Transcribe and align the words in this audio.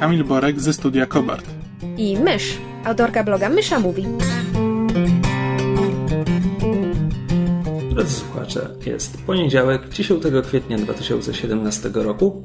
Kamil 0.00 0.24
Borek 0.24 0.60
ze 0.60 0.72
studia 0.72 1.06
Kobart. 1.06 1.44
i 1.96 2.16
Mysz, 2.16 2.58
autorka 2.84 3.24
bloga 3.24 3.48
Mysza 3.48 3.80
Mówi. 3.80 4.06
Drodzy 7.90 8.14
słuchacze, 8.14 8.70
jest 8.86 9.22
poniedziałek, 9.22 9.88
10 9.88 10.22
kwietnia 10.46 10.78
2017 10.78 11.90
roku. 11.94 12.44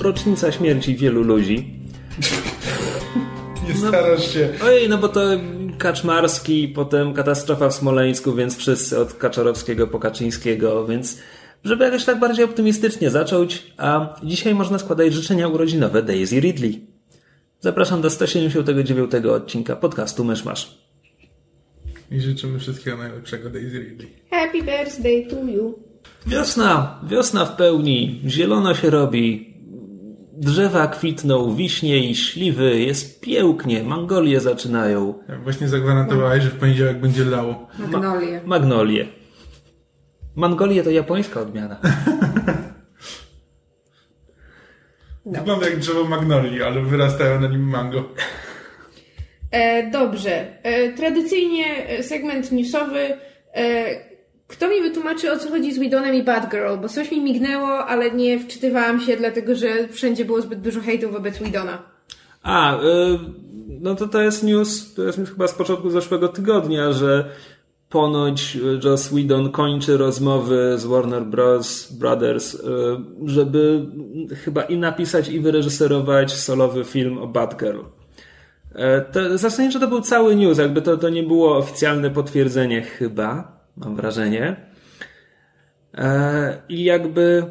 Rocznica 0.00 0.52
śmierci 0.52 0.96
wielu 0.96 1.22
ludzi. 1.22 1.80
Nie 3.68 3.74
starasz 3.74 4.34
się. 4.34 4.48
Ojej, 4.64 4.88
no 4.88 4.98
bo 4.98 5.08
to 5.08 5.20
Kaczmarski, 5.78 6.68
potem 6.68 7.14
katastrofa 7.14 7.68
w 7.68 7.74
Smoleńsku, 7.74 8.34
więc 8.34 8.56
wszyscy 8.56 8.98
od 8.98 9.14
Kaczorowskiego 9.14 9.86
po 9.86 9.98
Kaczyńskiego, 9.98 10.86
więc 10.86 11.18
żeby 11.64 11.84
jakoś 11.84 12.04
tak 12.04 12.18
bardziej 12.18 12.44
optymistycznie 12.44 13.10
zacząć, 13.10 13.72
a 13.76 14.16
dzisiaj 14.22 14.54
można 14.54 14.78
składać 14.78 15.12
życzenia 15.12 15.48
urodzinowe 15.48 16.02
Daisy 16.02 16.40
Ridley. 16.40 16.86
Zapraszam 17.60 18.00
do 18.00 18.10
179 18.10 19.12
odcinka 19.14 19.76
podcastu 19.76 20.24
Myszmasz. 20.24 20.78
I 22.10 22.20
życzymy 22.20 22.58
wszystkiego 22.58 22.96
najlepszego 22.96 23.50
Daisy 23.50 23.78
Ridley. 23.78 24.08
Happy 24.30 24.62
birthday 24.62 25.26
to 25.30 25.36
you. 25.36 25.78
Wiosna, 26.26 27.00
wiosna 27.08 27.44
w 27.44 27.56
pełni, 27.56 28.20
zielono 28.26 28.74
się 28.74 28.90
robi, 28.90 29.54
drzewa 30.32 30.86
kwitną, 30.86 31.54
wiśnie 31.54 32.10
i 32.10 32.14
śliwy, 32.14 32.80
jest 32.80 33.20
pięknie, 33.20 33.82
mangolie 33.82 34.40
zaczynają, 34.40 35.14
Jak 35.28 35.42
właśnie 35.42 35.68
zagwarantowałeś, 35.68 36.44
że 36.44 36.50
w 36.50 36.58
poniedziałek 36.58 37.00
będzie 37.00 37.24
lało. 37.24 37.68
Magnolie. 37.78 38.40
magnolie. 38.46 39.06
Mangolie 40.36 40.82
to 40.82 40.90
japońska 40.90 41.40
odmiana. 41.40 41.76
Wygląda 45.26 45.68
jak 45.68 45.78
drzewo 45.78 46.04
magnolii, 46.04 46.62
ale 46.62 46.82
wyrastają 46.82 47.40
na 47.40 47.48
nim 47.48 47.68
mango. 47.68 48.04
E, 49.50 49.90
dobrze. 49.90 50.62
E, 50.62 50.92
tradycyjnie 50.92 51.88
e, 51.88 52.02
segment 52.02 52.52
newsowy. 52.52 53.16
E, 53.54 53.84
kto 54.46 54.68
mi 54.68 54.82
wytłumaczy, 54.82 55.32
o 55.32 55.38
co 55.38 55.50
chodzi 55.50 55.72
z 55.72 55.78
Widonem 55.78 56.14
i 56.14 56.22
Batgirl? 56.22 56.76
Bo 56.82 56.88
coś 56.88 57.10
mi 57.10 57.20
mignęło, 57.20 57.86
ale 57.86 58.10
nie 58.10 58.38
wczytywałam 58.38 59.00
się, 59.00 59.16
dlatego 59.16 59.54
że 59.54 59.88
wszędzie 59.88 60.24
było 60.24 60.40
zbyt 60.40 60.60
dużo 60.60 60.80
hejtu 60.80 61.10
wobec 61.10 61.38
Widona. 61.38 61.82
A, 62.42 62.76
y, 62.76 62.78
no 63.80 63.94
to 63.94 64.08
to 64.08 64.22
jest 64.22 64.42
news, 64.42 64.94
to 64.94 65.02
jest 65.02 65.18
news 65.18 65.30
chyba 65.30 65.48
z 65.48 65.54
początku 65.54 65.90
zeszłego 65.90 66.28
tygodnia, 66.28 66.92
że 66.92 67.30
ponoć 67.94 68.58
Joss 68.84 69.08
Whedon 69.08 69.50
kończy 69.50 69.96
rozmowy 69.96 70.74
z 70.78 70.84
Warner 70.84 71.24
Bros. 71.24 71.92
Brothers, 71.92 72.54
y, 72.54 72.58
żeby 73.24 73.86
chyba 74.44 74.62
i 74.62 74.78
napisać, 74.78 75.28
i 75.28 75.40
wyreżyserować 75.40 76.32
solowy 76.32 76.84
film 76.84 77.18
o 77.18 77.26
Batgirl. 77.26 77.80
E, 78.74 79.00
To, 79.00 79.38
zasadniczo 79.38 79.80
to 79.80 79.88
był 79.88 80.00
cały 80.00 80.36
news, 80.36 80.58
jakby 80.58 80.82
to, 80.82 80.96
to 80.96 81.08
nie 81.08 81.22
było 81.22 81.56
oficjalne 81.56 82.10
potwierdzenie 82.10 82.82
chyba, 82.82 83.60
mam 83.76 83.96
wrażenie. 83.96 84.56
E, 85.94 86.62
I 86.68 86.84
jakby 86.84 87.44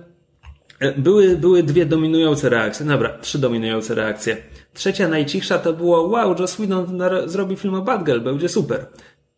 e, 0.79 0.91
były, 0.91 1.37
były 1.37 1.63
dwie 1.63 1.85
dominujące 1.85 2.49
reakcje. 2.49 2.85
Dobra, 2.85 3.17
trzy 3.21 3.39
dominujące 3.39 3.95
reakcje. 3.95 4.37
Trzecia, 4.73 5.07
najcichsza 5.07 5.59
to 5.59 5.73
było 5.73 6.07
wow, 6.07 6.35
Joss 6.39 6.55
Whedon 6.55 7.01
zrobi 7.25 7.55
film 7.55 7.73
o 7.73 7.81
Batgirl, 7.81 8.21
będzie 8.21 8.49
super. 8.49 8.85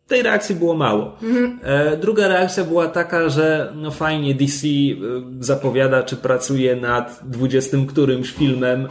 Tej 0.07 0.23
reakcji 0.23 0.55
było 0.55 0.75
mało. 0.75 1.17
E, 1.63 1.97
druga 1.97 2.27
reakcja 2.27 2.63
była 2.63 2.88
taka, 2.88 3.29
że 3.29 3.73
no 3.75 3.91
fajnie 3.91 4.35
DC 4.35 4.67
e, 4.67 4.93
zapowiada, 5.39 6.03
czy 6.03 6.16
pracuje 6.16 6.75
nad 6.75 7.21
dwudziestym 7.23 7.88
którymś 7.88 8.31
filmem, 8.31 8.88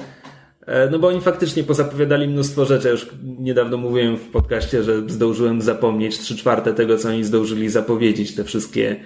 E, 0.66 0.90
No 0.90 0.98
bo 0.98 1.08
oni 1.08 1.20
faktycznie 1.20 1.64
pozapowiadali 1.64 2.28
mnóstwo 2.28 2.64
rzeczy. 2.64 2.88
Ja 2.88 2.92
już 2.92 3.08
niedawno 3.22 3.76
mówiłem 3.76 4.16
w 4.16 4.28
podcaście, 4.28 4.82
że 4.82 5.08
zdążyłem 5.08 5.62
zapomnieć 5.62 6.18
trzy 6.18 6.36
czwarte 6.36 6.74
tego, 6.74 6.98
co 6.98 7.08
oni 7.08 7.24
zdążyli 7.24 7.68
zapowiedzieć. 7.68 8.34
Te 8.34 8.44
wszystkie, 8.44 8.96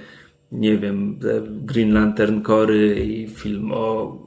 nie 0.52 0.78
wiem, 0.78 1.19
Green 1.48 1.94
Lantern 1.94 2.40
Cory 2.42 3.04
i 3.04 3.28
film 3.28 3.72
o, 3.72 4.19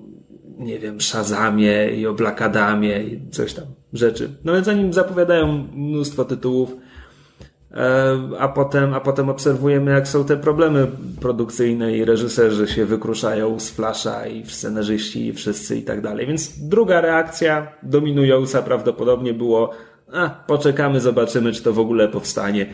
nie 0.60 0.80
wiem, 0.80 1.02
Shazamie 1.02 1.90
i 1.98 2.08
o 2.08 2.14
Black 2.14 2.42
Adamie 2.42 3.04
i 3.04 3.30
coś 3.32 3.54
tam 3.54 3.66
rzeczy. 3.94 4.30
No 4.44 4.54
więc 4.54 4.68
oni 4.68 4.94
zapowiadają 4.94 5.68
mnóstwo 5.74 6.26
tytułów. 6.26 6.76
E, 7.74 8.18
A 8.40 8.48
potem, 8.48 8.94
a 8.94 9.00
potem 9.00 9.30
obserwujemy, 9.30 9.92
jak 9.92 10.08
są 10.08 10.26
te 10.26 10.38
problemy 10.38 10.88
produkcyjne 11.22 11.98
i 11.98 12.06
reżyserzy 12.06 12.68
się 12.68 12.86
wykruszają 12.86 13.60
z 13.60 13.70
Flasha 13.72 14.28
i 14.28 14.46
scenarzyści 14.46 15.28
i 15.28 15.34
wszyscy 15.34 15.78
i 15.78 15.84
tak 15.84 16.02
dalej. 16.02 16.28
Więc 16.28 16.68
druga 16.70 17.02
reakcja 17.02 17.68
dominująca 17.84 18.62
prawdopodobnie 18.62 19.34
było 19.34 19.72
a, 20.14 20.30
poczekamy, 20.30 21.00
zobaczymy, 21.00 21.52
czy 21.54 21.64
to 21.64 21.74
w 21.74 21.80
ogóle 21.80 22.08
powstanie. 22.08 22.66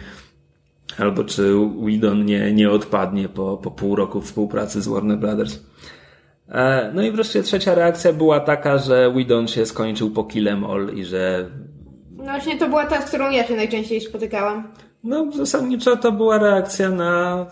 Albo 0.98 1.24
czy 1.24 1.54
Whedon 1.86 2.26
nie, 2.26 2.54
nie 2.54 2.70
odpadnie 2.72 3.30
po, 3.30 3.58
po 3.58 3.72
pół 3.72 3.96
roku 3.96 4.22
współpracy 4.22 4.82
z 4.82 4.88
Warner 4.88 5.18
Brothers. 5.18 5.60
E, 6.50 6.92
No 6.94 7.02
i 7.02 7.12
wreszcie 7.12 7.44
trzecia 7.44 7.76
reakcja 7.76 8.14
była 8.14 8.40
taka, 8.40 8.78
że 8.78 9.12
Whedon 9.16 9.48
się 9.48 9.66
skończył 9.66 10.10
po 10.12 10.24
Kill 10.24 10.48
'Em 10.48 10.64
All 10.72 10.90
i 10.96 11.06
że 11.06 11.50
No 12.12 12.24
właśnie 12.24 12.58
to 12.58 12.70
była 12.70 12.86
ta, 12.86 13.02
z 13.02 13.06
którą 13.06 13.30
ja 13.32 13.44
się 13.48 13.56
najczęściej 13.56 14.02
spotykałam. 14.02 14.68
No, 15.08 15.32
zasadniczo 15.32 15.98
to 15.98 16.12
była 16.12 16.38
reakcja 16.38 16.90
na 16.90 17.46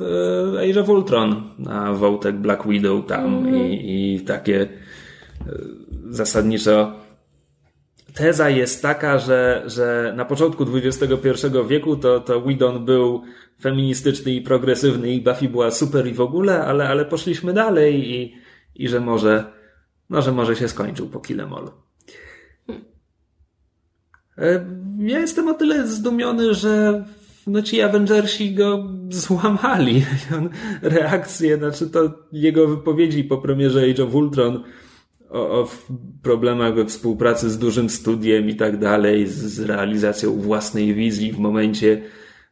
e, 0.55 0.69
Age 0.69 0.81
of 0.81 0.89
Ultron, 0.89 1.43
na 1.59 1.93
wątek 1.93 2.35
Black 2.35 2.67
Widow 2.67 3.05
tam 3.05 3.55
i, 3.55 4.16
i 4.16 4.21
takie 4.21 4.61
e, 4.61 4.67
zasadniczo 6.09 6.93
teza 8.13 8.49
jest 8.49 8.81
taka, 8.81 9.19
że, 9.19 9.63
że 9.66 10.13
na 10.17 10.25
początku 10.25 10.66
XXI 10.75 11.07
wieku 11.67 11.95
to, 11.95 12.19
to 12.19 12.41
Whedon 12.41 12.85
był 12.85 13.21
feministyczny 13.61 14.31
i 14.31 14.41
progresywny 14.41 15.11
i 15.11 15.22
Buffy 15.22 15.49
była 15.49 15.72
super 15.72 16.07
i 16.07 16.13
w 16.13 16.22
ogóle, 16.22 16.66
ale, 16.66 16.89
ale 16.89 17.05
poszliśmy 17.05 17.53
dalej 17.53 18.09
i, 18.13 18.35
i 18.75 18.87
że 18.87 18.99
może, 18.99 19.43
no, 20.09 20.22
że 20.22 20.31
może 20.31 20.55
się 20.55 20.67
skończył 20.67 21.09
po 21.09 21.19
Kill 21.19 21.37
'Em 21.37 21.53
All. 21.53 21.72
E, 24.37 24.66
Ja 24.99 25.19
jestem 25.19 25.47
o 25.47 25.53
tyle 25.53 25.87
zdumiony, 25.87 26.53
że 26.53 27.05
no 27.47 27.61
ci 27.61 27.81
Avengersi 27.81 28.53
go 28.53 28.89
złamali. 29.09 30.06
Reakcje, 30.81 31.57
znaczy 31.57 31.89
to 31.89 32.13
jego 32.31 32.67
wypowiedzi 32.67 33.23
po 33.23 33.38
premierze 33.38 33.81
Age 33.91 34.03
of 34.03 34.16
Ultron 34.16 34.63
o, 35.29 35.61
o 35.61 35.69
problemach 36.22 36.75
we 36.75 36.85
współpracy 36.85 37.50
z 37.50 37.57
dużym 37.57 37.89
studiem 37.89 38.50
i 38.50 38.55
tak 38.55 38.79
dalej, 38.79 39.28
z, 39.28 39.34
z 39.34 39.59
realizacją 39.59 40.41
własnej 40.41 40.94
wizji 40.94 41.31
w 41.31 41.39
momencie, 41.39 42.01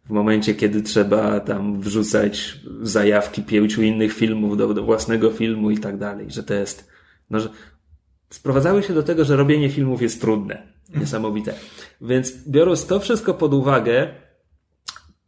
w 0.05 0.09
momencie, 0.09 0.55
kiedy 0.55 0.81
trzeba 0.81 1.39
tam 1.39 1.81
wrzucać 1.81 2.59
zajawki 2.81 3.43
pięciu 3.43 3.81
innych 3.83 4.13
filmów 4.13 4.57
do, 4.57 4.73
do 4.73 4.83
własnego 4.83 5.31
filmu 5.31 5.71
i 5.71 5.77
tak 5.77 5.97
dalej, 5.97 6.25
że 6.29 6.43
to 6.43 6.53
jest, 6.53 6.87
no, 7.29 7.39
że 7.39 7.49
sprowadzały 8.29 8.83
się 8.83 8.93
do 8.93 9.03
tego, 9.03 9.25
że 9.25 9.35
robienie 9.35 9.69
filmów 9.69 10.01
jest 10.01 10.21
trudne. 10.21 10.73
Niesamowite. 10.95 11.53
Więc 12.01 12.47
biorąc 12.47 12.85
to 12.85 12.99
wszystko 12.99 13.33
pod 13.33 13.53
uwagę, 13.53 14.07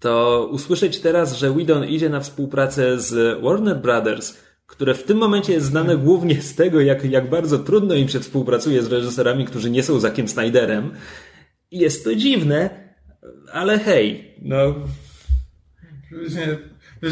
to 0.06 0.50
usłyszeć 0.52 1.00
teraz, 1.00 1.38
że 1.38 1.52
Whedon 1.52 1.86
idzie 1.86 2.10
na 2.10 2.20
współpracę 2.20 3.00
z 3.00 3.42
Warner 3.44 3.78
Brothers, 3.78 4.38
które 4.66 4.94
w 4.94 5.04
tym 5.04 5.18
momencie 5.18 5.54
jest 5.54 5.66
znane 5.66 5.98
głównie 5.98 6.42
z 6.42 6.56
tego, 6.56 6.82
jak, 6.82 7.06
jak 7.06 7.30
bardzo 7.30 7.60
trudno 7.60 7.96
im 7.96 8.10
się 8.10 8.20
współpracuje 8.20 8.84
z 8.84 8.92
reżyserami, 8.92 9.46
którzy 9.46 9.70
nie 9.70 9.84
są 9.84 10.00
Zackiem 10.00 10.28
Snyderem. 10.28 10.92
Jest 11.72 12.04
to 12.04 12.16
dziwne, 12.16 12.70
ale 13.52 13.80
hej, 13.80 14.36
no 14.42 14.76
to 17.02 17.10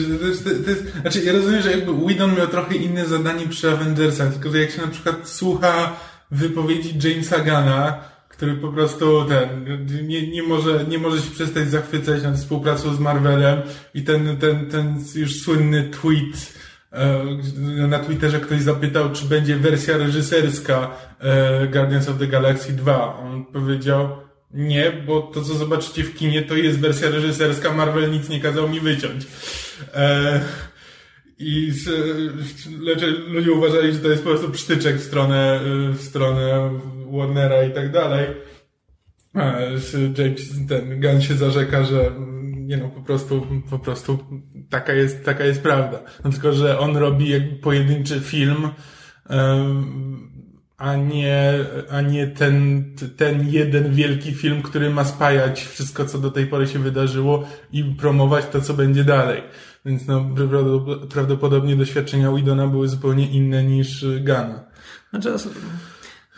znaczy 1.01 1.23
ja 1.23 1.33
rozumiem, 1.33 1.61
że 1.61 1.71
jakby 1.71 1.93
Whedon 1.93 2.35
miał 2.35 2.47
trochę 2.47 2.75
inne 2.75 3.05
zadanie 3.05 3.47
przy 3.47 3.71
Avengersach, 3.71 4.33
tylko 4.33 4.51
że 4.51 4.59
jak 4.59 4.71
się 4.71 4.81
na 4.81 4.87
przykład 4.87 5.29
słucha 5.29 5.95
wypowiedzi 6.31 7.09
Jamesa 7.09 7.39
Gana, 7.39 8.12
który 8.33 8.53
po 8.53 8.67
prostu 8.67 9.25
ten, 9.25 10.07
nie, 10.07 10.27
nie, 10.27 10.43
może, 10.43 10.85
nie 10.89 10.97
może 10.97 11.21
się 11.21 11.31
przestać 11.31 11.69
zachwycać 11.69 12.23
nad 12.23 12.37
współpracą 12.37 12.95
z 12.95 12.99
Marvelem 12.99 13.61
i 13.93 14.03
ten, 14.03 14.37
ten, 14.37 14.69
ten 14.69 15.03
już 15.15 15.41
słynny 15.41 15.89
tweet 15.89 16.53
E, 16.93 17.87
na 17.87 17.99
Twitterze 17.99 18.39
ktoś 18.39 18.61
zapytał, 18.61 19.11
czy 19.11 19.25
będzie 19.25 19.55
wersja 19.55 19.97
reżyserska 19.97 20.97
e, 21.19 21.67
Guardians 21.67 22.09
of 22.09 22.17
the 22.17 22.27
Galaxy 22.27 22.73
2. 22.73 23.17
On 23.17 23.45
powiedział, 23.45 24.09
nie, 24.51 24.91
bo 25.07 25.21
to 25.21 25.41
co 25.41 25.53
zobaczycie 25.53 26.03
w 26.03 26.15
kinie 26.15 26.41
to 26.41 26.55
jest 26.55 26.79
wersja 26.79 27.09
reżyserska, 27.09 27.73
Marvel 27.73 28.11
nic 28.11 28.29
nie 28.29 28.39
kazał 28.39 28.69
mi 28.69 28.79
wyciąć. 28.79 29.27
E, 29.93 30.41
I 31.39 31.71
ludzie 33.27 33.51
uważali, 33.51 33.93
że 33.93 33.99
to 33.99 34.07
jest 34.07 34.23
po 34.23 34.29
prostu 34.29 34.51
psztyczek 34.51 34.95
w 34.95 35.03
stronę, 35.03 35.59
w 35.93 36.01
stronę 36.01 36.79
Warnera 37.17 37.63
i 37.63 37.73
tak 37.73 37.91
dalej. 37.91 38.27
James, 40.17 40.53
ten 40.69 41.01
Gunn 41.01 41.21
się 41.21 41.33
zarzeka, 41.33 41.83
że 41.83 42.11
nie 42.57 42.77
no, 42.77 42.89
po 42.89 43.01
prostu, 43.01 43.47
po 43.69 43.79
prostu 43.79 44.19
taka 44.69 44.93
jest, 44.93 45.25
taka 45.25 45.45
jest 45.45 45.61
prawda. 45.61 45.99
No 46.23 46.31
tylko, 46.31 46.53
że 46.53 46.79
on 46.79 46.97
robi 46.97 47.29
jakby 47.29 47.55
pojedynczy 47.55 48.19
film, 48.19 48.69
a 50.77 50.95
nie, 50.95 51.53
a 51.91 52.01
nie 52.01 52.27
ten, 52.27 52.85
ten 53.17 53.49
jeden 53.49 53.93
wielki 53.93 54.33
film, 54.33 54.61
który 54.61 54.89
ma 54.89 55.05
spajać 55.05 55.63
wszystko, 55.63 56.05
co 56.05 56.17
do 56.17 56.31
tej 56.31 56.47
pory 56.47 56.67
się 56.67 56.79
wydarzyło 56.79 57.47
i 57.71 57.83
promować 57.83 58.45
to, 58.45 58.61
co 58.61 58.73
będzie 58.73 59.03
dalej. 59.03 59.41
Więc 59.85 60.07
no, 60.07 60.29
prawdopodobnie 61.09 61.75
doświadczenia 61.75 62.31
Widona 62.31 62.67
były 62.67 62.87
zupełnie 62.87 63.29
inne 63.29 63.63
niż 63.63 64.05
Gana. 64.21 64.63
Znaczy, 65.09 65.49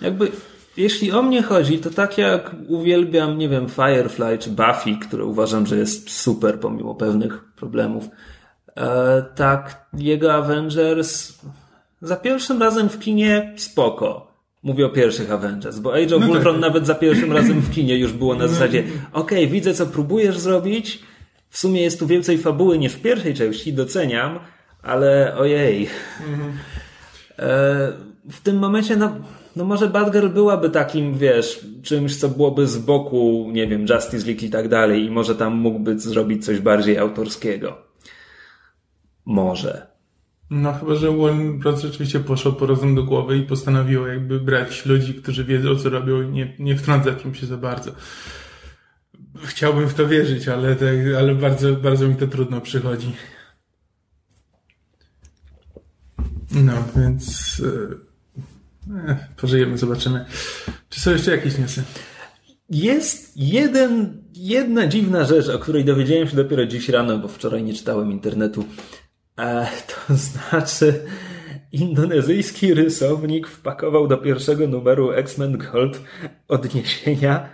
jakby 0.02 0.32
jeśli 0.78 1.12
o 1.12 1.22
mnie 1.22 1.44
chodzi, 1.44 1.80
to 1.80 1.90
tak 1.90 2.18
jak 2.18 2.52
uwielbiam, 2.68 3.38
nie 3.38 3.50
wiem, 3.50 3.70
Firefly 3.70 4.38
czy 4.38 4.50
Buffy, 4.50 4.98
które 5.02 5.26
uważam, 5.26 5.66
że 5.66 5.78
jest 5.78 6.10
super 6.10 6.60
pomimo 6.60 6.96
pewnych 6.96 7.44
problemów, 7.56 8.10
e, 8.76 9.26
tak 9.36 9.88
jego 9.94 10.34
Avengers 10.34 11.40
za 12.02 12.16
pierwszym 12.16 12.62
razem 12.62 12.90
w 12.90 13.00
kinie 13.00 13.54
spoko. 13.58 14.36
Mówię 14.64 14.86
o 14.86 14.90
pierwszych 14.90 15.32
Avengers, 15.32 15.80
bo 15.80 15.94
Age 15.94 16.16
of 16.16 16.22
no 16.22 16.32
Ultron 16.32 16.56
tak. 16.56 16.62
nawet 16.62 16.88
za 16.88 16.96
pierwszym 16.96 17.32
razem 17.32 17.62
w 17.62 17.72
kinie 17.72 17.98
już 17.98 18.14
było 18.14 18.36
na 18.36 18.48
zasadzie 18.48 18.84
okej, 19.14 19.40
okay, 19.40 19.48
widzę 19.48 19.74
co 19.74 19.86
próbujesz 19.86 20.38
zrobić, 20.38 21.04
w 21.50 21.58
sumie 21.58 21.82
jest 21.82 22.00
tu 22.00 22.08
więcej 22.08 22.38
fabuły 22.38 22.78
niż 22.78 22.94
w 22.94 23.02
pierwszej 23.02 23.34
części, 23.34 23.74
doceniam, 23.74 24.40
ale 24.84 25.36
ojej. 25.38 25.90
Mhm. 26.30 26.58
E, 27.40 27.94
w 28.32 28.42
tym 28.44 28.58
momencie, 28.58 28.96
no 28.96 29.16
no 29.56 29.66
może 29.66 29.90
Batgirl 29.90 30.30
byłaby 30.30 30.70
takim, 30.70 31.18
wiesz, 31.18 31.66
czymś, 31.84 32.16
co 32.16 32.30
byłoby 32.30 32.68
z 32.68 32.78
boku, 32.78 33.50
nie 33.52 33.68
wiem, 33.68 33.86
Justice 33.90 34.26
League 34.28 34.46
i 34.46 34.50
tak 34.50 34.70
dalej 34.70 35.06
i 35.06 35.12
może 35.12 35.36
tam 35.36 35.56
mógłby 35.56 36.00
zrobić 36.00 36.46
coś 36.46 36.60
bardziej 36.60 36.98
autorskiego. 36.98 37.78
Może. 39.26 39.88
No 40.50 40.74
chyba, 40.74 40.96
że 40.96 41.18
Warner 41.18 41.54
Bros. 41.54 41.82
rzeczywiście 41.82 42.20
poszło 42.20 42.52
po 42.52 42.66
rozum 42.66 42.96
do 42.96 43.04
głowy 43.04 43.38
i 43.38 43.44
postanowiło 43.44 44.08
jakby 44.08 44.40
brać 44.40 44.86
ludzi, 44.86 45.14
którzy 45.14 45.44
wiedzą, 45.44 45.76
co 45.76 45.90
robią 45.90 46.22
i 46.22 46.30
nie, 46.30 46.56
nie 46.60 46.78
wtrącać 46.78 47.26
im 47.26 47.36
się 47.36 47.46
za 47.46 47.58
bardzo. 47.58 47.92
Chciałbym 49.44 49.90
w 49.90 49.94
to 49.94 50.08
wierzyć, 50.08 50.48
ale, 50.48 50.76
tak, 50.76 50.90
ale 51.18 51.36
bardzo, 51.36 51.74
bardzo 51.74 52.08
mi 52.08 52.16
to 52.16 52.28
trudno 52.28 52.62
przychodzi. 52.62 53.12
No, 56.52 56.74
więc... 56.96 57.58
Yy 57.60 58.05
Eh, 59.08 59.18
pożyjemy, 59.38 59.78
zobaczymy. 59.78 60.26
Czy 60.90 61.02
są 61.02 61.12
jeszcze 61.12 61.32
jakieś 61.32 61.58
newsy? 61.58 61.84
Jest 62.70 63.38
jeden, 63.38 64.24
jedna 64.34 64.88
dziwna 64.88 65.24
rzecz, 65.24 65.50
o 65.50 65.60
której 65.60 65.86
dowiedziałem 65.86 66.28
się 66.28 66.36
dopiero 66.36 66.66
dziś 66.66 66.90
rano, 66.90 67.18
bo 67.18 67.28
wczoraj 67.28 67.64
nie 67.64 67.74
czytałem 67.74 68.12
internetu. 68.12 68.66
E, 69.40 69.68
to 69.88 70.14
znaczy, 70.50 71.06
indonezyjski 71.72 72.74
rysownik 72.74 73.48
wpakował 73.48 74.08
do 74.08 74.18
pierwszego 74.18 74.68
numeru 74.68 75.12
X-Men 75.12 75.58
Gold 75.58 76.02
odniesienia 76.48 77.50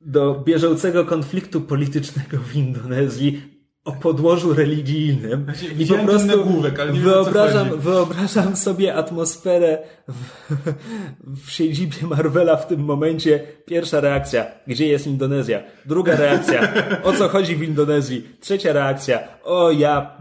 do 0.00 0.34
bieżącego 0.34 1.04
konfliktu 1.04 1.60
politycznego 1.60 2.38
w 2.38 2.56
Indonezji 2.56 3.57
o 3.88 3.92
podłożu 3.92 4.54
religijnym 4.54 5.46
i 5.78 5.86
po 5.86 5.94
prostu 5.94 6.26
nagłówek, 6.26 6.80
ale 6.80 6.92
wyobrażam, 6.92 7.80
wyobrażam 7.80 8.56
sobie 8.56 8.94
atmosferę 8.94 9.78
w, 10.08 11.44
w 11.46 11.50
siedzibie 11.50 11.96
Marvela 12.02 12.56
w 12.56 12.66
tym 12.66 12.80
momencie. 12.80 13.40
Pierwsza 13.66 14.00
reakcja, 14.00 14.46
gdzie 14.66 14.86
jest 14.86 15.06
Indonezja? 15.06 15.62
Druga 15.86 16.16
reakcja, 16.16 16.72
o 17.02 17.12
co 17.12 17.28
chodzi 17.28 17.56
w 17.56 17.62
Indonezji? 17.62 18.28
Trzecia 18.40 18.72
reakcja, 18.72 19.28
o 19.44 19.70
ja... 19.70 20.16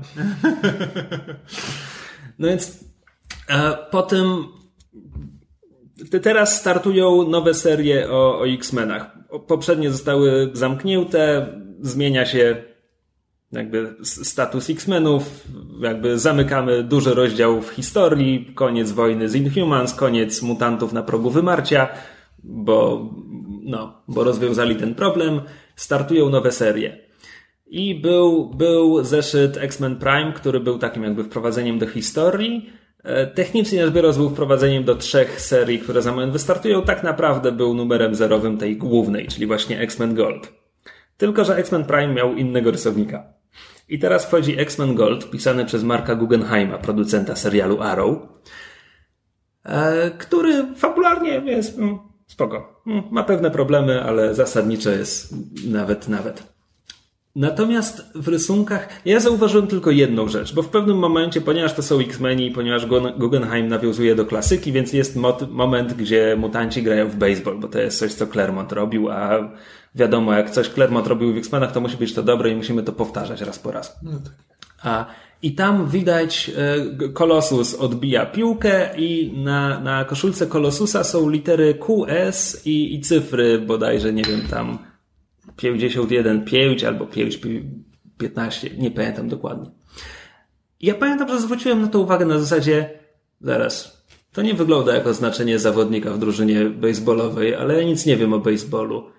No 2.40 2.48
więc 2.48 2.80
e, 3.50 3.78
po 3.92 4.04
tym 4.04 4.46
teraz 6.22 6.60
startują 6.60 7.30
nowe 7.30 7.54
serie 7.54 8.12
o, 8.12 8.40
o 8.40 8.48
X-Menach. 8.48 9.18
Poprzednie 9.48 9.92
zostały 9.92 10.50
zamknięte, 10.54 11.48
zmienia 11.81 12.25
się 12.25 12.56
jakby 13.52 13.96
status 14.04 14.70
X-Menów, 14.70 15.48
jakby 15.82 16.20
zamykamy 16.20 16.84
duży 16.84 17.14
rozdział 17.14 17.62
w 17.62 17.70
historii, 17.70 18.52
koniec 18.56 18.92
wojny 18.92 19.30
z 19.30 19.36
Inhumans, 19.36 19.94
koniec 19.94 20.42
mutantów 20.42 20.94
na 20.94 21.04
progu 21.04 21.30
wymarcia, 21.30 21.88
bo, 22.44 23.10
no, 23.64 24.02
bo 24.08 24.24
rozwiązali 24.24 24.76
ten 24.76 24.96
problem, 24.96 25.42
startują 25.76 26.30
nowe 26.30 26.52
serie. 26.52 27.08
I 27.68 27.96
był, 27.96 28.50
był 28.50 29.04
zeszyt 29.04 29.58
X-Men 29.58 29.96
Prime, 29.96 30.34
który 30.36 30.60
był 30.60 30.78
takim 30.78 31.04
jakby 31.04 31.24
wprowadzeniem 31.24 31.80
do 31.80 31.88
historii. 31.88 32.70
E, 33.04 33.28
technicznie 33.28 33.86
rzecz 33.86 33.94
biorąc 33.94 34.18
był 34.18 34.30
wprowadzeniem 34.30 34.84
do 34.84 34.96
trzech 34.96 35.42
serii, 35.42 35.80
które 35.80 36.02
za 36.02 36.12
moment 36.12 36.34
wystartują. 36.34 36.82
Tak 36.82 37.04
naprawdę 37.04 37.52
był 37.52 37.74
numerem 37.74 38.16
zerowym 38.16 38.58
tej 38.58 38.78
głównej, 38.78 39.28
czyli 39.28 39.46
właśnie 39.46 39.80
X-Men 39.80 40.16
Gold. 40.16 40.54
Tylko, 41.18 41.46
że 41.46 41.58
X-Men 41.58 41.84
Prime 41.84 42.14
miał 42.14 42.36
innego 42.36 42.72
rysownika. 42.72 43.37
I 43.89 44.00
teraz 44.00 44.25
wchodzi 44.25 44.60
X-Men 44.60 44.95
Gold, 44.95 45.30
pisany 45.30 45.66
przez 45.66 45.84
Marka 45.84 46.16
Guggenheima, 46.16 46.78
producenta 46.78 47.36
serialu 47.36 47.81
Arrow, 47.81 48.18
e, 49.63 50.12
który 50.12 50.66
fabularnie 50.75 51.30
jest 51.30 51.78
mm, 51.78 52.00
spoko. 52.28 52.81
Mm, 52.88 53.04
ma 53.12 53.24
pewne 53.24 53.51
problemy, 53.51 54.04
ale 54.04 54.36
zasadniczo 54.36 54.89
jest 54.89 55.36
nawet, 55.66 56.07
nawet. 56.07 56.57
Natomiast 57.38 58.12
w 58.16 58.28
rysunkach 58.28 58.89
ja 59.06 59.19
zauważyłem 59.19 59.68
tylko 59.68 59.92
jedną 59.92 60.28
rzecz, 60.28 60.54
bo 60.54 60.62
w 60.62 60.69
pewnym 60.69 60.98
momencie, 60.98 61.42
ponieważ 61.42 61.74
to 61.74 61.83
są 61.83 62.00
X-Meni, 62.00 62.51
ponieważ 62.51 62.86
Guggenheim 63.18 63.68
nawiązuje 63.68 64.16
do 64.16 64.25
klasyki, 64.25 64.72
więc 64.72 64.94
jest 64.94 65.16
moment, 65.50 65.94
gdzie 65.94 66.36
mutanci 66.40 66.83
grają 66.83 67.10
w 67.10 67.16
baseball, 67.16 67.60
bo 67.60 67.68
to 67.68 67.80
jest 67.80 68.00
coś, 68.00 68.13
co 68.13 68.28
Claremont 68.28 68.72
robił, 68.72 69.10
a 69.10 69.51
wiadomo, 69.97 70.33
jak 70.33 70.49
coś 70.49 70.69
Claremont 70.69 71.07
robił 71.07 71.33
w 71.33 71.37
X-Menach, 71.37 71.71
to 71.71 71.81
musi 71.81 71.97
być 71.97 72.13
to 72.13 72.23
dobre 72.23 72.49
i 72.49 72.56
musimy 72.56 72.83
to 72.83 72.94
powtarzać 72.94 73.42
raz 73.42 73.59
po 73.59 73.71
raz. 73.71 73.99
No 74.04 74.11
tak. 74.11 74.33
A, 74.83 75.06
I 75.42 75.56
tam 75.56 75.87
widać, 75.87 76.51
Kolosus 77.13 77.73
e, 77.73 77.77
odbija 77.77 78.25
piłkę 78.25 78.97
i 78.97 79.33
na, 79.37 79.80
na 79.80 80.06
koszulce 80.06 80.47
Kolosusa 80.47 81.04
są 81.04 81.30
litery 81.30 81.73
QS 81.73 82.61
i, 82.66 82.95
i 82.95 83.01
cyfry 83.01 83.59
bodajże, 83.59 84.13
nie 84.13 84.23
wiem, 84.23 84.42
tam 84.49 84.77
51, 85.56 86.45
5 86.45 86.83
albo 86.83 87.06
5, 87.06 87.39
15, 88.18 88.69
nie 88.77 88.92
pamiętam 88.92 89.30
dokładnie. 89.30 89.71
ja 90.81 90.95
pamiętam, 90.95 91.30
że 91.30 91.42
zwróciłem 91.42 91.81
na 91.81 91.87
to 91.87 91.99
uwagę 91.99 92.25
na 92.25 92.39
zasadzie, 92.39 92.89
zaraz, 93.42 94.06
to 94.33 94.42
nie 94.42 94.54
wygląda 94.54 94.95
jako 94.95 95.13
znaczenie 95.13 95.59
zawodnika 95.59 96.13
w 96.13 96.19
drużynie 96.19 96.66
baseballowej, 96.66 97.56
ale 97.56 97.77
ja 97.77 97.83
nic 97.83 98.06
nie 98.06 98.18
wiem 98.18 98.33
o 98.33 98.39
baseballu. 98.39 99.17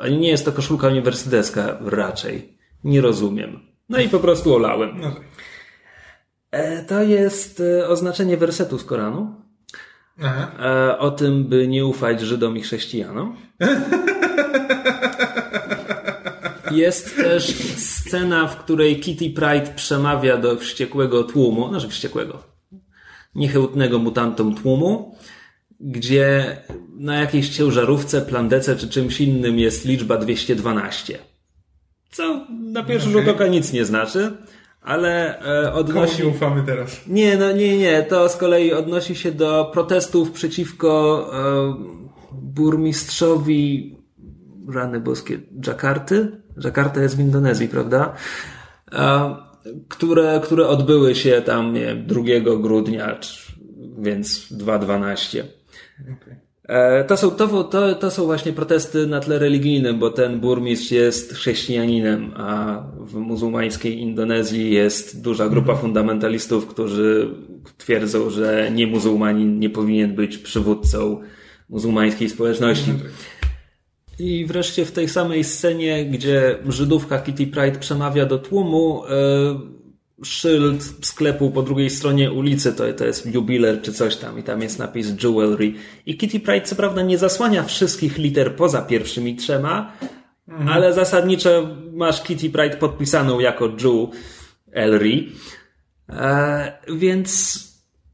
Ani 0.00 0.18
nie 0.18 0.28
jest 0.28 0.44
to 0.44 0.52
koszulka 0.52 0.88
uniwersytecka 0.88 1.78
raczej. 1.80 2.58
Nie 2.84 3.00
rozumiem. 3.00 3.60
No 3.88 4.00
i 4.00 4.08
po 4.08 4.18
prostu 4.18 4.54
olałem. 4.54 5.00
No. 5.00 5.16
E, 6.50 6.84
to 6.84 7.02
jest 7.02 7.60
e, 7.60 7.88
oznaczenie 7.88 8.36
wersetu 8.36 8.78
z 8.78 8.84
Koranu. 8.84 9.34
Aha. 10.22 10.52
E, 10.60 10.98
o 10.98 11.10
tym, 11.10 11.44
by 11.44 11.68
nie 11.68 11.86
ufać 11.86 12.20
Żydom 12.20 12.56
i 12.56 12.60
chrześcijanom. 12.60 13.36
Jest 16.70 17.16
też 17.16 17.56
scena, 17.76 18.46
w 18.46 18.56
której 18.56 19.00
Kitty 19.00 19.30
Pride 19.30 19.72
przemawia 19.76 20.36
do 20.36 20.56
wściekłego 20.56 21.24
tłumu, 21.24 21.68
znaczy 21.68 21.88
wściekłego, 21.88 22.42
niechętnego 23.34 23.98
mutantom 23.98 24.54
tłumu, 24.54 25.18
gdzie 25.80 26.56
na 26.96 27.16
jakiejś 27.16 27.48
ciężarówce, 27.48 28.22
plandece 28.22 28.76
czy 28.76 28.88
czymś 28.88 29.20
innym 29.20 29.58
jest 29.58 29.84
liczba 29.84 30.16
212. 30.16 31.18
Co 32.10 32.46
na 32.50 32.82
pierwszy 32.82 33.08
okay. 33.08 33.22
rzut 33.22 33.34
oka 33.34 33.46
nic 33.46 33.72
nie 33.72 33.84
znaczy, 33.84 34.32
ale 34.82 35.40
e, 35.40 35.72
odnosi... 35.72 36.22
Komu 36.22 36.34
ufamy 36.34 36.62
teraz? 36.66 37.00
Nie, 37.06 37.36
no 37.36 37.52
nie, 37.52 37.78
nie. 37.78 38.02
To 38.02 38.28
z 38.28 38.36
kolei 38.36 38.72
odnosi 38.72 39.14
się 39.14 39.32
do 39.32 39.70
protestów 39.72 40.30
przeciwko 40.30 41.30
e, 41.32 41.74
burmistrzowi 42.32 43.96
rany 44.74 45.00
boskie 45.00 45.38
Jakarty. 45.66 46.42
Jakarta 46.64 47.02
jest 47.02 47.16
w 47.16 47.20
Indonezji, 47.20 47.68
prawda? 47.68 48.14
E, 48.92 49.36
które, 49.88 50.40
które 50.44 50.68
odbyły 50.68 51.14
się 51.14 51.42
tam 51.42 51.72
nie, 51.72 51.94
2 51.94 52.22
grudnia, 52.62 53.18
więc 53.98 54.52
2.12. 54.52 55.42
Okay. 56.02 56.36
E, 56.68 57.04
to 57.04 57.16
są, 57.16 57.30
to, 57.30 57.64
to, 57.64 57.94
to 57.94 58.10
są 58.10 58.24
właśnie 58.24 58.52
protesty 58.52 59.06
na 59.06 59.20
tle 59.20 59.38
religijnym, 59.38 59.98
bo 59.98 60.10
ten 60.10 60.40
burmistrz 60.40 60.90
jest 60.90 61.34
chrześcijaninem, 61.34 62.32
a 62.36 62.82
w 63.00 63.14
muzułmańskiej 63.14 64.00
Indonezji 64.00 64.70
jest 64.70 65.22
duża 65.22 65.48
grupa 65.48 65.72
mhm. 65.72 65.78
fundamentalistów, 65.78 66.66
którzy 66.66 67.34
twierdzą, 67.78 68.30
że 68.30 68.70
nie 68.74 68.86
muzułmanin 68.86 69.58
nie 69.58 69.70
powinien 69.70 70.14
być 70.14 70.38
przywódcą 70.38 71.20
muzułmańskiej 71.68 72.28
społeczności. 72.28 72.90
Mhm. 72.90 73.10
I 74.18 74.46
wreszcie 74.46 74.84
w 74.84 74.92
tej 74.92 75.08
samej 75.08 75.44
scenie, 75.44 76.04
gdzie 76.04 76.58
Żydówka 76.68 77.18
Kitty 77.18 77.46
Pride 77.46 77.78
przemawia 77.78 78.26
do 78.26 78.38
tłumu, 78.38 79.02
yy, 79.04 79.83
szyld 80.22 80.84
sklepu 81.06 81.50
po 81.50 81.62
drugiej 81.62 81.90
stronie 81.90 82.32
ulicy, 82.32 82.72
to, 82.72 82.92
to 82.92 83.04
jest 83.04 83.34
jubiler 83.34 83.82
czy 83.82 83.92
coś 83.92 84.16
tam 84.16 84.38
i 84.38 84.42
tam 84.42 84.62
jest 84.62 84.78
napis 84.78 85.22
jewelry. 85.22 85.72
I 86.06 86.16
Kitty 86.16 86.40
Pride 86.40 86.66
co 86.66 86.76
prawda 86.76 87.02
nie 87.02 87.18
zasłania 87.18 87.62
wszystkich 87.62 88.18
liter 88.18 88.56
poza 88.56 88.82
pierwszymi 88.82 89.36
trzema, 89.36 89.92
mhm. 90.48 90.68
ale 90.68 90.92
zasadniczo 90.92 91.76
masz 91.92 92.22
Kitty 92.22 92.50
Pride 92.50 92.76
podpisaną 92.76 93.40
jako 93.40 93.64
jewelry. 93.68 95.24
E, 96.08 96.72
więc 96.96 97.58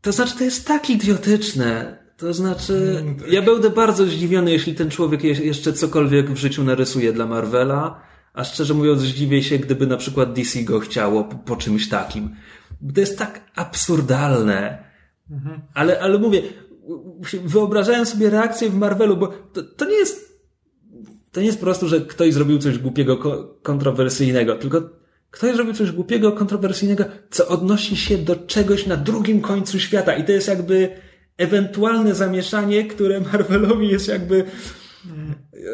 to 0.00 0.12
znaczy 0.12 0.38
to 0.38 0.44
jest 0.44 0.66
tak 0.66 0.90
idiotyczne. 0.90 2.00
To 2.16 2.34
znaczy, 2.34 2.96
mm, 3.00 3.16
tak. 3.16 3.32
ja 3.32 3.42
będę 3.42 3.70
bardzo 3.70 4.06
zdziwiony, 4.06 4.50
jeśli 4.50 4.74
ten 4.74 4.90
człowiek 4.90 5.24
jeszcze 5.24 5.72
cokolwiek 5.72 6.30
w 6.30 6.36
życiu 6.36 6.64
narysuje 6.64 7.12
dla 7.12 7.26
Marvela. 7.26 8.09
A 8.34 8.44
szczerze 8.44 8.74
mówiąc, 8.74 9.00
zdziwię 9.00 9.42
się, 9.42 9.58
gdyby 9.58 9.86
na 9.86 9.96
przykład 9.96 10.32
DC 10.32 10.62
go 10.62 10.80
chciało 10.80 11.24
po, 11.24 11.36
po 11.36 11.56
czymś 11.56 11.88
takim. 11.88 12.36
To 12.94 13.00
jest 13.00 13.18
tak 13.18 13.40
absurdalne. 13.54 14.84
Mhm. 15.30 15.60
Ale, 15.74 16.00
ale 16.00 16.18
mówię, 16.18 16.42
wyobrażałem 17.44 18.06
sobie 18.06 18.30
reakcję 18.30 18.70
w 18.70 18.74
Marvelu, 18.74 19.16
bo 19.16 19.26
to, 19.26 19.62
to 19.62 19.84
nie 19.84 19.96
jest 19.96 20.30
to 21.32 21.40
nie 21.40 21.46
jest 21.46 21.58
po 21.58 21.64
prostu, 21.64 21.88
że 21.88 22.00
ktoś 22.00 22.34
zrobił 22.34 22.58
coś 22.58 22.78
głupiego, 22.78 23.16
kontrowersyjnego, 23.62 24.54
tylko 24.56 24.82
ktoś 25.30 25.54
zrobił 25.54 25.74
coś 25.74 25.92
głupiego, 25.92 26.32
kontrowersyjnego, 26.32 27.04
co 27.30 27.48
odnosi 27.48 27.96
się 27.96 28.18
do 28.18 28.36
czegoś 28.36 28.86
na 28.86 28.96
drugim 28.96 29.40
końcu 29.40 29.80
świata. 29.80 30.16
I 30.16 30.24
to 30.24 30.32
jest 30.32 30.48
jakby 30.48 30.88
ewentualne 31.36 32.14
zamieszanie, 32.14 32.84
które 32.84 33.20
Marvelowi 33.32 33.88
jest 33.88 34.08
jakby 34.08 34.44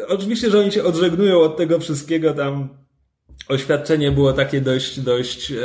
Oczywiście, 0.07 0.49
że 0.49 0.59
oni 0.59 0.71
się 0.71 0.83
odżegnują 0.83 1.41
od 1.41 1.57
tego 1.57 1.79
wszystkiego 1.79 2.33
tam. 2.33 2.69
Oświadczenie 3.49 4.11
było 4.11 4.33
takie 4.33 4.61
dość, 4.61 4.99
dość 4.99 5.51
e, 5.51 5.55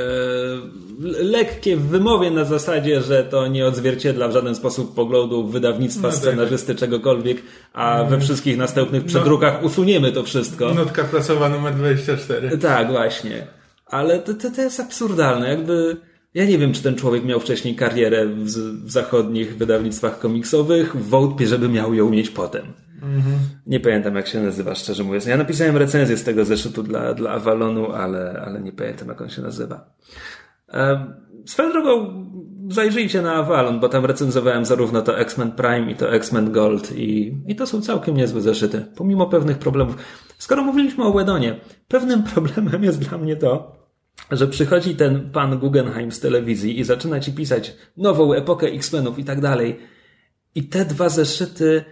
lekkie 1.23 1.77
w 1.77 1.87
wymowie 1.87 2.31
na 2.31 2.45
zasadzie, 2.45 3.03
że 3.03 3.25
to 3.25 3.47
nie 3.47 3.67
odzwierciedla 3.67 4.29
w 4.29 4.33
żaden 4.33 4.55
sposób 4.55 4.95
poglądów 4.95 5.53
wydawnictwa, 5.53 6.03
no 6.03 6.09
tak. 6.09 6.19
scenarzysty, 6.19 6.75
czegokolwiek, 6.75 7.43
a 7.73 7.99
we 7.99 8.09
mm. 8.09 8.21
wszystkich 8.21 8.57
następnych 8.57 9.05
przedrukach 9.05 9.59
no, 9.61 9.67
usuniemy 9.67 10.13
to 10.13 10.23
wszystko. 10.23 10.75
Notka 10.75 11.05
prasowa 11.05 11.49
numer 11.49 11.75
24. 11.75 12.59
Tak, 12.59 12.91
właśnie. 12.91 13.47
Ale 13.87 14.19
to, 14.19 14.35
to, 14.35 14.51
to 14.51 14.63
jest 14.63 14.81
absurdalne. 14.81 15.49
Jakby 15.49 15.97
ja 16.35 16.45
nie 16.45 16.59
wiem, 16.59 16.73
czy 16.73 16.83
ten 16.83 16.95
człowiek 16.95 17.25
miał 17.25 17.41
wcześniej 17.41 17.75
karierę 17.75 18.27
w, 18.27 18.45
w 18.85 18.91
zachodnich 18.91 19.57
wydawnictwach 19.57 20.19
komiksowych. 20.19 20.97
Wątpię, 20.97 21.47
żeby 21.47 21.69
miał 21.69 21.95
ją 21.95 22.11
mieć 22.11 22.31
potem. 22.31 22.63
Mhm. 23.13 23.39
Nie 23.67 23.81
pamiętam, 23.81 24.17
jak 24.17 24.27
się 24.27 24.43
nazywa, 24.43 24.75
szczerze 24.75 25.05
mówiąc. 25.05 25.27
Ja 25.27 25.37
napisałem 25.37 25.77
recenzję 25.77 26.17
z 26.17 26.25
tego 26.25 26.45
zeszytu 26.45 26.83
dla, 26.83 27.15
dla 27.15 27.31
Avalonu, 27.31 27.93
ale, 27.93 28.43
ale 28.47 28.61
nie 28.61 28.73
pamiętam, 28.73 29.09
jak 29.09 29.21
on 29.21 29.29
się 29.29 29.43
nazywa. 29.43 29.95
Swoją 31.47 31.73
drogą, 31.73 32.25
zajrzyjcie 32.69 33.23
na 33.23 33.35
Avalon, 33.35 33.81
bo 33.81 33.89
tam 33.89 34.05
recenzowałem 34.05 34.65
zarówno 34.65 35.03
to 35.03 35.19
X-Men 35.19 35.53
Prime 35.53 35.91
i 35.91 35.95
to 35.95 36.13
X-Men 36.13 36.53
Gold 36.53 36.93
i, 36.97 37.37
i 37.47 37.57
to 37.57 37.67
są 37.67 37.81
całkiem 37.81 38.17
niezłe 38.17 38.41
zeszyty, 38.41 38.87
pomimo 38.97 39.27
pewnych 39.27 39.59
problemów. 39.59 39.97
Skoro 40.39 40.63
mówiliśmy 40.63 41.05
o 41.05 41.13
Wedonie, 41.13 41.61
pewnym 41.89 42.23
problemem 42.35 42.85
jest 42.85 43.09
dla 43.09 43.19
mnie 43.19 43.37
to, 43.37 43.83
że 44.31 44.47
przychodzi 44.49 44.97
ten 44.97 45.31
pan 45.31 45.59
Guggenheim 45.59 46.13
z 46.13 46.21
telewizji 46.21 46.81
i 46.81 46.85
zaczyna 46.85 47.21
ci 47.21 47.33
pisać 47.33 47.77
nową 47.97 48.33
epokę 48.33 48.67
X-Menów 48.67 49.19
i 49.19 49.25
tak 49.25 49.41
dalej. 49.41 49.79
I 50.55 50.69
te 50.69 50.85
dwa 50.85 51.09
zeszyty 51.09 51.85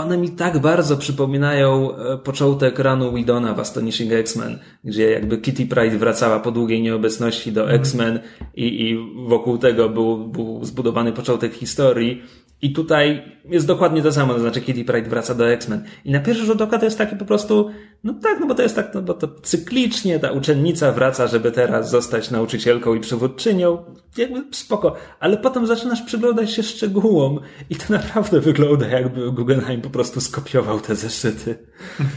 one 0.00 0.18
mi 0.18 0.30
tak 0.30 0.58
bardzo 0.58 0.96
przypominają 0.96 1.96
e, 1.96 2.18
początek 2.18 2.78
ranu 2.78 3.12
Widona 3.12 3.54
w 3.54 3.60
Astonishing 3.60 4.12
X-Men, 4.12 4.58
gdzie 4.84 5.10
jakby 5.10 5.38
Kitty 5.38 5.66
Pride 5.66 5.98
wracała 5.98 6.40
po 6.40 6.50
długiej 6.50 6.82
nieobecności 6.82 7.52
do 7.52 7.60
mhm. 7.62 7.80
X-Men 7.80 8.20
i, 8.54 8.90
i 8.90 8.98
wokół 9.28 9.58
tego 9.58 9.88
był, 9.88 10.28
był 10.28 10.64
zbudowany 10.64 11.12
początek 11.12 11.54
historii 11.54 12.22
i 12.62 12.72
tutaj 12.72 13.22
jest 13.44 13.66
dokładnie 13.66 14.02
to 14.02 14.12
samo, 14.12 14.34
to 14.34 14.40
znaczy 14.40 14.60
Kitty 14.60 14.84
Pride 14.84 15.10
wraca 15.10 15.34
do 15.34 15.50
X-Men. 15.50 15.84
I 16.04 16.10
na 16.10 16.20
pierwszy 16.20 16.44
rzut 16.44 16.62
oka 16.62 16.78
to 16.78 16.84
jest 16.84 16.98
takie 16.98 17.16
po 17.16 17.24
prostu, 17.24 17.70
no 18.04 18.14
tak, 18.22 18.40
no 18.40 18.46
bo 18.46 18.54
to 18.54 18.62
jest 18.62 18.76
tak, 18.76 18.94
no 18.94 19.02
bo 19.02 19.14
to 19.14 19.28
cyklicznie 19.42 20.18
ta 20.18 20.32
uczennica 20.32 20.92
wraca, 20.92 21.26
żeby 21.26 21.52
teraz 21.52 21.90
zostać 21.90 22.30
nauczycielką 22.30 22.94
i 22.94 23.00
przywódczynią. 23.00 23.84
Jakby 24.16 24.42
spoko. 24.50 24.96
Ale 25.20 25.36
potem 25.36 25.66
zaczynasz 25.66 26.02
przyglądać 26.02 26.50
się 26.50 26.62
szczegółom 26.62 27.40
i 27.70 27.76
to 27.76 27.84
naprawdę 27.92 28.40
wygląda 28.40 28.86
jakby 28.86 29.32
Guggenheim 29.32 29.80
po 29.80 29.90
prostu 29.90 30.20
skopiował 30.20 30.80
te 30.80 30.94
zeszyty. 30.94 31.58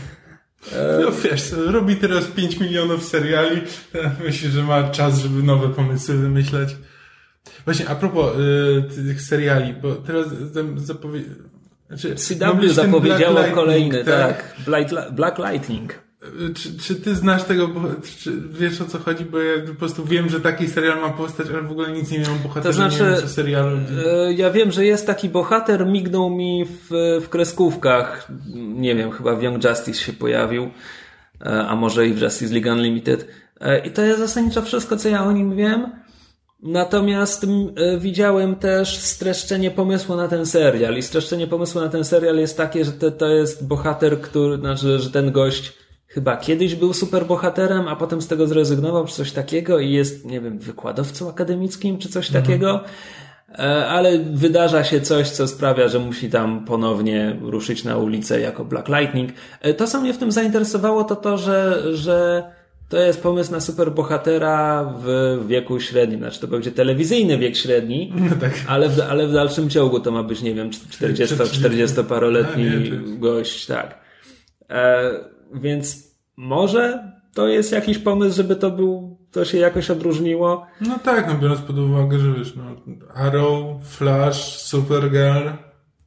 No 1.02 1.12
wiesz, 1.12 1.52
robi 1.52 1.96
teraz 1.96 2.26
5 2.26 2.60
milionów 2.60 3.06
seriali, 3.06 3.62
myśli, 4.24 4.50
że 4.50 4.64
ma 4.64 4.84
czas, 4.84 5.20
żeby 5.20 5.44
nowe 5.44 5.70
pomysły 5.70 6.16
wymyślać. 6.16 6.76
Właśnie, 7.66 7.90
a 7.90 7.96
propos 7.96 8.32
y, 8.38 8.84
tych 8.96 9.22
seriali, 9.22 9.74
bo 9.74 9.96
teraz 9.96 10.28
zapowie... 10.76 11.22
Znaczy, 11.88 12.16
CW 12.16 12.70
zapowiedziało 12.70 13.44
kolejny, 13.54 14.04
tak. 14.04 14.56
Black, 14.66 14.90
Black 15.12 15.38
Lightning. 15.38 16.04
Y, 16.50 16.54
czy, 16.54 16.78
czy 16.78 16.96
ty 16.96 17.16
znasz 17.16 17.44
tego, 17.44 17.70
czy 18.18 18.32
wiesz 18.50 18.82
o 18.82 18.86
co 18.86 19.00
chodzi? 19.00 19.26
Bo 19.26 19.40
ja 19.40 19.62
po 19.68 19.74
prostu 19.74 20.06
wiem, 20.06 20.30
że 20.30 20.42
taki 20.42 20.68
serial 20.68 21.02
ma 21.02 21.10
powstać, 21.10 21.48
ale 21.50 21.62
w 21.62 21.72
ogóle 21.72 21.92
nic 21.92 22.12
nie 22.12 22.20
miałem 22.20 22.40
bohatera, 22.40 22.64
to 22.64 22.74
znaczy, 22.74 23.04
nie 23.04 23.10
wiem 23.10 23.22
co 23.22 23.28
serialu. 23.28 23.78
Y, 23.78 24.34
ja 24.34 24.52
wiem, 24.52 24.72
że 24.72 24.86
jest 24.86 25.08
taki 25.08 25.30
bohater, 25.30 25.86
mignął 25.86 26.30
mi 26.30 26.66
w, 26.66 27.20
w 27.24 27.30
kreskówkach. 27.30 28.28
Nie 28.56 28.96
wiem, 28.96 29.12
chyba 29.12 29.36
w 29.36 29.44
Young 29.44 29.64
Justice 29.64 30.00
się 30.00 30.14
pojawił, 30.14 30.64
y, 30.64 30.70
a 31.46 31.76
może 31.76 32.08
i 32.08 32.14
w 32.14 32.22
Justice 32.22 32.54
League 32.54 32.70
Unlimited. 32.70 33.28
I 33.86 33.92
to 33.92 34.02
jest 34.02 34.20
zasadniczo 34.20 34.62
wszystko, 34.62 34.98
co 34.98 35.10
ja 35.10 35.24
o 35.24 35.32
nim 35.32 35.56
wiem. 35.56 36.03
Natomiast 36.64 37.44
e, 37.44 37.98
widziałem 37.98 38.56
też 38.56 38.98
streszczenie 38.98 39.72
pomysłu 39.72 40.16
na 40.16 40.28
ten 40.28 40.46
serial. 40.46 40.98
I 40.98 41.02
streszczenie 41.02 41.48
pomysłu 41.48 41.82
na 41.82 41.90
ten 41.90 42.04
serial 42.04 42.38
jest 42.38 42.58
takie, 42.58 42.86
że 42.86 42.92
to, 42.92 43.12
to 43.12 43.28
jest 43.28 43.68
bohater, 43.68 44.22
który, 44.22 44.58
znaczy, 44.58 45.00
że 45.00 45.12
ten 45.12 45.32
gość 45.32 45.74
chyba 46.08 46.38
kiedyś 46.38 46.76
był 46.76 46.94
superbohaterem, 46.94 47.88
a 47.88 47.96
potem 47.96 48.22
z 48.22 48.28
tego 48.28 48.48
zrezygnował, 48.48 49.06
czy 49.06 49.14
coś 49.14 49.32
takiego 49.32 49.80
i 49.80 49.92
jest, 49.92 50.26
nie 50.26 50.42
wiem, 50.42 50.60
wykładowcą 50.60 51.30
akademickim, 51.30 51.98
czy 51.98 52.10
coś 52.10 52.28
mhm. 52.28 52.46
takiego. 52.46 52.84
E, 53.60 53.88
ale 53.88 54.20
wydarza 54.20 54.84
się 54.84 55.02
coś, 55.02 55.30
co 55.30 55.48
sprawia, 55.48 55.88
że 55.88 56.00
musi 56.00 56.30
tam 56.30 56.66
ponownie 56.66 57.40
ruszyć 57.42 57.84
na 57.84 57.98
ulicę 57.98 58.40
jako 58.40 58.66
Black 58.66 58.88
Lightning. 58.88 59.32
E, 59.62 59.74
to, 59.74 59.88
co 59.88 60.02
mnie 60.02 60.14
w 60.14 60.18
tym 60.18 60.32
zainteresowało, 60.32 61.04
to 61.04 61.16
to, 61.16 61.38
że, 61.38 61.84
że 61.94 62.44
to 62.94 63.00
jest 63.00 63.24
pomysł 63.24 63.52
na 63.52 63.60
superbohatera 63.60 64.86
w 65.04 65.40
wieku 65.48 65.80
średnim. 65.80 66.20
Znaczy 66.20 66.40
to 66.40 66.48
będzie 66.48 66.72
telewizyjny 66.72 67.38
wiek 67.38 67.56
średni, 67.56 68.14
no 68.30 68.36
tak. 68.36 68.54
ale, 68.68 68.90
w, 68.90 69.00
ale 69.00 69.28
w 69.28 69.34
dalszym 69.34 69.70
ciągu 69.70 70.00
to 70.00 70.12
ma 70.12 70.24
być, 70.24 70.42
nie 70.42 70.54
wiem, 70.54 70.70
40-paroletni 70.70 72.92
gość, 73.20 73.66
tak. 73.66 74.00
E, 74.70 75.12
więc 75.54 76.14
może 76.38 77.12
to 77.34 77.48
jest 77.48 77.72
jakiś 77.72 77.98
pomysł, 77.98 78.36
żeby 78.36 78.56
to 78.56 78.72
był, 78.72 79.18
to 79.32 79.46
się 79.46 79.58
jakoś 79.58 79.90
odróżniło? 79.90 80.68
No 80.82 81.00
tak, 81.00 81.28
no 81.28 81.36
biorąc 81.36 81.62
pod 81.62 81.78
uwagę, 81.78 82.20
że 82.20 82.34
wiesz, 82.34 82.56
no, 82.56 82.64
Arrow, 83.14 83.84
Flash, 83.84 84.58
Supergirl, 84.58 85.50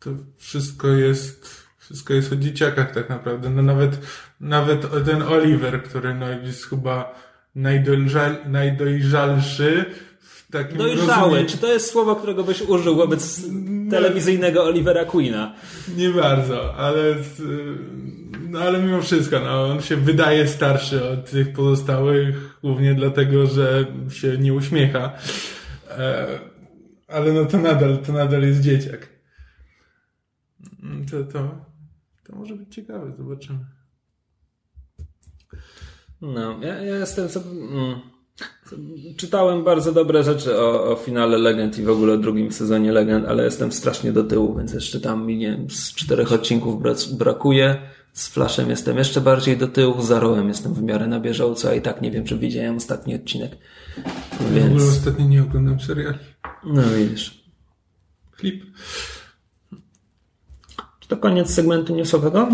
to 0.01 0.11
wszystko 0.37 0.89
jest 0.89 1.67
wszystko 1.87 2.15
jest 2.15 2.33
o 2.33 2.37
dzieciakach 2.37 2.95
tak 2.95 3.09
naprawdę. 3.09 3.51
No 3.51 3.63
nawet, 3.63 3.99
nawet 4.41 5.05
ten 5.05 5.23
Oliver, 5.23 5.83
który 5.83 6.15
no 6.15 6.31
jest 6.31 6.67
chyba 6.67 7.15
najdojrzal, 7.55 8.37
najdojrzalszy 8.47 9.85
w 10.21 10.51
takim 10.53 10.79
Dojrzały. 10.79 11.31
Rozumie... 11.31 11.45
Czy 11.45 11.59
to 11.59 11.73
jest 11.73 11.91
słowo, 11.91 12.17
którego 12.17 12.45
byś 12.45 12.63
użył 12.63 12.97
wobec 12.97 13.43
no, 13.53 13.91
telewizyjnego 13.91 14.65
Olivera 14.65 15.05
Queena? 15.05 15.55
Nie 15.97 16.11
bardzo, 16.11 16.75
ale 16.75 17.15
no 18.51 18.61
ale 18.61 18.83
mimo 18.83 19.03
wszystko, 19.03 19.41
no, 19.41 19.65
on 19.65 19.83
się 19.83 19.97
wydaje 19.97 20.49
starszy 20.49 21.09
od 21.09 21.31
tych 21.31 21.53
pozostałych, 21.53 22.59
głównie 22.63 22.95
dlatego, 22.95 23.47
że 23.47 23.87
się 24.11 24.39
nie 24.39 24.55
uśmiecha. 24.55 25.13
E, 25.91 26.39
ale 27.09 27.33
no 27.33 27.45
to 27.45 27.59
nadal, 27.59 27.99
to 27.99 28.13
nadal 28.13 28.43
jest 28.43 28.61
dzieciak. 28.61 29.09
To, 31.11 31.25
to, 31.25 31.67
to 32.25 32.37
może 32.37 32.55
być 32.57 32.75
ciekawe, 32.75 33.13
zobaczymy. 33.19 33.76
No, 36.23 36.59
ja, 36.61 36.83
ja 36.83 36.97
jestem. 36.97 37.29
Mm. 37.37 38.01
Czytałem 39.17 39.65
bardzo 39.65 39.93
dobre 39.93 40.23
rzeczy 40.23 40.59
o, 40.59 40.91
o 40.91 40.97
finale 40.97 41.39
Legend 41.39 41.79
i 41.79 41.83
w 41.83 41.91
ogóle 41.91 42.15
o 42.15 42.17
drugim 42.17 42.53
sezonie 42.53 42.93
Legend, 42.93 43.27
ale 43.27 43.45
jestem 43.45 43.73
strasznie 43.73 44.13
do 44.13 44.25
tyłu, 44.25 44.57
więc 44.57 44.73
jeszcze 44.73 45.01
tam 45.01 45.27
mi 45.27 45.37
nie 45.37 45.59
z 45.69 45.95
czterech 45.95 46.33
odcinków 46.33 46.83
brakuje. 47.13 47.77
Z 48.13 48.29
Flashem 48.29 48.71
jestem 48.71 48.99
jeszcze 48.99 49.21
bardziej 49.21 49.57
do 49.57 49.69
tyłu, 49.69 50.03
z 50.03 50.13
Arrowem 50.13 50.49
jestem 50.49 50.75
w 50.75 50.83
miarę 50.83 51.07
na 51.07 51.21
bieżąco, 51.21 51.69
a 51.69 51.75
i 51.75 51.83
tak 51.83 52.03
nie 52.03 52.11
wiem, 52.11 52.25
czy 52.25 52.39
widziałem 52.39 52.77
ostatni 52.77 53.15
odcinek. 53.15 53.57
Więc... 54.55 54.67
W 54.67 54.77
ogóle 54.77 54.99
ostatnio 54.99 55.27
nie 55.27 55.43
oglądam 55.43 55.81
seriali. 55.81 56.19
No 56.65 56.83
widzisz. 56.83 57.45
Flip. 58.37 58.65
Czy 61.01 61.09
to 61.09 61.17
koniec 61.17 61.51
segmentu 61.51 61.97
newsowego? 61.97 62.49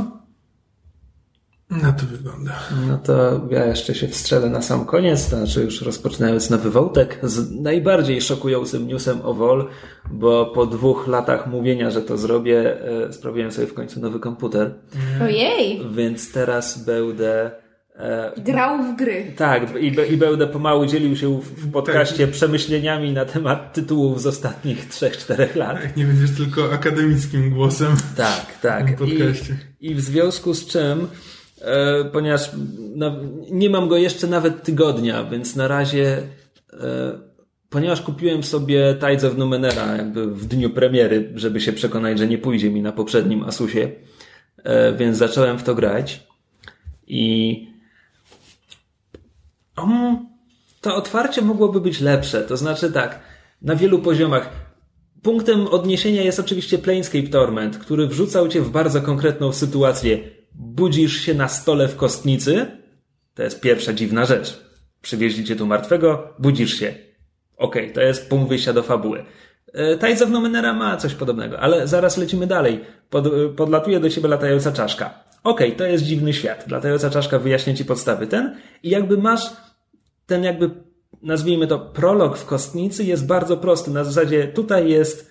Na 1.81 1.93
to 1.93 2.07
wygląda. 2.07 2.53
No 2.89 2.99
to 2.99 3.41
ja 3.51 3.65
jeszcze 3.65 3.95
się 3.95 4.09
wstrzelę 4.09 4.51
na 4.51 4.63
sam 4.63 4.85
koniec, 4.85 5.29
to 5.31 5.37
znaczy 5.37 5.63
już 5.63 5.83
rozpoczynając 5.83 6.51
nowy 6.51 6.71
wątek 6.71 7.19
z 7.23 7.61
najbardziej 7.61 8.21
szokującym 8.21 8.87
newsem 8.87 9.23
o 9.23 9.35
WOL, 9.35 9.69
bo 10.11 10.47
po 10.47 10.67
dwóch 10.67 11.09
latach 11.09 11.47
mówienia, 11.47 11.91
że 11.91 12.03
to 12.03 12.19
zrobię, 12.19 12.83
e, 13.07 13.13
sprawiłem 13.13 13.53
sobie 13.53 13.67
w 13.67 13.75
końcu 13.75 14.01
nowy 14.01 14.21
komputer. 14.21 14.75
Ojej! 15.23 15.81
Więc 15.95 16.33
teraz 16.33 16.85
będę 16.85 17.51
e, 17.97 18.33
Grał 18.37 18.83
w 18.83 18.97
gry. 18.97 19.33
Tak, 19.37 19.77
i, 19.81 20.13
i 20.13 20.17
będę 20.17 20.47
pomału 20.47 20.87
dzielił 20.87 21.17
się 21.17 21.41
w 21.41 21.73
podcaście 21.73 22.27
tak. 22.27 22.35
przemyśleniami 22.35 23.13
na 23.13 23.25
temat 23.25 23.73
tytułów 23.73 24.23
z 24.23 24.27
ostatnich 24.27 24.89
3-4 24.89 25.57
lat. 25.57 25.83
Tak, 25.83 25.97
nie 25.97 26.05
będziesz 26.05 26.37
tylko 26.37 26.73
akademickim 26.73 27.51
głosem. 27.51 27.97
Tak, 28.17 28.59
tak. 28.63 29.01
I, 29.01 29.19
I 29.81 29.95
w 29.95 30.01
związku 30.01 30.55
z 30.55 30.67
czym 30.67 31.09
ponieważ 32.13 32.51
no, 32.97 33.17
nie 33.51 33.71
mam 33.71 33.89
go 33.89 33.97
jeszcze 33.97 34.27
nawet 34.27 34.63
tygodnia, 34.63 35.25
więc 35.25 35.57
na 35.57 35.69
razie, 35.69 36.23
e, 36.73 37.19
ponieważ 37.71 38.03
kupiłem 38.03 38.43
sobie 38.43 38.97
Tides 39.01 39.25
of 39.25 39.37
Numenera 39.37 39.97
jakby 39.97 40.27
w 40.27 40.47
dniu 40.47 40.71
premiery, 40.71 41.33
żeby 41.35 41.61
się 41.61 41.73
przekonać, 41.73 42.19
że 42.19 42.27
nie 42.27 42.39
pójdzie 42.39 42.71
mi 42.71 42.83
na 42.83 42.93
poprzednim 42.93 43.45
Asusie, 43.45 43.91
e, 44.65 44.93
więc 44.93 45.17
zacząłem 45.17 45.59
w 45.59 45.63
to 45.63 45.75
grać 45.75 46.27
i 47.07 47.69
um, 49.79 50.27
to 50.81 50.97
otwarcie 50.97 51.43
mogłoby 51.43 51.81
być 51.81 52.01
lepsze, 52.01 52.43
to 52.43 52.57
znaczy 52.57 52.93
tak, 52.93 53.21
na 53.63 53.77
wielu 53.77 53.99
poziomach. 53.99 54.49
Punktem 55.23 55.67
odniesienia 55.67 56.23
jest 56.23 56.41
oczywiście 56.41 56.79
Planescape 56.79 57.29
Torment, 57.29 57.79
który 57.79 58.07
wrzucał 58.07 58.49
cię 58.49 58.61
w 58.61 58.71
bardzo 58.71 59.01
konkretną 59.03 59.53
sytuację 59.53 60.42
budzisz 60.55 61.21
się 61.21 61.35
na 61.35 61.49
stole 61.49 61.89
w 61.89 61.97
kostnicy. 61.97 62.67
To 63.35 63.43
jest 63.43 63.61
pierwsza 63.61 63.93
dziwna 63.93 64.25
rzecz. 64.25 64.61
Przywieźli 65.03 65.45
cię 65.45 65.57
tu 65.57 65.67
martwego, 65.67 66.35
budzisz 66.39 66.75
się. 66.75 66.95
Okej, 67.57 67.83
okay, 67.83 67.95
to 67.95 68.01
jest 68.01 68.29
punkt 68.29 68.49
wyjścia 68.49 68.73
do 68.73 68.83
fabuły. 68.83 69.25
E, 69.73 69.99
Tides 69.99 70.23
of 70.23 70.31
Numenera 70.31 70.73
ma 70.73 70.97
coś 70.97 71.15
podobnego, 71.15 71.61
ale 71.61 71.87
zaraz 71.87 72.17
lecimy 72.17 72.47
dalej. 72.47 72.81
Pod, 73.11 73.27
e, 73.27 73.31
podlatuje 73.57 74.01
do 74.01 74.11
ciebie 74.11 74.29
latająca 74.29 74.73
czaszka. 74.73 75.25
Okej, 75.45 75.67
okay, 75.67 75.79
to 75.79 75.87
jest 75.87 76.05
dziwny 76.05 76.33
świat. 76.33 76.71
Latająca 76.71 77.11
czaszka 77.11 77.39
wyjaśnia 77.39 77.75
ci 77.75 77.85
podstawy 77.85 78.27
ten 78.27 78.57
i 78.83 78.91
jakby 78.91 79.19
masz 79.19 79.43
ten 80.27 80.45
jakby, 80.45 80.71
nazwijmy 81.23 81.67
to, 81.67 81.79
prolog 81.79 82.39
w 82.39 82.47
kostnicy 82.47 83.05
jest 83.05 83.27
bardzo 83.27 83.57
prosty. 83.57 83.91
Na 83.91 84.05
zasadzie 84.05 84.49
tutaj 84.49 84.91
jest 84.91 85.31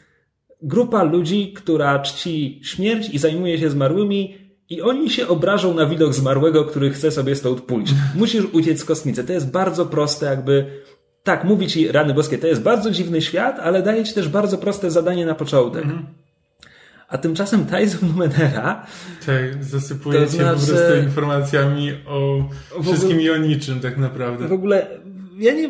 grupa 0.62 1.04
ludzi, 1.04 1.54
która 1.54 2.00
czci 2.00 2.60
śmierć 2.64 3.10
i 3.10 3.18
zajmuje 3.18 3.60
się 3.60 3.70
zmarłymi 3.70 4.38
i 4.72 4.82
oni 4.82 5.10
się 5.10 5.28
obrażą 5.28 5.74
na 5.74 5.86
widok 5.86 6.14
zmarłego, 6.14 6.66
który 6.66 6.90
chce 6.90 7.12
sobie 7.12 7.36
stąd 7.36 7.62
pójść. 7.62 7.94
Musisz 8.16 8.46
uciec 8.52 8.80
z 8.80 8.86
kosmicy. 8.86 9.24
To 9.24 9.34
jest 9.34 9.52
bardzo 9.52 9.86
proste, 9.86 10.26
jakby. 10.26 10.82
Tak, 11.24 11.44
mówi 11.44 11.68
ci 11.68 11.92
rany 11.92 12.14
boskie, 12.14 12.38
to 12.38 12.48
jest 12.48 12.62
bardzo 12.62 12.92
dziwny 12.92 13.22
świat, 13.22 13.60
ale 13.60 13.84
daje 13.84 14.04
ci 14.04 14.14
też 14.14 14.30
bardzo 14.30 14.58
proste 14.58 14.92
zadanie 14.92 15.26
na 15.26 15.36
początek. 15.36 15.84
Mhm. 15.84 16.06
A 17.08 17.18
tymczasem 17.18 17.66
Tyson 17.66 18.10
Numenera. 18.10 18.86
Tak, 19.26 19.64
zasypuje 19.64 20.20
to 20.20 20.28
znaczy, 20.28 20.60
po 20.60 20.66
prostu 20.68 20.96
informacjami 21.04 21.92
o 22.08 22.50
wszystkim 22.82 23.18
ogóle, 23.18 23.24
i 23.24 23.30
o 23.30 23.38
niczym, 23.38 23.80
tak 23.80 23.98
naprawdę. 23.98 24.48
W 24.48 24.54
ogóle, 24.54 24.88
ja 25.40 25.54
nie. 25.54 25.70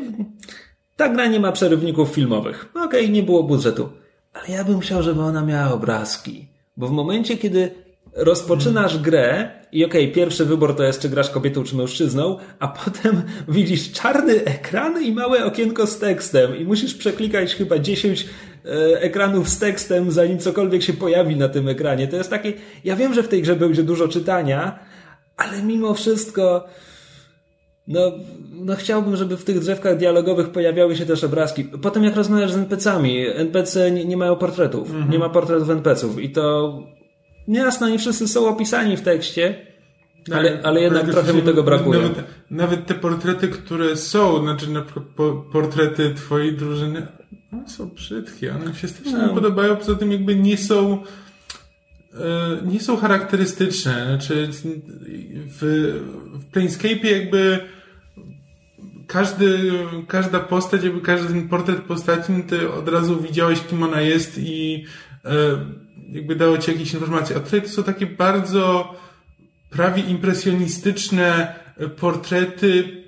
Ta 0.95 1.09
gra 1.09 1.27
nie 1.27 1.39
ma 1.39 1.51
przerywników 1.51 2.09
filmowych. 2.09 2.69
Okej, 2.71 2.85
okay, 2.85 3.09
nie 3.09 3.23
było 3.23 3.43
budżetu. 3.43 3.89
Ale 4.33 4.49
ja 4.49 4.63
bym 4.63 4.79
chciał, 4.79 5.03
żeby 5.03 5.21
ona 5.21 5.45
miała 5.45 5.73
obrazki. 5.73 6.47
Bo 6.77 6.87
w 6.87 6.91
momencie, 6.91 7.37
kiedy 7.37 7.71
rozpoczynasz 8.13 8.97
grę 8.97 9.51
i 9.71 9.85
okej, 9.85 10.03
okay, 10.03 10.15
pierwszy 10.15 10.45
wybór 10.45 10.75
to 10.75 10.83
jest, 10.83 11.01
czy 11.01 11.09
grasz 11.09 11.29
kobietą, 11.29 11.63
czy 11.63 11.75
mężczyzną, 11.75 12.37
a 12.59 12.67
potem 12.67 13.21
widzisz 13.47 13.91
czarny 13.91 14.43
ekran 14.43 15.03
i 15.03 15.11
małe 15.11 15.45
okienko 15.45 15.87
z 15.87 15.99
tekstem 15.99 16.57
i 16.57 16.65
musisz 16.65 16.93
przeklikać 16.95 17.55
chyba 17.55 17.79
10 17.79 18.25
e, 18.65 19.01
ekranów 19.01 19.49
z 19.49 19.59
tekstem, 19.59 20.11
zanim 20.11 20.39
cokolwiek 20.39 20.83
się 20.83 20.93
pojawi 20.93 21.35
na 21.35 21.49
tym 21.49 21.67
ekranie. 21.67 22.07
To 22.07 22.15
jest 22.15 22.29
takie, 22.29 22.53
ja 22.83 22.95
wiem, 22.95 23.13
że 23.13 23.23
w 23.23 23.27
tej 23.27 23.41
grze 23.41 23.55
będzie 23.55 23.83
dużo 23.83 24.07
czytania, 24.07 24.79
ale 25.37 25.61
mimo 25.61 25.93
wszystko 25.93 26.67
no, 27.87 28.11
no 28.51 28.75
chciałbym, 28.75 29.15
żeby 29.15 29.37
w 29.37 29.43
tych 29.43 29.59
drzewkach 29.59 29.97
dialogowych 29.97 30.49
pojawiały 30.49 30.95
się 30.95 31.05
też 31.05 31.23
obrazki. 31.23 31.63
Potem 31.63 32.03
jak 32.03 32.15
rozmawiasz 32.15 32.51
z 32.51 32.57
NPC-ami, 32.57 33.27
NPC 33.27 33.91
nie, 33.91 34.05
nie 34.05 34.17
mają 34.17 34.35
portretów. 34.35 34.89
Mhm. 34.89 35.11
Nie 35.11 35.19
ma 35.19 35.29
portretów 35.29 35.69
NPC-ów 35.69 36.19
i 36.19 36.29
to 36.29 36.73
Jasno, 37.47 37.89
nie 37.89 37.99
wszyscy 37.99 38.27
są 38.27 38.47
opisani 38.47 38.97
w 38.97 39.01
tekście, 39.01 39.65
ale, 40.33 40.59
ale 40.63 40.81
jednak 40.81 41.09
trochę 41.11 41.33
mi 41.33 41.41
tego 41.41 41.63
brakuje. 41.63 42.01
Nawet, 42.01 42.23
nawet, 42.51 42.85
te 42.85 42.93
portrety, 42.93 43.47
które 43.47 43.97
są, 43.97 44.41
znaczy 44.41 44.69
na 44.69 44.81
przykład 44.81 45.05
portrety 45.51 46.13
twojej 46.15 46.53
drużyny, 46.53 47.07
one 47.53 47.69
są 47.69 47.89
brzydkie, 47.89 48.55
one 48.55 48.65
mi 48.65 48.75
się 48.75 48.87
strasznie 48.87 49.17
no. 49.17 49.33
podobają, 49.33 49.75
poza 49.75 49.95
tym 49.95 50.11
jakby 50.11 50.35
nie 50.35 50.57
są 50.57 51.03
e, 52.13 52.65
nie 52.65 52.79
są 52.79 52.97
charakterystyczne. 52.97 54.05
Znaczy 54.05 54.47
w, 54.51 55.61
w 56.33 56.45
Planescape 56.51 57.07
jakby 57.07 57.59
każdy, 59.07 59.71
każda 60.07 60.39
postać, 60.39 60.83
jakby 60.83 61.01
każdy 61.01 61.41
portret 61.41 61.81
postaci, 61.81 62.31
no 62.31 62.43
ty 62.49 62.71
od 62.71 62.89
razu 62.89 63.21
widziałeś, 63.21 63.61
kim 63.61 63.83
ona 63.83 64.01
jest 64.01 64.37
i 64.37 64.85
e, 65.25 65.31
jakby 66.11 66.35
dało 66.35 66.57
ci 66.57 66.71
jakieś 66.71 66.93
informacje. 66.93 67.35
A 67.35 67.39
tutaj 67.39 67.61
to 67.61 67.67
są 67.67 67.83
takie 67.83 68.05
bardzo 68.05 68.93
prawie 69.69 70.03
impresjonistyczne 70.03 71.55
portrety 71.99 73.03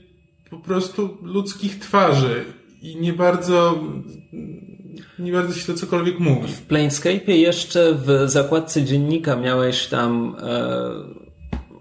po 0.49 0.57
prostu 0.57 1.17
ludzkich 1.21 1.79
twarzy 1.79 2.45
i 2.81 2.95
nie 2.95 3.13
bardzo 3.13 3.83
nie 5.19 5.31
bardzo 5.31 5.53
się 5.53 5.73
to 5.73 5.79
cokolwiek 5.79 6.19
mówi. 6.19 6.47
W 6.47 6.61
Planescape 6.61 7.37
jeszcze 7.37 7.93
w 7.93 8.23
zakładce 8.25 8.83
dziennika 8.83 9.35
miałeś 9.35 9.87
tam 9.87 10.35
e, 10.39 10.89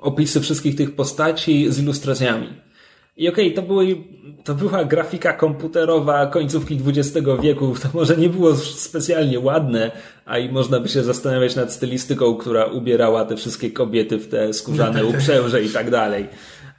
opisy 0.01 0.41
wszystkich 0.41 0.77
tych 0.77 0.95
postaci 0.95 1.73
z 1.73 1.79
ilustracjami. 1.79 2.62
I 3.23 3.29
okej, 3.29 3.47
okay, 3.47 3.57
to, 3.57 3.63
były, 3.63 3.97
to 4.45 4.55
była 4.55 4.85
grafika 4.85 5.33
komputerowa 5.33 6.27
końcówki 6.27 6.81
XX 6.87 7.29
wieku. 7.43 7.75
To 7.83 7.89
może 7.95 8.17
nie 8.17 8.29
było 8.29 8.57
specjalnie 8.57 9.41
ładne, 9.41 9.91
a 10.25 10.39
i 10.39 10.53
można 10.53 10.81
by 10.81 10.89
się 10.89 11.03
zastanawiać 11.03 11.57
nad 11.57 11.73
stylistyką, 11.73 12.37
która 12.37 12.65
ubierała 12.65 13.25
te 13.25 13.37
wszystkie 13.37 13.71
kobiety 13.71 14.19
w 14.19 14.29
te 14.29 14.53
skórzane 14.53 15.05
uprzęże 15.05 15.63
i 15.63 15.69
tak 15.69 15.91
dalej. 15.91 16.29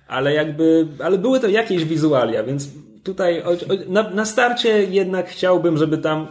Ale 0.08 0.34
jakby, 0.34 0.88
ale 1.03 1.17
były 1.17 1.39
to 1.39 1.47
jakieś 1.47 1.86
wizualia, 1.86 2.43
więc 2.43 2.67
tutaj 3.03 3.43
na, 3.88 4.10
na 4.10 4.25
starcie 4.25 4.84
jednak 4.84 5.29
chciałbym, 5.29 5.77
żeby 5.77 5.97
tam 5.97 6.27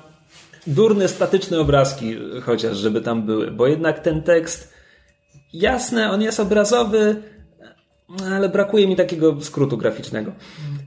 durne, 0.66 1.08
statyczne 1.08 1.60
obrazki 1.60 2.16
chociaż, 2.42 2.76
żeby 2.76 3.00
tam 3.00 3.22
były, 3.22 3.50
bo 3.50 3.66
jednak 3.66 4.00
ten 4.00 4.22
tekst, 4.22 4.74
jasne, 5.52 6.10
on 6.10 6.22
jest 6.22 6.40
obrazowy, 6.40 7.22
ale 8.32 8.48
brakuje 8.48 8.86
mi 8.86 8.96
takiego 8.96 9.40
skrótu 9.40 9.78
graficznego. 9.78 10.32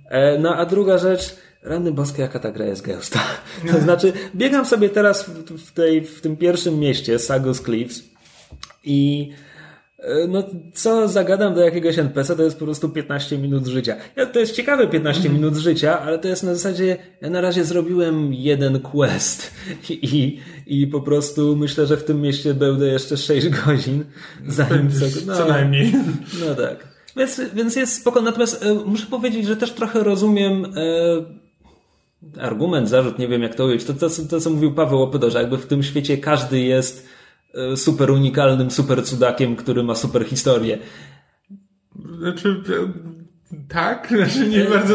E, 0.09 0.39
no 0.39 0.55
a 0.55 0.65
druga 0.65 0.97
rzecz, 0.97 1.35
rany 1.63 1.91
boskie, 1.91 2.21
jaka 2.21 2.39
ta 2.39 2.51
gra 2.51 2.65
jest 2.65 2.85
gęsta. 2.85 3.19
To 3.71 3.81
znaczy, 3.81 4.13
biegam 4.35 4.65
sobie 4.65 4.89
teraz 4.89 5.23
w, 5.49 5.71
tej, 5.71 6.05
w 6.05 6.21
tym 6.21 6.37
pierwszym 6.37 6.79
mieście, 6.79 7.19
Sagus 7.19 7.61
Cliffs 7.61 8.03
i 8.83 9.31
e, 9.99 10.27
no, 10.27 10.43
co 10.73 11.07
zagadam 11.07 11.55
do 11.55 11.61
jakiegoś 11.61 11.99
NPC, 11.99 12.35
to 12.35 12.43
jest 12.43 12.59
po 12.59 12.65
prostu 12.65 12.89
15 12.89 13.37
minut 13.37 13.67
życia. 13.67 13.95
Ja, 14.15 14.25
to 14.25 14.39
jest 14.39 14.55
ciekawe 14.55 14.87
15 14.87 15.19
mhm. 15.21 15.35
minut 15.35 15.55
życia, 15.55 15.99
ale 15.99 16.19
to 16.19 16.27
jest 16.27 16.43
na 16.43 16.55
zasadzie, 16.55 16.97
ja 17.21 17.29
na 17.29 17.41
razie 17.41 17.65
zrobiłem 17.65 18.33
jeden 18.33 18.79
quest 18.79 19.51
i, 19.89 20.39
i 20.67 20.87
po 20.87 21.01
prostu 21.01 21.55
myślę, 21.55 21.85
że 21.85 21.97
w 21.97 22.03
tym 22.03 22.21
mieście 22.21 22.53
będę 22.53 22.87
jeszcze 22.87 23.17
6 23.17 23.49
godzin. 23.49 24.05
Zanim 24.47 24.91
co, 24.91 25.05
no, 25.25 25.37
co 25.37 25.45
najmniej. 25.45 25.93
No 26.39 26.55
tak. 26.55 26.94
Więc, 27.15 27.41
więc 27.53 27.75
jest 27.75 27.93
spoko. 27.93 28.21
Natomiast 28.21 28.63
e, 28.63 28.73
muszę 28.73 29.05
powiedzieć, 29.05 29.45
że 29.45 29.57
też 29.57 29.71
trochę 29.71 30.03
rozumiem 30.03 30.65
e, 30.65 32.41
argument, 32.41 32.89
zarzut, 32.89 33.19
nie 33.19 33.27
wiem 33.27 33.41
jak 33.41 33.55
to 33.55 33.65
ująć. 33.65 33.83
To, 33.83 33.93
to, 33.93 34.07
to, 34.29 34.39
co 34.39 34.49
mówił 34.49 34.73
Paweł 34.73 35.01
Opydo, 35.01 35.31
że 35.31 35.39
jakby 35.39 35.57
w 35.57 35.65
tym 35.65 35.83
świecie 35.83 36.17
każdy 36.17 36.59
jest 36.59 37.07
e, 37.53 37.77
super 37.77 38.11
unikalnym, 38.11 38.71
super 38.71 39.03
cudakiem, 39.03 39.55
który 39.55 39.83
ma 39.83 39.95
super 39.95 40.25
historię. 40.25 40.77
Znaczy, 42.19 42.63
Tak? 43.69 44.07
Znaczy 44.15 44.47
nie 44.49 44.63
bardzo, 44.63 44.93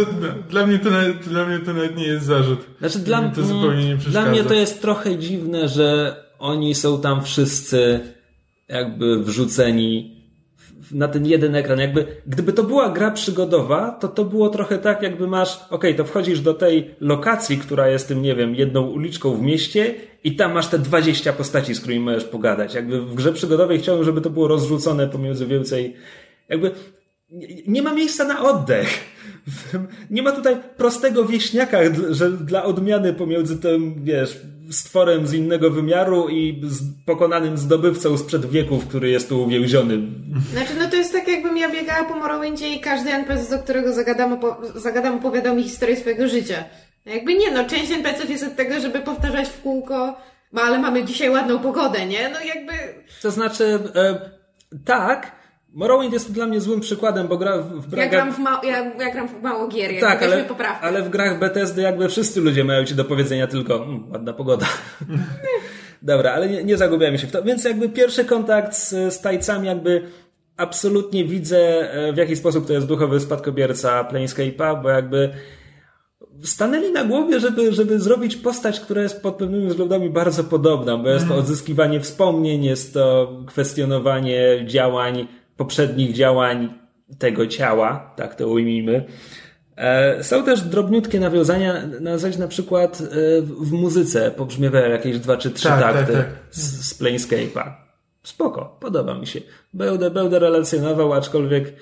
dla 0.50 0.66
mnie, 0.66 0.78
to 0.78 0.90
nawet, 0.90 1.28
dla 1.28 1.46
mnie 1.46 1.58
to 1.58 1.72
nawet 1.72 1.96
nie 1.96 2.06
jest 2.06 2.26
zarzut. 2.26 2.60
Znaczy 2.78 2.98
dla, 2.98 3.20
mi 3.20 3.30
to 3.30 3.42
zupełnie 3.42 3.84
nie 3.84 3.96
przeszkadza. 3.96 4.22
dla 4.22 4.30
mnie 4.30 4.44
to 4.44 4.54
jest 4.54 4.82
trochę 4.82 5.18
dziwne, 5.18 5.68
że 5.68 6.16
oni 6.38 6.74
są 6.74 7.00
tam 7.00 7.24
wszyscy 7.24 8.00
jakby 8.68 9.22
wrzuceni 9.22 10.19
na 10.92 11.08
ten 11.08 11.26
jeden 11.26 11.54
ekran. 11.54 11.78
Jakby, 11.78 12.06
gdyby 12.26 12.52
to 12.52 12.62
była 12.62 12.88
gra 12.88 13.10
przygodowa, 13.10 13.90
to 13.90 14.08
to 14.08 14.24
było 14.24 14.48
trochę 14.48 14.78
tak, 14.78 15.02
jakby 15.02 15.26
masz, 15.26 15.60
okej, 15.70 15.94
to 15.94 16.04
wchodzisz 16.04 16.40
do 16.40 16.54
tej 16.54 16.94
lokacji, 17.00 17.58
która 17.58 17.88
jest 17.88 18.08
tym, 18.08 18.22
nie 18.22 18.34
wiem, 18.34 18.54
jedną 18.54 18.86
uliczką 18.90 19.34
w 19.34 19.42
mieście 19.42 19.94
i 20.24 20.36
tam 20.36 20.52
masz 20.52 20.66
te 20.66 20.78
20 20.78 21.32
postaci, 21.32 21.74
z 21.74 21.80
którymi 21.80 22.04
możesz 22.04 22.24
pogadać. 22.24 22.74
Jakby 22.74 23.00
w 23.00 23.14
grze 23.14 23.32
przygodowej 23.32 23.78
chciałbym, 23.78 24.04
żeby 24.04 24.20
to 24.20 24.30
było 24.30 24.48
rozrzucone 24.48 25.08
pomiędzy 25.08 25.46
więcej, 25.46 25.96
jakby 26.48 26.70
nie- 27.66 27.82
ma 27.82 27.94
miejsca 27.94 28.24
na 28.24 28.42
oddech. 28.42 28.88
Nie 30.10 30.22
ma 30.22 30.32
tutaj 30.32 30.56
prostego 30.76 31.24
wieśniaka, 31.24 31.78
że 32.10 32.30
dla 32.30 32.64
odmiany 32.64 33.12
pomiędzy 33.12 33.58
tym, 33.58 34.04
wiesz, 34.04 34.40
stworem 34.70 35.26
z 35.26 35.32
innego 35.32 35.70
wymiaru 35.70 36.28
i 36.28 36.60
z 36.64 36.82
pokonanym 37.06 37.58
zdobywcą 37.58 38.18
sprzed 38.18 38.46
wieków, 38.46 38.86
który 38.86 39.10
jest 39.10 39.28
tu 39.28 39.42
uwięziony. 39.42 39.98
Znaczy, 40.52 40.72
no 40.78 40.88
to 40.90 40.96
jest 40.96 41.12
tak, 41.12 41.28
jakbym 41.28 41.56
ja 41.56 41.70
biegała 41.70 42.04
po 42.04 42.14
Morrowindzie 42.14 42.68
i 42.74 42.80
każdy 42.80 43.10
NPC, 43.10 43.56
do 43.56 43.62
którego 43.62 43.92
zagadam, 43.92 44.36
opo- 44.40 44.78
zagadam 44.78 45.14
opowiadał 45.14 45.56
mi 45.56 45.62
historię 45.62 45.96
swojego 45.96 46.28
życia. 46.28 46.64
Jakby 47.06 47.34
nie, 47.34 47.50
no 47.50 47.64
część 47.64 47.90
NPC-ów 47.92 48.30
jest 48.30 48.44
od 48.44 48.56
tego, 48.56 48.80
żeby 48.80 49.00
powtarzać 49.00 49.48
w 49.48 49.60
kółko, 49.62 50.16
no 50.52 50.62
ale 50.62 50.78
mamy 50.78 51.04
dzisiaj 51.04 51.30
ładną 51.30 51.58
pogodę, 51.58 52.06
nie? 52.06 52.28
No 52.28 52.40
jakby... 52.54 52.72
To 53.22 53.30
znaczy, 53.30 53.78
e, 53.94 54.30
tak, 54.84 55.32
Morrowind 55.72 56.12
jest 56.12 56.32
dla 56.32 56.46
mnie 56.46 56.60
złym 56.60 56.80
przykładem, 56.80 57.28
bo 57.28 57.36
gra 57.36 57.58
w, 57.58 57.80
w 57.80 57.92
Ja 57.92 57.96
grach... 57.96 58.10
gram 58.10 58.32
w, 58.32 58.38
ma- 58.38 58.60
ja, 58.64 58.84
ja 58.84 59.12
gram 59.12 59.28
w 59.28 59.42
mało 59.42 59.68
gier, 59.68 60.00
tak, 60.00 60.22
ale, 60.22 60.44
poprawkę. 60.44 60.86
ale 60.86 61.02
w 61.02 61.08
grach 61.08 61.38
Bethesdy 61.38 61.82
jakby 61.82 62.08
wszyscy 62.08 62.40
ludzie 62.40 62.64
mają 62.64 62.84
ci 62.84 62.94
do 62.94 63.04
powiedzenia 63.04 63.46
tylko 63.46 63.84
mm, 63.84 64.10
ładna 64.12 64.32
pogoda. 64.32 64.66
Dobra, 66.02 66.32
ale 66.32 66.48
nie, 66.48 66.64
nie 66.64 66.76
zagubiamy 66.76 67.18
się 67.18 67.26
w 67.26 67.32
to. 67.32 67.42
Więc 67.42 67.64
jakby 67.64 67.88
pierwszy 67.88 68.24
kontakt 68.24 68.74
z, 68.74 69.14
z 69.14 69.20
tajcami 69.20 69.66
jakby 69.66 70.02
absolutnie 70.56 71.24
widzę 71.24 71.92
e, 71.92 72.12
w 72.12 72.16
jaki 72.16 72.36
sposób 72.36 72.66
to 72.66 72.72
jest 72.72 72.86
duchowy 72.86 73.20
spadkobierca 73.20 74.04
Planescape'a, 74.04 74.82
bo 74.82 74.88
jakby 74.88 75.30
stanęli 76.42 76.92
na 76.92 77.04
głowie, 77.04 77.40
żeby, 77.40 77.72
żeby 77.72 78.00
zrobić 78.00 78.36
postać, 78.36 78.80
która 78.80 79.02
jest 79.02 79.22
pod 79.22 79.36
pewnymi 79.36 79.68
względami 79.68 80.10
bardzo 80.10 80.44
podobna, 80.44 80.96
bo 80.96 81.08
jest 81.08 81.28
to 81.28 81.34
odzyskiwanie 81.34 82.00
wspomnień, 82.00 82.64
jest 82.64 82.94
to 82.94 83.32
kwestionowanie 83.46 84.64
działań, 84.66 85.26
poprzednich 85.60 86.12
działań 86.12 86.74
tego 87.18 87.46
ciała, 87.46 88.14
tak 88.16 88.34
to 88.34 88.48
ujmijmy. 88.48 89.04
E, 89.76 90.24
Są 90.24 90.44
też 90.44 90.60
drobniutkie 90.62 91.20
nawiązania, 91.20 91.82
na 92.38 92.48
przykład 92.48 93.00
e, 93.00 93.04
w 93.42 93.72
muzyce 93.72 94.30
pobrzmiewają 94.30 94.90
jakieś 94.90 95.18
dwa 95.18 95.36
czy 95.36 95.50
trzy 95.50 95.68
Tak, 95.68 95.80
tak, 95.80 95.94
takty 95.94 96.12
tak. 96.12 96.26
z, 96.50 96.88
z 96.88 97.00
Planescape'a. 97.00 97.72
Spoko, 98.22 98.76
podoba 98.80 99.14
mi 99.14 99.26
się. 99.26 99.40
Będę, 99.74 100.10
będę 100.10 100.38
relacjonował, 100.38 101.12
aczkolwiek 101.12 101.72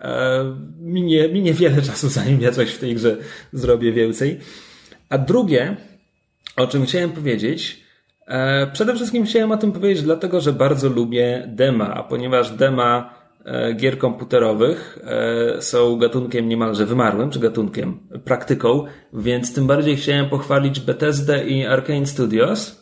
e, 0.00 0.44
minie, 0.80 1.28
minie 1.28 1.54
wiele 1.54 1.82
czasu, 1.82 2.08
zanim 2.18 2.40
ja 2.40 2.52
coś 2.52 2.70
w 2.70 2.78
tej 2.78 2.94
grze 2.94 3.16
zrobię 3.52 3.92
więcej. 3.92 4.40
A 5.08 5.18
drugie, 5.18 5.76
o 6.56 6.66
czym 6.66 6.86
chciałem 6.86 7.10
powiedzieć, 7.10 7.81
przede 8.72 8.94
wszystkim 8.94 9.24
chciałem 9.24 9.52
o 9.52 9.56
tym 9.56 9.72
powiedzieć, 9.72 10.02
dlatego 10.02 10.40
że 10.40 10.52
bardzo 10.52 10.88
lubię 10.88 11.44
dema, 11.48 11.94
a 11.94 12.02
ponieważ 12.02 12.50
dema 12.50 13.14
e, 13.44 13.74
gier 13.74 13.98
komputerowych 13.98 14.98
e, 15.04 15.62
są 15.62 15.98
gatunkiem 15.98 16.48
niemalże 16.48 16.86
wymarłym, 16.86 17.30
czy 17.30 17.38
gatunkiem, 17.38 17.98
praktyką, 18.24 18.84
więc 19.12 19.54
tym 19.54 19.66
bardziej 19.66 19.96
chciałem 19.96 20.28
pochwalić 20.28 20.80
Bethesdę 20.80 21.44
i 21.44 21.66
Arkane 21.66 22.06
Studios, 22.06 22.81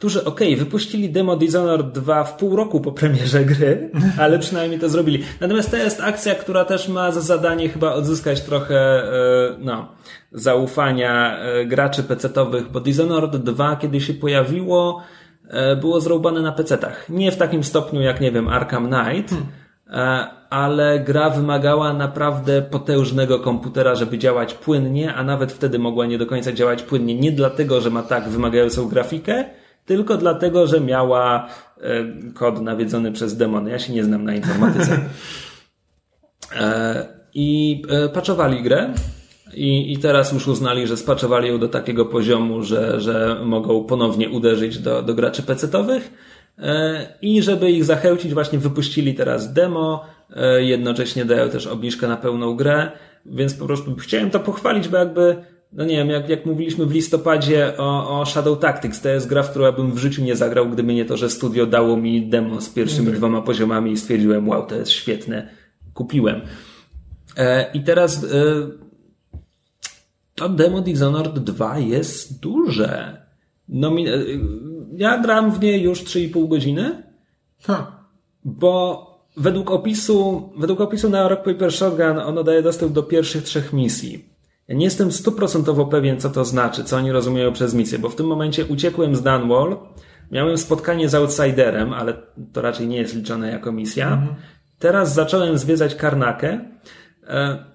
którzy, 0.00 0.24
okej, 0.24 0.56
wypuścili 0.56 1.10
demo 1.10 1.36
Dishonored 1.36 1.92
2 1.92 2.24
w 2.24 2.36
pół 2.36 2.56
roku 2.56 2.80
po 2.80 2.92
premierze 2.92 3.44
gry, 3.44 3.90
ale 4.22 4.38
przynajmniej 4.38 4.80
to 4.80 4.88
zrobili. 4.88 5.24
Natomiast 5.40 5.70
to 5.70 5.76
jest 5.76 6.00
akcja, 6.00 6.34
która 6.34 6.64
też 6.64 6.88
ma 6.88 7.12
za 7.12 7.20
zadanie 7.20 7.68
chyba 7.68 7.92
odzyskać 7.92 8.40
trochę, 8.40 8.76
e, 8.76 9.10
no, 9.58 9.88
zaufania 10.32 11.38
e, 11.38 11.66
graczy 11.66 12.02
pecetowych, 12.02 12.70
bo 12.70 12.80
Dishonored 12.80 13.36
2, 13.36 13.76
kiedy 13.76 14.00
się 14.00 14.14
pojawiło, 14.14 15.02
e, 15.48 15.76
było 15.76 16.00
zrobione 16.00 16.42
na 16.42 16.52
pecetach. 16.52 17.08
Nie 17.08 17.32
w 17.32 17.36
takim 17.36 17.64
stopniu 17.64 18.00
jak, 18.00 18.20
nie 18.20 18.32
wiem, 18.32 18.48
Arkham 18.48 18.90
Knight, 18.90 19.34
e, 19.90 20.26
ale 20.50 21.00
gra 21.00 21.30
wymagała 21.30 21.92
naprawdę 21.92 22.62
potężnego 22.62 23.38
komputera, 23.38 23.94
żeby 23.94 24.18
działać 24.18 24.54
płynnie, 24.54 25.14
a 25.14 25.24
nawet 25.24 25.52
wtedy 25.52 25.78
mogła 25.78 26.06
nie 26.06 26.18
do 26.18 26.26
końca 26.26 26.52
działać 26.52 26.82
płynnie. 26.82 27.14
Nie 27.14 27.32
dlatego, 27.32 27.80
że 27.80 27.90
ma 27.90 28.02
tak 28.02 28.28
wymagającą 28.28 28.88
grafikę, 28.88 29.59
tylko 29.90 30.16
dlatego, 30.16 30.66
że 30.66 30.80
miała 30.80 31.48
e, 31.80 32.04
kod 32.34 32.62
nawiedzony 32.62 33.12
przez 33.12 33.36
demony. 33.36 33.70
Ja 33.70 33.78
się 33.78 33.92
nie 33.92 34.04
znam 34.04 34.24
na 34.24 34.34
informatyce. 34.34 35.00
E, 36.60 37.06
I 37.34 37.82
e, 37.88 38.08
paczowali 38.08 38.62
grę. 38.62 38.94
I, 39.54 39.92
I 39.92 39.98
teraz 39.98 40.32
już 40.32 40.48
uznali, 40.48 40.86
że 40.86 40.96
spaczowali 40.96 41.48
ją 41.48 41.58
do 41.58 41.68
takiego 41.68 42.06
poziomu, 42.06 42.62
że, 42.62 43.00
że 43.00 43.40
mogą 43.44 43.84
ponownie 43.84 44.28
uderzyć 44.28 44.78
do, 44.78 45.02
do 45.02 45.14
graczy 45.14 45.42
pecetowych. 45.42 46.12
I 47.22 47.42
żeby 47.42 47.70
ich 47.70 47.84
zachęcić, 47.84 48.34
właśnie 48.34 48.58
wypuścili 48.58 49.14
teraz 49.14 49.52
demo. 49.52 50.04
Jednocześnie 50.58 51.24
dają 51.24 51.48
też 51.48 51.66
obniżkę 51.66 52.08
na 52.08 52.16
pełną 52.16 52.56
grę. 52.56 52.90
Więc 53.26 53.54
po 53.54 53.66
prostu 53.66 53.96
chciałem 53.96 54.30
to 54.30 54.40
pochwalić, 54.40 54.88
bo 54.88 54.96
jakby 54.96 55.36
no 55.72 55.84
nie 55.84 55.96
wiem, 55.96 56.10
jak, 56.10 56.28
jak 56.28 56.46
mówiliśmy 56.46 56.86
w 56.86 56.92
listopadzie 56.92 57.76
o, 57.78 58.20
o 58.20 58.26
Shadow 58.26 58.58
Tactics, 58.58 59.00
to 59.00 59.08
jest 59.08 59.28
gra, 59.28 59.42
w 59.42 59.50
którą 59.50 59.72
bym 59.72 59.92
w 59.92 59.98
życiu 59.98 60.24
nie 60.24 60.36
zagrał, 60.36 60.68
gdyby 60.68 60.94
nie 60.94 61.04
to, 61.04 61.16
że 61.16 61.30
studio 61.30 61.66
dało 61.66 61.96
mi 61.96 62.28
demo 62.28 62.60
z 62.60 62.68
pierwszymi 62.68 63.12
dwoma 63.12 63.42
poziomami 63.42 63.92
i 63.92 63.96
stwierdziłem, 63.96 64.48
wow, 64.48 64.66
to 64.66 64.74
jest 64.74 64.90
świetne, 64.90 65.48
kupiłem. 65.94 66.40
E, 67.36 67.72
I 67.72 67.80
teraz 67.84 68.24
e, 68.24 68.28
to 70.34 70.48
demo 70.48 70.80
Dishonored 70.80 71.38
2 71.38 71.78
jest 71.78 72.40
duże. 72.40 73.22
Nomi- 73.68 74.08
e, 74.08 74.18
ja 74.96 75.18
gram 75.18 75.52
w 75.52 75.60
nie 75.60 75.78
już 75.78 76.04
3,5 76.04 76.48
godziny, 76.48 77.02
Ha. 77.62 78.06
bo 78.44 79.06
według 79.36 79.70
opisu, 79.70 80.50
według 80.58 80.80
opisu 80.80 81.10
na 81.10 81.28
Rock 81.28 81.42
Paper 81.44 81.72
Shotgun 81.72 82.18
ono 82.18 82.44
daje 82.44 82.62
dostęp 82.62 82.92
do 82.92 83.02
pierwszych 83.02 83.42
trzech 83.42 83.72
misji. 83.72 84.29
Nie 84.70 84.84
jestem 84.84 85.12
stuprocentowo 85.12 85.86
pewien, 85.86 86.20
co 86.20 86.30
to 86.30 86.44
znaczy, 86.44 86.84
co 86.84 86.96
oni 86.96 87.12
rozumieją 87.12 87.52
przez 87.52 87.74
misję, 87.74 87.98
bo 87.98 88.08
w 88.08 88.16
tym 88.16 88.26
momencie 88.26 88.64
uciekłem 88.64 89.16
z 89.16 89.22
Dunwall, 89.22 89.76
miałem 90.30 90.58
spotkanie 90.58 91.08
z 91.08 91.14
Outsiderem, 91.14 91.92
ale 91.92 92.14
to 92.52 92.62
raczej 92.62 92.88
nie 92.88 92.96
jest 92.96 93.14
liczone 93.14 93.50
jako 93.50 93.72
misja. 93.72 94.22
Teraz 94.78 95.14
zacząłem 95.14 95.58
zwiedzać 95.58 95.94
Karnakę. 95.94 96.60
E, 97.28 97.70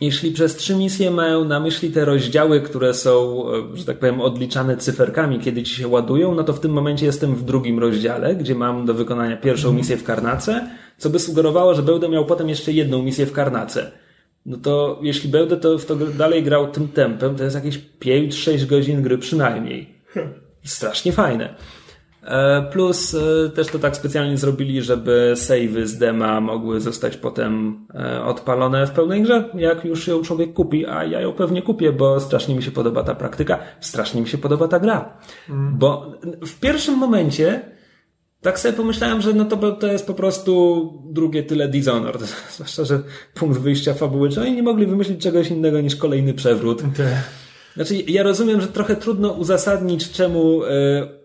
Jeśli 0.00 0.32
przez 0.32 0.56
trzy 0.56 0.76
misje 0.76 1.10
mają 1.10 1.44
na 1.44 1.60
myśli 1.60 1.90
te 1.90 2.04
rozdziały, 2.04 2.60
które 2.60 2.94
są, 2.94 3.44
e, 3.50 3.76
że 3.76 3.84
tak 3.84 3.98
powiem, 3.98 4.20
odliczane 4.20 4.76
cyferkami, 4.76 5.40
kiedy 5.40 5.62
ci 5.62 5.74
się 5.74 5.88
ładują, 5.88 6.34
no 6.34 6.44
to 6.44 6.52
w 6.52 6.60
tym 6.60 6.72
momencie 6.72 7.06
jestem 7.06 7.34
w 7.34 7.42
drugim 7.42 7.78
rozdziale, 7.78 8.36
gdzie 8.36 8.54
mam 8.54 8.86
do 8.86 8.94
wykonania 8.94 9.36
pierwszą 9.36 9.72
misję 9.72 9.96
w 9.96 10.04
Karnace, 10.04 10.68
co 10.98 11.10
by 11.10 11.18
sugerowało, 11.18 11.74
że 11.74 11.82
będę 11.82 12.08
miał 12.08 12.24
potem 12.24 12.48
jeszcze 12.48 12.72
jedną 12.72 13.02
misję 13.02 13.26
w 13.26 13.32
Karnace. 13.32 13.90
No 14.46 14.56
to 14.56 14.98
jeśli 15.02 15.30
będę 15.30 15.56
to 15.56 15.78
w 15.78 15.86
to 15.86 15.96
dalej 15.96 16.42
grał 16.42 16.70
tym 16.70 16.88
tempem, 16.88 17.36
to 17.36 17.44
jest 17.44 17.56
jakieś 17.56 17.80
5-6 18.00 18.66
godzin 18.66 19.02
gry 19.02 19.18
przynajmniej. 19.18 19.94
Strasznie 20.64 21.12
fajne. 21.12 21.54
E, 22.24 22.62
Plus 22.72 23.14
e, 23.14 23.50
też 23.50 23.66
to 23.66 23.78
tak 23.78 23.96
specjalnie 23.96 24.36
zrobili, 24.36 24.82
żeby 24.82 25.32
savey 25.36 25.86
z 25.86 25.98
dema 25.98 26.40
mogły 26.40 26.80
zostać 26.80 27.16
potem 27.16 27.84
e, 27.94 28.24
odpalone 28.24 28.86
w 28.86 28.90
pełnej 28.90 29.22
grze, 29.22 29.48
jak 29.54 29.84
już 29.84 30.08
ją 30.08 30.22
człowiek 30.22 30.52
kupi, 30.52 30.86
a 30.86 31.04
ja 31.04 31.20
ją 31.20 31.32
pewnie 31.32 31.62
kupię, 31.62 31.92
bo 31.92 32.20
strasznie 32.20 32.54
mi 32.54 32.62
się 32.62 32.70
podoba 32.70 33.02
ta 33.02 33.14
praktyka, 33.14 33.58
strasznie 33.80 34.20
mi 34.20 34.28
się 34.28 34.38
podoba 34.38 34.68
ta 34.68 34.80
gra. 34.80 35.18
Bo 35.72 36.12
w 36.46 36.60
pierwszym 36.60 36.98
momencie 36.98 37.73
tak 38.44 38.60
sobie 38.60 38.74
pomyślałem, 38.74 39.20
że 39.20 39.32
no 39.32 39.44
to, 39.44 39.72
to 39.72 39.86
jest 39.86 40.06
po 40.06 40.14
prostu 40.14 40.92
drugie 41.06 41.42
tyle 41.42 41.68
Dishonored. 41.68 42.22
Zwłaszcza, 42.54 42.84
że 42.84 43.00
punkt 43.34 43.60
wyjścia 43.60 43.94
fabuły, 43.94 44.28
czy 44.28 44.40
oni 44.40 44.52
nie 44.52 44.62
mogli 44.62 44.86
wymyślić 44.86 45.22
czegoś 45.22 45.50
innego 45.50 45.80
niż 45.80 45.96
kolejny 45.96 46.34
przewrót. 46.34 46.82
Te. 46.96 47.22
Znaczy, 47.74 47.94
ja 47.94 48.22
rozumiem, 48.22 48.60
że 48.60 48.66
trochę 48.66 48.96
trudno 48.96 49.32
uzasadnić, 49.32 50.10
czemu 50.10 50.64
e, 50.64 50.68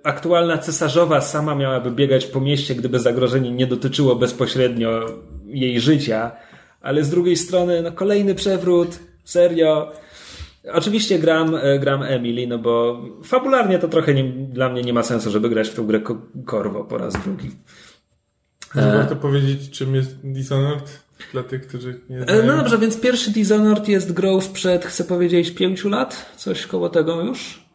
aktualna 0.03 0.57
cesarzowa 0.57 1.21
sama 1.21 1.55
miałaby 1.55 1.91
biegać 1.91 2.25
po 2.25 2.41
mieście, 2.41 2.75
gdyby 2.75 2.99
zagrożenie 2.99 3.51
nie 3.51 3.67
dotyczyło 3.67 4.15
bezpośrednio 4.15 5.05
jej 5.45 5.79
życia, 5.79 6.31
ale 6.81 7.03
z 7.03 7.09
drugiej 7.09 7.35
strony, 7.35 7.81
no 7.81 7.91
kolejny 7.91 8.35
przewrót, 8.35 8.99
serio. 9.23 9.91
Oczywiście 10.73 11.19
gram, 11.19 11.55
e, 11.55 11.79
gram 11.79 12.03
Emily, 12.03 12.47
no 12.47 12.59
bo 12.59 13.01
fabularnie 13.23 13.79
to 13.79 13.87
trochę 13.87 14.13
nie, 14.13 14.23
dla 14.23 14.69
mnie 14.69 14.81
nie 14.81 14.93
ma 14.93 15.03
sensu, 15.03 15.31
żeby 15.31 15.49
grać 15.49 15.69
w 15.69 15.75
tą 15.75 15.85
grę 15.87 15.99
ko- 15.99 16.21
korwo 16.45 16.83
po 16.83 16.97
raz 16.97 17.13
drugi. 17.23 17.51
Może 18.75 18.91
warto 18.91 19.15
powiedzieć, 19.15 19.69
czym 19.69 19.95
jest 19.95 20.17
Dishonored? 20.23 21.03
dla 21.33 21.43
tych, 21.43 21.67
którzy 21.67 21.99
nie 22.09 22.17
E, 22.17 22.23
znają. 22.23 22.45
No 22.45 22.57
dobrze, 22.57 22.77
więc 22.77 23.01
pierwszy 23.01 23.31
Dishonored 23.31 23.87
jest 23.87 24.13
grą 24.13 24.41
sprzed, 24.41 24.85
chcę 24.85 25.03
powiedzieć, 25.03 25.51
pięciu 25.51 25.89
lat? 25.89 26.25
Coś 26.37 26.65
koło 26.67 26.89
tego 26.89 27.21
już? 27.21 27.68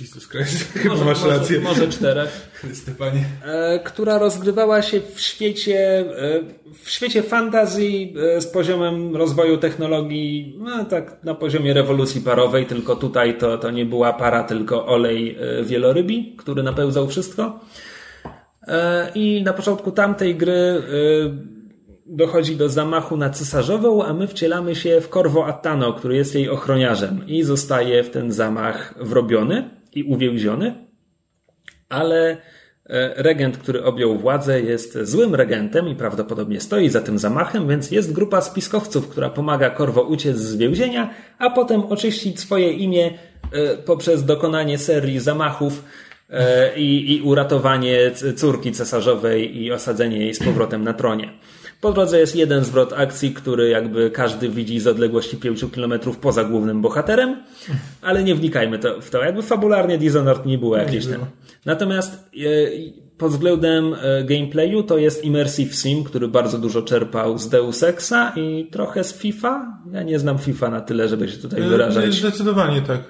Jesus 0.00 0.28
Christ, 0.28 0.72
chyba 0.82 1.04
masz 1.04 1.24
rację. 1.24 1.60
Może, 1.60 1.80
może 1.80 1.92
czterech. 1.92 2.48
Chrystypanie. 2.54 3.24
e, 3.44 3.78
która 3.78 4.18
rozgrywała 4.18 4.82
się 4.82 5.00
w 5.14 5.20
świecie, 5.20 5.98
e, 5.98 6.40
w 6.84 6.90
świecie 6.90 7.22
fantazji 7.22 8.14
e, 8.36 8.40
z 8.40 8.46
poziomem 8.46 9.16
rozwoju 9.16 9.56
technologii, 9.56 10.54
no 10.58 10.84
tak 10.84 11.24
na 11.24 11.34
poziomie 11.34 11.74
rewolucji 11.74 12.20
parowej, 12.20 12.66
tylko 12.66 12.96
tutaj 12.96 13.38
to, 13.38 13.58
to 13.58 13.70
nie 13.70 13.84
była 13.84 14.12
para, 14.12 14.44
tylko 14.44 14.86
olej 14.86 15.38
wielorybi, 15.62 16.34
który 16.38 16.62
napełzał 16.62 17.08
wszystko. 17.08 17.60
I 19.14 19.42
na 19.44 19.52
początku 19.52 19.92
tamtej 19.92 20.36
gry 20.36 20.82
dochodzi 22.06 22.56
do 22.56 22.68
zamachu 22.68 23.16
na 23.16 23.30
cesarzową, 23.30 24.04
a 24.04 24.12
my 24.12 24.26
wcielamy 24.26 24.74
się 24.74 25.00
w 25.00 25.08
Corvo 25.08 25.46
Attano, 25.46 25.92
który 25.92 26.16
jest 26.16 26.34
jej 26.34 26.48
ochroniarzem 26.48 27.26
i 27.26 27.42
zostaje 27.42 28.02
w 28.02 28.10
ten 28.10 28.32
zamach 28.32 28.94
wrobiony 29.00 29.70
i 29.92 30.04
uwięziony 30.04 30.84
ale 31.88 32.36
e, 32.86 33.22
regent, 33.22 33.58
który 33.58 33.84
objął 33.84 34.18
władzę, 34.18 34.60
jest 34.60 34.98
złym 35.02 35.34
regentem 35.34 35.88
i 35.88 35.94
prawdopodobnie 35.94 36.60
stoi 36.60 36.88
za 36.88 37.00
tym 37.00 37.18
zamachem, 37.18 37.68
więc 37.68 37.90
jest 37.90 38.12
grupa 38.12 38.40
spiskowców, 38.40 39.08
która 39.08 39.30
pomaga 39.30 39.70
Korwo 39.70 40.02
uciec 40.02 40.36
z 40.36 40.56
więzienia, 40.56 41.10
a 41.38 41.50
potem 41.50 41.82
oczyścić 41.84 42.40
swoje 42.40 42.72
imię 42.72 43.10
e, 43.52 43.76
poprzez 43.76 44.24
dokonanie 44.24 44.78
serii 44.78 45.20
zamachów 45.20 45.84
e, 46.30 46.78
i, 46.78 47.16
i 47.16 47.22
uratowanie 47.22 48.10
córki 48.36 48.72
cesarzowej 48.72 49.62
i 49.62 49.72
osadzenie 49.72 50.18
jej 50.18 50.34
z 50.34 50.38
powrotem 50.38 50.84
na 50.84 50.92
tronie. 50.92 51.32
Po 51.84 51.92
drodze 51.92 52.18
jest 52.18 52.36
jeden 52.36 52.64
zwrot 52.64 52.92
akcji, 52.92 53.34
który 53.34 53.68
jakby 53.68 54.10
każdy 54.10 54.48
widzi 54.48 54.80
z 54.80 54.86
odległości 54.86 55.36
5 55.36 55.64
km 55.74 55.94
poza 56.20 56.44
głównym 56.44 56.82
bohaterem, 56.82 57.42
ale 58.02 58.24
nie 58.24 58.34
wnikajmy 58.34 58.78
to, 58.78 59.00
w 59.00 59.10
to. 59.10 59.24
Jakby 59.24 59.42
fabularnie 59.42 59.98
Dishonored 59.98 60.46
nie 60.46 60.58
było 60.58 60.76
jakieś 60.76 61.06
ten. 61.06 61.20
Natomiast 61.64 62.12
e, 62.14 62.38
pod 63.18 63.32
względem 63.32 63.94
e, 64.02 64.24
gameplayu 64.24 64.82
to 64.82 64.98
jest 64.98 65.24
Immersive 65.24 65.74
Sim, 65.74 66.04
który 66.04 66.28
bardzo 66.28 66.58
dużo 66.58 66.82
czerpał 66.82 67.38
z 67.38 67.48
Deus 67.48 67.82
Exa 67.82 68.32
i 68.36 68.68
trochę 68.72 69.04
z 69.04 69.14
FIFA. 69.14 69.78
Ja 69.92 70.02
nie 70.02 70.18
znam 70.18 70.38
FIFA 70.38 70.70
na 70.70 70.80
tyle, 70.80 71.08
żeby 71.08 71.28
się 71.28 71.38
tutaj 71.38 71.62
E, 71.62 71.68
wyrażać. 71.68 72.14
Zdecydowanie 72.14 72.82
tak. 72.82 73.00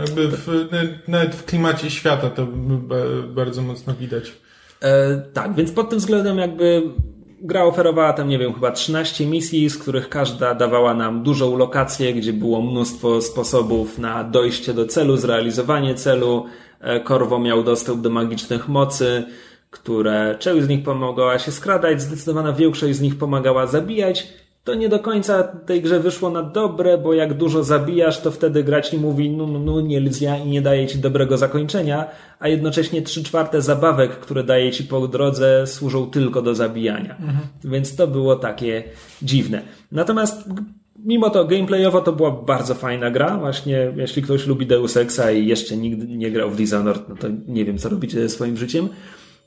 Jakby 0.00 0.28
w, 0.28 0.68
nawet 1.08 1.34
w 1.34 1.44
klimacie 1.44 1.90
świata 1.90 2.30
to 2.30 2.46
ba- 2.46 2.96
bardzo 3.28 3.62
mocno 3.62 3.94
widać. 3.94 4.32
E, 4.80 5.16
tak, 5.32 5.54
więc 5.54 5.72
pod 5.72 5.90
tym 5.90 5.98
względem 5.98 6.38
jakby 6.38 6.82
gra 7.42 7.64
oferowała 7.64 8.12
tam, 8.12 8.28
nie 8.28 8.38
wiem, 8.38 8.54
chyba 8.54 8.70
13 8.70 9.26
misji, 9.26 9.70
z 9.70 9.78
których 9.78 10.08
każda 10.08 10.54
dawała 10.54 10.94
nam 10.94 11.22
dużą 11.22 11.56
lokację, 11.56 12.14
gdzie 12.14 12.32
było 12.32 12.62
mnóstwo 12.62 13.22
sposobów 13.22 13.98
na 13.98 14.24
dojście 14.24 14.74
do 14.74 14.86
celu, 14.86 15.16
zrealizowanie 15.16 15.94
celu. 15.94 16.46
E, 16.80 17.00
Korwo 17.00 17.38
miał 17.38 17.64
dostęp 17.64 18.00
do 18.00 18.10
magicznych 18.10 18.68
mocy, 18.68 19.24
które 19.70 20.36
część 20.38 20.66
z 20.66 20.68
nich 20.68 20.84
pomagała 20.84 21.38
się 21.38 21.52
skradać, 21.52 22.02
zdecydowana 22.02 22.52
większość 22.52 22.94
z 22.96 23.00
nich 23.00 23.18
pomagała 23.18 23.66
zabijać. 23.66 24.28
To 24.64 24.74
nie 24.74 24.88
do 24.88 24.98
końca 24.98 25.42
tej 25.42 25.82
grze 25.82 26.00
wyszło 26.00 26.30
na 26.30 26.42
dobre, 26.42 26.98
bo 26.98 27.14
jak 27.14 27.34
dużo 27.34 27.64
zabijasz, 27.64 28.20
to 28.20 28.30
wtedy 28.30 28.64
gra 28.64 28.80
ci 28.82 28.98
mówi, 28.98 29.30
no, 29.30 29.46
no, 29.46 29.58
no 29.58 29.80
nie 29.80 30.00
lzia 30.00 30.36
i 30.36 30.48
nie 30.48 30.62
daje 30.62 30.86
ci 30.86 30.98
dobrego 30.98 31.38
zakończenia, 31.38 32.06
a 32.38 32.48
jednocześnie 32.48 33.02
trzy 33.02 33.24
czwarte 33.24 33.62
zabawek, 33.62 34.10
które 34.10 34.44
daje 34.44 34.70
ci 34.70 34.84
po 34.84 35.08
drodze, 35.08 35.66
służą 35.66 36.10
tylko 36.10 36.42
do 36.42 36.54
zabijania. 36.54 37.16
Więc 37.64 37.96
to 37.96 38.06
było 38.06 38.36
takie 38.36 38.84
dziwne. 39.22 39.62
Natomiast 39.92 40.44
mimo 41.04 41.30
to 41.30 41.44
gameplayowo 41.44 42.00
to 42.00 42.12
była 42.12 42.30
bardzo 42.30 42.74
fajna 42.74 43.10
gra. 43.10 43.38
Właśnie 43.38 43.92
jeśli 43.96 44.22
ktoś 44.22 44.46
lubi 44.46 44.66
Deus 44.66 44.96
Exa 44.96 45.30
i 45.30 45.46
jeszcze 45.46 45.76
nigdy 45.76 46.16
nie 46.16 46.30
grał 46.30 46.50
w 46.50 46.56
Dishonored, 46.56 47.08
no 47.08 47.16
to 47.16 47.28
nie 47.48 47.64
wiem, 47.64 47.78
co 47.78 47.88
robicie 47.88 48.20
ze 48.20 48.28
swoim 48.28 48.56
życiem. 48.56 48.88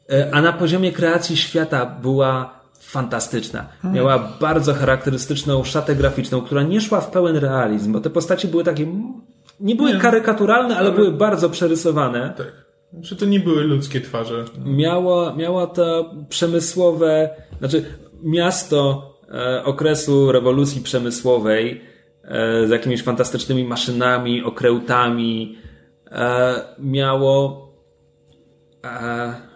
E, 0.10 0.30
A 0.34 0.42
na 0.42 0.54
poziomie 0.54 0.92
kreacji 0.92 1.38
świata 1.38 1.86
była 2.02 2.55
fantastyczna. 2.86 3.68
Miała 3.84 4.20
bardzo 4.40 4.74
charakterystyczną 4.74 5.64
szatę 5.64 5.96
graficzną, 5.96 6.42
która 6.42 6.64
nie 6.64 6.82
szła 6.82 7.02
w 7.02 7.12
pełen 7.12 7.38
realizm, 7.38 7.94
bo 7.94 8.00
te 8.02 8.10
postacie 8.10 8.48
były 8.48 8.64
takie, 8.64 8.84
mm, 8.84 9.22
nie 9.60 9.76
były 9.76 10.00
karykaturalne, 10.00 10.78
ale 10.78 10.92
były 10.92 11.12
bardzo 11.12 11.50
przerysowane. 11.50 12.34
Tak. 12.38 12.66
Czy 13.04 13.16
to 13.16 13.26
nie 13.26 13.40
były 13.40 13.64
ludzkie 13.64 14.02
twarze? 14.02 14.46
Miało, 14.66 15.36
miało 15.36 15.68
to 15.68 16.16
przemysłowe, 16.30 17.30
znaczy 17.60 17.86
miasto 18.24 19.10
e, 19.34 19.64
okresu 19.64 20.32
rewolucji 20.32 20.82
przemysłowej 20.82 21.82
e, 22.24 22.68
z 22.68 22.70
jakimiś 22.70 23.04
fantastycznymi 23.04 23.64
maszynami, 23.64 24.44
okrętami 24.44 25.58
e, 26.12 26.56
miało 26.80 27.68
e, 28.84 29.55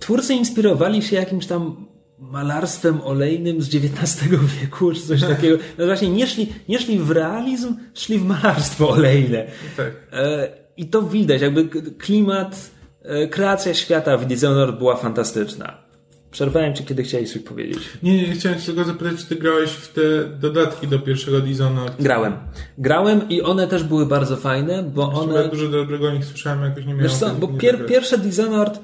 twórcy 0.00 0.34
inspirowali 0.34 1.02
się 1.02 1.16
jakimś 1.16 1.46
tam 1.46 1.86
malarstwem 2.18 3.00
olejnym 3.00 3.62
z 3.62 3.74
XIX 3.74 4.28
wieku, 4.60 4.92
czy 4.92 5.00
coś 5.00 5.20
takiego. 5.20 5.56
No 5.78 5.86
właśnie, 5.86 6.10
nie 6.10 6.26
szli, 6.26 6.52
nie 6.68 6.78
szli 6.78 6.98
w 6.98 7.10
realizm, 7.10 7.74
szli 7.94 8.18
w 8.18 8.24
malarstwo 8.24 8.88
olejne. 8.88 9.46
Tak. 9.76 9.92
E, 10.12 10.48
I 10.76 10.86
to 10.86 11.02
widać, 11.02 11.42
jakby 11.42 11.68
klimat, 11.98 12.70
e, 13.02 13.28
kreacja 13.28 13.74
świata 13.74 14.16
w 14.16 14.26
Dishonored 14.26 14.78
była 14.78 14.96
fantastyczna. 14.96 15.90
Przerwałem 16.30 16.74
ci, 16.74 16.84
kiedy 16.84 17.02
chciałeś 17.02 17.32
coś 17.32 17.42
powiedzieć. 17.42 17.78
Nie, 18.02 18.22
nie, 18.22 18.32
chciałem 18.32 18.58
się 18.58 18.66
tylko 18.66 18.84
zapytać, 18.84 19.16
czy 19.16 19.26
ty 19.26 19.36
grałeś 19.36 19.70
w 19.70 19.92
te 19.92 20.00
dodatki 20.40 20.88
do 20.88 20.98
pierwszego 20.98 21.40
Dishonored? 21.40 22.02
Grałem. 22.02 22.32
Grałem 22.78 23.28
i 23.28 23.42
one 23.42 23.66
też 23.66 23.84
były 23.84 24.06
bardzo 24.06 24.36
fajne, 24.36 24.82
bo 24.82 25.12
One... 25.12 25.34
one... 25.34 25.48
Dużo 25.48 25.68
dobrego 25.68 26.08
o 26.08 26.10
nich 26.10 26.24
słyszałem, 26.24 26.62
jakoś 26.62 26.86
nie 26.86 26.94
miałem 26.94 27.02
Wiesz 27.02 27.14
co, 27.14 27.30
bo 27.30 27.48
pier, 27.48 27.86
pierwsze 27.86 28.18
Dishonored, 28.18 28.80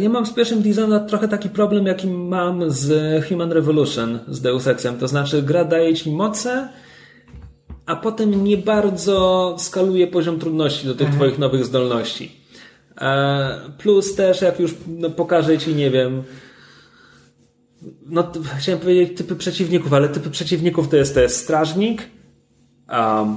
ja 0.00 0.08
mam 0.08 0.26
z 0.26 0.32
pierwszym 0.32 0.62
Dishonored 0.62 1.08
trochę 1.08 1.28
taki 1.28 1.48
problem, 1.48 1.86
jaki 1.86 2.06
mam 2.06 2.70
z 2.70 2.92
Human 3.28 3.52
Revolution, 3.52 4.18
z 4.28 4.40
Deus 4.40 4.66
Exem. 4.66 4.98
To 4.98 5.08
znaczy, 5.08 5.42
gra 5.42 5.64
daje 5.64 5.94
ci 5.94 6.10
moce, 6.10 6.68
a 7.86 7.96
potem 7.96 8.44
nie 8.44 8.56
bardzo 8.56 9.56
skaluje 9.58 10.06
poziom 10.06 10.38
trudności 10.38 10.86
do 10.86 10.94
tych 10.94 11.06
Mhm. 11.08 11.18
twoich 11.18 11.38
nowych 11.38 11.64
zdolności. 11.64 12.32
E, 13.00 13.60
Plus 13.78 14.14
też, 14.14 14.42
jak 14.42 14.60
już 14.60 14.74
no, 14.86 15.10
pokażę 15.10 15.58
ci, 15.58 15.74
nie 15.74 15.90
wiem, 15.90 16.22
no 18.06 18.32
chciałem 18.58 18.80
powiedzieć 18.80 19.18
typy 19.18 19.36
przeciwników, 19.36 19.92
ale 19.92 20.08
typy 20.08 20.30
przeciwników 20.30 20.88
to 20.88 20.96
jest, 20.96 21.14
to 21.14 21.20
jest 21.20 21.36
strażnik, 21.36 22.02
um, 22.88 23.36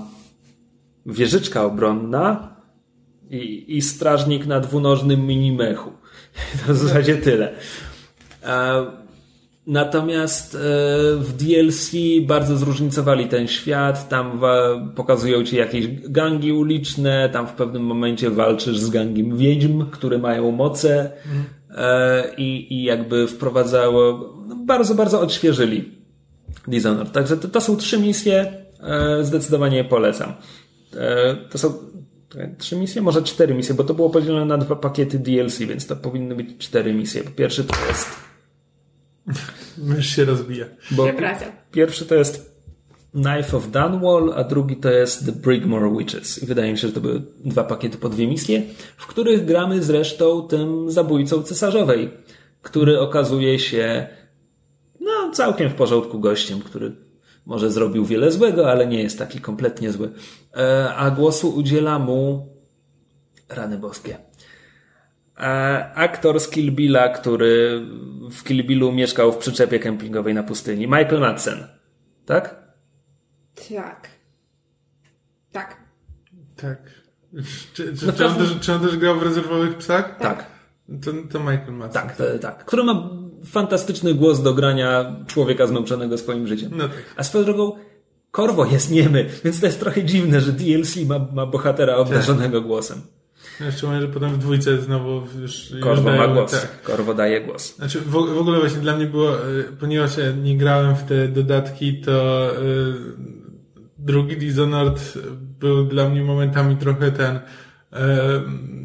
wieżyczka 1.05 1.65
obronna, 1.65 2.53
i, 3.29 3.77
i 3.77 3.81
strażnik 3.81 4.45
na 4.45 4.59
dwunożnym 4.59 5.27
minimechu. 5.27 5.91
To 6.67 6.73
w 6.73 6.77
zasadzie 6.77 7.17
tyle. 7.17 7.53
Natomiast 9.67 10.55
e, 10.55 10.59
w 11.17 11.33
DLC 11.33 11.91
bardzo 12.21 12.57
zróżnicowali 12.57 13.27
ten 13.27 13.47
świat. 13.47 14.09
Tam 14.09 14.41
pokazują 14.95 15.43
ci 15.43 15.55
jakieś 15.55 15.87
gangi 15.87 16.53
uliczne, 16.53 17.29
tam 17.29 17.47
w 17.47 17.51
pewnym 17.51 17.83
momencie 17.83 18.29
walczysz 18.29 18.79
z 18.79 18.89
gangiem 18.89 19.37
wiedźm, 19.37 19.85
które 19.91 20.17
mają 20.17 20.51
moce 20.51 21.11
e, 21.75 22.23
i, 22.37 22.73
i 22.73 22.83
jakby 22.83 23.27
wprowadzało, 23.27 24.33
no, 24.47 24.55
bardzo, 24.55 24.95
bardzo 24.95 25.21
odświeżyli 25.21 25.91
Dishonored. 26.67 27.11
Także 27.11 27.37
to, 27.37 27.47
to 27.47 27.61
są 27.61 27.77
trzy 27.77 27.99
misje, 27.99 28.53
e, 28.83 29.23
zdecydowanie 29.23 29.77
je 29.77 29.83
polecam. 29.83 30.33
To 31.49 31.57
są 31.57 31.73
trzy 32.57 32.75
misje, 32.75 33.01
może 33.01 33.21
cztery 33.21 33.53
misje, 33.53 33.75
bo 33.75 33.83
to 33.83 33.93
było 33.93 34.09
podzielone 34.09 34.45
na 34.45 34.57
dwa 34.57 34.75
pakiety 34.75 35.19
DLC, 35.19 35.59
więc 35.59 35.87
to 35.87 35.95
powinny 35.95 36.35
być 36.35 36.57
cztery 36.57 36.93
misje. 36.93 37.23
Pierwszy 37.23 37.63
to 37.63 37.75
jest 37.87 38.07
Mysz 39.77 40.15
się 40.15 40.25
rozbija. 40.25 40.65
bo 40.91 41.07
pierwszy 41.71 42.05
to 42.05 42.15
jest 42.15 42.53
Knife 43.11 43.57
of 43.57 43.71
Dunwall, 43.71 44.33
a 44.35 44.43
drugi 44.43 44.75
to 44.75 44.91
jest 44.91 45.25
The 45.25 45.31
Brigmore 45.31 45.97
Witches. 45.97 46.43
I 46.43 46.45
wydaje 46.45 46.71
mi 46.71 46.77
się, 46.77 46.87
że 46.87 46.93
to 46.93 47.01
były 47.01 47.21
dwa 47.45 47.63
pakiety 47.63 47.97
po 47.97 48.09
dwie 48.09 48.27
misje, 48.27 48.61
w 48.97 49.07
których 49.07 49.45
gramy 49.45 49.83
zresztą 49.83 50.47
tym 50.47 50.91
zabójcą 50.91 51.43
cesarzowej, 51.43 52.09
który 52.61 52.99
okazuje 52.99 53.59
się 53.59 54.07
no, 54.99 55.31
całkiem 55.33 55.69
w 55.69 55.73
porządku 55.73 56.19
gościem, 56.19 56.59
który 56.59 56.95
może 57.45 57.71
zrobił 57.71 58.06
wiele 58.06 58.32
złego, 58.32 58.71
ale 58.71 58.88
nie 58.88 59.03
jest 59.03 59.19
taki 59.19 59.41
kompletnie 59.41 59.91
zły. 59.91 60.12
E, 60.56 60.93
a 60.95 61.12
głosu 61.12 61.56
udziela 61.56 61.99
mu 61.99 62.49
rany 63.49 63.77
boskie. 63.77 64.17
E, 65.38 65.91
aktor 65.95 66.39
z 66.39 66.49
Kill 66.49 66.71
Billa, 66.71 67.10
który 67.10 67.82
w 68.32 68.43
Kill 68.43 68.67
Billu 68.67 68.91
mieszkał 68.91 69.32
w 69.32 69.38
przyczepie 69.38 69.79
kempingowej 69.79 70.34
na 70.34 70.43
pustyni. 70.43 70.88
Michael 70.88 71.19
Madsen. 71.19 71.67
Tak? 72.25 72.63
Tak. 73.69 74.10
Tak. 75.51 75.77
Tak. 76.56 76.79
Czy, 77.73 77.97
czy, 77.97 78.06
No 78.06 78.13
czy, 78.13 78.25
on 78.25 78.36
też, 78.36 78.60
czy 78.60 78.73
on 78.73 78.82
też 78.82 78.97
grał 78.97 79.19
w 79.19 79.23
rezerwowych 79.23 79.77
psach? 79.77 80.17
Tak. 80.19 80.45
To, 81.06 81.12
to 81.32 81.39
Michael 81.39 81.73
Madsen. 81.73 82.01
Tak, 82.01 82.15
to, 82.15 82.39
tak. 82.39 82.65
Który 82.65 82.84
ma 82.84 83.10
fantastyczny 83.45 84.13
głos 84.13 84.41
do 84.41 84.53
grania 84.53 85.15
człowieka 85.27 85.67
zmęczonego 85.67 86.17
swoim 86.17 86.47
życiem. 86.47 86.71
No 86.75 86.88
tak. 86.88 87.03
A 87.15 87.23
swoją 87.23 87.45
drogą, 87.45 87.71
Korwo 88.32 88.65
jest 88.65 88.91
niemy, 88.91 89.29
więc 89.43 89.60
to 89.60 89.65
jest 89.65 89.79
trochę 89.79 90.03
dziwne, 90.03 90.41
że 90.41 90.51
DLC 90.51 90.95
ma, 91.08 91.19
ma 91.34 91.45
bohatera 91.45 91.95
obdarzonego 91.95 92.62
głosem. 92.62 93.01
Szczególnie, 93.71 94.01
że 94.01 94.08
potem 94.08 94.29
w 94.29 94.38
dwójce 94.38 94.82
znowu 94.82 95.21
już... 95.41 95.71
już 95.71 95.82
Korwo 95.82 96.12
ma 96.12 96.27
głos. 96.27 96.51
Tak. 96.51 96.82
Korwo 96.82 97.13
daje 97.13 97.41
głos. 97.41 97.75
Znaczy, 97.75 98.01
w, 98.01 98.12
w 98.12 98.38
ogóle 98.38 98.60
właśnie 98.60 98.79
dla 98.79 98.95
mnie 98.95 99.06
było, 99.06 99.36
e, 99.36 99.63
ponieważ 99.79 100.17
ja 100.17 100.32
nie 100.32 100.58
grałem 100.58 100.95
w 100.95 101.03
te 101.03 101.27
dodatki, 101.27 102.01
to 102.01 102.49
e, 102.51 102.62
drugi 103.97 104.38
Dishonored 104.38 105.13
był 105.60 105.86
dla 105.86 106.10
mnie 106.10 106.23
momentami 106.23 106.75
trochę 106.77 107.12
ten 107.12 107.39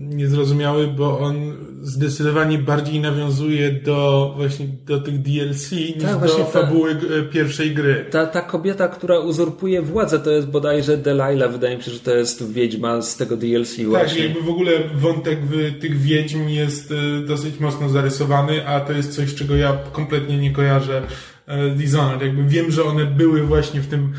niezrozumiały, 0.08 0.86
bo 0.86 1.18
on 1.18 1.34
zdecydowanie 1.82 2.58
bardziej 2.58 3.00
nawiązuje 3.00 3.72
do 3.72 4.32
właśnie 4.36 4.66
do 4.86 5.00
tych 5.00 5.18
DLC 5.22 5.72
niż 5.72 6.02
Tak, 6.02 6.20
do 6.20 6.34
ta- 6.34 6.44
fabuły 6.44 6.90
e, 6.90 7.22
pierwszej 7.22 7.74
gry. 7.74 8.04
Ta, 8.10 8.26
ta 8.26 8.40
kobieta, 8.42 8.88
która 8.88 9.18
uzurpuje 9.18 9.82
władzę, 9.82 10.18
to 10.18 10.30
jest 10.30 10.48
bodajże 10.48 10.96
Delilah. 10.96 11.52
Wydaje 11.52 11.76
mi 11.76 11.82
się, 11.82 11.90
że 11.90 12.00
to 12.00 12.14
jest 12.16 12.52
wiedźma 12.52 13.02
z 13.02 13.16
tego 13.16 13.36
DLC 13.36 13.76
Tak, 13.76 13.86
właśnie. 13.86 14.24
jakby 14.24 14.40
w 14.42 14.48
ogóle 14.48 14.70
wątek 14.94 15.38
w 15.44 15.78
tych 15.80 16.00
wiedźm 16.00 16.48
jest 16.48 16.92
e, 16.92 17.26
dosyć 17.26 17.60
mocno 17.60 17.88
zarysowany, 17.88 18.66
a 18.68 18.80
to 18.80 18.92
jest 18.92 19.14
coś, 19.16 19.34
czego 19.34 19.56
ja 19.56 19.76
kompletnie 19.92 20.38
nie 20.38 20.50
kojarzę 20.52 21.02
e, 21.46 21.70
Dishonored. 21.70 22.22
Jakby 22.22 22.44
wiem, 22.44 22.70
że 22.70 22.84
one 22.84 23.06
były 23.06 23.42
właśnie 23.42 23.80
w 23.80 23.86
tym, 23.86 24.12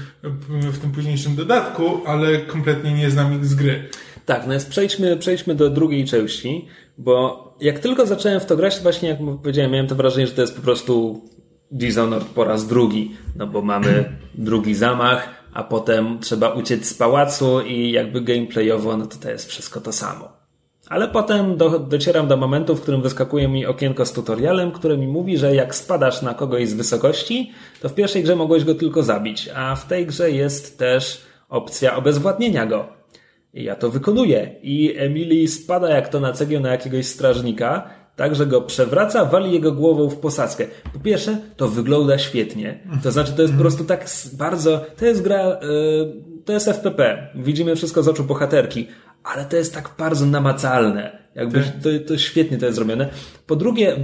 w 0.51 0.77
tym 0.79 0.91
późniejszym 0.91 1.35
dodatku, 1.35 1.83
ale 2.05 2.37
kompletnie 2.39 2.93
nie 2.93 3.09
znam 3.09 3.35
ich 3.35 3.45
z 3.45 3.55
gry. 3.55 3.89
Tak, 4.29 4.43
no 4.45 4.51
więc 4.51 4.65
przejdźmy, 4.65 5.17
przejdźmy 5.17 5.55
do 5.55 5.69
drugiej 5.69 6.05
części, 6.05 6.65
bo 6.97 7.43
jak 7.61 7.79
tylko 7.79 8.05
zacząłem 8.05 8.39
w 8.39 8.45
to 8.45 8.57
grać, 8.57 8.79
właśnie 8.79 9.09
jak 9.09 9.17
powiedziałem, 9.43 9.71
miałem 9.71 9.87
to 9.87 9.95
wrażenie, 9.95 10.27
że 10.27 10.33
to 10.33 10.41
jest 10.41 10.55
po 10.55 10.61
prostu 10.61 11.21
Dishonored 11.71 12.27
po 12.27 12.43
raz 12.43 12.67
drugi, 12.67 13.15
no 13.35 13.47
bo 13.47 13.61
mamy 13.61 14.17
drugi 14.35 14.75
zamach, 14.75 15.29
a 15.53 15.63
potem 15.63 16.19
trzeba 16.19 16.49
uciec 16.49 16.85
z 16.85 16.93
pałacu 16.93 17.61
i 17.61 17.91
jakby 17.91 18.21
gameplayowo, 18.21 18.97
no 18.97 19.07
to 19.07 19.17
to 19.17 19.29
jest 19.29 19.49
wszystko 19.49 19.81
to 19.81 19.91
samo. 19.91 20.31
Ale 20.89 21.07
potem 21.07 21.57
do, 21.57 21.79
docieram 21.79 22.27
do 22.27 22.37
momentu, 22.37 22.75
w 22.75 22.81
którym 22.81 23.01
wyskakuje 23.01 23.47
mi 23.47 23.65
okienko 23.65 24.05
z 24.05 24.13
tutorialem, 24.13 24.71
które 24.71 24.97
mi 24.97 25.07
mówi, 25.07 25.37
że 25.37 25.55
jak 25.55 25.75
spadasz 25.75 26.21
na 26.21 26.33
kogoś 26.33 26.67
z 26.67 26.73
wysokości, 26.73 27.51
to 27.81 27.89
w 27.89 27.93
pierwszej 27.93 28.23
grze 28.23 28.35
mogłeś 28.35 28.63
go 28.63 28.75
tylko 28.75 29.03
zabić, 29.03 29.49
a 29.55 29.75
w 29.75 29.87
tej 29.87 30.05
grze 30.05 30.31
jest 30.31 30.79
też 30.79 31.21
opcja 31.49 31.95
obezwładnienia 31.95 32.65
go. 32.65 32.98
I 33.53 33.63
ja 33.63 33.75
to 33.75 33.89
wykonuję. 33.89 34.55
I 34.63 34.93
Emily 34.97 35.47
spada 35.47 35.89
jak 35.89 36.09
to 36.09 36.19
na 36.19 36.33
cegieł 36.33 36.61
na 36.61 36.69
jakiegoś 36.69 37.05
strażnika, 37.05 37.89
tak, 38.15 38.35
że 38.35 38.45
go 38.45 38.61
przewraca, 38.61 39.25
wali 39.25 39.53
jego 39.53 39.71
głową 39.71 40.09
w 40.09 40.15
posadzkę. 40.15 40.65
Po 40.93 40.99
pierwsze, 40.99 41.37
to 41.57 41.67
wygląda 41.67 42.17
świetnie. 42.17 42.79
To 43.03 43.11
znaczy, 43.11 43.33
to 43.33 43.41
jest 43.41 43.53
po 43.53 43.59
prostu 43.59 43.83
tak 43.83 44.05
bardzo, 44.33 44.85
to 44.97 45.05
jest 45.05 45.21
gra, 45.21 45.51
y, 45.51 46.45
to 46.45 46.53
jest 46.53 46.67
FPP. 46.67 47.27
Widzimy 47.35 47.75
wszystko 47.75 48.03
z 48.03 48.07
oczu 48.07 48.23
bohaterki, 48.23 48.87
ale 49.23 49.45
to 49.45 49.57
jest 49.57 49.73
tak 49.73 49.91
bardzo 49.97 50.25
namacalne. 50.25 51.19
Jakby 51.35 51.59
to, 51.59 51.89
to 52.07 52.17
świetnie 52.17 52.57
to 52.57 52.65
jest 52.65 52.75
zrobione. 52.75 53.09
Po 53.47 53.55
drugie, 53.55 53.95
e, 53.95 53.99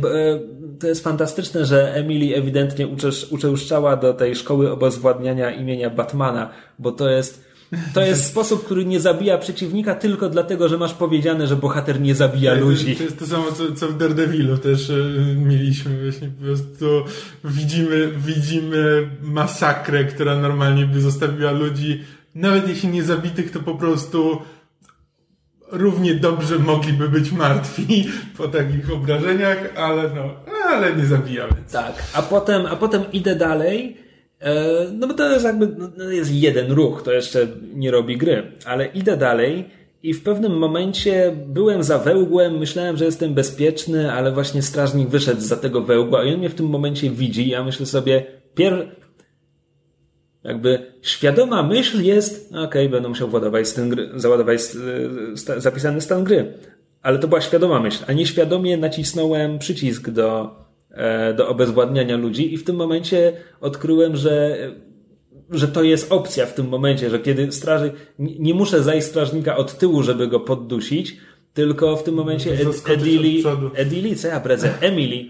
to 0.79 0.87
jest 0.87 1.03
fantastyczne, 1.03 1.65
że 1.65 1.93
Emily 1.93 2.35
ewidentnie 2.35 2.87
uczesz, 2.87 3.31
uczęszczała 3.31 3.97
do 3.97 4.13
tej 4.13 4.35
szkoły 4.35 4.71
obezwładniania 4.71 5.51
imienia 5.51 5.89
Batmana, 5.89 6.49
bo 6.79 6.91
to 6.91 7.09
jest, 7.09 7.44
to 7.93 8.01
jest 8.01 8.25
sposób, 8.25 8.65
który 8.65 8.85
nie 8.85 8.99
zabija 8.99 9.37
przeciwnika 9.37 9.95
tylko 9.95 10.29
dlatego, 10.29 10.69
że 10.69 10.77
masz 10.77 10.93
powiedziane, 10.93 11.47
że 11.47 11.55
bohater 11.55 12.01
nie 12.01 12.15
zabija 12.15 12.51
Tak, 12.51 12.61
ludzi. 12.61 12.95
To 12.95 13.03
jest 13.03 13.19
to 13.19 13.27
samo, 13.27 13.51
co, 13.51 13.75
co 13.75 13.87
w 13.87 13.97
Daredevilu 13.97 14.57
też 14.57 14.89
e, 14.89 14.93
mieliśmy. 15.35 16.03
Właśnie 16.03 16.27
po 16.27 16.43
prostu 16.43 16.85
widzimy, 17.43 18.11
widzimy 18.17 19.09
masakrę, 19.21 20.03
która 20.03 20.35
normalnie 20.35 20.85
by 20.85 21.01
zostawiła 21.01 21.51
ludzi, 21.51 22.03
nawet 22.35 22.69
jeśli 22.69 22.89
nie 22.89 23.03
zabitych, 23.03 23.51
to 23.51 23.59
po 23.59 23.75
prostu 23.75 24.41
równie 25.71 26.15
dobrze 26.15 26.59
mogliby 26.59 27.09
być 27.09 27.31
martwi 27.31 28.07
po 28.37 28.47
takich 28.47 28.91
obrażeniach, 28.93 29.57
ale 29.75 30.09
no, 30.15 30.29
ale 30.69 30.95
nie 30.95 31.05
zabijamy. 31.05 31.53
Tak, 31.71 32.03
a 32.13 32.21
potem, 32.21 32.65
a 32.65 32.75
potem 32.75 33.11
idę 33.11 33.35
dalej. 33.35 34.04
E, 34.45 34.85
No 34.93 35.07
bo 35.07 35.13
to 35.13 35.31
jest 35.31 35.45
jakby, 35.45 35.67
no, 35.67 35.89
no 35.97 36.11
jest 36.11 36.33
jeden 36.33 36.71
ruch, 36.71 37.01
to 37.03 37.11
jeszcze 37.11 37.47
nie 37.73 37.91
robi 37.91 38.17
gry, 38.17 38.51
ale 38.65 38.85
idę 38.85 39.17
dalej 39.17 39.65
i 40.05 40.13
w 40.13 40.23
pewnym 40.23 40.57
momencie 40.57 41.35
byłem 41.47 41.83
za 41.83 41.99
wełgłem, 41.99 42.57
myślałem, 42.57 42.97
że 42.97 43.05
jestem 43.05 43.33
bezpieczny, 43.33 44.11
ale 44.11 44.31
właśnie 44.31 44.61
strażnik 44.61 45.09
wyszedł 45.09 45.41
za 45.41 45.57
tego 45.57 45.81
wełgła 45.81 46.23
i 46.23 46.33
on 46.33 46.39
mnie 46.39 46.49
w 46.49 46.55
tym 46.55 46.65
momencie 46.65 47.09
widzi. 47.09 47.49
Ja 47.49 47.63
myślę 47.63 47.85
sobie, 47.85 48.23
pier... 48.55 48.87
jakby 50.43 50.93
świadoma 51.01 51.63
myśl 51.63 52.03
jest, 52.03 52.51
no 52.51 52.63
okej, 52.63 52.89
będę 52.89 53.09
musiał 53.09 53.27
władować 53.27 53.67
stan 53.67 53.89
gry, 53.89 54.09
załadować 54.15 54.61
y, 55.33 55.37
sta, 55.37 55.59
zapisany 55.59 56.01
stan 56.01 56.23
gry. 56.23 56.53
Ale 57.01 57.19
to 57.19 57.27
była 57.27 57.41
świadoma 57.41 57.79
myśl, 57.79 58.03
a 58.07 58.13
nieświadomie 58.13 58.77
nacisnąłem 58.77 59.59
przycisk 59.59 60.09
do, 60.09 60.41
e, 60.43 60.64
do 61.37 61.47
obezwładniania 61.47 62.17
ludzi 62.17 62.53
i 62.53 62.57
w 62.57 62.63
tym 62.63 62.75
momencie 62.75 63.33
odkryłem, 63.61 64.15
że 64.15 64.57
że 65.49 65.67
to 65.67 65.83
jest 65.83 66.11
opcja 66.11 66.45
w 66.45 66.53
tym 66.53 66.67
momencie, 66.67 67.09
że 67.09 67.19
kiedy 67.19 67.51
straży, 67.51 67.91
nie, 68.19 68.53
muszę 68.53 68.83
zajść 68.83 69.07
strażnika 69.07 69.57
od 69.57 69.77
tyłu, 69.77 70.03
żeby 70.03 70.27
go 70.27 70.39
poddusić, 70.39 71.17
tylko 71.53 71.95
w 71.95 72.03
tym 72.03 72.15
momencie 72.15 72.53
Ed, 72.53 72.89
Edili. 72.89 73.43
Edili, 73.75 74.15
co 74.15 74.27
ja 74.27 74.39
bredzę, 74.39 74.69
Emily, 74.81 75.25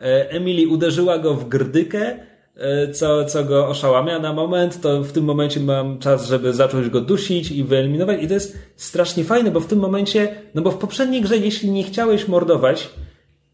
e, 0.00 0.30
Emily 0.30 0.68
uderzyła 0.68 1.18
go 1.18 1.34
w 1.34 1.48
grdykę, 1.48 2.16
e, 2.56 2.92
co, 2.92 3.24
co 3.24 3.44
go 3.44 3.68
oszałamia 3.68 4.18
na 4.18 4.32
moment, 4.32 4.80
to 4.80 5.02
w 5.02 5.12
tym 5.12 5.24
momencie 5.24 5.60
mam 5.60 5.98
czas, 5.98 6.26
żeby 6.26 6.52
zacząć 6.52 6.88
go 6.88 7.00
dusić 7.00 7.50
i 7.50 7.64
wyeliminować. 7.64 8.22
I 8.22 8.28
to 8.28 8.34
jest 8.34 8.58
strasznie 8.76 9.24
fajne, 9.24 9.50
bo 9.50 9.60
w 9.60 9.66
tym 9.66 9.78
momencie, 9.78 10.34
no 10.54 10.62
bo 10.62 10.70
w 10.70 10.78
poprzedniej 10.78 11.22
grze, 11.22 11.36
jeśli 11.36 11.70
nie 11.70 11.84
chciałeś 11.84 12.28
mordować, 12.28 12.90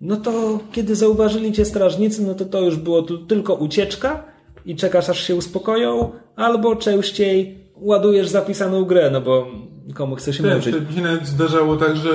no 0.00 0.16
to 0.16 0.60
kiedy 0.72 0.96
zauważyli 0.96 1.52
cię 1.52 1.64
strażnicy, 1.64 2.22
no 2.22 2.34
to 2.34 2.44
to 2.44 2.60
już 2.60 2.76
było 2.76 3.02
tu 3.02 3.18
tylko 3.18 3.54
ucieczka 3.54 4.24
i 4.66 4.76
czekasz 4.76 5.08
aż 5.10 5.26
się 5.26 5.34
uspokoją, 5.34 6.12
albo 6.36 6.76
częściej 6.76 7.58
ładujesz 7.76 8.28
zapisaną 8.28 8.84
grę, 8.84 9.10
no 9.12 9.20
bo 9.20 9.46
komu 9.94 10.16
chce 10.16 10.32
się 10.32 10.42
Tak, 10.42 10.52
męczyć. 10.52 10.74
mi 10.88 10.94
się 10.96 11.02
nawet 11.02 11.26
zdarzało 11.26 11.76
tak, 11.76 11.96
że 11.96 12.10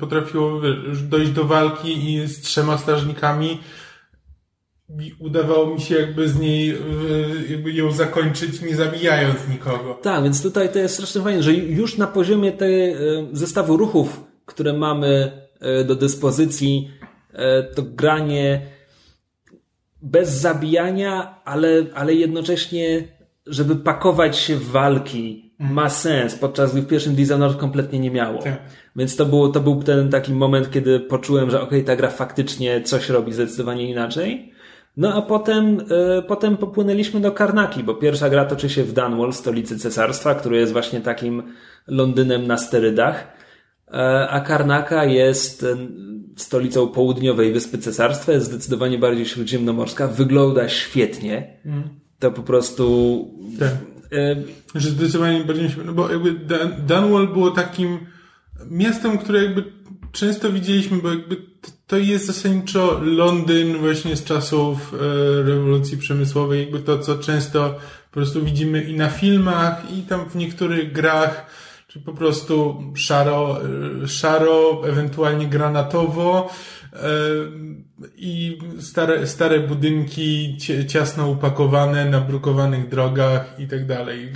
potrafiło 0.00 0.60
wiesz, 0.60 0.76
już 0.88 1.02
dojść 1.02 1.30
do 1.30 1.44
walki 1.44 2.14
i 2.14 2.26
z 2.26 2.40
trzema 2.40 2.78
strażnikami 2.78 3.58
i 5.00 5.14
udawało 5.18 5.74
mi 5.74 5.80
się 5.80 5.94
jakby 5.94 6.28
z 6.28 6.38
niej, 6.38 6.70
y, 6.70 6.76
jakby 7.50 7.72
ją 7.72 7.92
zakończyć, 7.92 8.62
nie 8.62 8.76
zabijając 8.76 9.36
nikogo. 9.50 9.98
Tak, 10.02 10.22
więc 10.24 10.42
tutaj 10.42 10.72
to 10.72 10.78
jest 10.78 10.94
strasznie 10.94 11.20
fajne, 11.22 11.42
że 11.42 11.54
już 11.54 11.98
na 11.98 12.06
poziomie 12.06 12.52
tej 12.52 12.90
e, 12.90 12.96
zestawu 13.32 13.76
ruchów, 13.76 14.24
które 14.46 14.72
mamy 14.72 15.32
e, 15.60 15.84
do 15.84 15.94
dyspozycji, 15.94 16.90
e, 16.97 16.97
to 17.74 17.82
granie 17.82 18.60
bez 20.02 20.28
zabijania, 20.28 21.40
ale, 21.44 21.68
ale 21.94 22.14
jednocześnie, 22.14 23.04
żeby 23.46 23.76
pakować 23.76 24.38
się 24.38 24.56
w 24.56 24.70
walki, 24.70 25.48
ma 25.58 25.88
sens, 25.88 26.34
podczas 26.34 26.72
gdy 26.72 26.82
w 26.82 26.86
pierwszym 26.86 27.14
Dishonored 27.14 27.56
kompletnie 27.56 27.98
nie 27.98 28.10
miało. 28.10 28.42
Tak. 28.42 28.60
Więc 28.96 29.16
to, 29.16 29.26
było, 29.26 29.48
to 29.48 29.60
był 29.60 29.82
ten 29.82 30.10
taki 30.10 30.32
moment, 30.32 30.70
kiedy 30.70 31.00
poczułem, 31.00 31.50
że 31.50 31.60
okej, 31.60 31.84
ta 31.84 31.96
gra 31.96 32.10
faktycznie 32.10 32.82
coś 32.82 33.08
robi 33.08 33.32
zdecydowanie 33.32 33.90
inaczej. 33.90 34.52
No 34.96 35.14
a 35.14 35.22
potem, 35.22 35.80
e, 36.18 36.22
potem 36.22 36.56
popłynęliśmy 36.56 37.20
do 37.20 37.32
Karnaki, 37.32 37.84
bo 37.84 37.94
pierwsza 37.94 38.30
gra 38.30 38.44
toczy 38.44 38.68
się 38.68 38.84
w 38.84 38.92
Dunwall, 38.92 39.32
stolicy 39.32 39.78
cesarstwa, 39.78 40.34
który 40.34 40.56
jest 40.56 40.72
właśnie 40.72 41.00
takim 41.00 41.42
Londynem 41.86 42.46
na 42.46 42.56
sterydach. 42.56 43.26
E, 43.92 44.28
a 44.28 44.40
Karnaka 44.40 45.04
jest 45.04 45.62
e, 45.62 45.76
stolicą 46.36 46.88
południowej 46.88 47.52
wyspy 47.52 47.78
cesarstwa, 47.78 48.32
jest 48.32 48.46
zdecydowanie 48.46 48.98
bardziej 48.98 49.26
śródziemnomorska, 49.26 50.08
wygląda 50.08 50.68
świetnie. 50.68 51.56
To 52.18 52.30
po 52.30 52.42
prostu... 52.42 53.24
Tak. 53.58 53.68
e, 54.12 54.36
Że 54.74 54.90
zdecydowanie 54.90 55.44
bardziej 55.44 55.70
no 55.84 55.92
bo 55.92 56.10
jakby 56.10 56.32
Dan- 56.32 56.72
Dunwall 56.86 57.28
było 57.28 57.50
takim 57.50 57.98
miastem, 58.70 59.18
które 59.18 59.44
jakby 59.44 59.64
często 60.12 60.52
widzieliśmy, 60.52 60.98
bo 61.02 61.08
jakby 61.08 61.36
to 61.86 61.96
jest 61.98 62.26
zasadniczo 62.26 63.00
Londyn 63.04 63.76
właśnie 63.78 64.16
z 64.16 64.24
czasów 64.24 64.94
rewolucji 65.44 65.96
przemysłowej, 65.98 66.60
jakby 66.60 66.78
to, 66.80 66.98
co 66.98 67.18
często 67.18 67.74
po 68.10 68.12
prostu 68.12 68.44
widzimy 68.44 68.82
i 68.82 68.96
na 68.96 69.08
filmach, 69.08 69.92
i 69.98 70.02
tam 70.02 70.28
w 70.30 70.36
niektórych 70.36 70.92
grach, 70.92 71.46
czy 71.88 72.00
po 72.00 72.12
prostu 72.12 72.82
szaro, 72.94 73.58
szaro 74.06 74.88
ewentualnie 74.88 75.46
granatowo, 75.46 76.50
e, 76.92 76.98
i 78.16 78.58
stare, 78.80 79.26
stare 79.26 79.60
budynki 79.60 80.56
ciasno 80.88 81.28
upakowane 81.28 82.04
na 82.04 82.20
brukowanych 82.20 82.88
drogach 82.88 83.60
i 83.60 83.68
tak 83.68 83.86
dalej. 83.86 84.32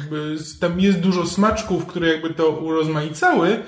Tam 0.60 0.80
jest 0.80 1.00
dużo 1.00 1.26
smaczków, 1.26 1.86
które 1.86 2.08
jakby 2.08 2.30
to 2.30 2.50
urozmaicały, 2.50 3.62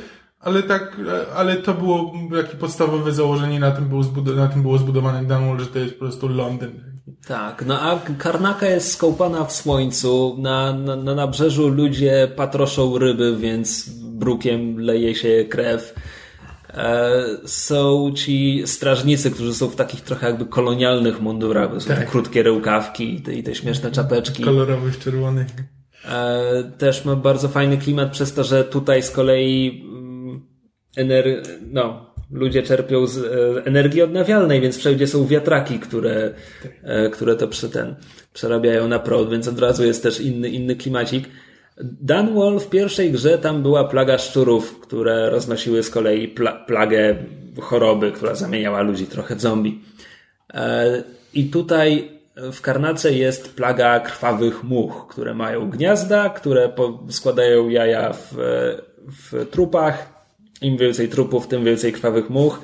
ale 0.45 0.63
tak, 0.63 0.97
ale 1.37 1.57
to 1.57 1.75
było 1.75 2.13
jakie 2.37 2.57
podstawowe 2.57 3.13
założenie, 3.13 3.61
na 3.61 3.71
tym, 3.71 3.89
było 3.89 4.03
na 4.37 4.49
tym 4.49 4.63
było 4.63 4.79
zbudowany 4.79 5.19
Dunwall, 5.19 5.61
że 5.61 5.67
to 5.67 5.79
jest 5.79 5.93
po 5.95 5.99
prostu 5.99 6.29
Londyn. 6.29 6.95
Tak, 7.27 7.65
no 7.67 7.81
a 7.81 8.01
Karnaka 8.19 8.67
jest 8.67 8.93
skąpana 8.93 9.45
w 9.45 9.53
słońcu, 9.53 10.37
na, 10.39 10.73
na, 10.73 10.97
na 10.97 11.15
nabrzeżu 11.15 11.69
ludzie 11.69 12.29
patroszą 12.37 12.99
ryby, 12.99 13.37
więc 13.37 13.89
brukiem 14.03 14.79
leje 14.79 15.15
się 15.15 15.45
krew. 15.49 15.95
E, 16.75 17.25
są 17.45 18.13
ci 18.17 18.63
strażnicy, 18.67 19.31
którzy 19.31 19.55
są 19.55 19.69
w 19.69 19.77
takich 19.77 20.01
trochę 20.01 20.27
jakby 20.27 20.47
kolonialnych 20.47 21.21
mundurach, 21.21 21.75
bo 21.75 21.81
Tak. 21.81 22.11
krótkie 22.11 22.43
rełkawki 22.43 23.15
i 23.15 23.21
te, 23.23 23.35
i 23.35 23.43
te 23.43 23.55
śmieszne 23.55 23.91
czapeczki. 23.91 24.43
Kolorowych, 24.43 24.99
czerwonych. 24.99 25.47
E, 26.05 26.65
też 26.79 27.05
ma 27.05 27.17
bardzo 27.17 27.49
fajny 27.49 27.79
klimat 27.79 28.11
przez 28.11 28.35
to, 28.35 28.45
że 28.45 28.65
tutaj 28.65 29.03
z 29.03 29.11
kolei 29.11 29.85
ener- 30.97 31.43
no, 31.73 32.07
ludzie 32.31 32.63
czerpią 32.63 33.07
z 33.07 33.19
e, 33.19 33.67
energii 33.67 34.03
odnawialnej, 34.03 34.61
więc 34.61 34.79
wszędzie 34.79 35.07
są 35.07 35.27
wiatraki, 35.27 35.79
które, 35.79 36.35
e, 36.83 37.11
które 37.11 37.37
to 37.37 37.49
przy 37.49 37.71
ten, 37.71 37.95
przerabiają 38.33 38.89
na 38.89 38.99
prąd, 38.99 39.31
więc 39.31 39.49
od 39.49 39.59
razu 39.59 39.85
jest 39.85 40.03
też 40.03 40.21
inny, 40.21 40.49
inny 40.49 40.77
klimacik. 40.77 41.25
Dunwall 41.81 42.61
w 42.61 42.71
pierwszej 42.71 43.13
grze 43.13 43.39
tam 43.39 43.63
była 43.63 43.85
plaga 43.85 44.19
szczurów, 44.19 44.81
które 44.81 45.31
roznosiły 45.31 45.83
z 45.83 45.91
kolei 45.91 46.35
pla- 46.35 46.67
plagę 46.67 47.17
choroby, 47.61 48.13
która 48.13 48.35
zamieniała 48.35 48.83
ludzi 48.83 49.07
trochę 49.07 49.37
w 49.37 49.41
zombie. 49.41 49.81
E, 50.55 51.03
I 51.35 51.45
tutaj 51.45 52.15
w 52.53 52.61
Karnace 52.61 53.13
jest 53.13 53.55
plaga 53.55 54.01
krwawych 54.01 54.65
much, 54.65 55.07
które 55.09 55.35
mają 55.35 55.71
gniazda, 55.71 56.29
które 56.29 56.73
składają 57.09 57.69
jaja 57.69 58.13
w, 58.13 58.35
w 59.09 59.47
trupach. 59.51 60.14
Im 60.65 60.77
więcej 60.77 61.09
trupów, 61.09 61.47
tym 61.47 61.65
więcej 61.65 61.93
krwawych 61.93 62.31
much. 62.31 62.61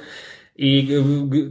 I 0.62 0.88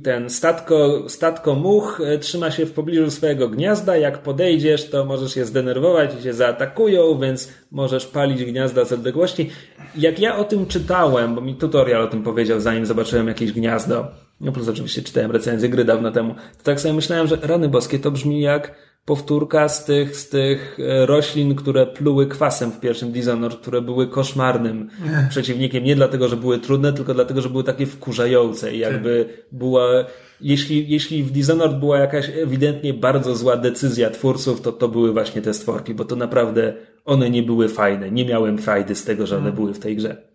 ten 0.03 0.29
statko, 0.29 1.09
statko 1.09 1.55
much 1.55 2.01
e, 2.01 2.17
trzyma 2.17 2.51
się 2.51 2.65
w 2.65 2.71
pobliżu 2.71 3.11
swojego 3.11 3.49
gniazda. 3.49 3.97
Jak 3.97 4.17
podejdziesz, 4.17 4.89
to 4.89 5.05
możesz 5.05 5.35
je 5.35 5.45
zdenerwować 5.45 6.11
i 6.19 6.23
cię 6.23 6.33
zaatakują, 6.33 7.19
więc 7.19 7.53
możesz 7.71 8.05
palić 8.05 8.45
gniazda 8.45 8.85
z 8.85 8.91
odległości. 8.91 9.49
Jak 9.97 10.19
ja 10.19 10.37
o 10.37 10.43
tym 10.43 10.65
czytałem, 10.65 11.35
bo 11.35 11.41
mi 11.41 11.55
tutorial 11.55 12.01
o 12.01 12.07
tym 12.07 12.23
powiedział, 12.23 12.59
zanim 12.59 12.85
zobaczyłem 12.85 13.27
jakieś 13.27 13.51
gniazdo, 13.51 14.07
no 14.41 14.51
plus 14.51 14.67
oczywiście 14.67 15.01
czytałem 15.01 15.31
recenzję 15.31 15.69
gry 15.69 15.85
dawno 15.85 16.11
temu, 16.11 16.33
to 16.33 16.63
tak 16.63 16.79
sobie 16.79 16.93
myślałem, 16.93 17.27
że 17.27 17.37
rany 17.41 17.69
boskie 17.69 17.99
to 17.99 18.11
brzmi 18.11 18.41
jak 18.41 18.75
powtórka 19.05 19.69
z 19.69 19.85
tych, 19.85 20.15
z 20.15 20.29
tych 20.29 20.79
e, 20.79 21.05
roślin, 21.05 21.55
które 21.55 21.85
pluły 21.85 22.27
kwasem 22.27 22.71
w 22.71 22.79
pierwszym 22.79 23.11
Dishonored, 23.11 23.59
które 23.59 23.81
były 23.81 24.07
koszmarnym 24.07 24.89
przeciwnikiem. 25.29 25.83
Nie 25.83 25.95
dlatego, 25.95 26.27
że 26.27 26.37
były 26.37 26.59
trudne, 26.59 26.93
tylko 26.93 27.13
dlatego, 27.13 27.41
że 27.41 27.49
były 27.49 27.63
takie 27.63 27.85
wkurzające 27.85 28.73
i 28.73 28.79
jakby 28.79 29.29
była, 29.51 30.05
jeśli, 30.41 30.89
jeśli 30.89 31.23
w 31.23 31.31
Dishonored 31.31 31.79
była 31.79 31.97
jakaś 31.97 32.29
ewidentnie 32.29 32.93
bardzo 32.93 33.35
zła 33.35 33.57
decyzja 33.57 34.09
twórców, 34.09 34.61
to 34.61 34.71
to 34.71 34.87
były 34.87 35.13
właśnie 35.13 35.41
te 35.41 35.53
stworki, 35.53 35.93
bo 35.93 36.05
to 36.05 36.15
naprawdę 36.15 36.73
one 37.05 37.29
nie 37.29 37.43
były 37.43 37.69
fajne. 37.69 38.11
Nie 38.11 38.25
miałem 38.25 38.57
frajdy 38.57 38.95
z 38.95 39.03
tego, 39.03 39.27
że 39.27 39.37
one 39.37 39.51
były 39.51 39.73
w 39.73 39.79
tej 39.79 39.95
grze. 39.95 40.29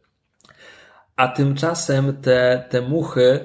A 1.16 1.28
tymczasem 1.28 2.16
te, 2.22 2.64
te 2.70 2.80
muchy, 2.80 3.40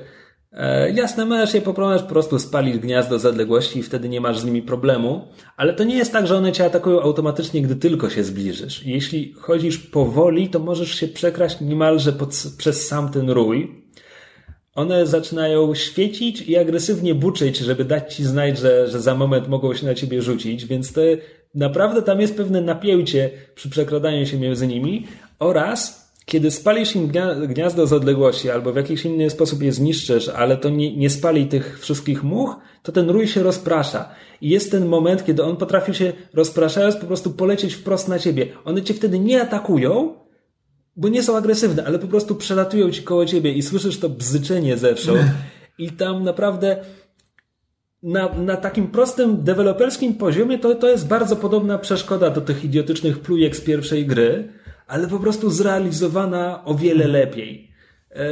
e, 0.52 0.92
jasne, 0.92 1.26
możesz 1.26 1.54
je 1.54 1.62
po 1.62 1.74
prostu 2.10 2.40
spalić 2.40 2.78
gniazdo 2.78 3.20
z 3.20 3.26
odległości 3.26 3.80
i 3.80 3.84
wtedy 3.84 4.10
nie 4.10 4.22
masz 4.22 4.40
z 4.40 4.46
nimi 4.46 4.62
problemu, 4.62 5.28
ale 5.58 5.74
to 5.74 5.84
nie 5.84 5.96
jest 5.96 6.14
tak, 6.14 6.28
że 6.28 6.38
one 6.38 6.52
cię 6.52 6.66
atakują 6.66 7.02
automatycznie, 7.02 7.62
gdy 7.62 7.76
tylko 7.76 8.10
się 8.10 8.24
zbliżysz. 8.24 8.86
Jeśli 8.86 9.34
chodzisz 9.34 9.78
powoli, 9.78 10.50
to 10.50 10.60
możesz 10.60 10.96
się 10.96 11.08
przekraść 11.08 11.62
niemalże 11.62 12.14
pod, 12.14 12.30
przez 12.58 12.88
sam 12.88 13.12
ten 13.12 13.30
rój. 13.30 13.86
One 14.76 15.08
zaczynają 15.08 15.76
świecić 15.76 16.42
i 16.42 16.58
agresywnie 16.58 17.16
buczyć, 17.16 17.58
żeby 17.58 17.86
dać 17.86 18.16
ci 18.16 18.24
znać, 18.24 18.58
że, 18.58 18.88
że 18.88 19.02
za 19.02 19.16
moment 19.16 19.48
mogą 19.48 19.74
się 19.74 19.86
na 19.86 19.94
ciebie 19.94 20.22
rzucić, 20.22 20.66
więc 20.66 20.94
to 20.94 21.02
naprawdę 21.56 22.02
tam 22.02 22.22
jest 22.22 22.38
pewne 22.38 22.62
napięcie 22.62 23.30
przy 23.56 23.70
przekradaniu 23.70 24.26
się 24.26 24.38
między 24.38 24.68
nimi 24.68 25.08
oraz 25.40 26.09
kiedy 26.30 26.52
spalisz 26.52 26.96
im 26.96 27.08
gnia- 27.08 27.48
gniazdo 27.48 27.88
z 27.88 27.94
odległości 27.94 28.50
albo 28.50 28.74
w 28.74 28.76
jakiś 28.76 29.06
inny 29.06 29.30
sposób 29.30 29.64
je 29.64 29.72
zniszczysz, 29.72 30.30
ale 30.30 30.58
to 30.58 30.70
nie, 30.70 30.98
nie 30.98 31.10
spali 31.10 31.48
tych 31.48 31.80
wszystkich 31.80 32.24
much, 32.24 32.56
to 32.84 32.92
ten 32.92 33.10
rój 33.10 33.28
się 33.28 33.44
rozprasza. 33.44 34.10
I 34.42 34.50
jest 34.50 34.72
ten 34.72 34.86
moment, 34.86 35.26
kiedy 35.26 35.44
on 35.44 35.58
potrafi 35.58 35.94
się 35.94 36.14
rozpraszając 36.34 36.96
po 36.96 37.06
prostu 37.06 37.32
polecieć 37.32 37.74
wprost 37.74 38.08
na 38.08 38.20
ciebie. 38.20 38.48
One 38.66 38.82
cię 38.82 38.94
wtedy 38.94 39.20
nie 39.20 39.42
atakują, 39.42 40.16
bo 40.96 41.10
nie 41.10 41.24
są 41.24 41.38
agresywne, 41.38 41.86
ale 41.86 42.00
po 42.00 42.08
prostu 42.08 42.36
przelatują 42.36 42.92
ci 42.92 43.04
koło 43.04 43.26
ciebie 43.26 43.54
i 43.54 43.62
słyszysz 43.62 44.00
to 44.00 44.10
bzyczenie 44.10 44.78
zewsząd. 44.78 45.20
I 45.78 45.92
tam 45.92 46.24
naprawdę 46.24 46.78
na, 48.04 48.34
na 48.34 48.58
takim 48.58 48.88
prostym 48.88 49.44
deweloperskim 49.44 50.14
poziomie 50.14 50.60
to, 50.60 50.76
to 50.76 50.88
jest 50.90 51.08
bardzo 51.08 51.36
podobna 51.36 51.78
przeszkoda 51.78 52.30
do 52.30 52.42
tych 52.42 52.64
idiotycznych 52.66 53.20
plujek 53.20 53.56
z 53.56 53.62
pierwszej 53.62 54.06
gry, 54.06 54.59
ale 54.90 55.08
po 55.08 55.20
prostu 55.20 55.50
zrealizowana 55.50 56.66
o 56.66 56.76
wiele 56.76 57.08
lepiej. 57.08 57.72
E, 58.12 58.26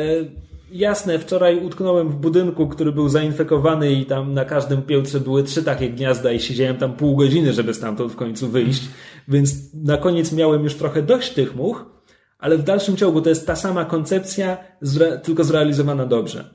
jasne, 0.72 1.20
wczoraj 1.20 1.66
utknąłem 1.66 2.10
w 2.10 2.16
budynku, 2.16 2.68
który 2.68 2.92
był 2.92 3.10
zainfekowany 3.10 3.92
i 3.94 4.06
tam 4.06 4.34
na 4.34 4.46
każdym 4.46 4.82
piętrze 4.82 5.20
były 5.20 5.44
trzy 5.44 5.64
takie 5.64 5.90
gniazda 5.90 6.32
i 6.32 6.40
siedziałem 6.40 6.78
tam 6.78 6.94
pół 6.94 7.16
godziny, 7.16 7.54
żeby 7.54 7.74
stamtąd 7.74 8.12
w 8.12 8.16
końcu 8.16 8.50
wyjść, 8.50 8.88
więc 9.28 9.74
na 9.74 9.98
koniec 9.98 10.32
miałem 10.32 10.64
już 10.64 10.76
trochę 10.76 11.02
dość 11.02 11.34
tych 11.34 11.56
much, 11.56 11.86
ale 12.40 12.58
w 12.58 12.64
dalszym 12.64 12.98
ciągu 12.98 13.22
to 13.22 13.30
jest 13.30 13.48
ta 13.48 13.56
sama 13.56 13.86
koncepcja, 13.86 14.58
zre, 14.82 15.18
tylko 15.18 15.44
zrealizowana 15.44 16.06
dobrze. 16.06 16.50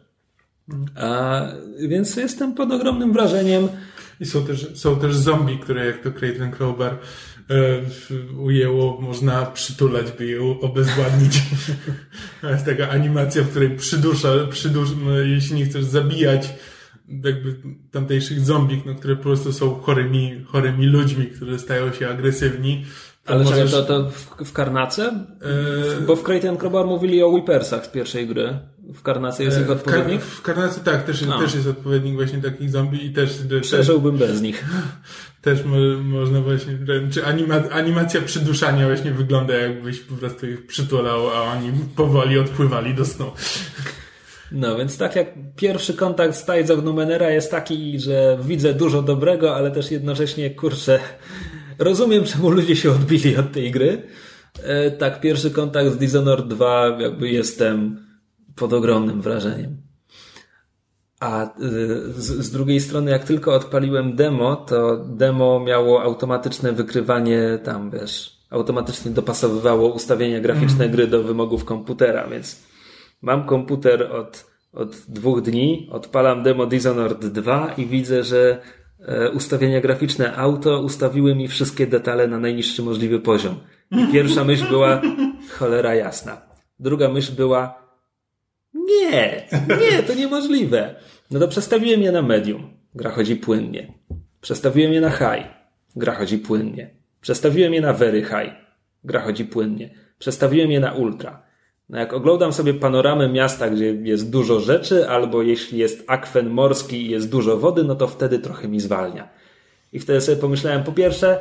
A, 0.96 1.42
więc 1.88 2.16
jestem 2.16 2.54
pod 2.54 2.72
ogromnym 2.72 3.12
wrażeniem. 3.12 3.68
I 4.20 4.26
są 4.26 4.46
też, 4.46 4.78
są 4.78 5.00
też 5.00 5.16
zombie, 5.16 5.58
które 5.58 5.86
jak 5.86 6.02
to 6.02 6.12
Creighton 6.12 6.50
Crowbar 6.50 6.98
ujęło, 8.38 9.00
można 9.00 9.46
przytulać, 9.46 10.06
by 10.18 10.26
je 10.26 10.42
u- 10.42 10.60
obezwładnić. 10.60 11.42
To 12.40 12.50
jest 12.50 12.64
taka 12.66 12.88
animacja, 12.88 13.42
w 13.42 13.48
której 13.48 13.76
przydusza, 13.76 14.28
przydusz, 14.50 14.88
no, 15.04 15.18
jeśli 15.18 15.56
nie 15.56 15.64
chcesz 15.64 15.84
zabijać 15.84 16.48
jakby 17.24 17.54
tamtejszych 17.90 18.40
zombie, 18.40 18.82
no, 18.86 18.94
które 18.94 19.16
po 19.16 19.22
prostu 19.22 19.52
są 19.52 19.74
chorymi, 19.74 20.44
chorymi 20.46 20.86
ludźmi, 20.86 21.26
którzy 21.26 21.58
stają 21.58 21.92
się 21.92 22.08
agresywni. 22.08 22.84
To 23.24 23.32
Ale 23.34 23.44
możesz- 23.44 23.70
czekaj, 23.70 23.86
to, 23.86 24.04
to 24.04 24.10
w, 24.10 24.44
w 24.48 24.52
Karnace? 24.52 25.02
E, 25.98 26.00
Bo 26.06 26.16
w 26.16 26.22
Creighton 26.22 26.56
Crowbar 26.56 26.86
mówili 26.86 27.22
o 27.22 27.28
Whippersach 27.28 27.84
z 27.86 27.88
pierwszej 27.88 28.26
gry. 28.26 28.58
W 28.94 29.02
Karnace 29.02 29.44
jest 29.44 29.58
ich 29.60 29.64
w, 29.64 29.68
kar- 29.68 29.76
odpowiednik? 29.76 30.20
w 30.22 30.42
Karnace 30.42 30.80
tak, 30.80 31.04
też, 31.04 31.22
No. 31.22 31.38
też 31.40 31.54
jest 31.54 31.66
odpowiednik 31.66 32.14
właśnie 32.14 32.38
takich 32.42 32.70
zombie 32.70 33.06
i 33.06 33.12
też, 33.12 33.30
też, 33.50 33.62
Przeżyłbym 33.62 34.16
bez 34.18 34.42
nich. 34.42 34.64
Też 35.42 35.64
mo, 35.64 35.76
można 36.02 36.40
właśnie, 36.40 36.78
czy 37.12 37.26
anima, 37.26 37.54
animacja 37.70 38.22
przyduszania 38.22 38.86
właśnie 38.86 39.10
wygląda 39.10 39.54
jakbyś 39.54 40.00
po 40.00 40.14
prostu 40.14 40.46
ich 40.46 40.66
przytulał, 40.66 41.30
a 41.30 41.42
oni 41.42 41.70
powoli 41.96 42.38
odpływali 42.38 42.94
do 42.94 43.04
snu. 43.04 43.30
No, 44.52 44.76
więc 44.76 44.98
tak 44.98 45.16
jak 45.16 45.28
pierwszy 45.56 45.94
kontakt 45.94 46.36
z 46.36 46.44
Tides 46.44 46.70
of 46.70 46.84
Numenera 46.84 47.30
jest 47.30 47.50
taki, 47.50 48.00
że 48.00 48.38
widzę 48.42 48.74
dużo 48.74 49.02
dobrego, 49.02 49.56
ale 49.56 49.70
też 49.70 49.90
jednocześnie, 49.90 50.50
kurczę, 50.50 51.00
rozumiem, 51.78 52.24
czemu 52.24 52.50
ludzie 52.50 52.76
się 52.76 52.90
odbili 52.90 53.36
od 53.36 53.52
tej 53.52 53.70
gry. 53.70 54.02
E, 54.62 54.90
tak, 54.90 55.20
pierwszy 55.20 55.50
kontakt 55.50 55.90
z 55.92 55.96
Dishonored 55.96 56.48
2 56.48 56.86
jakby 57.00 57.28
jestem 57.28 58.06
pod 58.56 58.72
ogromnym 58.72 59.22
wrażeniem. 59.22 59.76
A 61.20 61.44
y, 61.44 62.12
z, 62.16 62.50
drugiej 62.50 62.80
strony, 62.80 63.10
jak 63.10 63.24
tylko 63.24 63.54
odpaliłem 63.54 64.16
demo, 64.16 64.56
to 64.56 64.96
demo 64.96 65.60
miało 65.60 66.02
automatyczne 66.02 66.72
wykrywanie 66.72 67.58
tam, 67.64 67.90
wiesz, 67.90 68.38
automatycznie 68.50 69.10
dopasowywało 69.10 69.92
ustawienia 69.92 70.40
graficzne 70.40 70.88
gry 70.88 71.06
do 71.06 71.22
wymogów 71.22 71.64
komputera, 71.64 72.28
więc 72.28 72.62
mam 73.22 73.46
komputer 73.46 74.02
od, 74.02 74.46
od 74.72 74.96
dwóch 75.08 75.42
dni, 75.42 75.88
odpalam 75.92 76.42
demo 76.42 76.66
Dishonored 76.66 77.26
2 77.26 77.74
i 77.76 77.86
widzę, 77.86 78.24
że 78.24 78.60
e, 78.60 78.81
ustawienia 79.34 79.80
graficzne 79.80 80.36
auto 80.36 80.80
ustawiły 80.80 81.34
mi 81.34 81.48
wszystkie 81.48 81.86
detale 81.86 82.28
na 82.28 82.38
najniższy 82.38 82.82
możliwy 82.82 83.20
poziom. 83.20 83.60
I 83.90 84.12
pierwsza 84.12 84.44
myśl 84.44 84.68
była 84.68 85.02
cholera 85.50 85.94
jasna. 85.94 86.42
Druga 86.80 87.08
myśl 87.08 87.32
była 87.32 87.82
nie, 88.74 89.46
nie, 89.80 90.02
to 90.02 90.14
niemożliwe. 90.14 90.94
No 91.30 91.40
to 91.40 91.48
przestawiłem 91.48 92.02
je 92.02 92.12
na 92.12 92.22
medium. 92.22 92.70
Gra 92.94 93.10
chodzi 93.10 93.36
płynnie. 93.36 93.92
Przestawiłem 94.40 94.92
je 94.92 95.00
na 95.00 95.10
high. 95.10 95.46
Gra 95.96 96.14
chodzi 96.14 96.38
płynnie. 96.38 96.90
Przestawiłem 97.20 97.74
je 97.74 97.80
na 97.80 97.92
very 97.92 98.22
high. 98.22 98.52
Gra 99.04 99.20
chodzi 99.20 99.44
płynnie. 99.44 99.94
Przestawiłem 100.18 100.70
je 100.70 100.80
na 100.80 100.92
ultra. 100.92 101.42
No 101.92 101.98
jak 101.98 102.12
oglądam 102.12 102.52
sobie 102.52 102.74
panoramę 102.74 103.28
miasta, 103.28 103.70
gdzie 103.70 103.94
jest 103.94 104.30
dużo 104.30 104.60
rzeczy, 104.60 105.08
albo 105.08 105.42
jeśli 105.42 105.78
jest 105.78 106.04
akwen 106.06 106.50
morski 106.50 107.06
i 107.06 107.10
jest 107.10 107.30
dużo 107.30 107.56
wody, 107.56 107.84
no 107.84 107.94
to 107.94 108.08
wtedy 108.08 108.38
trochę 108.38 108.68
mi 108.68 108.80
zwalnia. 108.80 109.28
I 109.92 109.98
wtedy 109.98 110.20
sobie 110.20 110.36
pomyślałem, 110.36 110.84
po 110.84 110.92
pierwsze, 110.92 111.40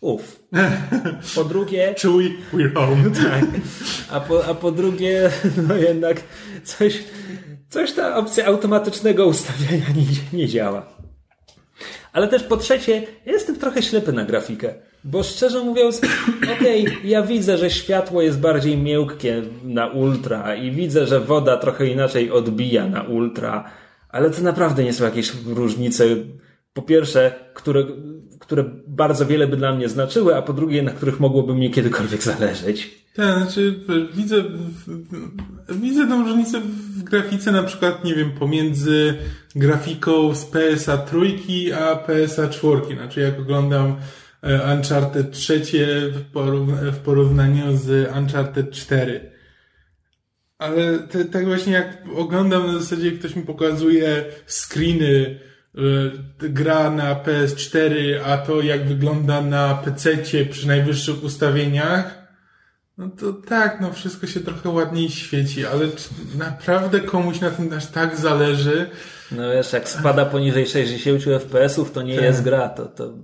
Uff. 0.00 0.42
Po 1.34 1.44
drugie... 1.44 1.94
Chewie, 1.98 2.30
we're 2.52 2.74
home. 2.74 3.10
Tak. 3.30 3.44
A 4.10 4.20
po, 4.20 4.44
a 4.46 4.54
po 4.54 4.72
drugie, 4.72 5.30
no 5.68 5.76
jednak 5.76 6.22
coś, 6.64 7.04
coś 7.68 7.92
ta 7.92 8.16
opcja 8.16 8.46
automatycznego 8.46 9.26
ustawiania 9.26 9.88
nie, 9.96 10.38
nie 10.38 10.48
działa. 10.48 10.86
Ale 12.12 12.28
też 12.28 12.42
po 12.42 12.56
trzecie, 12.56 13.06
ja 13.26 13.32
jestem 13.32 13.56
trochę 13.56 13.82
ślepy 13.82 14.12
na 14.12 14.24
grafikę. 14.24 14.74
Bo 15.04 15.22
szczerze 15.22 15.60
mówiąc, 15.60 16.00
okej, 16.56 16.82
okay, 16.82 16.96
ja 17.04 17.22
widzę, 17.22 17.58
że 17.58 17.70
światło 17.70 18.22
jest 18.22 18.40
bardziej 18.40 18.78
miękkie 18.78 19.42
na 19.64 19.86
ultra 19.86 20.54
i 20.54 20.70
widzę, 20.70 21.06
że 21.06 21.20
woda 21.20 21.56
trochę 21.56 21.86
inaczej 21.86 22.30
odbija 22.30 22.88
na 22.88 23.02
ultra, 23.02 23.70
ale 24.08 24.30
to 24.30 24.42
naprawdę 24.42 24.84
nie 24.84 24.92
są 24.92 25.04
jakieś 25.04 25.32
różnice. 25.46 26.04
Po 26.72 26.82
pierwsze, 26.82 27.34
które, 27.54 27.84
które 28.38 28.64
bardzo 28.86 29.26
wiele 29.26 29.46
by 29.46 29.56
dla 29.56 29.74
mnie 29.74 29.88
znaczyły, 29.88 30.36
a 30.36 30.42
po 30.42 30.52
drugie, 30.52 30.82
na 30.82 30.90
których 30.90 31.20
mogłoby 31.20 31.54
mnie 31.54 31.70
kiedykolwiek 31.70 32.22
zależeć. 32.22 33.00
Tak, 33.14 33.38
znaczy 33.38 33.80
widzę, 34.14 34.44
widzę 35.68 36.08
tą 36.08 36.22
różnicę 36.22 36.60
w 36.60 37.02
grafice 37.02 37.52
na 37.52 37.62
przykład, 37.62 38.04
nie 38.04 38.14
wiem, 38.14 38.30
pomiędzy 38.32 39.14
grafiką 39.54 40.34
z 40.34 40.44
PSA 40.44 40.98
trójki 40.98 41.72
a 41.72 41.96
PSA 41.96 42.48
czwórki. 42.48 42.94
Znaczy 42.94 43.20
jak 43.20 43.40
oglądam 43.40 43.96
Uncharted 44.42 45.32
trzecie 45.32 45.86
w 46.92 46.98
porównaniu 47.04 47.76
z 47.76 48.16
Uncharted 48.16 48.70
4. 48.70 49.30
Ale 50.58 50.98
te, 50.98 51.24
tak 51.24 51.46
właśnie 51.46 51.72
jak 51.72 51.98
oglądam 52.16 52.66
na 52.66 52.78
zasadzie 52.78 53.12
ktoś 53.12 53.36
mi 53.36 53.42
pokazuje 53.42 54.24
screeny 54.46 55.40
Y, 55.78 56.48
gra 56.48 56.90
na 56.90 57.14
PS4, 57.14 58.20
a 58.24 58.38
to 58.38 58.62
jak 58.62 58.88
wygląda 58.88 59.40
na 59.40 59.74
PC 59.74 60.16
przy 60.50 60.68
najwyższych 60.68 61.24
ustawieniach, 61.24 62.20
no 62.98 63.08
to 63.08 63.32
tak, 63.32 63.80
no 63.80 63.92
wszystko 63.92 64.26
się 64.26 64.40
trochę 64.40 64.68
ładniej 64.68 65.10
świeci, 65.10 65.66
ale 65.66 65.88
czy 65.88 66.08
naprawdę 66.38 67.00
komuś 67.00 67.40
na 67.40 67.50
tym 67.50 67.72
aż 67.72 67.86
tak 67.86 68.16
zależy? 68.16 68.90
No 69.32 69.50
wiesz, 69.50 69.72
jak 69.72 69.88
spada 69.88 70.24
poniżej 70.24 70.66
60 70.66 71.22
FPS-ów, 71.24 71.92
to 71.92 72.02
nie 72.02 72.14
tak. 72.14 72.24
jest 72.24 72.42
gra, 72.42 72.68
to, 72.68 72.86
to 72.86 73.14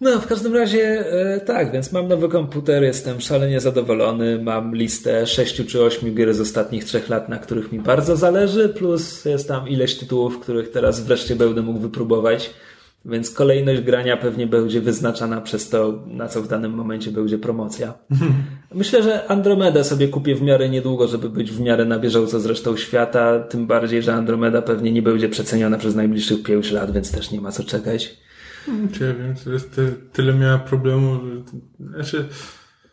no, 0.00 0.20
w 0.20 0.26
każdym 0.26 0.54
razie 0.54 1.12
e, 1.12 1.40
tak, 1.40 1.72
więc 1.72 1.92
mam 1.92 2.08
nowy 2.08 2.28
komputer, 2.28 2.82
jestem 2.82 3.20
szalenie 3.20 3.60
zadowolony, 3.60 4.42
mam 4.42 4.74
listę 4.74 5.26
sześciu 5.26 5.64
czy 5.64 5.82
ośmiu 5.84 6.14
gier 6.14 6.34
z 6.34 6.40
ostatnich 6.40 6.84
trzech 6.84 7.08
lat, 7.08 7.28
na 7.28 7.38
których 7.38 7.72
mi 7.72 7.78
bardzo 7.78 8.16
zależy, 8.16 8.68
plus 8.68 9.24
jest 9.24 9.48
tam 9.48 9.68
ileś 9.68 9.98
tytułów, 9.98 10.38
których 10.40 10.70
teraz 10.70 11.00
wreszcie 11.00 11.36
będę 11.36 11.62
mógł 11.62 11.78
wypróbować, 11.78 12.50
więc 13.04 13.30
kolejność 13.30 13.80
grania 13.80 14.16
pewnie 14.16 14.46
będzie 14.46 14.80
wyznaczana 14.80 15.40
przez 15.40 15.68
to, 15.68 16.02
na 16.06 16.28
co 16.28 16.42
w 16.42 16.48
danym 16.48 16.72
momencie 16.72 17.10
będzie 17.10 17.38
promocja. 17.38 17.94
Myślę, 18.74 19.02
że 19.02 19.26
Andromedę 19.28 19.84
sobie 19.84 20.08
kupię 20.08 20.34
w 20.34 20.42
miarę 20.42 20.68
niedługo, 20.68 21.08
żeby 21.08 21.28
być 21.28 21.52
w 21.52 21.60
miarę 21.60 21.84
na 21.84 21.98
bieżąco 21.98 22.40
z 22.40 22.46
resztą 22.46 22.76
świata, 22.76 23.40
tym 23.40 23.66
bardziej, 23.66 24.02
że 24.02 24.14
Andromeda 24.14 24.62
pewnie 24.62 24.92
nie 24.92 25.02
będzie 25.02 25.28
przeceniona 25.28 25.78
przez 25.78 25.94
najbliższych 25.94 26.42
pięć 26.42 26.72
lat, 26.72 26.92
więc 26.92 27.12
też 27.12 27.30
nie 27.30 27.40
ma 27.40 27.52
co 27.52 27.64
czekać. 27.64 28.25
Czy 28.92 29.04
ja 29.04 29.14
wiem, 29.14 29.34
to 29.44 29.52
jest 29.52 29.74
ty, 29.74 29.94
tyle 30.12 30.34
miała 30.34 30.58
problemu, 30.58 31.20
że... 31.20 31.42
Znaczy... 31.86 32.28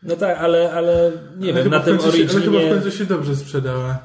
No 0.03 0.15
tak, 0.15 0.37
ale, 0.37 0.73
ale 0.73 1.11
nie 1.37 1.53
ale 1.53 1.63
wiem, 1.63 1.71
na 1.71 1.79
tym 1.79 1.99
Originie... 1.99 2.29
Ale 2.29 2.41
chyba 2.41 2.59
w 2.59 2.69
końcu 2.69 2.97
się 2.97 3.05
dobrze 3.05 3.35
sprzedała. 3.35 3.99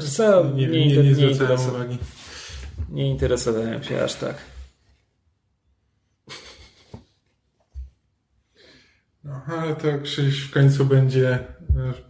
Co? 0.00 0.50
Nie, 0.54 0.66
nie, 0.66 0.86
nie, 0.86 0.96
nie, 1.02 1.12
nie 1.12 1.34
zwracałem 1.34 1.74
uwagi. 1.74 1.98
Nie 2.88 3.10
interesowałem 3.10 3.82
się 3.82 4.02
aż 4.04 4.14
tak. 4.14 4.34
No, 9.24 9.42
ale 9.46 9.76
to 9.76 9.98
Krzyś 10.02 10.40
w 10.40 10.50
końcu 10.50 10.84
będzie 10.84 11.28
e, 11.28 11.42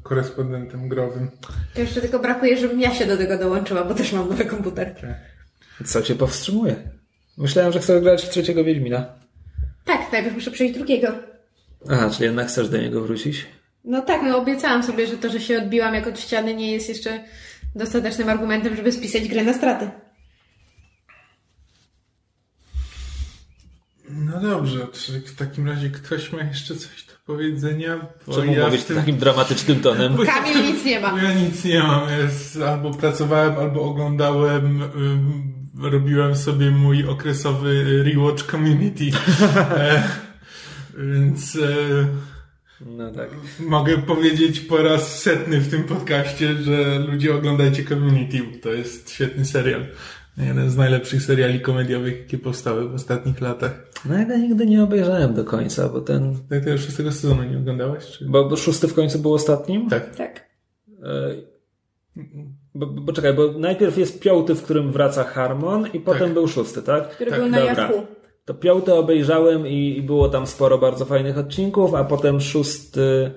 korespondentem 0.03 0.89
growym. 0.89 1.31
Jeszcze 1.77 2.01
tylko 2.01 2.19
brakuje, 2.19 2.59
żebym 2.59 2.81
ja 2.81 2.95
się 2.95 3.07
do 3.07 3.17
tego 3.17 3.39
dołączyła, 3.39 3.85
bo 3.85 3.95
też 3.95 4.13
mam 4.13 4.29
nowy 4.29 4.45
komputer. 4.45 4.95
Tak. 5.01 5.87
Co 5.87 6.03
cię 6.03 6.15
powstrzymuje? 6.15 7.00
Myślałem, 7.39 7.73
że 7.73 7.81
chcesz 7.81 8.03
grać 8.03 8.25
w 8.25 8.31
trzeciego 8.31 8.65
Wiedźmina. 8.65 9.07
Tak, 9.85 10.13
najpierw 10.13 10.35
muszę 10.35 10.51
przejść 10.51 10.75
drugiego. 10.75 11.09
Aha, 11.91 12.11
czyli 12.11 12.25
jednak 12.25 12.49
chcesz 12.49 12.69
do 12.69 12.79
niego 12.79 13.01
wrócić? 13.01 13.47
No 13.85 14.03
tak, 14.03 14.23
no 14.23 14.39
obiecałam 14.39 14.83
sobie, 14.83 15.07
że 15.07 15.17
to, 15.17 15.31
że 15.31 15.41
się 15.41 15.59
odbiłam 15.59 15.95
jak 15.95 16.07
od 16.07 16.21
ściany 16.21 16.55
nie 16.55 16.73
jest 16.73 16.89
jeszcze 16.89 17.25
dostatecznym 17.75 18.29
argumentem, 18.29 18.77
żeby 18.77 18.93
spisać 18.93 19.29
grę 19.29 19.45
na 19.45 19.55
straty. 19.55 19.91
No 24.11 24.41
dobrze, 24.41 24.87
czy 24.93 25.21
w 25.21 25.37
takim 25.37 25.69
razie 25.69 25.91
ktoś 25.91 26.33
ma 26.33 26.43
jeszcze 26.43 26.77
coś 26.77 27.05
do 27.05 27.13
powiedzenia? 27.27 28.07
Bo 28.27 28.35
Czemu 28.35 28.53
ja 28.53 28.67
mówić 28.67 28.85
tym... 28.85 28.97
takim 28.97 29.17
dramatycznym 29.17 29.81
tonem? 29.81 30.17
Kamil 30.27 30.73
nic 30.73 30.85
nie 30.85 31.01
ma. 31.01 31.23
Ja 31.23 31.35
nic 31.35 31.65
nie 31.65 31.79
mam. 31.79 32.09
Ja 32.61 32.67
albo 32.67 32.91
pracowałem, 32.91 33.59
albo 33.59 33.83
oglądałem 33.83 34.83
robiłem 35.83 36.37
sobie 36.37 36.71
mój 36.71 37.07
okresowy 37.07 38.03
rewatch 38.03 38.51
community. 38.51 39.05
e, 39.77 40.03
więc 40.99 41.57
e, 41.57 42.07
no 42.87 43.11
tak. 43.11 43.31
mogę 43.61 43.99
powiedzieć 43.99 44.61
po 44.61 44.83
raz 44.83 45.21
setny 45.23 45.61
w 45.61 45.71
tym 45.71 45.85
podcaście, 45.85 46.55
że 46.55 46.99
ludzie 46.99 47.35
oglądajcie 47.35 47.85
community, 47.85 48.39
bo 48.43 48.63
to 48.63 48.73
jest 48.73 49.11
świetny 49.11 49.45
serial. 49.45 49.87
Jeden 50.37 50.71
z 50.71 50.77
najlepszych 50.77 51.23
seriali 51.23 51.61
komediowych, 51.61 52.19
jakie 52.19 52.39
powstały 52.39 52.89
w 52.89 52.95
ostatnich 52.95 53.41
latach. 53.41 53.91
No 54.05 54.19
ja 54.19 54.37
nigdy 54.37 54.67
nie 54.67 54.83
obejrzałem 54.83 55.35
do 55.35 55.45
końca, 55.45 55.89
bo 55.89 56.01
ten... 56.01 56.37
Tak, 56.49 56.65
tego 56.65 56.79
szóstego 56.79 57.13
sezonu 57.13 57.43
nie 57.43 57.59
oglądałeś? 57.59 58.05
Czy... 58.07 58.25
Bo, 58.25 58.49
bo 58.49 58.57
szósty 58.57 58.89
w 58.89 58.95
końcu 58.95 59.19
był 59.19 59.35
ostatnim? 59.35 59.89
Tak. 59.89 60.17
Tak. 60.17 60.47
E, 61.03 61.35
bo, 62.75 62.87
bo 62.87 63.13
czekaj, 63.13 63.35
bo 63.35 63.53
najpierw 63.53 63.99
jest 63.99 64.21
piąty, 64.21 64.55
w 64.55 64.63
którym 64.63 64.93
wraca 64.93 65.25
Harmon 65.25 65.87
i 65.93 66.01
potem 66.01 66.21
tak. 66.21 66.33
był 66.33 66.49
szósty, 66.49 66.83
tak? 66.83 67.09
Który 67.09 67.31
tak. 67.31 67.41
był 67.41 67.49
na 67.49 67.59
Dobra. 67.59 67.73
Yahoo. 67.73 68.07
To 68.45 68.55
piąty 68.55 68.95
obejrzałem 68.95 69.67
i, 69.67 69.97
i, 69.99 70.03
było 70.03 70.29
tam 70.29 70.47
sporo 70.47 70.79
bardzo 70.79 71.05
fajnych 71.05 71.39
odcinków, 71.39 71.95
a 71.95 72.05
potem 72.05 72.41
szósty 72.41 73.31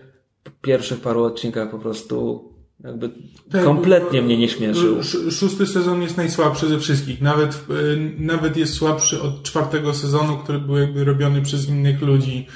w 0.46 0.62
pierwszych 0.62 1.02
paru 1.02 1.24
odcinkach 1.24 1.72
po 1.72 1.80
prostu 1.80 2.50
jakby 2.84 3.10
tak, 3.52 3.64
kompletnie 3.64 4.22
mnie 4.22 4.38
nie 4.38 4.50
śmieszył. 4.50 5.04
Szósty 5.32 5.68
sezon 5.68 6.02
jest 6.02 6.18
najsłabszy 6.18 6.68
ze 6.68 6.80
wszystkich. 6.80 7.22
Nawet, 7.22 7.54
e, 7.54 7.74
nawet 8.18 8.58
jest 8.58 8.74
słabszy 8.74 9.22
od 9.22 9.44
czwartego 9.44 9.94
sezonu, 9.94 10.38
który 10.38 10.60
był 10.60 10.78
jakby 10.78 11.04
robiony 11.04 11.42
przez 11.42 11.70
innych 11.70 12.02
ludzi. 12.02 12.48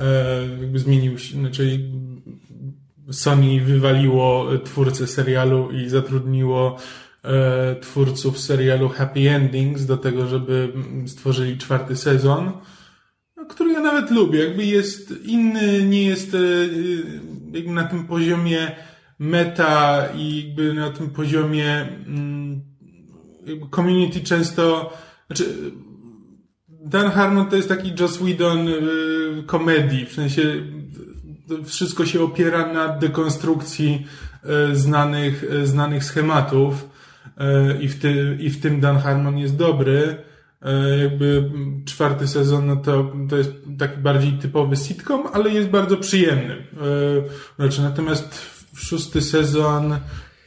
E, 0.00 0.40
jakby 0.60 0.78
zmienił 0.78 1.18
się, 1.18 1.38
znaczy 1.38 1.80
Sony 3.10 3.60
wywaliło 3.60 4.46
twórcę 4.64 5.06
serialu 5.06 5.70
i 5.70 5.88
zatrudniło 5.88 6.76
e, 7.24 7.76
twórców 7.80 8.38
serialu 8.38 8.88
Happy 8.88 9.30
Endings 9.30 9.86
do 9.86 9.96
tego, 9.96 10.26
żeby 10.26 10.72
stworzyli 11.06 11.58
czwarty 11.58 11.96
sezon, 11.96 12.52
no, 13.36 13.46
który 13.46 13.72
ja 13.72 13.80
nawet 13.80 14.10
lubię. 14.10 14.44
Jakby 14.44 14.66
jest 14.66 15.14
inny, 15.24 15.84
nie 15.84 16.02
jest 16.02 16.34
e, 16.34 16.38
jakby 17.52 17.72
na 17.72 17.84
tym 17.84 18.06
poziomie 18.06 18.76
meta 19.18 20.08
i 20.16 20.46
jakby 20.46 20.74
na 20.74 20.90
tym 20.90 21.10
poziomie 21.10 21.88
mm, 22.06 22.60
community 23.70 24.20
często, 24.20 24.92
znaczy 25.26 25.44
Dan 26.68 27.10
Harmon 27.10 27.46
to 27.46 27.56
jest 27.56 27.68
taki 27.68 27.92
Joss 28.00 28.16
Whedon 28.16 28.68
komedii, 29.46 30.06
w 30.06 30.12
sensie 30.12 30.42
wszystko 31.64 32.06
się 32.06 32.22
opiera 32.22 32.72
na 32.72 32.88
dekonstrukcji 32.88 34.06
e, 34.44 34.76
znanych, 34.76 35.44
e, 35.50 35.66
znanych 35.66 36.04
schematów 36.04 36.88
e, 37.38 37.82
i 37.82 37.88
w, 37.88 38.00
ty, 38.00 38.38
i 38.40 38.50
w 38.50 38.60
tym 38.60 38.80
Dan 38.80 38.98
Harmon 38.98 39.38
jest 39.38 39.56
dobry. 39.56 40.16
Jakby 41.02 41.50
czwarty 41.84 42.28
sezon 42.28 42.66
no 42.66 42.76
to, 42.76 43.12
to 43.28 43.36
jest 43.36 43.52
taki 43.78 44.00
bardziej 44.00 44.32
typowy 44.32 44.76
sitcom, 44.76 45.22
ale 45.32 45.50
jest 45.50 45.68
bardzo 45.68 45.96
przyjemny. 45.96 46.56
Znaczy, 47.56 47.82
natomiast 47.82 48.50
szósty 48.74 49.22
sezon 49.22 49.98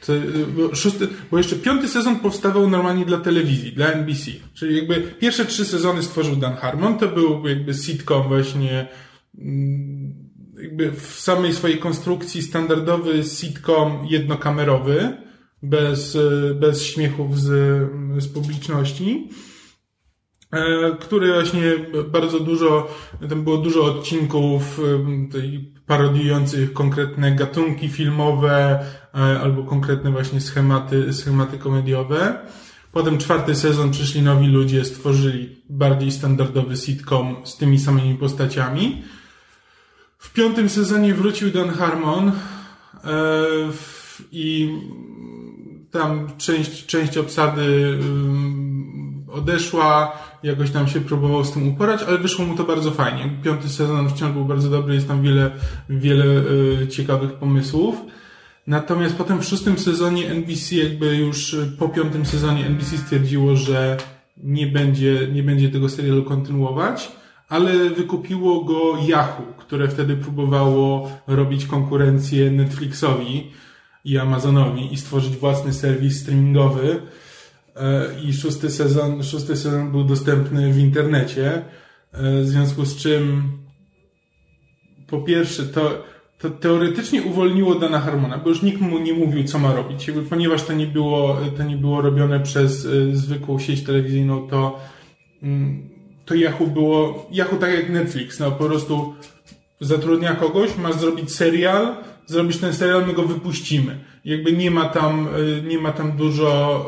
to, 0.06 0.14
bo, 0.58 0.76
szósty, 0.76 1.08
bo 1.32 1.38
jeszcze 1.38 1.56
piąty 1.56 1.88
sezon 1.88 2.20
powstawał 2.20 2.70
normalnie 2.70 3.06
dla 3.06 3.18
telewizji, 3.18 3.72
dla 3.72 3.88
NBC. 3.88 4.32
Czyli 4.54 4.78
jakby 4.78 5.02
pierwsze 5.02 5.46
trzy 5.46 5.66
sezony 5.66 6.04
stworzył 6.04 6.36
Dan 6.36 6.56
Harmon, 6.56 6.98
to 6.98 7.08
był 7.08 7.48
jakby 7.48 7.74
sitcom 7.74 8.28
właśnie 8.28 8.88
mm, 9.38 10.23
jakby 10.64 10.92
w 10.92 11.20
samej 11.20 11.54
swojej 11.54 11.78
konstrukcji 11.78 12.42
standardowy 12.42 13.24
sitcom 13.24 14.06
jednokamerowy, 14.10 15.18
bez, 15.64 16.18
bez 16.56 16.84
śmiechów 16.84 17.40
z, 17.40 17.48
z 18.24 18.28
publiczności, 18.28 19.30
e, 20.52 20.96
który 21.00 21.34
właśnie 21.34 21.62
bardzo 22.12 22.40
dużo, 22.40 22.88
tam 23.30 23.44
było 23.44 23.58
dużo 23.58 23.84
odcinków 23.84 24.80
parodiujących 25.86 26.74
konkretne 26.74 27.36
gatunki 27.36 27.90
filmowe 27.90 28.80
e, 29.16 29.18
albo 29.18 29.64
konkretne 29.64 30.12
właśnie 30.12 30.42
schematy, 30.42 31.14
schematy 31.14 31.58
komediowe. 31.58 32.40
Potem 32.92 33.18
czwarty 33.18 33.56
sezon 33.56 33.92
przyszli 33.92 34.22
nowi 34.22 34.48
ludzie, 34.48 34.86
stworzyli 34.86 35.64
bardziej 35.70 36.12
standardowy 36.12 36.78
sitcom 36.78 37.36
z 37.44 37.58
tymi 37.58 37.80
samymi 37.80 38.16
postaciami. 38.16 39.04
W 40.24 40.34
piątym 40.34 40.70
sezonie 40.70 41.14
wrócił 41.14 41.52
Dan 41.52 41.70
Harmon 41.70 42.28
e, 42.28 42.32
i 44.32 44.78
tam 45.92 46.28
część, 46.38 46.86
część 46.86 47.18
obsady 47.18 47.62
ym, 47.62 49.26
odeszła, 49.32 50.18
jakoś 50.44 50.72
tam 50.72 50.88
się 50.88 51.02
próbował 51.02 51.46
z 51.46 51.52
tym 51.52 51.68
uporać, 51.68 52.04
ale 52.04 52.18
wyszło 52.18 52.46
mu 52.46 52.56
to 52.56 52.64
bardzo 52.64 52.92
fajnie. 52.92 53.30
Piąty 53.44 53.70
sezon 53.70 54.10
wciąż 54.10 54.32
był 54.32 54.46
bardzo 54.46 54.70
dobry, 54.70 54.96
jest 54.96 55.08
tam 55.08 55.22
wiele, 55.22 55.52
wiele 55.90 56.26
y, 56.26 56.88
ciekawych 56.88 57.34
pomysłów. 57.34 57.96
Natomiast 58.68 59.16
potem 59.16 59.42
w 59.42 59.46
szóstym 59.46 59.78
sezonie 59.78 60.30
NBC 60.30 60.76
jakby 60.76 61.18
już 61.18 61.54
y, 61.54 61.76
po 61.80 61.90
piątym 61.90 62.26
sezonie 62.26 62.66
NBC 62.66 62.98
stwierdziło, 62.98 63.56
że 63.56 63.98
nie 64.38 64.68
będzie, 64.68 65.28
nie 65.34 65.44
będzie 65.44 65.70
tego 65.70 65.90
serialu 65.90 66.24
kontynuować, 66.24 67.12
ale 67.54 67.90
wykupiło 67.90 68.64
go 68.64 68.98
Yahoo, 69.08 69.44
które 69.58 69.88
wtedy 69.88 70.16
próbowało 70.16 71.12
robić 71.28 71.66
konkurencję 71.66 72.52
Netflixowi 72.52 73.52
i 74.06 74.18
Amazonowi 74.18 74.94
i 74.94 74.98
stworzyć 74.98 75.38
własny 75.38 75.74
serwis 75.74 76.22
streamingowy. 76.22 77.02
E, 77.76 78.06
I 78.24 78.34
szósty 78.34 78.70
sezon, 78.70 79.24
szósty 79.24 79.58
sezon 79.58 79.92
był 79.92 80.04
dostępny 80.04 80.74
w 80.74 80.80
internecie, 80.80 81.62
e, 82.12 82.42
w 82.42 82.48
związku 82.48 82.86
z 82.86 82.96
czym 82.96 83.44
po 85.08 85.22
pierwsze 85.22 85.64
to, 85.64 86.04
to 86.40 86.50
teoretycznie 86.50 87.22
uwolniło 87.22 87.76
Dana 87.76 88.00
Harmona, 88.00 88.38
bo 88.38 88.50
już 88.50 88.62
nikt 88.62 88.82
mu 88.82 89.00
nie 89.00 89.14
mówił, 89.14 89.44
co 89.44 89.60
ma 89.60 89.74
robić. 89.74 90.12
Ponieważ 90.30 90.64
to 90.64 90.74
nie 90.74 90.88
było, 90.88 91.38
to 91.58 91.64
nie 91.64 91.78
było 91.78 92.02
robione 92.02 92.40
przez 92.40 92.86
e, 92.86 93.16
zwykłą 93.16 93.60
sieć 93.60 93.84
telewizyjną, 93.84 94.48
to, 94.48 94.80
mm, 95.44 95.93
to 96.26 96.36
Yahoo 96.36 96.68
było, 96.68 97.30
Yahoo 97.32 97.58
tak 97.58 97.74
jak 97.74 97.90
Netflix, 97.90 98.40
no 98.40 98.52
po 98.52 98.66
prostu 98.66 99.16
zatrudnia 99.80 100.36
kogoś, 100.36 100.78
masz 100.78 100.96
zrobić 100.96 101.36
serial, 101.36 101.96
zrobisz 102.26 102.58
ten 102.58 102.74
serial, 102.74 103.08
my 103.08 103.14
go 103.14 103.24
wypuścimy. 103.24 104.00
Jakby 104.26 104.54
nie 104.54 104.72
ma 104.72 104.86
tam, 104.90 105.28
y, 105.28 105.64
nie 105.68 105.78
ma 105.78 105.92
tam 105.92 106.12
dużo 106.12 106.86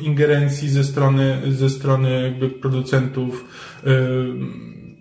y, 0.00 0.04
ingerencji 0.04 0.68
ze 0.68 0.84
strony, 0.84 1.42
ze 1.48 1.70
strony 1.70 2.22
jakby 2.22 2.50
producentów 2.50 3.44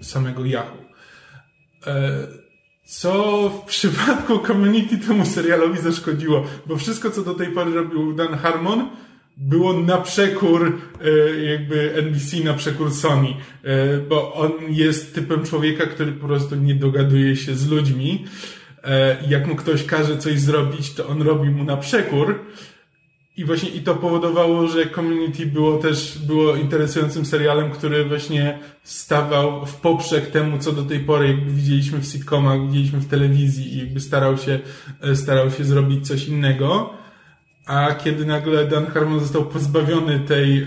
y, 0.02 0.04
samego 0.04 0.46
Yahoo. 0.46 0.86
E, 1.88 2.28
Co 2.86 3.50
w 3.50 3.66
przypadku 3.74 4.40
community 4.40 4.98
temu 4.98 5.26
serialowi 5.26 5.80
zaszkodziło, 5.80 6.44
bo 6.66 6.76
wszystko, 6.78 7.12
co 7.12 7.22
do 7.22 7.34
tej 7.34 7.48
pory 7.48 7.74
robił 7.74 8.14
Dan 8.14 8.34
Harmon, 8.36 8.90
było 9.38 9.74
na 9.74 9.98
przekór 9.98 10.82
e, 11.02 11.44
jakby 11.44 11.94
NBC, 11.96 12.38
na 12.44 12.54
przekór 12.54 12.92
Sony, 12.92 13.28
e, 13.64 13.98
bo 13.98 14.34
on 14.34 14.52
jest 14.70 15.16
typem 15.16 15.46
człowieka, 15.46 15.86
który 15.86 16.12
po 16.12 16.28
prostu 16.28 16.56
nie 16.56 16.76
dogaduje 16.76 17.36
się 17.36 17.56
z 17.56 17.70
ludźmi. 17.70 18.26
E, 18.84 19.18
Jak 19.30 19.48
mu 19.48 19.56
ktoś 19.56 19.84
każe 19.84 20.18
coś 20.18 20.40
zrobić, 20.40 20.94
to 20.94 21.08
on 21.08 21.22
robi 21.22 21.50
mu 21.50 21.64
na 21.64 21.78
przekór. 21.78 22.40
I 23.38 23.46
właśnie 23.46 23.70
i 23.70 23.82
to 23.82 23.96
powodowało, 23.96 24.68
że 24.68 24.90
Community 24.90 25.46
było 25.46 25.78
też 25.78 26.18
było 26.28 26.56
interesującym 26.56 27.26
serialem, 27.26 27.72
który 27.72 28.06
właśnie 28.06 28.60
stawał 28.84 29.66
w 29.66 29.76
poprzek 29.76 30.32
temu, 30.32 30.60
co 30.60 30.72
do 30.72 30.84
tej 30.84 31.00
pory 31.00 31.28
jakby 31.28 31.52
widzieliśmy 31.52 32.00
w 32.00 32.06
sitcomach, 32.06 32.68
widzieliśmy 32.68 33.00
w 33.00 33.08
telewizji 33.08 33.74
i 33.74 33.78
jakby 33.78 34.00
starał 34.00 34.38
się, 34.38 34.60
starał 35.16 35.52
się 35.52 35.64
zrobić 35.64 36.08
coś 36.08 36.28
innego. 36.28 36.94
A 37.66 37.96
kiedy 37.96 38.26
nagle 38.26 38.68
Dan 38.68 38.86
Harmon 38.86 39.20
został 39.20 39.46
pozbawiony 39.46 40.20
tej 40.20 40.62
e, 40.62 40.66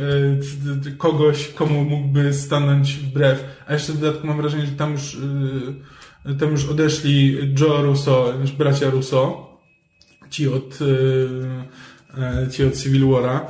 kogoś, 0.98 1.48
komu 1.48 1.84
mógłby 1.84 2.34
stanąć 2.34 2.94
wbrew, 2.94 3.44
a 3.66 3.72
jeszcze 3.72 3.92
w 3.92 3.98
dodatku 3.98 4.26
mam 4.26 4.36
wrażenie, 4.36 4.66
że 4.66 4.72
tam 4.72 4.92
już, 4.92 5.18
e, 6.26 6.34
tam 6.34 6.50
już 6.50 6.68
odeszli 6.68 7.38
Joe 7.60 7.82
Russo, 7.82 8.32
już 8.40 8.52
bracia 8.52 8.90
Russo, 8.90 9.48
ci 10.30 10.48
od, 10.48 10.78
e, 12.18 12.50
ci 12.50 12.64
od 12.64 12.76
Civil 12.76 13.02
War'a, 13.02 13.40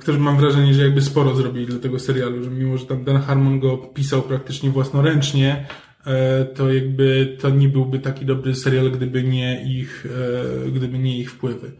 którzy 0.00 0.18
mam 0.18 0.36
wrażenie, 0.36 0.74
że 0.74 0.82
jakby 0.82 1.02
sporo 1.02 1.34
zrobili 1.34 1.66
dla 1.66 1.78
tego 1.78 1.98
serialu, 1.98 2.44
że 2.44 2.50
mimo, 2.50 2.78
że 2.78 2.86
tam 2.86 3.04
Dan 3.04 3.22
Harmon 3.22 3.60
go 3.60 3.78
pisał 3.78 4.22
praktycznie 4.22 4.70
własnoręcznie, 4.70 5.66
to 6.54 6.72
jakby 6.72 7.36
to 7.40 7.50
nie 7.50 7.68
byłby 7.68 7.98
taki 7.98 8.26
dobry 8.26 8.54
serial, 8.54 8.90
gdyby 8.90 9.22
nie 9.22 9.80
ich, 9.80 10.06
gdyby 10.72 10.98
nie 10.98 11.18
ich 11.18 11.30
wpływy. 11.30 11.72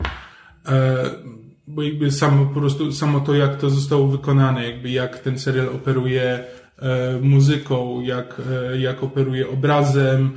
E, 0.69 1.29
Bo 1.71 1.83
jakby 1.83 2.11
samo 2.11 2.47
po 2.47 2.61
prostu, 2.61 2.93
samo 2.93 3.21
to 3.21 3.35
jak 3.35 3.57
to 3.57 3.71
zostało 3.71 4.07
wykonane, 4.07 4.65
jakby 4.71 4.91
jak 4.91 5.19
ten 5.19 5.39
serial 5.39 5.69
operuje 5.69 6.45
e, 6.79 7.19
muzyką, 7.21 8.01
jak, 8.01 8.43
e, 8.73 8.79
jak 8.81 9.03
operuje 9.03 9.49
obrazem, 9.49 10.33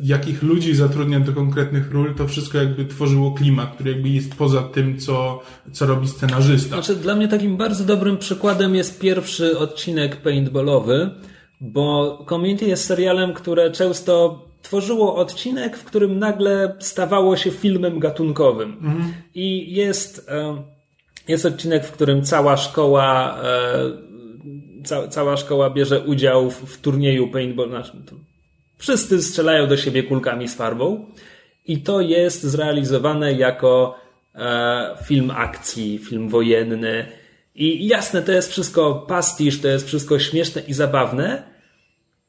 jakich 0.00 0.42
ludzi 0.42 0.74
zatrudnia 0.74 1.20
do 1.20 1.32
konkretnych 1.32 1.92
ról, 1.92 2.14
to 2.14 2.26
wszystko 2.26 2.58
jakby 2.58 2.84
tworzyło 2.84 3.32
klimat, 3.32 3.74
który 3.74 3.90
jakby 3.90 4.08
jest 4.08 4.34
poza 4.34 4.62
tym, 4.62 4.98
co, 4.98 5.42
co 5.72 5.86
robi 5.86 6.08
scenarzysta. 6.08 6.68
Znaczy, 6.68 6.96
dla 6.96 7.14
mnie 7.14 7.28
takim 7.28 7.56
bardzo 7.56 7.84
dobrym 7.84 8.18
przykładem 8.18 8.74
jest 8.74 9.00
pierwszy 9.00 9.58
odcinek 9.58 10.16
paintballowy, 10.16 11.10
bo 11.60 12.18
Community 12.28 12.64
jest 12.64 12.84
serialem, 12.84 13.32
które 13.34 13.70
często 13.70 14.44
tworzyło 14.62 15.16
odcinek, 15.16 15.76
w 15.76 15.84
którym 15.84 16.18
nagle 16.18 16.76
stawało 16.78 17.36
się 17.36 17.50
filmem 17.50 17.98
gatunkowym. 17.98 18.76
I 19.34 19.74
jest, 19.74 20.28
e, 20.28 20.62
jest 21.28 21.46
odcinek, 21.46 21.84
w 21.84 21.92
którym 21.92 22.22
cała 22.22 22.56
szkoła, 22.56 23.38
e, 23.42 24.84
ca, 24.84 25.08
cała 25.08 25.36
szkoła 25.36 25.70
bierze 25.70 26.00
udział 26.00 26.50
w, 26.50 26.54
w 26.54 26.80
turnieju 26.80 27.28
paintball. 27.28 27.68
Znaczy, 27.68 27.92
wszyscy 28.78 29.22
strzelają 29.22 29.66
do 29.66 29.76
siebie 29.76 30.02
kulkami 30.02 30.48
z 30.48 30.54
farbą. 30.54 31.06
I 31.66 31.78
to 31.78 32.00
jest 32.00 32.42
zrealizowane 32.42 33.32
jako 33.32 33.96
e, 34.34 34.96
film 35.04 35.30
akcji, 35.30 35.98
film 35.98 36.28
wojenny. 36.28 37.06
I 37.54 37.88
jasne, 37.88 38.22
to 38.22 38.32
jest 38.32 38.50
wszystko 38.50 38.94
pastisz, 38.94 39.60
to 39.60 39.68
jest 39.68 39.86
wszystko 39.86 40.18
śmieszne 40.18 40.62
i 40.68 40.74
zabawne, 40.74 41.42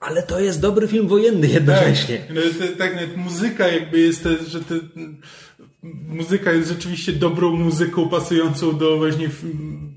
ale 0.02 0.24
to 0.24 0.40
jest 0.40 0.62
dobry 0.62 0.88
film 0.88 1.08
wojenny 1.08 1.48
jednocześnie. 1.48 2.22
No, 2.30 2.42
to, 2.42 2.78
tak, 2.78 2.96
nawet 2.96 3.18
muzyka 3.18 3.68
jakby 3.68 4.00
jest, 4.00 4.24
te, 4.24 4.38
że 4.48 4.60
te, 4.60 4.76
muzyka 6.08 6.52
jest 6.52 6.70
rzeczywiście 6.70 7.14
dobrą 7.14 7.52
muzyką 7.52 8.10
pasującą 8.10 8.78
do 8.78 8.98
właśnie 8.98 9.30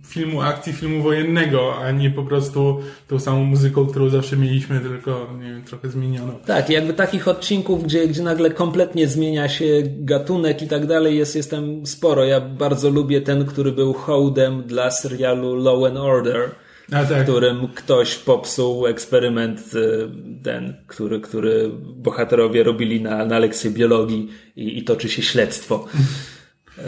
filmu 0.07 0.43
akcji, 0.43 0.73
filmu 0.73 1.03
wojennego, 1.03 1.77
a 1.77 1.91
nie 1.91 2.11
po 2.11 2.23
prostu 2.23 2.81
tą 3.09 3.19
samą 3.19 3.45
muzyką, 3.45 3.87
którą 3.87 4.09
zawsze 4.09 4.37
mieliśmy, 4.37 4.81
tylko 4.81 5.31
nie 5.41 5.49
wiem, 5.49 5.65
trochę 5.65 5.89
zmienioną. 5.89 6.33
Tak, 6.47 6.71
jakby 6.71 6.93
takich 6.95 7.29
odcinków, 7.29 7.85
gdzie, 7.85 8.09
gdzie 8.09 8.23
nagle 8.23 8.51
kompletnie 8.51 9.09
zmienia 9.09 9.49
się 9.49 9.83
gatunek 9.85 10.63
i 10.63 10.69
tak 10.69 10.87
dalej, 10.87 11.17
jest, 11.19 11.37
jest 11.37 11.51
tam 11.51 11.87
sporo. 11.87 12.25
Ja 12.25 12.41
bardzo 12.41 12.91
lubię 12.91 13.21
ten, 13.21 13.47
który 13.47 13.73
był 13.73 13.93
hołdem 13.93 14.63
dla 14.63 14.91
serialu 14.91 15.55
Law 15.55 15.85
and 15.85 15.97
Order, 15.97 16.51
A 16.93 17.03
w 17.03 17.09
tak, 17.09 17.23
którym 17.23 17.69
ktoś 17.69 18.15
popsuł 18.15 18.87
eksperyment 18.87 19.75
y, 19.75 20.09
ten, 20.43 20.75
który, 20.87 21.21
który 21.21 21.71
bohaterowie 21.97 22.63
robili 22.63 23.01
na, 23.01 23.27
na 23.27 23.39
lekcję 23.39 23.71
biologii 23.71 24.29
i, 24.57 24.79
i 24.79 24.85
toczy 24.85 25.09
się 25.09 25.23
śledztwo. 25.23 25.87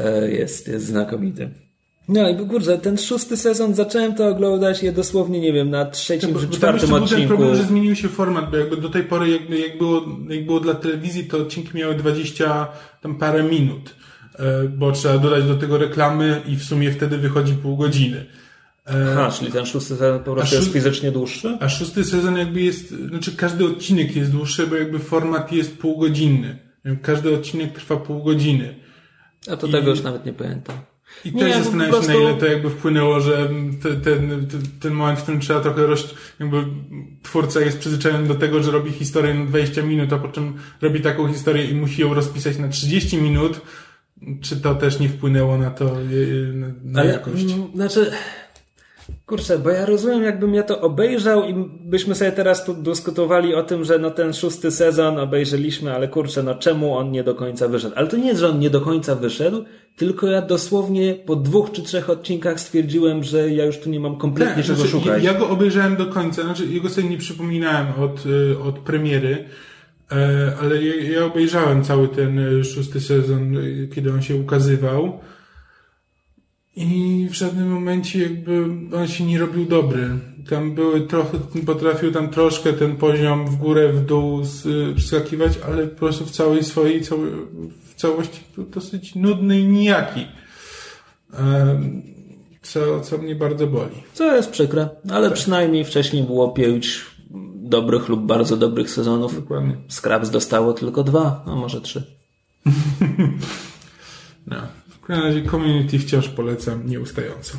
E, 0.04 0.30
Jest, 0.30 0.68
jest 0.68 0.86
znakomity. 0.86 1.50
No 2.08 2.28
i 2.28 2.36
kurczę, 2.36 2.78
ten 2.78 2.98
szósty 2.98 3.36
sezon 3.36 3.74
zacząłem 3.74 4.14
to 4.14 4.28
oglądać 4.28 4.82
je 4.82 4.92
dosłownie, 4.92 5.40
nie 5.40 5.52
wiem, 5.52 5.70
na 5.70 5.84
trzecim 5.84 6.32
bo, 6.32 6.40
czy 6.40 6.48
czwartym 6.48 6.74
jeszcze 6.74 6.86
był 6.86 6.96
ten 6.96 7.04
odcinku. 7.04 7.28
problem, 7.28 7.56
że 7.56 7.62
zmienił 7.62 7.96
się 7.96 8.08
format, 8.08 8.50
bo 8.50 8.56
jakby 8.56 8.76
do 8.76 8.88
tej 8.88 9.02
pory, 9.02 9.28
jakby, 9.28 9.58
jak, 9.58 9.78
było, 9.78 10.02
jak 10.28 10.46
było 10.46 10.60
dla 10.60 10.74
telewizji, 10.74 11.24
to 11.24 11.38
odcinki 11.38 11.76
miały 11.76 11.94
20 11.94 12.68
tam 13.02 13.18
parę 13.18 13.42
minut, 13.42 13.94
e, 14.38 14.68
bo 14.68 14.92
trzeba 14.92 15.18
dodać 15.18 15.44
do 15.44 15.54
tego 15.54 15.78
reklamy 15.78 16.42
i 16.48 16.56
w 16.56 16.64
sumie 16.64 16.90
wtedy 16.90 17.18
wychodzi 17.18 17.52
pół 17.54 17.76
godziny. 17.76 18.26
E, 18.86 19.12
Aha, 19.12 19.30
czyli 19.38 19.52
ten 19.52 19.66
szósty 19.66 19.88
sezon 19.96 20.18
po 20.24 20.34
prostu 20.34 20.54
jest 20.56 20.72
fizycznie 20.72 21.12
dłuższy? 21.12 21.58
A 21.60 21.68
szósty 21.68 22.04
sezon 22.04 22.36
jakby 22.36 22.62
jest, 22.62 22.88
znaczy 22.90 23.36
każdy 23.36 23.64
odcinek 23.66 24.16
jest 24.16 24.30
dłuższy, 24.32 24.66
bo 24.66 24.76
jakby 24.76 24.98
format 24.98 25.52
jest 25.52 25.78
półgodzinny. 25.78 26.58
Każdy 27.02 27.34
odcinek 27.34 27.72
trwa 27.72 27.96
pół 27.96 28.22
godziny. 28.22 28.74
A 29.50 29.56
to 29.56 29.66
I- 29.66 29.70
tego 29.72 29.90
już 29.90 30.02
nawet 30.02 30.26
nie 30.26 30.32
pamiętam. 30.32 30.76
I 31.24 31.32
Nie, 31.32 31.40
też 31.44 31.56
zastanawiam 31.56 31.90
po 31.94 32.02
się, 32.02 32.08
na 32.08 32.14
prostu- 32.14 32.28
ile 32.30 32.40
to 32.40 32.46
jakby 32.46 32.70
wpłynęło, 32.70 33.20
że 33.20 33.50
te, 33.82 33.88
ten, 33.94 34.46
ten, 34.46 34.60
ten 34.80 34.92
moment, 34.92 35.18
w 35.18 35.22
którym 35.22 35.40
trzeba 35.40 35.60
trochę 35.60 35.86
roz, 35.86 36.14
jakby 36.40 36.64
twórca 37.22 37.60
jest 37.60 37.78
przyzwyczajony 37.78 38.28
do 38.28 38.34
tego, 38.34 38.62
że 38.62 38.70
robi 38.70 38.90
historię 38.92 39.34
na 39.34 39.44
20 39.44 39.82
minut, 39.82 40.12
a 40.12 40.18
po 40.18 40.28
czym 40.28 40.54
robi 40.82 41.00
taką 41.00 41.32
historię 41.32 41.64
i 41.64 41.74
musi 41.74 42.02
ją 42.02 42.14
rozpisać 42.14 42.58
na 42.58 42.68
30 42.68 43.18
minut. 43.18 43.60
Czy 44.42 44.56
to 44.56 44.74
też 44.74 44.98
nie 45.00 45.08
wpłynęło 45.08 45.58
na 45.58 45.70
to, 45.70 45.84
e, 45.84 46.52
na, 46.52 46.66
na 46.84 47.00
Ale, 47.00 47.12
jakość? 47.12 47.44
znaczy, 47.74 48.10
Kurczę, 49.26 49.58
bo 49.58 49.70
ja 49.70 49.86
rozumiem, 49.86 50.22
jakbym 50.22 50.54
ja 50.54 50.62
to 50.62 50.80
obejrzał 50.80 51.44
i 51.44 51.54
byśmy 51.80 52.14
sobie 52.14 52.32
teraz 52.32 52.64
tu 52.64 52.74
dyskutowali 52.74 53.54
o 53.54 53.62
tym, 53.62 53.84
że 53.84 53.98
no 53.98 54.10
ten 54.10 54.32
szósty 54.32 54.70
sezon 54.70 55.18
obejrzeliśmy, 55.18 55.94
ale 55.94 56.08
kurczę, 56.08 56.42
no 56.42 56.54
czemu 56.54 56.96
on 56.96 57.10
nie 57.10 57.24
do 57.24 57.34
końca 57.34 57.68
wyszedł? 57.68 57.94
Ale 57.96 58.06
to 58.06 58.16
nie 58.16 58.26
jest, 58.26 58.40
że 58.40 58.48
on 58.48 58.58
nie 58.58 58.70
do 58.70 58.80
końca 58.80 59.14
wyszedł, 59.14 59.64
tylko 59.96 60.26
ja 60.26 60.42
dosłownie 60.42 61.14
po 61.14 61.36
dwóch 61.36 61.72
czy 61.72 61.82
trzech 61.82 62.10
odcinkach 62.10 62.60
stwierdziłem, 62.60 63.22
że 63.22 63.50
ja 63.50 63.64
już 63.64 63.78
tu 63.78 63.90
nie 63.90 64.00
mam 64.00 64.16
kompletnie 64.16 64.62
czego 64.62 64.76
znaczy, 64.76 64.90
szukać. 64.90 65.24
Ja 65.24 65.34
go 65.34 65.48
obejrzałem 65.48 65.96
do 65.96 66.06
końca, 66.06 66.42
znaczy 66.42 66.66
jego 66.66 66.88
sobie 66.88 67.08
nie 67.08 67.18
przypominałem 67.18 67.86
od, 67.98 68.26
y, 68.26 68.58
od 68.58 68.78
premiery, 68.78 69.44
e, 70.12 70.52
ale 70.62 70.82
ja, 70.82 71.10
ja 71.10 71.24
obejrzałem 71.24 71.84
cały 71.84 72.08
ten 72.08 72.38
y, 72.38 72.64
szósty 72.64 73.00
sezon, 73.00 73.56
y, 73.56 73.88
kiedy 73.94 74.12
on 74.12 74.22
się 74.22 74.36
ukazywał. 74.36 75.20
I 76.76 77.26
w 77.30 77.34
żadnym 77.34 77.72
momencie 77.72 78.22
jakby 78.22 78.64
on 78.96 79.08
się 79.08 79.24
nie 79.24 79.38
robił 79.38 79.64
dobry. 79.64 80.08
Tam 80.50 80.74
były 80.74 81.00
trochę, 81.00 81.38
potrafił 81.66 82.12
tam 82.12 82.30
troszkę 82.30 82.72
ten 82.72 82.96
poziom 82.96 83.46
w 83.46 83.56
górę, 83.56 83.92
w 83.92 84.04
dół 84.04 84.42
skakiwać, 85.06 85.52
ale 85.66 85.86
po 85.86 85.98
prostu 85.98 86.26
w 86.26 86.30
całej 86.30 86.64
swojej, 86.64 87.02
w 87.84 87.94
całości 87.94 88.40
był 88.56 88.64
dosyć 88.64 89.14
nudny 89.14 89.60
i 89.60 89.66
nijaki. 89.66 90.26
Co, 92.62 93.00
co 93.00 93.18
mnie 93.18 93.34
bardzo 93.34 93.66
boli. 93.66 94.02
Co 94.12 94.36
jest 94.36 94.50
przykre, 94.50 94.88
ale 95.10 95.28
tak. 95.28 95.38
przynajmniej 95.38 95.84
wcześniej 95.84 96.22
było 96.22 96.48
pięć 96.48 97.04
dobrych 97.54 98.08
lub 98.08 98.26
bardzo 98.26 98.56
dobrych 98.56 98.90
sezonów. 98.90 99.34
Dokładnie. 99.34 99.76
Scraps 99.88 100.30
dostało 100.30 100.72
tylko 100.72 101.04
dwa, 101.04 101.44
a 101.46 101.54
może 101.54 101.80
trzy. 101.80 102.02
no. 104.46 104.56
W 105.06 105.08
każdym 105.08 105.26
razie 105.26 105.42
community 105.42 105.98
wciąż 105.98 106.28
polecam 106.28 106.86
nieustająco. 106.86 107.56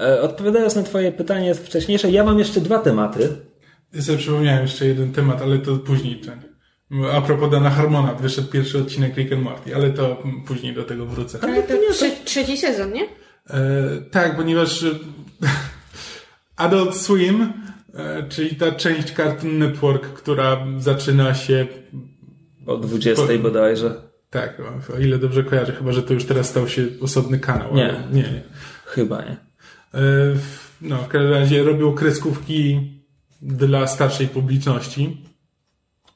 E, 0.00 0.20
odpowiadając 0.22 0.76
na 0.76 0.82
Twoje 0.82 1.12
pytanie 1.12 1.54
wcześniejsze, 1.54 2.10
ja 2.10 2.24
mam 2.24 2.38
jeszcze 2.38 2.60
dwa 2.60 2.78
tematy. 2.78 3.36
Ja 3.94 4.02
sobie 4.02 4.18
przypomniałem 4.18 4.62
jeszcze 4.62 4.86
jeden 4.86 5.12
temat, 5.12 5.42
ale 5.42 5.58
to 5.58 5.76
później. 5.76 6.20
A 7.12 7.20
propos 7.20 7.50
Dana 7.50 7.70
Harmona, 7.70 8.14
wyszedł 8.14 8.48
pierwszy 8.48 8.78
odcinek 8.78 9.16
Rick 9.16 9.32
and 9.32 9.42
Morty, 9.42 9.74
ale 9.76 9.90
to 9.90 10.22
później 10.46 10.74
do 10.74 10.84
tego 10.84 11.06
wrócę. 11.06 11.38
Ale 11.42 11.62
to 11.62 11.74
nie 11.74 11.90
trze 11.92 12.10
trzeci 12.24 12.56
sezon, 12.56 12.92
nie? 12.92 13.02
E, 13.02 13.08
tak, 14.10 14.36
ponieważ 14.36 14.82
e, 14.82 14.86
Adult 16.56 16.96
Swim, 16.96 17.52
e, 17.94 18.28
czyli 18.28 18.56
ta 18.56 18.72
część 18.72 19.14
Cartoon 19.14 19.58
Network, 19.58 20.06
która 20.06 20.66
zaczyna 20.78 21.34
się 21.34 21.66
o 22.66 22.76
20 22.76 23.26
po, 23.26 23.38
bodajże. 23.38 24.09
Tak, 24.30 24.62
o, 24.94 24.98
ile 24.98 25.18
dobrze 25.18 25.44
kojarzę, 25.44 25.72
chyba 25.72 25.92
że 25.92 26.02
to 26.02 26.14
już 26.14 26.24
teraz 26.24 26.48
stał 26.48 26.68
się 26.68 26.86
osobny 27.00 27.38
kanał. 27.38 27.74
Nie, 27.74 27.94
nie, 28.12 28.22
nie. 28.22 28.42
Chyba 28.86 29.22
nie. 29.22 29.36
E, 29.94 30.00
no, 30.80 30.96
w 30.96 31.08
każdym 31.08 31.30
razie 31.30 31.62
robią 31.62 31.92
kreskówki 31.92 32.80
dla 33.42 33.86
starszej 33.86 34.28
publiczności. 34.28 35.24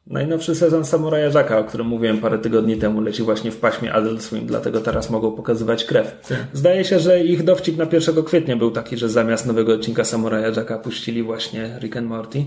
Najnowszy 0.07 0.55
sezon 0.55 0.85
Samuraja 0.85 1.31
Jacka, 1.31 1.59
o 1.59 1.65
którym 1.65 1.87
mówiłem 1.87 2.19
parę 2.19 2.39
tygodni 2.39 2.77
temu, 2.77 3.01
leci 3.01 3.23
właśnie 3.23 3.51
w 3.51 3.57
paśmie 3.57 3.93
Adult 3.93 4.23
Swim, 4.23 4.47
dlatego 4.47 4.81
teraz 4.81 5.11
mogą 5.11 5.33
pokazywać 5.33 5.85
krew. 5.85 6.21
Tak. 6.29 6.39
Zdaje 6.53 6.85
się, 6.85 6.99
że 6.99 7.25
ich 7.25 7.45
dowcip 7.45 7.77
na 7.77 7.87
1 7.93 8.25
kwietnia 8.25 8.57
był 8.57 8.71
taki, 8.71 8.97
że 8.97 9.09
zamiast 9.09 9.47
nowego 9.47 9.75
odcinka 9.75 10.05
Samuraja 10.05 10.49
Jacka 10.49 10.79
puścili 10.79 11.23
właśnie 11.23 11.79
Rick 11.81 11.97
and 11.97 12.09
Morty. 12.09 12.45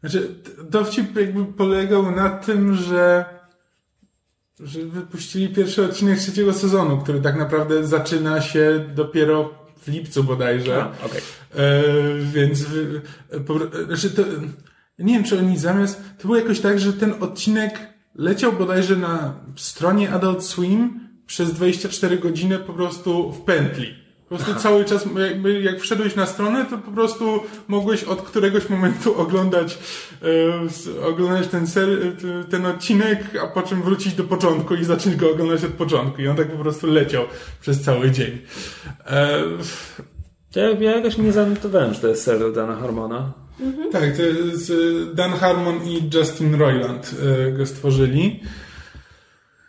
Znaczy, 0.00 0.28
dowcip 0.70 1.16
jakby 1.16 1.44
polegał 1.44 2.10
na 2.10 2.30
tym, 2.30 2.74
że 2.74 3.24
że 4.62 4.80
wypuścili 4.80 5.48
pierwszy 5.48 5.84
odcinek 5.84 6.18
trzeciego 6.18 6.52
sezonu, 6.52 6.98
który 6.98 7.20
tak 7.20 7.36
naprawdę 7.36 7.86
zaczyna 7.86 8.40
się 8.40 8.86
dopiero 8.94 9.54
w 9.82 9.88
lipcu 9.88 10.24
bodajże. 10.24 10.82
A, 10.82 11.06
okay. 11.06 11.20
e, 11.56 11.82
więc 12.32 12.66
po, 13.46 13.58
znaczy 13.86 14.10
to, 14.10 14.22
nie 14.98 15.14
wiem, 15.14 15.24
czy 15.24 15.38
oni 15.38 15.58
zamiast. 15.58 16.02
To 16.18 16.22
było 16.22 16.36
jakoś 16.36 16.60
tak, 16.60 16.80
że 16.80 16.92
ten 16.92 17.14
odcinek 17.20 17.78
leciał 18.14 18.52
bodajże 18.52 18.96
na 18.96 19.34
stronie 19.56 20.10
Adult 20.10 20.44
Swim 20.44 21.08
przez 21.26 21.52
24 21.52 22.18
godziny 22.18 22.58
po 22.58 22.72
prostu 22.72 23.32
w 23.32 23.40
pętli. 23.40 23.94
Po 24.30 24.36
prostu 24.36 24.54
cały 24.54 24.84
czas, 24.84 25.06
jakby 25.28 25.62
jak 25.62 25.80
wszedłeś 25.80 26.16
na 26.16 26.26
stronę, 26.26 26.66
to 26.70 26.78
po 26.78 26.90
prostu 26.90 27.40
mogłeś 27.68 28.04
od 28.04 28.22
któregoś 28.22 28.68
momentu 28.68 29.16
oglądać, 29.22 29.78
e, 31.02 31.06
oglądać 31.06 31.48
ten, 31.48 31.66
ser, 31.66 31.88
ten 32.50 32.66
odcinek, 32.66 33.18
a 33.42 33.46
po 33.46 33.62
czym 33.62 33.82
wrócić 33.82 34.14
do 34.14 34.24
początku 34.24 34.74
i 34.74 34.84
zacząć 34.84 35.16
go 35.16 35.30
oglądać 35.30 35.64
od 35.64 35.72
początku. 35.72 36.22
I 36.22 36.28
on 36.28 36.36
tak 36.36 36.50
po 36.52 36.58
prostu 36.58 36.86
leciał 36.86 37.24
przez 37.60 37.82
cały 37.82 38.10
dzień. 38.10 38.38
E, 39.06 39.42
ja, 40.56 40.70
ja 40.70 40.96
jakoś 40.96 41.18
nie 41.18 41.32
zanotowałem, 41.32 41.94
że 41.94 42.00
to 42.00 42.08
jest 42.08 42.22
serial 42.22 42.52
Dana 42.52 42.76
Harmona. 42.76 43.32
Mhm. 43.60 43.92
Tak, 43.92 44.16
to 44.16 44.22
jest 44.22 44.70
e, 44.70 45.14
Dan 45.14 45.30
Harmon 45.30 45.76
i 45.84 46.10
Justin 46.14 46.54
Roiland 46.54 47.14
e, 47.48 47.52
go 47.52 47.66
stworzyli. 47.66 48.40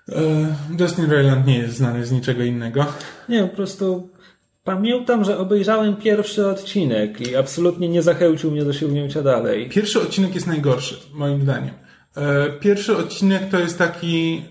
E, 0.10 0.56
Justin 0.80 1.12
Roiland 1.12 1.48
nie 1.48 1.58
jest 1.58 1.76
znany 1.76 2.06
z 2.06 2.12
niczego 2.12 2.44
innego. 2.44 2.86
Nie, 3.30 3.44
po 3.44 3.56
prostu 3.56 4.10
Pamiętam, 4.64 5.24
że 5.24 5.38
obejrzałem 5.38 5.96
pierwszy 5.96 6.48
odcinek 6.48 7.22
i 7.22 7.36
absolutnie 7.36 7.90
nie 7.90 8.02
zachęcił 8.02 8.52
mnie 8.52 8.66
do 8.66 8.74
sięgnięcia 8.74 9.22
dalej. 9.22 9.70
Pierwszy 9.70 10.02
odcinek 10.02 10.36
jest 10.36 10.48
najgorszy, 10.48 10.96
moim 11.14 11.42
zdaniem. 11.42 11.74
Pierwszy 12.60 12.98
odcinek 12.98 13.50
to 13.50 13.60
jest 13.60 13.78
taki. 13.78 14.42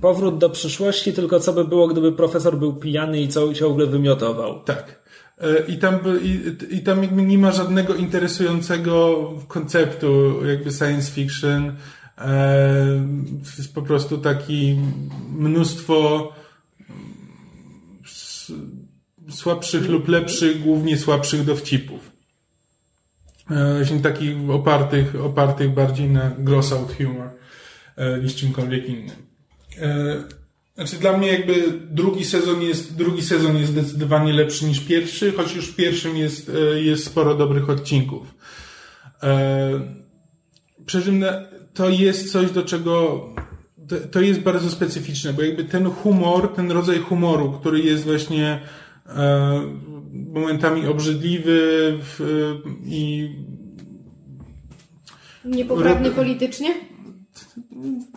Powrót 0.00 0.38
do 0.38 0.50
przyszłości, 0.50 1.12
tylko 1.12 1.40
co 1.40 1.52
by 1.52 1.64
było, 1.64 1.88
gdyby 1.88 2.12
profesor 2.12 2.58
był 2.58 2.76
pijany 2.76 3.20
i 3.20 3.28
ciągle 3.54 3.86
wymiotował. 3.86 4.62
Tak. 4.64 5.02
I 5.68 5.78
tam, 5.78 5.98
i, 6.22 6.40
I 6.76 6.80
tam 6.80 7.02
jakby 7.02 7.22
nie 7.22 7.38
ma 7.38 7.52
żadnego 7.52 7.94
interesującego 7.94 9.18
konceptu, 9.48 10.34
jakby 10.46 10.70
science 10.70 11.12
fiction. 11.12 11.76
Jest 13.58 13.74
po 13.74 13.82
prostu 13.82 14.18
taki 14.18 14.76
mnóstwo 15.38 16.28
słabszych 19.30 19.88
lub 19.88 20.08
lepszych, 20.08 20.60
głównie 20.60 20.98
słabszych 20.98 21.44
dowcipów. 21.44 22.12
Właśnie 23.76 24.00
takich 24.00 24.50
opartych, 24.50 25.14
opartych 25.24 25.74
bardziej 25.74 26.08
na 26.08 26.30
gross 26.38 26.72
out 26.72 26.94
humor 26.98 27.30
niż 28.22 28.34
czymkolwiek 28.34 28.88
innym. 28.88 29.16
Znaczy 30.78 30.96
dla 30.96 31.18
mnie 31.18 31.28
jakby 31.28 31.54
drugi 31.90 32.24
sezon 32.24 32.62
jest, 32.62 32.96
drugi 32.96 33.22
sezon 33.22 33.56
jest 33.56 33.72
zdecydowanie 33.72 34.32
lepszy 34.32 34.64
niż 34.64 34.80
pierwszy, 34.80 35.32
choć 35.32 35.56
już 35.56 35.68
w 35.68 35.76
pierwszym 35.76 36.16
jest, 36.16 36.50
e, 36.74 36.82
jest 36.82 37.04
sporo 37.04 37.34
dobrych 37.34 37.70
odcinków. 37.70 38.34
E, 39.22 39.70
przy 40.86 41.02
czym 41.02 41.24
to 41.74 41.88
jest 41.88 42.32
coś, 42.32 42.50
do 42.50 42.62
czego 42.62 43.24
to 44.10 44.20
jest 44.20 44.40
bardzo 44.40 44.70
specyficzne, 44.70 45.32
bo 45.32 45.42
jakby 45.42 45.64
ten 45.64 45.90
humor, 45.90 46.54
ten 46.54 46.70
rodzaj 46.70 46.98
humoru, 46.98 47.52
który 47.52 47.80
jest 47.80 48.04
właśnie 48.04 48.46
e, 48.52 48.60
momentami 50.12 50.86
obrzydliwy 50.86 51.98
i 52.84 53.30
Niepoprawny 55.44 56.10
politycznie? 56.10 56.74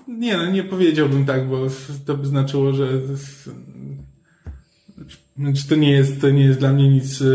Nie, 0.08 0.38
no 0.38 0.52
nie 0.52 0.64
powiedziałbym 0.64 1.26
tak, 1.26 1.50
bo 1.50 1.68
to 2.06 2.18
by 2.18 2.28
znaczyło, 2.28 2.74
że 2.74 2.88
znaczy 5.38 5.68
to 5.70 5.76
nie 5.76 5.92
jest, 5.92 6.22
to 6.22 6.30
nie 6.30 6.44
jest 6.44 6.60
dla 6.60 6.74
mnie 6.74 6.90
nic, 6.90 7.22
e, 7.22 7.26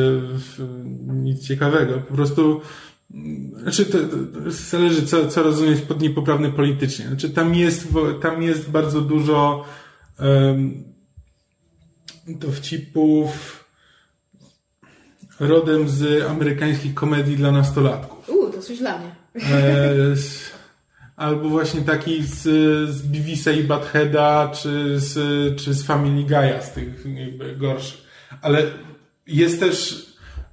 nic 1.12 1.46
ciekawego. 1.46 1.94
Po 2.08 2.14
prostu 2.14 2.60
znaczy 3.62 3.86
to, 3.86 3.98
to 3.98 4.50
zależy, 4.50 5.06
co, 5.06 5.28
co 5.28 5.42
rozumieć 5.42 5.80
pod 5.80 6.02
niepoprawny 6.02 6.52
politycznie. 6.52 7.06
Znaczy 7.06 7.30
tam 7.30 7.54
jest, 7.54 7.88
tam 8.22 8.42
jest 8.42 8.70
bardzo 8.70 9.00
dużo 9.00 9.64
um, 10.18 10.95
dowcipów 12.28 13.64
rodem 15.40 15.88
z 15.88 16.24
amerykańskich 16.30 16.94
komedii 16.94 17.36
dla 17.36 17.52
nastolatków. 17.52 18.28
Uuu, 18.28 18.50
to 18.50 18.62
coś 18.62 18.78
dla 18.78 18.98
mnie. 18.98 19.10
E, 19.50 20.14
albo 21.16 21.48
właśnie 21.48 21.80
taki 21.80 22.22
z, 22.22 22.42
z 22.90 23.02
Bivisa 23.02 23.50
i 23.50 23.64
Buttheada, 23.64 24.52
czy 24.54 25.00
z, 25.00 25.14
czy 25.60 25.74
z 25.74 25.82
Family 25.82 26.24
Guy'a, 26.24 26.62
z 26.62 26.72
tych 26.72 27.04
gorszych. 27.58 28.00
Ale 28.42 28.62
jest 29.26 29.60
też 29.60 30.06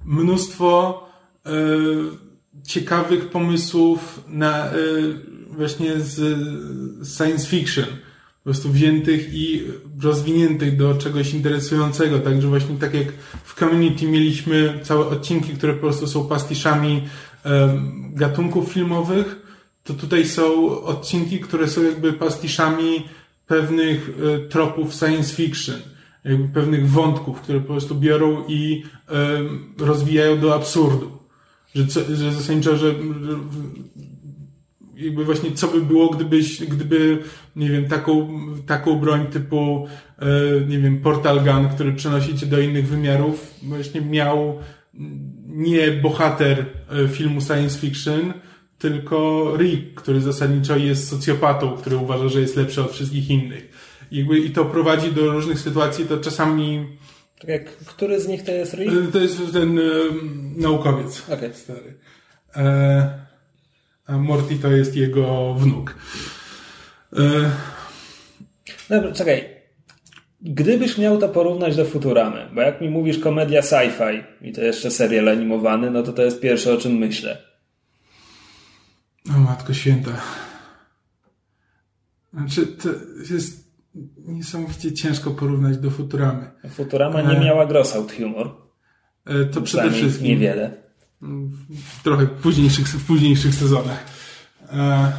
mnóstwo 0.04 1.04
e, 1.46 1.50
ciekawych 2.66 3.30
pomysłów 3.30 4.24
na 4.28 4.66
e, 4.66 4.72
właśnie 5.48 6.00
z 6.00 6.38
science 7.16 7.46
fiction. 7.46 7.86
Po 8.44 8.50
prostu 8.50 8.68
wziętych 8.70 9.34
i 9.34 9.62
rozwiniętych 10.02 10.76
do 10.76 10.94
czegoś 10.94 11.34
interesującego. 11.34 12.18
Także 12.18 12.48
właśnie 12.48 12.76
tak 12.76 12.94
jak 12.94 13.12
w 13.44 13.58
Community 13.58 14.06
mieliśmy 14.06 14.80
całe 14.82 15.06
odcinki, 15.06 15.52
które 15.52 15.72
po 15.72 15.80
prostu 15.80 16.06
są 16.06 16.28
pastiszami 16.28 17.02
gatunków 18.12 18.72
filmowych, 18.72 19.36
to 19.84 19.94
tutaj 19.94 20.26
są 20.26 20.70
odcinki, 20.82 21.40
które 21.40 21.68
są 21.68 21.82
jakby 21.82 22.12
pastiszami 22.12 23.02
pewnych 23.46 24.10
e, 24.10 24.48
tropów 24.48 24.94
science 24.94 25.34
fiction. 25.34 25.76
jakby 26.24 26.48
pewnych 26.48 26.90
wątków, 26.90 27.40
które 27.40 27.60
po 27.60 27.66
prostu 27.66 27.94
biorą 27.94 28.44
i 28.48 28.82
rozwijają 29.78 30.40
do 30.40 30.54
absurdu. 30.54 31.18
Że, 31.74 31.84
że 32.16 32.32
zasadniczo, 32.32 32.76
że 32.76 32.94
jakby 34.96 35.24
właśnie 35.24 35.52
co 35.52 35.68
by 35.68 35.80
było, 35.80 36.08
gdybyś, 36.08 36.64
gdyby, 36.64 37.18
nie 37.56 37.70
wiem, 37.70 37.88
taką, 37.88 38.40
taką 38.66 38.98
broń 38.98 39.26
typu, 39.26 39.86
e, 40.18 40.26
nie 40.68 40.78
wiem, 40.78 41.00
portal 41.00 41.40
gun, 41.40 41.68
który 41.68 41.92
przenosi 41.92 42.38
cię 42.38 42.46
do 42.46 42.60
innych 42.60 42.88
wymiarów, 42.88 43.54
właśnie 43.62 44.00
miał 44.00 44.58
nie 45.46 45.92
bohater 45.92 46.66
e, 46.90 47.08
filmu 47.08 47.40
science 47.40 47.78
fiction, 47.78 48.32
tylko 48.78 49.52
Rick, 49.56 49.94
który 49.94 50.20
zasadniczo 50.20 50.76
jest 50.76 51.08
socjopatą, 51.08 51.76
który 51.76 51.96
uważa, 51.96 52.28
że 52.28 52.40
jest 52.40 52.56
lepszy 52.56 52.82
od 52.82 52.92
wszystkich 52.92 53.30
innych. 53.30 53.68
I, 54.10 54.18
jakby, 54.18 54.38
i 54.38 54.50
to 54.50 54.64
prowadzi 54.64 55.12
do 55.12 55.32
różnych 55.32 55.58
sytuacji, 55.58 56.04
to 56.04 56.18
czasami... 56.18 56.86
Czekaj, 57.38 57.64
który 57.86 58.20
z 58.20 58.28
nich 58.28 58.42
to 58.42 58.52
jest 58.52 58.74
Rick? 58.74 59.12
To 59.12 59.18
jest 59.18 59.52
ten 59.52 59.78
e, 59.78 59.82
naukowiec 60.56 61.22
okay. 61.30 61.54
stary. 61.54 61.94
E, 62.56 63.23
a 64.06 64.18
Morty 64.18 64.58
to 64.58 64.70
jest 64.70 64.96
jego 64.96 65.54
wnuk. 65.54 65.94
E... 67.12 67.50
Dobra, 68.88 69.12
czekaj. 69.12 69.54
Gdybyś 70.40 70.98
miał 70.98 71.18
to 71.18 71.28
porównać 71.28 71.76
do 71.76 71.84
Futuramy, 71.84 72.48
bo 72.54 72.60
jak 72.60 72.80
mi 72.80 72.88
mówisz 72.90 73.18
komedia 73.18 73.60
sci-fi 73.60 74.24
i 74.40 74.52
to 74.52 74.60
jeszcze 74.60 74.90
serial 74.90 75.28
animowany, 75.28 75.90
no 75.90 76.02
to 76.02 76.12
to 76.12 76.22
jest 76.22 76.40
pierwsze 76.40 76.74
o 76.74 76.76
czym 76.76 76.92
myślę. 76.92 77.38
O 79.36 79.38
matko 79.38 79.74
święta. 79.74 80.10
Znaczy, 82.32 82.66
to 82.66 82.88
jest 83.34 83.74
niesamowicie 84.26 84.92
ciężko 84.92 85.30
porównać 85.30 85.78
do 85.78 85.90
Futuramy. 85.90 86.50
Futurama 86.70 87.22
nie 87.22 87.36
e, 87.36 87.44
miała 87.44 87.66
gross 87.66 87.96
out 87.96 88.12
humor. 88.12 88.50
E, 89.26 89.44
to 89.44 89.62
przede 89.62 89.90
wszystkim. 89.90 90.26
Niewiele. 90.26 90.83
Trochę 92.02 92.26
w 92.26 92.30
późniejszych, 92.30 92.88
w 92.88 93.06
późniejszych 93.06 93.54
sezonach. 93.54 94.04
E, 94.72 95.12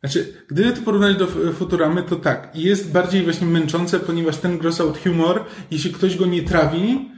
znaczy, 0.00 0.44
gdyby 0.48 0.72
to 0.72 0.82
porównać 0.82 1.16
do 1.16 1.26
Futuramy, 1.52 2.02
to 2.02 2.16
tak. 2.16 2.50
Jest 2.54 2.92
bardziej 2.92 3.22
właśnie 3.22 3.46
męczące, 3.46 4.00
ponieważ 4.00 4.36
ten 4.36 4.58
gross 4.58 4.80
out 4.80 4.98
humor, 4.98 5.44
jeśli 5.70 5.92
ktoś 5.92 6.16
go 6.16 6.26
nie 6.26 6.42
trawi, 6.42 7.10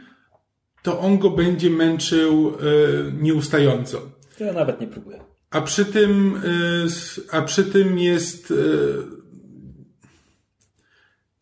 to 0.83 1.01
on 1.01 1.19
go 1.19 1.31
będzie 1.31 1.71
męczył 1.71 2.49
e, 2.49 3.13
nieustająco. 3.13 4.03
Ja 4.41 4.53
nawet 4.53 4.81
nie 4.81 4.87
próbuję. 4.87 5.25
A 5.51 5.61
przy 5.61 5.85
tym, 5.85 6.41
e, 7.33 7.37
a 7.37 7.43
przy 7.43 7.65
tym 7.65 7.99
jest 7.99 8.53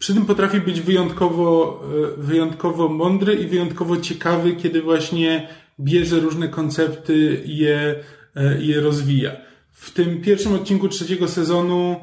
przy 0.05 0.15
tym 0.15 0.27
potrafi 0.27 0.61
być 0.61 0.81
wyjątkowo, 0.81 1.81
e, 2.19 2.23
wyjątkowo 2.23 2.89
mądry 2.89 3.35
i 3.35 3.47
wyjątkowo 3.47 3.97
ciekawy, 3.97 4.57
kiedy 4.57 4.83
właśnie 4.83 5.49
bierze 5.81 6.21
różne 6.21 6.49
koncepty 6.49 7.43
i 7.45 7.57
je, 7.57 7.95
e, 8.37 8.61
je 8.61 8.81
rozwija. 8.81 9.33
W 9.73 9.91
tym 9.91 10.21
pierwszym 10.21 10.55
odcinku 10.55 10.89
trzeciego 10.89 11.29
sezonu 11.29 11.97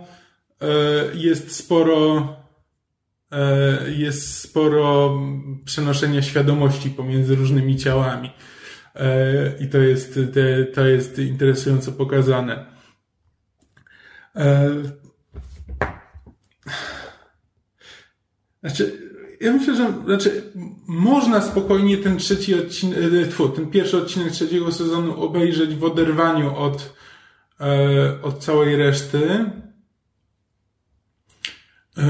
e, 0.61 0.67
jest 1.13 1.55
sporo, 1.55 2.27
jest 3.97 4.37
sporo 4.37 5.19
przenoszenia 5.65 6.21
świadomości 6.21 6.89
pomiędzy 6.89 7.35
różnymi 7.35 7.75
ciałami. 7.77 8.31
I 9.59 9.67
to 9.67 9.77
jest, 9.77 10.19
to 10.73 10.87
jest 10.87 11.19
interesująco 11.19 11.91
pokazane. 11.91 12.65
Znaczy, 18.63 19.11
ja 19.41 19.53
myślę, 19.53 19.75
że 19.75 19.93
znaczy, 20.05 20.51
można 20.87 21.41
spokojnie 21.41 21.97
ten 21.97 22.17
trzeci 22.17 22.55
odcinek, 22.55 22.99
e, 23.39 23.49
ten 23.55 23.67
pierwszy 23.67 23.97
odcinek 23.97 24.31
trzeciego 24.31 24.71
sezonu 24.71 25.21
obejrzeć 25.21 25.75
w 25.75 25.83
oderwaniu 25.83 26.55
od, 26.55 26.93
e, 27.59 28.21
od 28.21 28.39
całej 28.39 28.75
reszty. 28.75 29.45
E, 31.97 32.03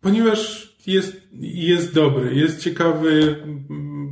ponieważ 0.00 0.72
jest, 0.86 1.16
jest 1.40 1.94
dobry, 1.94 2.34
jest 2.34 2.60
ciekawy, 2.60 3.36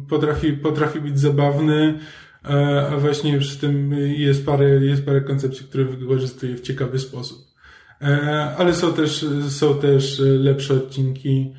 potrafi, 0.09 0.53
potrafi 0.53 1.01
być 1.01 1.21
zabawny, 1.21 1.99
a 2.93 2.97
właśnie 2.97 3.39
przy 3.39 3.59
tym 3.59 3.93
jest 3.93 4.47
parę, 4.47 4.85
jest 4.85 5.05
parę 5.05 5.21
koncepcji, 5.21 5.67
które 5.67 5.85
wykorzystuje 5.85 6.57
w 6.57 6.61
ciekawy 6.61 6.99
sposób. 6.99 7.54
E, 8.01 8.55
ale 8.57 8.75
są 8.75 8.93
też, 8.93 9.27
są 9.49 9.81
też 9.81 10.23
lepsze 10.25 10.75
odcinki. 10.75 11.55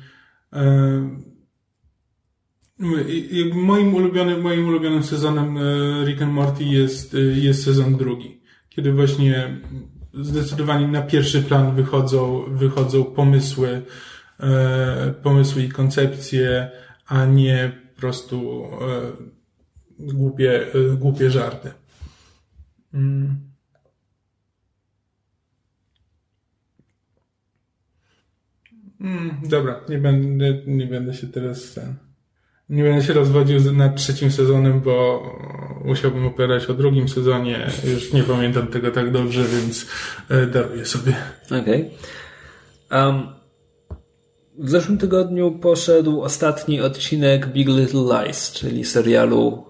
E, 0.52 1.26
moim 3.54 3.94
ulubionym, 3.94 4.40
moim 4.42 4.68
ulubionym 4.68 5.02
sezonem 5.02 5.58
e, 5.58 5.60
Rick 6.04 6.22
and 6.22 6.32
Morty 6.32 6.64
jest, 6.64 7.16
jest 7.34 7.64
sezon 7.64 7.96
drugi, 7.96 8.40
kiedy 8.68 8.92
właśnie 8.92 9.60
zdecydowanie 10.14 10.88
na 10.88 11.02
pierwszy 11.02 11.42
plan 11.42 11.74
wychodzą, 11.74 12.44
wychodzą 12.50 13.04
pomysły, 13.04 13.82
pomysły 15.22 15.62
i 15.62 15.68
koncepcje, 15.68 16.70
a 17.06 17.24
nie 17.24 17.72
po 17.94 18.00
prostu 18.00 18.64
głupie, 19.98 20.66
głupie 20.98 21.30
żarty. 21.30 21.70
Mm. 22.94 23.45
Mm, 29.06 29.30
dobra, 29.48 29.80
nie 29.88 29.98
będę, 29.98 30.54
nie 30.66 30.86
będę 30.86 31.14
się 31.14 31.26
teraz 31.26 31.80
nie 32.68 32.82
będę 32.82 33.02
się 33.02 33.12
rozwodził 33.12 33.72
nad 33.72 33.96
trzecim 33.96 34.30
sezonem, 34.30 34.80
bo 34.80 35.22
musiałbym 35.84 36.26
opowiadać 36.26 36.66
o 36.66 36.74
drugim 36.74 37.08
sezonie. 37.08 37.66
Już 37.84 38.12
nie 38.12 38.22
pamiętam 38.22 38.66
tego 38.66 38.90
tak 38.90 39.12
dobrze, 39.12 39.44
więc 39.44 39.86
e, 40.30 40.46
daruję 40.46 40.84
sobie. 40.84 41.16
Okej. 41.46 41.90
Okay. 42.88 43.06
Um, 43.06 43.28
w 44.58 44.70
zeszłym 44.70 44.98
tygodniu 44.98 45.58
poszedł 45.58 46.22
ostatni 46.22 46.80
odcinek 46.80 47.46
Big 47.46 47.68
Little 47.68 48.24
Lies, 48.24 48.52
czyli 48.52 48.84
serialu 48.84 49.64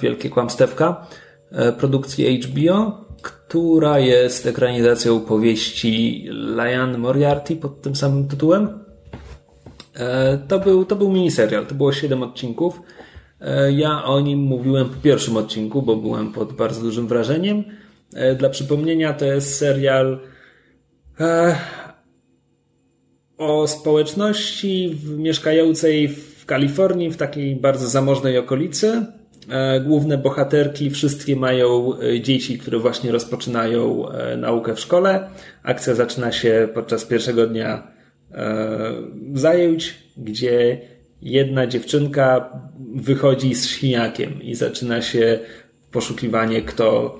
Wielkie 0.00 0.30
Kłamstewka 0.30 1.06
e, 1.06 1.29
produkcji 1.78 2.42
HBO 2.42 3.10
która 3.22 3.98
jest 3.98 4.46
ekranizacją 4.46 5.20
powieści 5.20 6.24
Lion 6.30 6.98
Moriarty 6.98 7.56
pod 7.56 7.82
tym 7.82 7.96
samym 7.96 8.28
tytułem. 8.28 8.68
E, 9.94 10.38
to 10.38 10.58
był, 10.58 10.84
to 10.84 10.96
był 10.96 11.12
miniserial, 11.12 11.66
to 11.66 11.74
było 11.74 11.92
7 11.92 12.22
odcinków. 12.22 12.80
E, 13.40 13.72
ja 13.72 14.04
o 14.04 14.20
nim 14.20 14.38
mówiłem 14.38 14.88
po 14.88 14.96
pierwszym 15.02 15.36
odcinku, 15.36 15.82
bo 15.82 15.96
byłem 15.96 16.32
pod 16.32 16.52
bardzo 16.52 16.80
dużym 16.80 17.08
wrażeniem. 17.08 17.64
E, 18.14 18.34
dla 18.34 18.48
przypomnienia, 18.48 19.12
to 19.12 19.24
jest 19.24 19.56
serial 19.56 20.20
o 23.38 23.66
społeczności 23.66 24.98
mieszkającej 25.16 26.08
w 26.08 26.46
Kalifornii, 26.46 27.10
w 27.10 27.16
takiej 27.16 27.56
bardzo 27.56 27.88
zamożnej 27.88 28.38
okolicy 28.38 29.06
E, 29.06 29.19
główne 29.84 30.18
bohaterki 30.18 30.90
wszystkie 30.90 31.36
mają 31.36 31.98
e, 31.98 32.20
dzieci, 32.20 32.58
które 32.58 32.78
właśnie 32.78 33.12
rozpoczynają 33.12 34.08
e, 34.08 34.36
naukę 34.36 34.74
w 34.74 34.80
szkole. 34.80 35.28
Akcja 35.62 35.94
zaczyna 35.94 36.32
się 36.32 36.68
podczas 36.74 37.04
pierwszego 37.04 37.46
dnia 37.46 38.00
zajęć, 39.34 39.94
gdzie 40.16 40.78
jedna 41.22 41.66
dziewczynka 41.66 42.50
wychodzi 42.94 43.54
z 43.54 43.66
świniakiem 43.66 44.42
i 44.42 44.54
zaczyna 44.54 45.02
się 45.02 45.38
poszukiwanie, 45.92 46.62
kto, 46.62 47.18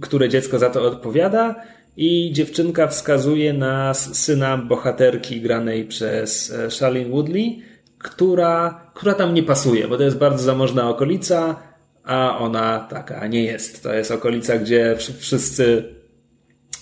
które 0.00 0.28
dziecko 0.28 0.58
za 0.58 0.70
to 0.70 0.82
odpowiada. 0.82 1.54
I 1.96 2.30
dziewczynka 2.32 2.88
wskazuje 2.88 3.52
na 3.52 3.94
syna 3.94 4.56
bohaterki 4.56 5.40
granej 5.40 5.84
przez 5.84 6.54
Charlene 6.80 7.10
Woodley, 7.10 7.62
która, 8.04 8.80
która 8.94 9.14
tam 9.14 9.34
nie 9.34 9.42
pasuje, 9.42 9.88
bo 9.88 9.96
to 9.96 10.02
jest 10.02 10.18
bardzo 10.18 10.44
zamożna 10.44 10.88
okolica, 10.88 11.56
a 12.04 12.38
ona 12.38 12.86
taka 12.90 13.26
nie 13.26 13.44
jest. 13.44 13.82
To 13.82 13.94
jest 13.94 14.10
okolica, 14.10 14.58
gdzie 14.58 14.96
wszyscy 15.18 15.94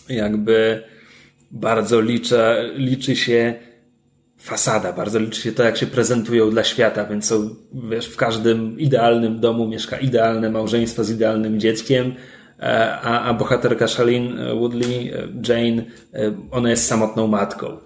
jakby 0.09 0.83
bardzo 1.51 2.01
liczy, 2.01 2.41
liczy 2.75 3.16
się 3.16 3.55
fasada, 4.39 4.93
bardzo 4.93 5.18
liczy 5.18 5.43
się 5.43 5.53
to, 5.53 5.62
jak 5.62 5.77
się 5.77 5.87
prezentują 5.87 6.51
dla 6.51 6.64
świata, 6.64 7.05
więc 7.05 7.27
są, 7.27 7.55
wiesz, 7.91 8.07
w 8.07 8.16
każdym 8.16 8.79
idealnym 8.79 9.41
domu 9.41 9.68
mieszka 9.68 9.97
idealne 9.97 10.51
małżeństwo 10.51 11.05
z 11.05 11.11
idealnym 11.11 11.61
dzieckiem, 11.61 12.14
e, 12.61 12.93
a, 12.93 13.23
a 13.23 13.35
bohaterka 13.35 13.89
Shailene 13.89 14.55
Woodley, 14.55 15.11
e, 15.11 15.29
Jane, 15.49 15.83
e, 16.14 16.35
ona 16.51 16.70
jest 16.70 16.87
samotną 16.87 17.27
matką. 17.27 17.77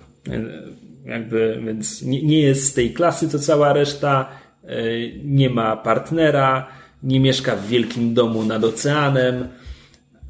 Jakby, 1.07 1.61
więc 1.65 2.03
nie, 2.03 2.23
nie 2.23 2.41
jest 2.41 2.65
z 2.65 2.75
tej 2.75 2.93
klasy 2.93 3.29
to 3.29 3.39
cała 3.39 3.73
reszta, 3.73 4.29
e, 4.65 4.77
nie 5.25 5.51
ma 5.51 5.77
partnera, 5.77 6.69
nie 7.03 7.21
mieszka 7.21 7.57
w 7.57 7.67
wielkim 7.67 8.15
domu 8.15 8.45
nad 8.45 8.65
oceanem, 8.65 9.49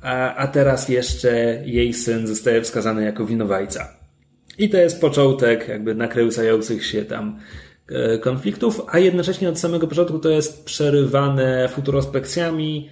a, 0.03 0.35
a 0.35 0.47
teraz 0.47 0.89
jeszcze 0.89 1.63
jej 1.65 1.95
syn 1.95 2.27
zostaje 2.27 2.63
wskazany 2.63 3.05
jako 3.05 3.27
winowajca. 3.27 3.89
I 4.59 4.69
to 4.69 4.77
jest 4.77 5.01
początek 5.01 5.69
jakby 5.69 5.95
nakręcających 5.95 6.87
się 6.87 7.05
tam 7.05 7.39
e, 7.89 8.19
konfliktów, 8.19 8.81
a 8.89 8.99
jednocześnie 8.99 9.49
od 9.49 9.59
samego 9.59 9.87
początku 9.87 10.19
to 10.19 10.29
jest 10.29 10.65
przerywane 10.65 11.69
futurospekcjami, 11.69 12.91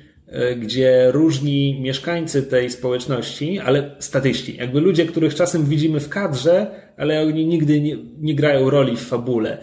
gdzie 0.57 1.11
różni 1.13 1.81
mieszkańcy 1.81 2.43
tej 2.43 2.71
społeczności, 2.71 3.59
ale 3.59 3.91
statyści, 3.99 4.57
jakby 4.57 4.81
ludzie, 4.81 5.07
których 5.07 5.35
czasem 5.35 5.65
widzimy 5.65 6.01
w 6.01 6.09
kadrze, 6.09 6.71
ale 6.97 7.23
oni 7.23 7.47
nigdy 7.47 7.81
nie, 7.81 7.97
nie 8.19 8.35
grają 8.35 8.71
roli 8.71 8.97
w 8.97 9.01
fabule, 9.01 9.59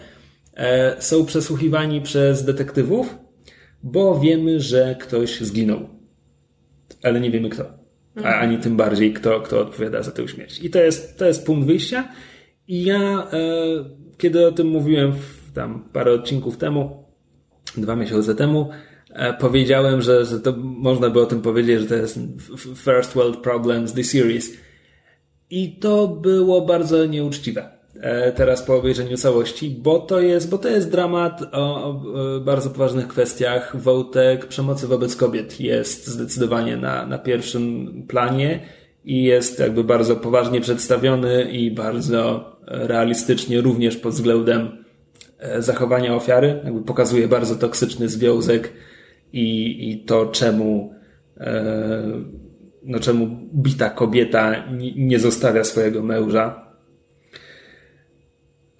e, 0.54 0.96
są 0.98 1.26
przesłuchiwani 1.26 2.00
przez 2.00 2.44
detektywów, 2.44 3.18
bo 3.82 4.20
wiemy, 4.20 4.60
że 4.60 4.96
ktoś 5.00 5.40
zginął. 5.40 5.88
Ale 7.02 7.20
nie 7.20 7.30
wiemy 7.30 7.48
kto. 7.48 7.64
A 8.24 8.34
ani 8.34 8.58
tym 8.58 8.76
bardziej 8.76 9.12
kto, 9.12 9.40
kto 9.40 9.60
odpowiada 9.60 10.02
za 10.02 10.10
tę 10.10 10.28
śmierć. 10.28 10.60
I 10.62 10.70
to 10.70 10.78
jest, 10.78 11.18
to 11.18 11.26
jest 11.26 11.46
punkt 11.46 11.66
wyjścia. 11.66 12.08
I 12.68 12.84
ja, 12.84 13.28
e, 13.32 13.38
kiedy 14.18 14.46
o 14.46 14.52
tym 14.52 14.66
mówiłem 14.66 15.12
tam 15.54 15.88
parę 15.92 16.12
odcinków 16.12 16.56
temu, 16.56 17.04
dwa 17.76 17.96
miesiące 17.96 18.34
temu, 18.34 18.70
e, 18.70 18.91
powiedziałem, 19.38 20.02
że, 20.02 20.24
że 20.24 20.40
to 20.40 20.52
można 20.56 21.10
by 21.10 21.22
o 21.22 21.26
tym 21.26 21.42
powiedzieć, 21.42 21.80
że 21.80 21.86
to 21.86 21.94
jest 21.94 22.18
First 22.76 23.14
World 23.14 23.36
Problems, 23.36 23.92
the 23.92 24.04
series. 24.04 24.52
I 25.50 25.76
to 25.76 26.08
było 26.08 26.60
bardzo 26.60 27.06
nieuczciwe. 27.06 27.82
E, 28.00 28.32
teraz 28.32 28.62
po 28.62 28.76
obejrzeniu 28.76 29.16
całości, 29.16 29.70
bo 29.70 29.98
to 29.98 30.20
jest, 30.20 30.50
bo 30.50 30.58
to 30.58 30.68
jest 30.68 30.90
dramat 30.90 31.42
o, 31.52 31.84
o 31.84 32.00
bardzo 32.40 32.70
poważnych 32.70 33.08
kwestiach. 33.08 33.76
Wątek 33.76 34.46
przemocy 34.46 34.86
wobec 34.86 35.16
kobiet 35.16 35.60
jest 35.60 36.06
zdecydowanie 36.06 36.76
na, 36.76 37.06
na 37.06 37.18
pierwszym 37.18 37.88
planie 38.08 38.60
i 39.04 39.22
jest 39.22 39.58
jakby 39.58 39.84
bardzo 39.84 40.16
poważnie 40.16 40.60
przedstawiony 40.60 41.50
i 41.50 41.70
bardzo 41.70 42.52
realistycznie 42.66 43.60
również 43.60 43.96
pod 43.96 44.12
względem 44.12 44.84
e, 45.38 45.62
zachowania 45.62 46.14
ofiary. 46.14 46.60
Jakby 46.64 46.82
pokazuje 46.82 47.28
bardzo 47.28 47.56
toksyczny 47.56 48.08
związek 48.08 48.72
i, 49.32 49.90
i 49.90 50.04
to 50.04 50.26
czemu 50.26 50.94
e, 51.36 52.02
no 52.82 53.00
czemu 53.00 53.26
bita 53.54 53.90
kobieta 53.90 54.64
nie 54.96 55.18
zostawia 55.18 55.64
swojego 55.64 56.02
męża 56.02 56.62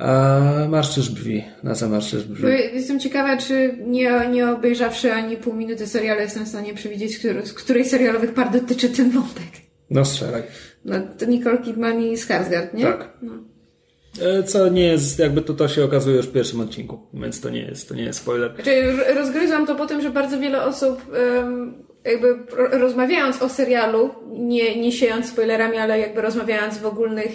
a 0.03 0.41
marszczysz 0.69 1.11
brwi. 1.11 1.45
Na 1.63 1.75
co 1.75 1.89
marszczysz 1.89 2.25
brwi? 2.25 2.47
Jestem 2.75 3.01
ciekawa, 3.01 3.37
czy 3.37 3.79
nie, 3.87 4.29
nie 4.33 4.49
obejrzawszy 4.49 5.13
ani 5.13 5.37
pół 5.37 5.55
minuty 5.55 5.87
serialu 5.87 6.21
jestem 6.21 6.45
w 6.45 6.49
stanie 6.49 6.75
przewidzieć, 6.75 7.19
który, 7.19 7.47
z 7.47 7.53
której 7.53 7.85
serialowych 7.85 8.35
par 8.35 8.53
dotyczy 8.53 8.89
ten 8.89 9.11
wątek. 9.11 9.45
No 9.91 10.05
strzelaj. 10.05 10.43
No, 10.85 10.95
to 11.19 11.27
Nicole 11.27 11.59
Kidman 11.59 12.01
i 12.03 12.17
Skarsgård, 12.17 12.75
nie? 12.75 12.85
Tak. 12.85 13.09
No. 13.23 13.33
E, 14.21 14.43
co 14.43 14.69
nie 14.69 14.85
jest, 14.85 15.19
jakby 15.19 15.43
to, 15.43 15.55
to 15.55 15.69
się 15.69 15.85
okazuje 15.85 16.17
już 16.17 16.27
w 16.27 16.33
pierwszym 16.33 16.61
odcinku, 16.61 17.01
więc 17.15 17.41
to 17.41 17.51
nie 17.51 17.61
jest, 17.61 17.89
to 17.89 17.95
nie 17.95 18.03
jest 18.03 18.19
spoiler. 18.19 18.55
Znaczy, 18.55 18.97
rozgryzłam 19.15 19.67
to 19.67 19.75
po 19.75 19.87
tym, 19.87 20.03
że 20.03 20.11
bardzo 20.11 20.39
wiele 20.39 20.65
osób 20.65 21.03
jakby 22.05 22.39
rozmawiając 22.71 23.43
o 23.43 23.49
serialu, 23.49 24.11
nie, 24.33 24.81
nie 24.81 24.93
siejąc 24.93 25.29
spoilerami, 25.29 25.79
ale 25.79 25.99
jakby 25.99 26.23
rozmawiając 26.23 26.79
w 26.79 26.87
ogólnych 26.87 27.31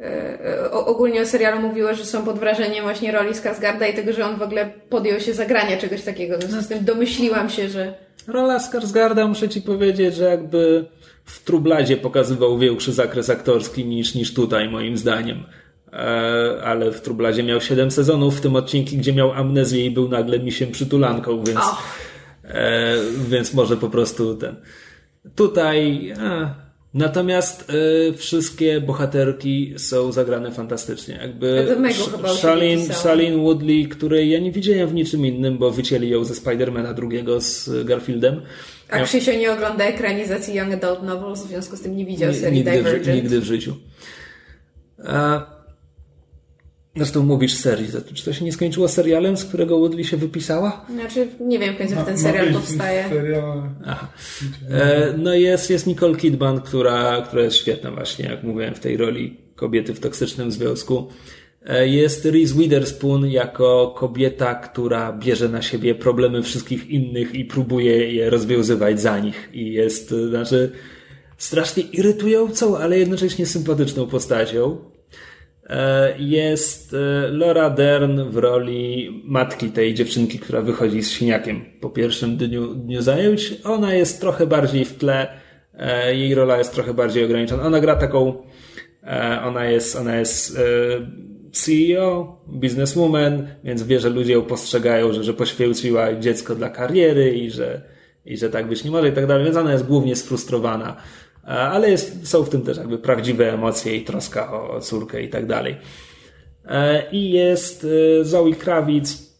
E, 0.00 0.70
ogólnie 0.70 1.22
o 1.22 1.26
serialu 1.26 1.60
mówiło, 1.60 1.94
że 1.94 2.04
są 2.04 2.24
pod 2.24 2.38
wrażeniem 2.38 2.84
właśnie 2.84 3.12
roli 3.12 3.34
Skarsgarda 3.34 3.86
i 3.86 3.94
tego, 3.94 4.12
że 4.12 4.26
on 4.26 4.36
w 4.36 4.42
ogóle 4.42 4.70
podjął 4.88 5.20
się 5.20 5.34
zagrania 5.34 5.76
czegoś 5.76 6.02
takiego. 6.02 6.38
W 6.38 6.42
związku 6.42 6.62
z 6.62 6.68
tym 6.68 6.84
domyśliłam 6.84 7.50
się, 7.50 7.68
że... 7.68 7.94
Rola 8.26 8.58
Skarsgarda, 8.58 9.26
muszę 9.26 9.48
ci 9.48 9.62
powiedzieć, 9.62 10.14
że 10.14 10.24
jakby 10.24 10.84
w 11.28 11.44
Trubladzie 11.44 11.96
pokazywał 11.96 12.58
większy 12.58 12.92
zakres 12.92 13.30
aktorski 13.30 13.84
niż, 13.84 14.14
niż 14.14 14.34
tutaj, 14.34 14.68
moim 14.68 14.96
zdaniem. 14.96 15.44
E, 15.92 16.62
ale 16.64 16.92
w 16.92 17.00
Trubladzie 17.00 17.42
miał 17.42 17.60
7 17.60 17.90
sezonów, 17.90 18.38
w 18.38 18.40
tym 18.40 18.56
odcinki, 18.56 18.96
gdzie 18.96 19.12
miał 19.12 19.32
amnezję 19.32 19.86
i 19.86 19.90
był 19.90 20.08
nagle 20.08 20.38
misiem 20.38 20.70
przytulanką, 20.70 21.44
więc, 21.44 21.60
e, 22.44 22.94
więc 23.28 23.54
może 23.54 23.76
po 23.76 23.90
prostu 23.90 24.34
ten... 24.34 24.56
Tutaj... 25.34 26.08
E, 26.10 26.67
Natomiast 26.94 27.70
y, 27.70 28.12
wszystkie 28.16 28.80
bohaterki 28.80 29.74
są 29.76 30.12
zagrane 30.12 30.52
fantastycznie. 30.52 31.18
Jakby 31.22 31.76
Shailene, 32.36 32.94
Shailene 32.94 33.36
Woodley, 33.36 33.88
której 33.88 34.30
ja 34.30 34.38
nie 34.38 34.52
widziałem 34.52 34.88
w 34.88 34.94
niczym 34.94 35.26
innym, 35.26 35.58
bo 35.58 35.70
wycięli 35.70 36.08
ją 36.08 36.24
ze 36.24 36.34
Spidermana 36.34 36.94
drugiego 36.94 37.40
z 37.40 37.70
Garfieldem. 37.84 38.42
A 38.90 39.00
Krzysio 39.00 39.32
nie 39.32 39.52
ogląda 39.52 39.84
ekranizacji 39.84 40.54
Young 40.54 40.72
Adult 40.72 41.02
Novels, 41.02 41.42
w 41.42 41.48
związku 41.48 41.76
z 41.76 41.80
tym 41.80 41.96
nie 41.96 42.04
widział 42.04 42.34
serii 42.34 42.58
nigdy 42.58 42.72
Divergent. 42.72 43.18
W, 43.18 43.22
nigdy 43.22 43.40
w 43.40 43.44
życiu. 43.44 43.76
A 45.06 45.57
Zresztą 46.98 47.22
mówisz 47.22 47.54
serii. 47.54 47.88
Czy 48.14 48.24
to 48.24 48.32
się 48.32 48.44
nie 48.44 48.52
skończyło 48.52 48.88
serialem, 48.88 49.36
z 49.36 49.44
którego 49.44 49.78
Woodley 49.78 50.04
się 50.04 50.16
wypisała? 50.16 50.86
Znaczy, 50.94 51.28
nie 51.40 51.58
wiem, 51.58 51.74
kiedy 51.78 51.96
ten 51.96 52.18
serial 52.18 52.52
powstaje. 52.52 53.04
Aha. 53.86 54.08
E, 54.70 55.14
no 55.18 55.34
jest, 55.34 55.70
jest 55.70 55.86
Nicole 55.86 56.16
Kidman, 56.16 56.60
która, 56.60 57.22
która 57.22 57.42
jest 57.42 57.56
świetna 57.56 57.90
właśnie, 57.90 58.24
jak 58.24 58.42
mówiłem, 58.42 58.74
w 58.74 58.80
tej 58.80 58.96
roli 58.96 59.36
kobiety 59.54 59.94
w 59.94 60.00
toksycznym 60.00 60.52
związku. 60.52 61.08
E, 61.66 61.88
jest 61.88 62.24
Reese 62.24 62.52
Witherspoon 62.52 63.26
jako 63.26 63.94
kobieta, 63.98 64.54
która 64.54 65.12
bierze 65.12 65.48
na 65.48 65.62
siebie 65.62 65.94
problemy 65.94 66.42
wszystkich 66.42 66.90
innych 66.90 67.34
i 67.34 67.44
próbuje 67.44 68.12
je 68.12 68.30
rozwiązywać 68.30 69.00
za 69.00 69.18
nich. 69.18 69.48
I 69.52 69.72
jest, 69.72 70.14
znaczy, 70.28 70.72
strasznie 71.38 71.82
irytującą, 71.82 72.78
ale 72.78 72.98
jednocześnie 72.98 73.46
sympatyczną 73.46 74.06
postacią. 74.06 74.78
E, 75.68 76.14
jest 76.18 76.94
e, 76.94 77.30
Laura 77.30 77.70
Dern 77.70 78.22
w 78.30 78.36
roli 78.36 79.22
matki 79.24 79.70
tej 79.70 79.94
dziewczynki, 79.94 80.38
która 80.38 80.62
wychodzi 80.62 81.02
z 81.02 81.10
siniakiem 81.10 81.64
po 81.80 81.90
pierwszym 81.90 82.36
dniu, 82.36 82.74
dniu 82.74 83.02
zajęć. 83.02 83.54
Ona 83.64 83.94
jest 83.94 84.20
trochę 84.20 84.46
bardziej 84.46 84.84
w 84.84 84.98
tle, 84.98 85.26
e, 85.74 86.14
jej 86.14 86.34
rola 86.34 86.58
jest 86.58 86.74
trochę 86.74 86.94
bardziej 86.94 87.24
ograniczona. 87.24 87.62
Ona 87.62 87.80
gra 87.80 87.96
taką, 87.96 88.42
ona 89.44 89.64
jest, 89.64 89.96
ona 89.96 90.16
jest 90.16 90.58
CEO, 91.52 92.42
bizneswoman, 92.48 93.46
więc 93.64 93.82
wie, 93.82 94.00
że 94.00 94.08
ludzie 94.10 94.32
ją 94.32 94.42
postrzegają, 94.42 95.12
że, 95.12 95.24
że 95.24 95.34
poświęciła 95.34 96.14
dziecko 96.14 96.54
dla 96.54 96.70
kariery 96.70 97.34
i 97.34 97.50
że, 97.50 97.82
i 98.24 98.36
że 98.36 98.50
tak 98.50 98.68
być 98.68 98.84
nie 98.84 98.90
może 98.90 99.08
i 99.08 99.12
tak 99.12 99.26
dalej, 99.26 99.44
więc 99.44 99.56
ona 99.56 99.72
jest 99.72 99.86
głównie 99.86 100.16
sfrustrowana 100.16 100.96
ale 101.48 101.90
jest, 101.90 102.28
są 102.28 102.42
w 102.42 102.48
tym 102.48 102.62
też 102.62 102.76
jakby 102.76 102.98
prawdziwe 102.98 103.52
emocje 103.54 103.96
i 103.96 104.04
troska 104.04 104.52
o, 104.52 104.70
o 104.70 104.80
córkę 104.80 105.22
i 105.22 105.28
tak 105.28 105.46
dalej. 105.46 105.76
E, 106.64 107.10
I 107.12 107.30
jest 107.30 107.86
e, 108.20 108.24
Zoe 108.24 108.52
Krawic, 108.52 109.32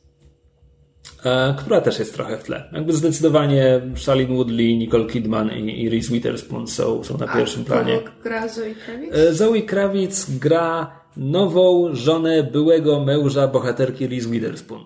e, 1.24 1.54
która 1.58 1.80
też 1.80 1.98
jest 1.98 2.14
trochę 2.14 2.38
w 2.38 2.42
tle. 2.44 2.70
Jakby 2.72 2.92
zdecydowanie 2.92 3.80
Shailene 3.96 4.34
Woodley, 4.34 4.78
Nicole 4.78 5.06
Kidman 5.06 5.50
i, 5.50 5.82
i 5.82 5.90
Reese 5.90 6.12
Witherspoon 6.12 6.66
są, 6.66 7.04
są 7.04 7.18
na 7.18 7.26
A 7.26 7.36
pierwszym 7.36 7.64
planie. 7.64 7.98
gra 8.22 8.48
Zoe 8.48 8.74
Krawic? 8.86 9.14
Zoe 9.30 9.62
Krawic 9.62 10.30
gra 10.30 10.98
nową 11.16 11.94
żonę 11.94 12.42
byłego 12.42 13.00
męża 13.04 13.48
bohaterki 13.48 14.06
Reese 14.06 14.26
Witherspoon. 14.26 14.84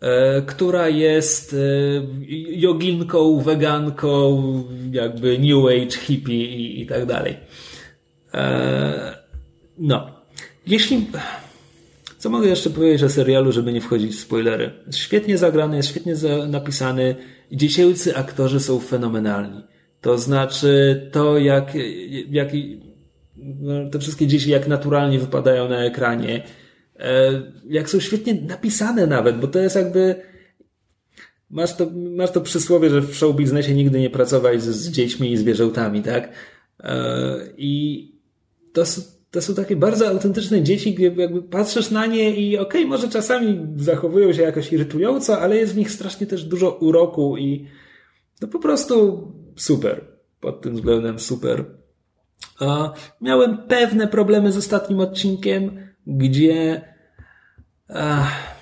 E, 0.00 0.42
która 0.42 0.88
jest 0.88 1.54
e, 1.54 1.56
joginką, 2.48 3.40
weganką, 3.40 4.42
jakby 4.92 5.38
new 5.38 5.66
age 5.66 5.98
hippie 5.98 6.44
i, 6.44 6.80
i 6.80 6.86
tak 6.86 7.06
dalej. 7.06 7.36
E, 8.34 9.16
no. 9.78 10.10
Jeśli... 10.66 11.06
Co 12.18 12.30
mogę 12.30 12.48
jeszcze 12.48 12.70
powiedzieć 12.70 13.02
o 13.02 13.08
serialu, 13.08 13.52
żeby 13.52 13.72
nie 13.72 13.80
wchodzić 13.80 14.12
w 14.12 14.20
spoilery? 14.20 14.70
Świetnie 14.90 15.38
zagrany, 15.38 15.76
jest 15.76 15.88
świetnie 15.88 16.14
napisany. 16.48 17.16
Dziecięcy 17.52 18.16
aktorzy 18.16 18.60
są 18.60 18.80
fenomenalni. 18.80 19.62
To 20.00 20.18
znaczy 20.18 21.08
to, 21.12 21.38
jak, 21.38 21.72
jak 22.30 22.48
no, 23.36 23.90
te 23.90 23.98
wszystkie 23.98 24.26
dzieci 24.26 24.50
jak 24.50 24.68
naturalnie 24.68 25.18
wypadają 25.18 25.68
na 25.68 25.84
ekranie, 25.84 26.42
jak 27.68 27.90
są 27.90 28.00
świetnie 28.00 28.34
napisane 28.34 29.06
nawet, 29.06 29.40
bo 29.40 29.46
to 29.46 29.58
jest 29.58 29.76
jakby 29.76 30.22
masz 31.50 31.76
to, 31.76 31.86
masz 31.94 32.30
to 32.30 32.40
przysłowie, 32.40 32.90
że 32.90 33.00
w 33.00 33.14
show 33.14 33.36
biznesie 33.36 33.74
nigdy 33.74 34.00
nie 34.00 34.10
pracować 34.10 34.62
z, 34.62 34.68
z 34.68 34.90
dziećmi 34.90 35.32
i 35.32 35.36
zwierzętami, 35.36 36.02
tak? 36.02 36.32
E, 36.80 37.36
I 37.56 38.04
to, 38.72 38.84
to 39.30 39.42
są 39.42 39.54
takie 39.54 39.76
bardzo 39.76 40.08
autentyczne 40.08 40.62
dzieci, 40.62 40.94
gdzie 40.94 41.12
jakby 41.16 41.42
patrzysz 41.42 41.90
na 41.90 42.06
nie 42.06 42.36
i 42.36 42.58
okej, 42.58 42.80
okay, 42.80 42.86
może 42.86 43.08
czasami 43.08 43.66
zachowują 43.76 44.32
się 44.32 44.42
jakoś 44.42 44.72
irytująco, 44.72 45.40
ale 45.40 45.56
jest 45.56 45.74
w 45.74 45.76
nich 45.76 45.90
strasznie 45.90 46.26
też 46.26 46.44
dużo 46.44 46.70
uroku 46.70 47.36
i 47.36 47.66
no 48.40 48.48
po 48.48 48.58
prostu 48.58 49.26
super. 49.56 50.04
Pod 50.40 50.60
tym 50.62 50.74
względem 50.74 51.18
super. 51.18 51.64
Miałem 53.20 53.58
pewne 53.68 54.08
problemy 54.08 54.52
z 54.52 54.56
ostatnim 54.56 55.00
odcinkiem, 55.00 55.89
gdzie 56.10 56.82
Ach, 57.94 58.56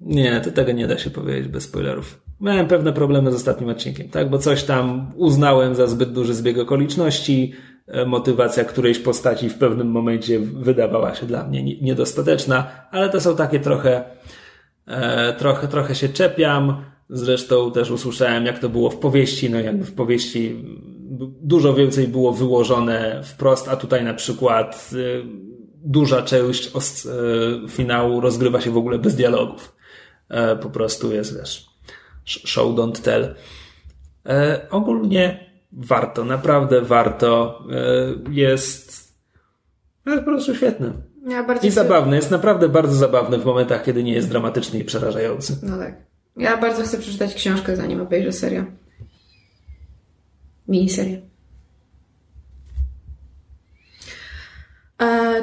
nie, 0.00 0.40
to 0.40 0.50
tego 0.50 0.72
nie 0.72 0.86
da 0.86 0.98
się 0.98 1.10
powiedzieć 1.10 1.48
bez 1.48 1.64
spoilerów. 1.64 2.22
miałem 2.40 2.66
pewne 2.66 2.92
problemy 2.92 3.32
z 3.32 3.34
ostatnim 3.34 3.68
odcinkiem, 3.68 4.08
tak? 4.08 4.30
Bo 4.30 4.38
coś 4.38 4.64
tam 4.64 5.12
uznałem 5.16 5.74
za 5.74 5.86
zbyt 5.86 6.12
duży 6.12 6.34
zbieg 6.34 6.58
okoliczności. 6.58 7.52
E, 7.86 8.06
motywacja 8.06 8.64
którejś 8.64 8.98
postaci 8.98 9.48
w 9.48 9.58
pewnym 9.58 9.90
momencie 9.90 10.40
wydawała 10.40 11.14
się 11.14 11.26
dla 11.26 11.44
mnie 11.44 11.80
niedostateczna, 11.80 12.70
ale 12.90 13.08
to 13.08 13.20
są 13.20 13.36
takie 13.36 13.60
trochę, 13.60 14.04
e, 14.86 15.32
trochę, 15.32 15.68
trochę 15.68 15.94
się 15.94 16.08
czepiam. 16.08 16.84
Zresztą 17.08 17.72
też 17.72 17.90
usłyszałem, 17.90 18.46
jak 18.46 18.58
to 18.58 18.68
było 18.68 18.90
w 18.90 18.96
powieści. 18.96 19.50
No, 19.50 19.60
jakby 19.60 19.84
w 19.84 19.92
powieści 19.92 20.64
dużo 21.42 21.74
więcej 21.74 22.08
było 22.08 22.32
wyłożone 22.32 23.20
wprost, 23.24 23.68
a 23.68 23.76
tutaj 23.76 24.04
na 24.04 24.14
przykład 24.14 24.90
e, 24.94 25.50
duża 25.84 26.22
część 26.22 26.70
finału 27.68 28.20
rozgrywa 28.20 28.60
się 28.60 28.70
w 28.70 28.76
ogóle 28.76 28.98
bez 28.98 29.14
dialogów. 29.16 29.76
Po 30.62 30.70
prostu 30.70 31.12
jest, 31.12 31.38
wiesz, 31.38 31.70
show 32.24 32.74
don't 32.74 33.02
tell. 33.02 33.34
Ogólnie 34.70 35.50
warto, 35.72 36.24
naprawdę 36.24 36.80
warto. 36.80 37.62
Jest, 38.30 39.14
jest 40.06 40.18
po 40.18 40.30
prostu 40.30 40.54
świetny. 40.54 40.92
Ja 41.28 41.46
I 41.62 41.70
zabawny, 41.70 42.16
jest 42.16 42.30
naprawdę 42.30 42.68
bardzo 42.68 42.94
zabawny 42.94 43.38
w 43.38 43.44
momentach, 43.44 43.84
kiedy 43.84 44.04
nie 44.04 44.12
jest 44.12 44.28
dramatyczny 44.28 44.78
i 44.78 44.84
przerażający. 44.84 45.56
No 45.62 45.78
tak. 45.78 45.96
Ja 46.36 46.56
bardzo 46.56 46.82
chcę 46.82 46.98
przeczytać 46.98 47.34
książkę, 47.34 47.76
zanim 47.76 48.00
obejrzę 48.00 48.32
serię. 48.32 48.64
Miniserię. 50.68 51.29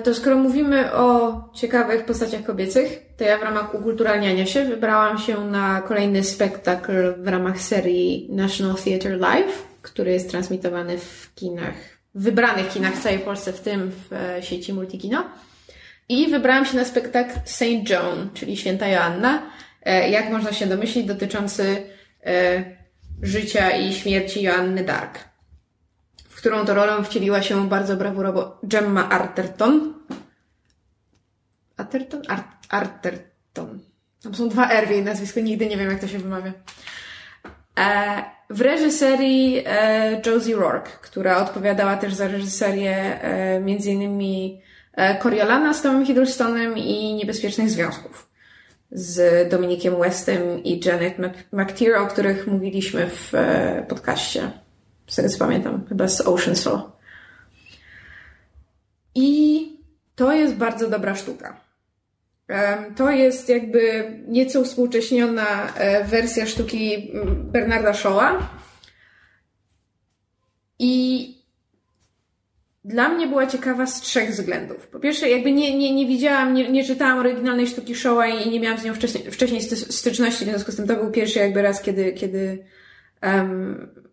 To 0.03 0.15
skoro 0.15 0.35
mówimy 0.35 0.93
o 0.93 1.33
ciekawych 1.53 2.05
postaciach 2.05 2.43
kobiecych, 2.43 2.99
to 3.17 3.23
ja 3.23 3.37
w 3.37 3.41
ramach 3.41 3.75
ukulturalniania 3.75 4.45
się 4.45 4.65
wybrałam 4.65 5.17
się 5.17 5.45
na 5.45 5.81
kolejny 5.81 6.23
spektakl 6.23 7.13
w 7.17 7.27
ramach 7.27 7.61
serii 7.61 8.27
National 8.31 8.75
Theatre 8.75 9.17
Live, 9.17 9.67
który 9.81 10.11
jest 10.11 10.29
transmitowany 10.29 10.97
w 10.97 11.31
kinach, 11.35 11.75
w 12.15 12.23
wybranych 12.23 12.69
kinach 12.69 12.93
w 12.93 13.03
całej 13.03 13.19
Polsce, 13.19 13.53
w 13.53 13.59
tym 13.59 13.91
w 13.91 14.13
e, 14.13 14.43
sieci 14.43 14.73
Multikino. 14.73 15.23
I 16.09 16.27
wybrałam 16.27 16.65
się 16.65 16.77
na 16.77 16.85
spektakl 16.85 17.39
Saint 17.45 17.89
John, 17.89 18.29
czyli 18.33 18.57
Święta 18.57 18.87
Joanna, 18.87 19.41
e, 19.83 20.09
jak 20.09 20.29
można 20.29 20.53
się 20.53 20.65
domyślić, 20.65 21.05
dotyczący 21.05 21.83
życia 23.21 23.71
i 23.71 23.93
śmierci 23.93 24.41
Joanny 24.41 24.83
Dark 24.83 25.19
w 26.37 26.39
którą 26.39 26.65
to 26.65 26.73
rolę 26.73 27.03
wcieliła 27.03 27.41
się 27.41 27.69
bardzo 27.69 27.95
brawurowo 27.95 28.59
Gemma 28.63 29.09
Arterton. 29.09 29.93
Arterton? 31.77 32.21
Art 32.27 32.47
Arterton. 32.69 33.79
Tam 34.23 34.35
są 34.35 34.49
dwa 34.49 34.69
R 34.69 34.87
w 34.87 34.91
jej 34.91 35.03
nazwisku, 35.03 35.39
nigdy 35.39 35.65
nie 35.65 35.77
wiem, 35.77 35.89
jak 35.89 35.99
to 35.99 36.07
się 36.07 36.19
wymawia. 36.19 36.53
E, 37.79 38.23
w 38.49 38.61
reżyserii 38.61 39.63
e, 39.65 40.21
Josie 40.25 40.55
Rourke, 40.55 40.89
która 41.01 41.37
odpowiadała 41.37 41.97
też 41.97 42.13
za 42.13 42.27
reżyserię 42.27 43.23
e, 43.23 43.61
e, 44.93 45.19
Coriolana 45.19 45.73
z 45.73 45.81
Tomem 45.81 46.05
Hiddlestonem 46.05 46.77
i 46.77 47.13
Niebezpiecznych 47.13 47.69
Związków 47.69 48.29
z 48.91 49.49
Dominikiem 49.49 49.99
Westem 49.99 50.63
i 50.63 50.85
Janet 50.85 51.17
McTeer, 51.51 51.95
o 51.95 52.07
których 52.07 52.47
mówiliśmy 52.47 53.07
w 53.09 53.33
podcaście 53.87 54.66
z 55.07 55.15
tego 55.15 55.29
co 55.29 55.37
pamiętam, 55.37 55.85
chyba 55.89 56.07
z 56.07 56.21
Ocean's 56.21 56.55
Soul. 56.55 56.81
I 59.15 59.71
to 60.15 60.33
jest 60.33 60.55
bardzo 60.55 60.89
dobra 60.89 61.15
sztuka. 61.15 61.61
To 62.95 63.11
jest 63.11 63.49
jakby 63.49 64.11
nieco 64.27 64.63
współcześniona 64.63 65.73
e, 65.73 66.03
wersja 66.03 66.45
sztuki 66.45 67.11
Bernarda 67.25 67.91
Shaw'a. 67.91 68.41
I 70.79 71.35
dla 72.85 73.09
mnie 73.09 73.27
była 73.27 73.47
ciekawa 73.47 73.85
z 73.85 74.01
trzech 74.01 74.29
względów. 74.29 74.87
Po 74.87 74.99
pierwsze, 74.99 75.29
jakby 75.29 75.51
nie, 75.51 75.77
nie, 75.77 75.95
nie 75.95 76.05
widziałam, 76.05 76.53
nie, 76.53 76.71
nie 76.71 76.83
czytałam 76.83 77.17
oryginalnej 77.17 77.67
sztuki 77.67 77.95
Shaw'a 77.95 78.45
i 78.45 78.49
nie 78.49 78.59
miałam 78.59 78.79
z 78.79 78.83
nią 78.83 78.93
wcześniej, 78.93 79.31
wcześniej 79.31 79.61
styczności, 79.89 80.45
w 80.45 80.47
związku 80.47 80.71
z 80.71 80.75
tym 80.75 80.87
to 80.87 80.95
był 80.95 81.11
pierwszy 81.11 81.39
jakby 81.39 81.61
raz, 81.61 81.81
kiedy, 81.81 82.13
kiedy 82.13 82.65
um, 83.23 84.06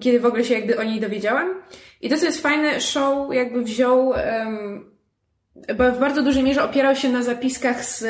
kiedy 0.00 0.20
w 0.20 0.26
ogóle 0.26 0.44
się 0.44 0.54
jakby 0.54 0.78
o 0.78 0.82
niej 0.82 1.00
dowiedziałam. 1.00 1.62
I 2.00 2.10
to, 2.10 2.16
co 2.16 2.24
jest 2.24 2.42
fajne, 2.42 2.80
show 2.80 3.34
jakby 3.34 3.62
wziął, 3.62 4.08
um, 4.08 4.90
w 5.68 5.98
bardzo 5.98 6.22
dużej 6.22 6.42
mierze 6.42 6.64
opierał 6.64 6.96
się 6.96 7.08
na 7.08 7.22
zapiskach 7.22 7.84
z, 7.84 8.04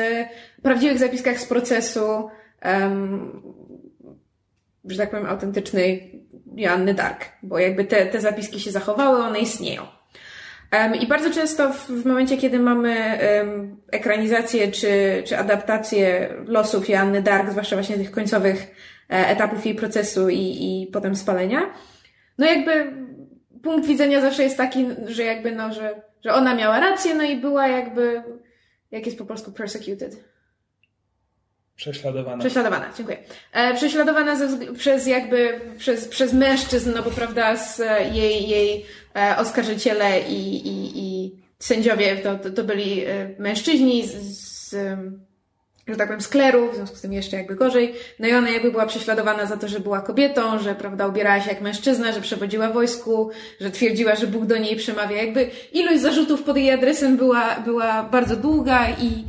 prawdziwych 0.63 0.99
zapiskach 0.99 1.39
z 1.39 1.45
procesu, 1.45 2.29
um, 2.65 3.41
że 4.85 4.97
tak 4.97 5.09
powiem, 5.09 5.25
autentycznej 5.25 6.21
Joanny 6.55 6.93
Dark, 6.93 7.25
bo 7.43 7.59
jakby 7.59 7.85
te, 7.85 8.05
te 8.05 8.21
zapiski 8.21 8.59
się 8.59 8.71
zachowały, 8.71 9.17
one 9.17 9.39
istnieją. 9.39 9.81
Um, 10.73 10.95
I 10.95 11.07
bardzo 11.07 11.31
często 11.31 11.73
w, 11.73 11.87
w 11.87 12.05
momencie, 12.05 12.37
kiedy 12.37 12.59
mamy 12.59 13.19
um, 13.39 13.77
ekranizację 13.91 14.71
czy, 14.71 15.23
czy 15.25 15.37
adaptację 15.37 16.33
losów 16.45 16.89
Joanny 16.89 17.21
Dark, 17.21 17.51
zwłaszcza 17.51 17.75
właśnie 17.75 17.97
tych 17.97 18.11
końcowych 18.11 18.67
etapów 19.09 19.65
jej 19.65 19.75
procesu 19.75 20.29
i, 20.29 20.37
i 20.37 20.87
potem 20.93 21.15
spalenia. 21.15 21.73
No 22.37 22.45
jakby 22.45 22.93
punkt 23.63 23.87
widzenia 23.87 24.21
zawsze 24.21 24.43
jest 24.43 24.57
taki, 24.57 24.85
że 25.07 25.23
jakby 25.23 25.51
no, 25.51 25.73
że, 25.73 26.01
że 26.25 26.33
ona 26.33 26.55
miała 26.55 26.79
rację, 26.79 27.15
no 27.15 27.23
i 27.23 27.35
była 27.35 27.67
jakby, 27.67 28.23
jak 28.91 29.05
jest 29.05 29.17
po 29.17 29.25
polsku 29.25 29.51
persecuted? 29.51 30.23
Prześladowana. 31.75 32.39
Prześladowana, 32.39 32.85
dziękuję. 32.97 33.17
E, 33.53 33.75
prześladowana 33.75 34.35
ze, 34.35 34.73
przez 34.73 35.07
jakby, 35.07 35.61
przez, 35.77 36.07
przez 36.07 36.33
mężczyzn, 36.33 36.91
no 36.95 37.03
bo 37.03 37.11
prawda, 37.11 37.55
z 37.55 37.79
jej, 38.13 38.49
jej 38.49 38.85
e, 39.15 39.37
oskarżyciele 39.37 40.21
i, 40.21 40.67
i, 40.67 40.91
i 40.95 41.35
sędziowie 41.59 42.17
to, 42.17 42.35
to, 42.35 42.49
to 42.49 42.63
byli 42.63 43.05
e, 43.05 43.29
mężczyźni 43.39 44.07
z, 44.07 44.13
z 44.13 44.75
że 45.87 45.95
tak 45.95 46.07
powiem, 46.07 46.21
skleru, 46.21 46.71
w 46.71 46.75
związku 46.75 46.95
z 46.95 47.01
tym 47.01 47.13
jeszcze 47.13 47.37
jakby 47.37 47.55
gorzej. 47.55 47.95
No 48.19 48.27
i 48.27 48.33
ona 48.33 48.49
jakby 48.49 48.71
była 48.71 48.85
prześladowana 48.85 49.45
za 49.45 49.57
to, 49.57 49.67
że 49.67 49.79
była 49.79 50.01
kobietą, 50.01 50.59
że, 50.59 50.75
prawda, 50.75 51.07
ubierała 51.07 51.41
się 51.41 51.49
jak 51.49 51.61
mężczyzna, 51.61 52.11
że 52.11 52.21
przewodziła 52.21 52.69
wojsku, 52.69 53.29
że 53.61 53.71
twierdziła, 53.71 54.15
że 54.15 54.27
Bóg 54.27 54.45
do 54.45 54.57
niej 54.57 54.75
przemawia. 54.75 55.21
Jakby 55.21 55.49
ilość 55.73 56.01
zarzutów 56.01 56.43
pod 56.43 56.57
jej 56.57 56.71
adresem 56.71 57.17
była, 57.17 57.55
była 57.55 58.03
bardzo 58.03 58.35
długa 58.35 58.87
i, 58.89 59.23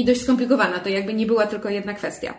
i 0.00 0.04
dość 0.04 0.22
skomplikowana. 0.22 0.78
To 0.78 0.88
jakby 0.88 1.14
nie 1.14 1.26
była 1.26 1.46
tylko 1.46 1.68
jedna 1.68 1.94
kwestia. 1.94 2.34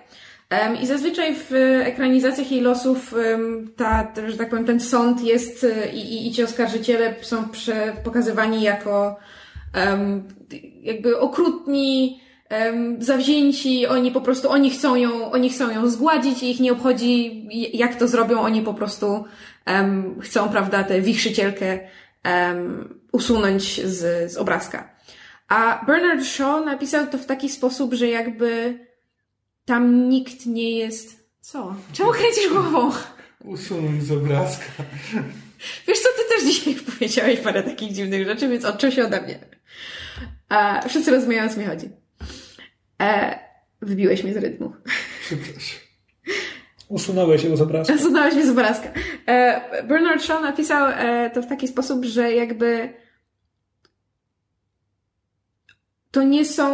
I 0.81 0.87
zazwyczaj 0.87 1.35
w 1.35 1.51
ekranizacjach 1.83 2.51
jej 2.51 2.61
losów 2.61 3.15
ta, 3.75 4.13
że 4.27 4.37
tak 4.37 4.49
powiem, 4.49 4.65
ten 4.65 4.79
sąd 4.79 5.23
jest 5.23 5.63
y, 5.63 5.73
i, 5.93 6.13
i, 6.13 6.27
i 6.27 6.31
ci 6.31 6.43
oskarżyciele 6.43 7.15
są 7.21 7.47
pokazywani 8.03 8.61
jako 8.61 9.15
um, 9.75 10.23
jakby 10.81 11.19
okrutni, 11.19 12.21
um, 12.51 13.03
zawzięci, 13.03 13.87
oni 13.87 14.11
po 14.11 14.21
prostu, 14.21 14.49
oni 14.49 14.69
chcą 14.69 14.95
ją, 14.95 15.31
oni 15.31 15.49
chcą 15.49 15.71
ją 15.71 15.89
zgładzić 15.89 16.43
i 16.43 16.51
ich 16.51 16.59
nie 16.59 16.71
obchodzi, 16.71 17.47
jak 17.73 17.95
to 17.95 18.07
zrobią, 18.07 18.39
oni 18.39 18.61
po 18.61 18.73
prostu 18.73 19.25
um, 19.67 20.21
chcą, 20.21 20.49
prawda, 20.49 20.83
tę 20.83 21.01
wichrzycielkę 21.01 21.79
um, 22.25 22.99
usunąć 23.11 23.85
z, 23.85 24.31
z 24.31 24.37
obrazka. 24.37 24.95
A 25.47 25.85
Bernard 25.85 26.25
Shaw 26.25 26.65
napisał 26.65 27.07
to 27.07 27.17
w 27.17 27.25
taki 27.25 27.49
sposób, 27.49 27.93
że 27.93 28.07
jakby 28.07 28.79
tam 29.65 30.09
nikt 30.09 30.45
nie 30.45 30.77
jest... 30.77 31.25
Co? 31.41 31.75
Czemu 31.93 32.11
kręcisz 32.11 32.49
głową? 32.49 32.91
Usunąć 33.43 34.03
z 34.03 34.11
obrazka. 34.11 34.65
Wiesz 35.87 35.99
co, 35.99 36.09
ty 36.17 36.35
też 36.35 36.53
dzisiaj 36.53 36.75
powiedziałeś 36.75 37.39
parę 37.39 37.63
takich 37.63 37.93
dziwnych 37.93 38.25
rzeczy, 38.27 38.47
więc 38.47 38.65
odczuł 38.65 38.91
się 38.91 39.05
ode 39.05 39.21
mnie. 39.21 39.39
A 40.49 40.81
wszyscy 40.87 41.11
rozumieją, 41.11 41.45
o 41.45 41.49
co 41.49 41.59
mi 41.59 41.65
chodzi. 41.65 41.89
E, 43.01 43.39
wybiłeś 43.81 44.23
mnie 44.23 44.33
z 44.33 44.37
rytmu. 44.37 44.73
Przepraszam. 45.21 45.79
Usunąłeś 46.89 47.41
się 47.41 47.57
z 47.57 47.61
obrazka. 47.61 47.93
Usunąłeś 47.93 48.33
mnie 48.33 48.45
z 48.45 48.49
obrazka. 48.49 48.89
E, 49.27 49.83
Bernard 49.83 50.23
Shaw 50.23 50.41
napisał 50.41 50.87
e, 50.87 51.29
to 51.29 51.41
w 51.41 51.47
taki 51.47 51.67
sposób, 51.67 52.05
że 52.05 52.33
jakby 52.33 52.93
to 56.11 56.23
nie 56.23 56.45
są, 56.45 56.71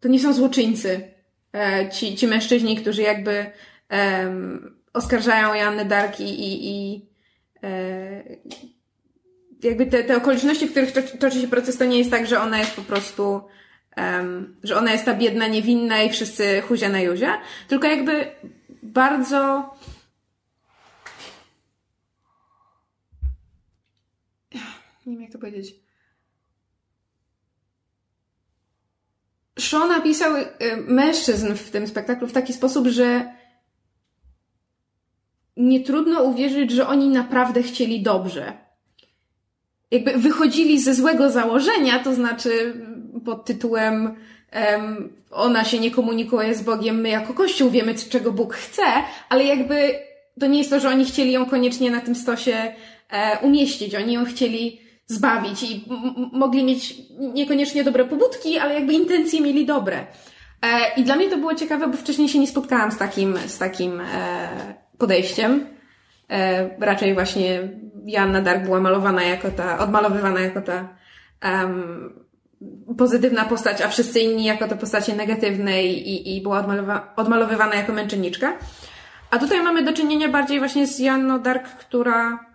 to 0.00 0.08
nie 0.08 0.20
są 0.20 0.32
złoczyńcy. 0.32 1.00
E, 1.52 1.90
ci, 1.90 2.16
ci 2.16 2.26
mężczyźni, 2.26 2.76
którzy 2.76 3.02
jakby 3.02 3.46
oskarżają 4.92 5.54
Janny 5.54 5.84
Dark 5.84 6.20
i, 6.20 6.24
i, 6.24 6.68
i 6.70 7.06
e, 7.62 8.22
jakby 9.62 9.86
te, 9.86 10.04
te 10.04 10.16
okoliczności, 10.16 10.66
w 10.66 10.70
których 10.70 10.92
toczy 11.18 11.40
się 11.40 11.48
proces, 11.48 11.78
to 11.78 11.84
nie 11.84 11.98
jest 11.98 12.10
tak, 12.10 12.26
że 12.26 12.40
ona 12.40 12.58
jest 12.58 12.76
po 12.76 12.82
prostu 12.82 13.40
um, 13.98 14.56
że 14.62 14.76
ona 14.76 14.92
jest 14.92 15.04
ta 15.04 15.14
biedna, 15.14 15.46
niewinna 15.46 16.02
i 16.02 16.10
wszyscy 16.10 16.60
huzia 16.60 16.88
na 16.88 17.00
juzia, 17.00 17.40
tylko 17.68 17.86
jakby 17.86 18.30
bardzo 18.82 19.70
nie 25.08 25.14
wiem 25.14 25.22
jak 25.22 25.32
to 25.32 25.38
powiedzieć. 25.38 25.74
Shaw 29.58 29.88
napisał 29.88 30.36
y, 30.36 30.46
mężczyzn 30.76 31.54
w 31.54 31.70
tym 31.70 31.86
spektaklu 31.86 32.28
w 32.28 32.32
taki 32.32 32.52
sposób, 32.52 32.86
że 32.86 33.34
nie 35.56 35.80
trudno 35.80 36.22
uwierzyć, 36.22 36.70
że 36.70 36.88
oni 36.88 37.08
naprawdę 37.08 37.62
chcieli 37.62 38.02
dobrze. 38.02 38.58
Jakby 39.90 40.18
wychodzili 40.18 40.80
ze 40.80 40.94
złego 40.94 41.30
założenia, 41.30 41.98
to 41.98 42.14
znaczy 42.14 42.74
pod 43.20 43.44
tytułem 43.44 44.16
um, 44.72 45.12
ona 45.30 45.64
się 45.64 45.78
nie 45.78 45.90
komunikuje 45.90 46.54
z 46.54 46.62
Bogiem, 46.62 47.00
my 47.00 47.08
jako 47.08 47.34
Kościół 47.34 47.70
wiemy, 47.70 47.94
czego 47.94 48.32
Bóg 48.32 48.54
chce, 48.54 48.82
ale 49.28 49.44
jakby 49.44 49.94
to 50.40 50.46
nie 50.46 50.58
jest 50.58 50.70
to, 50.70 50.80
że 50.80 50.88
oni 50.88 51.04
chcieli 51.04 51.32
ją 51.32 51.46
koniecznie 51.46 51.90
na 51.90 52.00
tym 52.00 52.14
stosie 52.14 52.72
e, 53.10 53.38
umieścić. 53.42 53.94
Oni 53.94 54.12
ją 54.12 54.24
chcieli 54.24 54.80
zbawić 55.06 55.62
i 55.62 55.84
mogli 56.32 56.64
mieć 56.64 56.94
niekoniecznie 57.18 57.84
dobre 57.84 58.04
pobudki, 58.04 58.58
ale 58.58 58.74
jakby 58.74 58.92
intencje 58.92 59.40
mieli 59.40 59.66
dobre. 59.66 60.06
E, 60.62 61.00
I 61.00 61.04
dla 61.04 61.16
mnie 61.16 61.30
to 61.30 61.36
było 61.36 61.54
ciekawe, 61.54 61.88
bo 61.88 61.96
wcześniej 61.96 62.28
się 62.28 62.38
nie 62.38 62.46
spotkałam 62.46 62.92
z 62.92 62.98
takim, 62.98 63.38
z 63.46 63.58
takim 63.58 64.00
e, 64.00 64.48
podejściem. 64.98 65.66
E, 66.30 66.70
raczej 66.80 67.14
właśnie 67.14 67.68
Joanna 68.06 68.42
Dark 68.42 68.64
była 68.64 68.80
malowana 68.80 69.22
jako 69.22 69.50
ta, 69.50 69.78
odmalowywana 69.78 70.40
jako 70.40 70.60
ta 70.60 70.88
um, 71.44 72.27
pozytywna 72.98 73.44
postać, 73.44 73.80
a 73.80 73.88
wszyscy 73.88 74.20
inni 74.20 74.44
jako 74.44 74.68
te 74.68 74.76
postacie 74.76 75.16
negatywne 75.16 75.84
i, 75.84 76.36
i 76.36 76.40
była 76.40 76.58
odmalowa, 76.58 77.12
odmalowywana 77.16 77.74
jako 77.74 77.92
męczenniczka. 77.92 78.58
A 79.30 79.38
tutaj 79.38 79.62
mamy 79.62 79.84
do 79.84 79.92
czynienia 79.92 80.28
bardziej 80.28 80.58
właśnie 80.58 80.86
z 80.86 80.98
Joanną 80.98 81.38
Dark, 81.38 81.68
która 81.68 82.48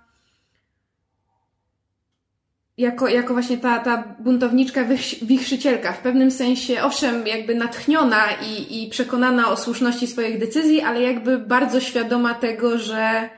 jako, 2.78 3.08
jako 3.08 3.34
właśnie 3.34 3.58
ta, 3.58 3.80
ta 3.80 4.16
buntowniczka, 4.20 4.86
wichrzycielka, 5.22 5.94
w 5.94 6.00
pewnym 6.00 6.32
sensie, 6.32 6.84
owszem, 6.84 7.28
jakby 7.28 7.56
natchniona 7.56 8.32
i, 8.32 8.84
i 8.84 8.90
przekonana 8.90 9.50
o 9.50 9.58
słuszności 9.58 10.08
swoich 10.08 10.40
decyzji, 10.40 10.82
ale 10.82 11.02
jakby 11.02 11.38
bardzo 11.38 11.80
świadoma 11.80 12.34
tego, 12.34 12.78
że 12.78 13.30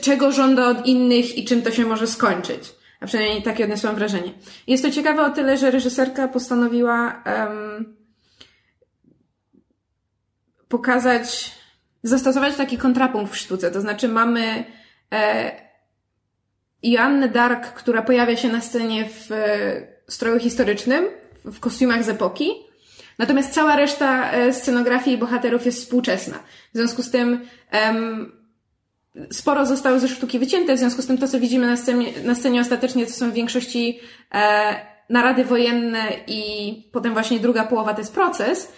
czego 0.00 0.32
żąda 0.32 0.68
od 0.68 0.86
innych 0.86 1.38
i 1.38 1.44
czym 1.44 1.62
to 1.62 1.70
się 1.70 1.86
może 1.86 2.06
skończyć. 2.06 2.75
A 3.00 3.06
przynajmniej 3.06 3.42
takie 3.42 3.64
odniosłam 3.64 3.94
wrażenie. 3.94 4.32
Jest 4.66 4.84
to 4.84 4.90
ciekawe 4.90 5.26
o 5.26 5.30
tyle, 5.30 5.56
że 5.56 5.70
reżyserka 5.70 6.28
postanowiła 6.28 7.22
um, 7.26 7.96
pokazać, 10.68 11.52
zastosować 12.02 12.56
taki 12.56 12.78
kontrapunkt 12.78 13.32
w 13.32 13.36
sztuce. 13.36 13.70
To 13.70 13.80
znaczy 13.80 14.08
mamy 14.08 14.64
e, 15.12 15.52
Joannę 16.82 17.28
Dark, 17.28 17.66
która 17.66 18.02
pojawia 18.02 18.36
się 18.36 18.48
na 18.48 18.60
scenie 18.60 19.08
w 19.08 19.32
e, 19.32 19.86
stroju 20.08 20.38
historycznym, 20.38 21.04
w 21.44 21.60
kostiumach 21.60 22.04
z 22.04 22.08
epoki, 22.08 22.50
natomiast 23.18 23.54
cała 23.54 23.76
reszta 23.76 24.32
e, 24.32 24.52
scenografii 24.52 25.16
i 25.16 25.20
bohaterów 25.20 25.66
jest 25.66 25.78
współczesna. 25.78 26.38
W 26.74 26.76
związku 26.76 27.02
z 27.02 27.10
tym 27.10 27.40
um, 27.72 28.32
sporo 29.32 29.66
zostało 29.66 29.98
ze 29.98 30.08
sztuki 30.08 30.38
wycięte, 30.38 30.74
w 30.74 30.78
związku 30.78 31.02
z 31.02 31.06
tym 31.06 31.18
to, 31.18 31.28
co 31.28 31.40
widzimy 31.40 31.66
na 31.66 31.76
scenie, 31.76 32.06
na 32.24 32.34
scenie 32.34 32.60
ostatecznie, 32.60 33.06
to 33.06 33.12
są 33.12 33.30
w 33.30 33.34
większości 33.34 34.00
e, 34.34 34.74
narady 35.10 35.44
wojenne 35.44 36.02
i 36.26 36.72
potem 36.92 37.12
właśnie 37.12 37.40
druga 37.40 37.64
połowa 37.64 37.94
to 37.94 38.00
jest 38.00 38.14
proces. 38.14 38.72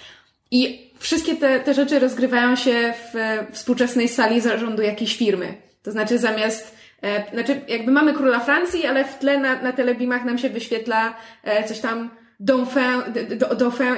I 0.50 0.90
wszystkie 0.98 1.36
te, 1.36 1.60
te 1.60 1.74
rzeczy 1.74 1.98
rozgrywają 1.98 2.56
się 2.56 2.94
w 3.12 3.14
współczesnej 3.52 4.08
sali 4.08 4.40
zarządu 4.40 4.82
jakiejś 4.82 5.16
firmy. 5.16 5.54
To 5.82 5.92
znaczy 5.92 6.18
zamiast 6.18 6.78
E, 7.02 7.30
znaczy, 7.30 7.60
jakby 7.68 7.92
mamy 7.92 8.14
króla 8.14 8.40
Francji, 8.40 8.86
ale 8.86 9.04
w 9.04 9.18
tle 9.18 9.38
na, 9.38 9.62
na 9.62 9.72
telebimach 9.72 10.24
nam 10.24 10.38
się 10.38 10.50
wyświetla 10.50 11.14
e, 11.44 11.64
coś 11.64 11.80
tam 11.80 12.10
Dauphin, 12.40 13.96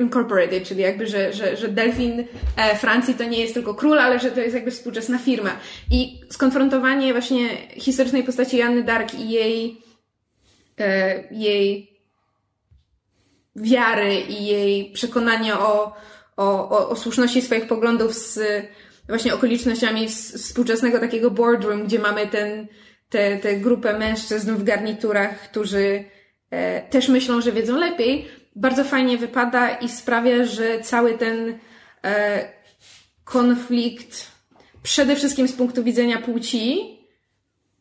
Incorporated, 0.00 0.64
czyli 0.68 0.80
jakby, 0.80 1.06
że, 1.06 1.32
że, 1.32 1.56
że 1.56 1.68
Delfin 1.68 2.24
e, 2.56 2.76
Francji 2.76 3.14
to 3.14 3.24
nie 3.24 3.40
jest 3.40 3.54
tylko 3.54 3.74
król, 3.74 3.98
ale 3.98 4.20
że 4.20 4.30
to 4.30 4.40
jest 4.40 4.54
jakby 4.54 4.70
współczesna 4.70 5.18
firma. 5.18 5.50
I 5.90 6.20
skonfrontowanie 6.30 7.12
właśnie 7.12 7.48
historycznej 7.76 8.24
postaci 8.24 8.56
Janny 8.56 8.82
Dark 8.82 9.14
i 9.14 9.30
jej, 9.30 9.82
jej 11.30 11.90
wiary 13.56 14.14
i 14.14 14.46
jej 14.46 14.92
przekonania 14.92 15.60
o, 15.60 15.96
o, 16.36 16.68
o, 16.70 16.88
o 16.88 16.96
słuszności 16.96 17.42
swoich 17.42 17.66
poglądów 17.66 18.14
z 18.14 18.40
właśnie 19.08 19.34
okolicznościami 19.34 20.08
współczesnego 20.08 21.00
takiego 21.00 21.30
boardroom, 21.30 21.84
gdzie 21.84 21.98
mamy 21.98 22.26
ten, 22.26 22.66
tę 22.66 22.74
te, 23.08 23.36
te 23.36 23.56
grupę 23.56 23.98
mężczyzn 23.98 24.54
w 24.54 24.64
garniturach, 24.64 25.50
którzy 25.50 25.84
e, 25.84 26.04
też 26.90 27.08
myślą, 27.08 27.40
że 27.40 27.52
wiedzą 27.52 27.76
lepiej, 27.76 28.28
bardzo 28.56 28.84
fajnie 28.84 29.18
wypada 29.18 29.68
i 29.68 29.88
sprawia, 29.88 30.44
że 30.44 30.80
cały 30.80 31.18
ten 31.18 31.58
e, 32.04 32.48
konflikt, 33.24 34.26
przede 34.82 35.16
wszystkim 35.16 35.48
z 35.48 35.52
punktu 35.52 35.84
widzenia 35.84 36.18
płci, 36.18 36.98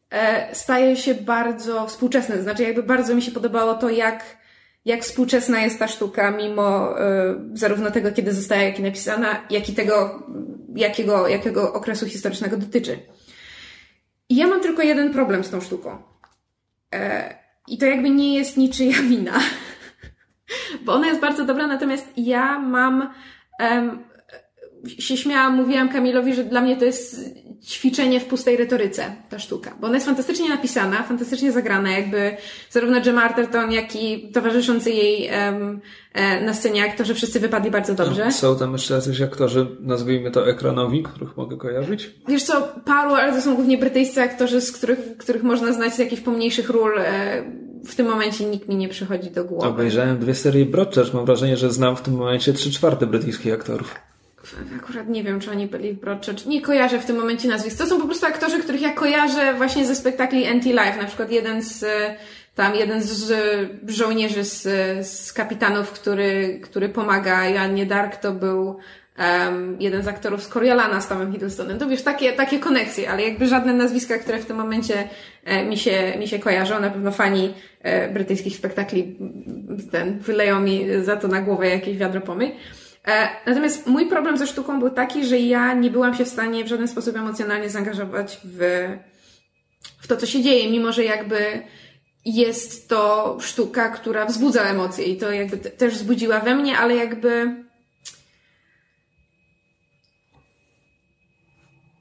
e, 0.09 0.55
staje 0.55 0.97
się 0.97 1.15
bardzo 1.15 1.87
współczesny. 1.87 2.43
Znaczy, 2.43 2.63
jakby 2.63 2.83
bardzo 2.83 3.15
mi 3.15 3.21
się 3.21 3.31
podobało 3.31 3.73
to, 3.73 3.89
jak 3.89 4.43
jak 4.85 5.01
współczesna 5.01 5.61
jest 5.61 5.79
ta 5.79 5.87
sztuka, 5.87 6.31
mimo 6.31 6.95
zarówno 7.53 7.91
tego, 7.91 8.11
kiedy 8.11 8.33
została 8.33 8.61
jak 8.61 8.79
i 8.79 8.83
napisana, 8.83 9.47
jak 9.49 9.69
i 9.69 9.73
tego, 9.73 10.23
jakiego, 10.75 11.27
jakiego 11.27 11.73
okresu 11.73 12.05
historycznego 12.05 12.57
dotyczy. 12.57 12.99
I 14.29 14.35
ja 14.35 14.47
mam 14.47 14.61
tylko 14.61 14.81
jeden 14.81 15.13
problem 15.13 15.43
z 15.43 15.49
tą 15.49 15.61
sztuką. 15.61 15.97
E, 16.93 17.42
I 17.67 17.77
to 17.77 17.85
jakby 17.85 18.09
nie 18.09 18.35
jest 18.35 18.57
niczyja 18.57 19.01
wina. 19.01 19.39
Bo 20.85 20.93
ona 20.93 21.07
jest 21.07 21.21
bardzo 21.21 21.45
dobra, 21.45 21.67
natomiast 21.67 22.13
ja 22.17 22.59
mam 22.59 23.13
się 24.87 25.17
śmiałam, 25.17 25.55
mówiłam 25.55 25.89
Kamilowi, 25.89 26.33
że 26.33 26.43
dla 26.43 26.61
mnie 26.61 26.77
to 26.77 26.85
jest 26.85 27.33
ćwiczenie 27.63 28.19
w 28.19 28.25
pustej 28.25 28.57
retoryce, 28.57 29.15
ta 29.29 29.39
sztuka. 29.39 29.75
Bo 29.81 29.87
ona 29.87 29.95
jest 29.95 30.05
fantastycznie 30.05 30.49
napisana, 30.49 31.03
fantastycznie 31.03 31.51
zagrana, 31.51 31.91
jakby 31.91 32.37
zarówno 32.69 33.01
Gemma 33.01 33.23
Arterton, 33.23 33.71
jak 33.71 33.95
i 33.95 34.31
towarzyszący 34.31 34.91
jej 34.91 35.29
um, 35.29 35.81
na 36.45 36.53
scenie 36.53 36.83
aktorzy 36.83 37.13
wszyscy 37.13 37.39
wypadli 37.39 37.71
bardzo 37.71 37.93
dobrze. 37.93 38.31
Są 38.31 38.57
tam 38.57 38.71
jeszcze 38.71 38.93
jacyś 38.93 39.21
aktorzy, 39.21 39.67
nazwijmy 39.79 40.31
to 40.31 40.49
ekranowi, 40.49 41.03
których 41.03 41.37
mogę 41.37 41.57
kojarzyć? 41.57 42.11
Wiesz 42.27 42.43
co, 42.43 42.67
paru, 42.85 43.13
ale 43.13 43.33
to 43.33 43.41
są 43.41 43.55
głównie 43.55 43.77
brytyjscy 43.77 44.21
aktorzy, 44.21 44.61
z 44.61 44.71
których, 44.71 45.17
których 45.17 45.43
można 45.43 45.73
znać 45.73 45.93
z 45.93 45.97
jakichś 45.97 46.21
pomniejszych 46.21 46.69
ról. 46.69 46.99
E, 46.99 47.43
w 47.85 47.95
tym 47.95 48.07
momencie 48.07 48.45
nikt 48.45 48.69
mi 48.69 48.75
nie 48.75 48.89
przychodzi 48.89 49.31
do 49.31 49.45
głowy. 49.45 49.67
Obejrzałem 49.67 50.19
dwie 50.19 50.35
serie 50.35 50.65
Broadchurch, 50.65 51.13
mam 51.13 51.25
wrażenie, 51.25 51.57
że 51.57 51.71
znam 51.71 51.95
w 51.95 52.01
tym 52.01 52.13
momencie 52.13 52.53
trzy 52.53 52.71
czwarte 52.71 53.07
brytyjskich 53.07 53.53
aktorów 53.53 53.95
akurat 54.77 55.09
nie 55.09 55.23
wiem, 55.23 55.39
czy 55.39 55.51
oni 55.51 55.67
byli 55.67 55.93
w 55.93 55.99
Broadchurch. 55.99 56.45
Nie 56.45 56.61
kojarzę 56.61 56.99
w 56.99 57.05
tym 57.05 57.15
momencie 57.15 57.47
nazwisk. 57.47 57.77
To 57.77 57.85
są 57.85 58.01
po 58.01 58.05
prostu 58.05 58.25
aktorzy, 58.25 58.59
których 58.59 58.81
ja 58.81 58.93
kojarzę 58.93 59.53
właśnie 59.53 59.85
ze 59.85 59.95
spektakli 59.95 60.45
Anti-Life. 60.45 60.97
Na 60.97 61.05
przykład 61.05 61.31
jeden 61.31 61.61
z, 61.61 61.85
tam 62.55 62.75
jeden 62.75 63.01
z 63.01 63.33
żołnierzy 63.87 64.43
z, 64.43 64.61
z 65.07 65.33
kapitanów, 65.33 65.91
który, 65.91 66.59
który 66.63 66.89
pomaga 66.89 67.49
Joannie 67.49 67.85
Dark, 67.85 68.15
to 68.15 68.31
był 68.31 68.79
um, 69.19 69.77
jeden 69.79 70.03
z 70.03 70.07
aktorów 70.07 70.43
z 70.43 70.47
Coriolana 70.47 71.01
z 71.01 71.07
Tomem 71.07 71.31
Hiddlestonem. 71.31 71.79
To 71.79 71.87
wiesz, 71.87 72.01
takie, 72.01 72.33
takie 72.33 72.59
koneksje, 72.59 73.09
ale 73.09 73.23
jakby 73.23 73.47
żadne 73.47 73.73
nazwiska, 73.73 74.17
które 74.17 74.39
w 74.39 74.45
tym 74.45 74.57
momencie 74.57 75.09
e, 75.43 75.65
mi, 75.65 75.77
się, 75.77 76.13
mi 76.19 76.27
się 76.27 76.39
kojarzą. 76.39 76.79
Na 76.79 76.89
pewno 76.89 77.11
fani 77.11 77.53
e, 77.81 78.13
brytyjskich 78.13 78.55
spektakli 78.55 79.17
ten, 79.91 80.19
wyleją 80.19 80.61
mi 80.61 80.85
za 81.03 81.15
to 81.15 81.27
na 81.27 81.41
głowę 81.41 81.69
jakieś 81.69 81.97
wiadro 81.97 82.21
pomyj. 82.21 82.51
E, 83.07 83.29
natomiast 83.45 83.87
mój 83.87 84.05
problem 84.05 84.37
ze 84.37 84.47
sztuką 84.47 84.79
był 84.79 84.89
taki, 84.89 85.25
że 85.25 85.39
ja 85.39 85.73
nie 85.73 85.89
byłam 85.89 86.15
się 86.15 86.25
w 86.25 86.29
stanie 86.29 86.63
w 86.63 86.67
żaden 86.67 86.87
sposób 86.87 87.15
emocjonalnie 87.15 87.69
zaangażować 87.69 88.39
w, 88.43 88.87
w 90.01 90.07
to, 90.07 90.17
co 90.17 90.25
się 90.25 90.41
dzieje, 90.41 90.71
mimo 90.71 90.91
że 90.91 91.03
jakby 91.03 91.63
jest 92.25 92.89
to 92.89 93.37
sztuka, 93.41 93.89
która 93.89 94.25
wzbudza 94.25 94.63
emocje 94.63 95.05
i 95.05 95.17
to 95.17 95.31
jakby 95.31 95.57
też 95.57 95.93
wzbudziła 95.93 96.39
we 96.39 96.55
mnie, 96.55 96.77
ale 96.77 96.95
jakby. 96.95 97.63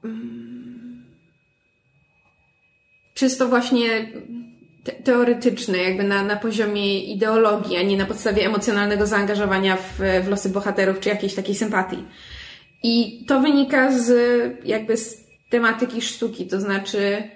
Mm, 0.03 1.05
czysto 3.13 3.47
właśnie 3.47 4.11
teoretyczne, 5.03 5.77
jakby 5.77 6.03
na, 6.03 6.23
na 6.23 6.35
poziomie 6.35 7.03
ideologii, 7.03 7.77
a 7.77 7.83
nie 7.83 7.97
na 7.97 8.05
podstawie 8.05 8.45
emocjonalnego 8.45 9.05
zaangażowania 9.05 9.75
w, 9.77 9.99
w 10.23 10.27
losy 10.29 10.49
bohaterów 10.49 10.99
czy 10.99 11.09
jakiejś 11.09 11.35
takiej 11.35 11.55
sympatii. 11.55 12.03
I 12.83 13.25
to 13.27 13.41
wynika 13.41 13.99
z 13.99 14.11
jakby 14.65 14.97
z 14.97 15.27
tematyki 15.49 16.01
sztuki, 16.01 16.47
to 16.47 16.59
znaczy 16.59 17.29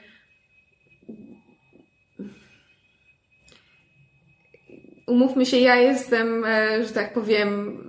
umówmy 5.07 5.45
się, 5.45 5.57
ja 5.57 5.76
jestem, 5.76 6.45
e, 6.45 6.84
że 6.86 6.90
tak 6.90 7.14
powiem, 7.14 7.84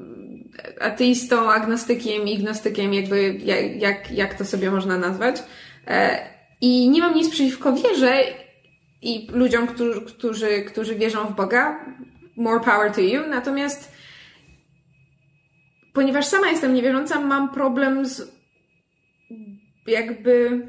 ateistą, 0.80 1.52
agnostykiem, 1.52 2.28
ignostykiem, 2.28 2.94
jakby 2.94 3.38
jak, 3.44 3.76
jak, 3.76 4.10
jak 4.10 4.34
to 4.34 4.44
sobie 4.44 4.70
można 4.70 4.98
nazwać. 4.98 5.36
E, 5.86 6.18
I 6.60 6.90
nie 6.90 7.00
mam 7.00 7.14
nic 7.14 7.30
przeciwko 7.30 7.72
wierze 7.72 8.22
i 9.02 9.28
ludziom, 9.30 9.66
którzy, 9.66 10.00
którzy, 10.00 10.62
którzy 10.62 10.94
wierzą 10.94 11.24
w 11.24 11.36
Boga, 11.36 11.84
more 12.36 12.60
power 12.60 12.92
to 12.92 13.00
you. 13.00 13.26
Natomiast 13.28 13.92
ponieważ 15.92 16.26
sama 16.26 16.50
jestem 16.50 16.74
niewierząca, 16.74 17.20
mam 17.20 17.48
problem 17.48 18.06
z 18.06 18.32
jakby 19.86 20.62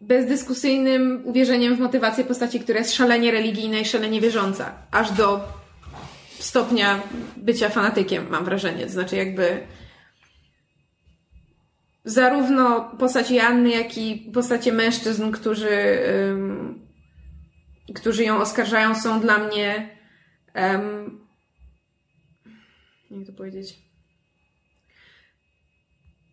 bezdyskusyjnym 0.00 1.22
uwierzeniem 1.24 1.76
w 1.76 1.80
motywację 1.80 2.24
postaci, 2.24 2.60
która 2.60 2.78
jest 2.78 2.94
szalenie 2.94 3.30
religijna 3.30 3.78
i 3.78 3.84
szalenie 3.84 4.20
wierząca. 4.20 4.72
Aż 4.90 5.10
do 5.10 5.40
stopnia 6.38 7.00
bycia 7.36 7.68
fanatykiem, 7.68 8.26
mam 8.30 8.44
wrażenie. 8.44 8.84
To 8.84 8.92
znaczy 8.92 9.16
jakby 9.16 9.60
zarówno 12.04 12.90
postaci 12.98 13.38
Anny, 13.38 13.70
jak 13.70 13.98
i 13.98 14.30
postacie 14.34 14.72
mężczyzn, 14.72 15.30
którzy, 15.30 15.98
um, 16.28 16.86
którzy 17.94 18.24
ją 18.24 18.38
oskarżają, 18.38 18.94
są 18.94 19.20
dla 19.20 19.38
mnie 19.38 19.88
um, 20.54 21.20
jak 23.10 23.26
to 23.26 23.32
powiedzieć 23.32 23.92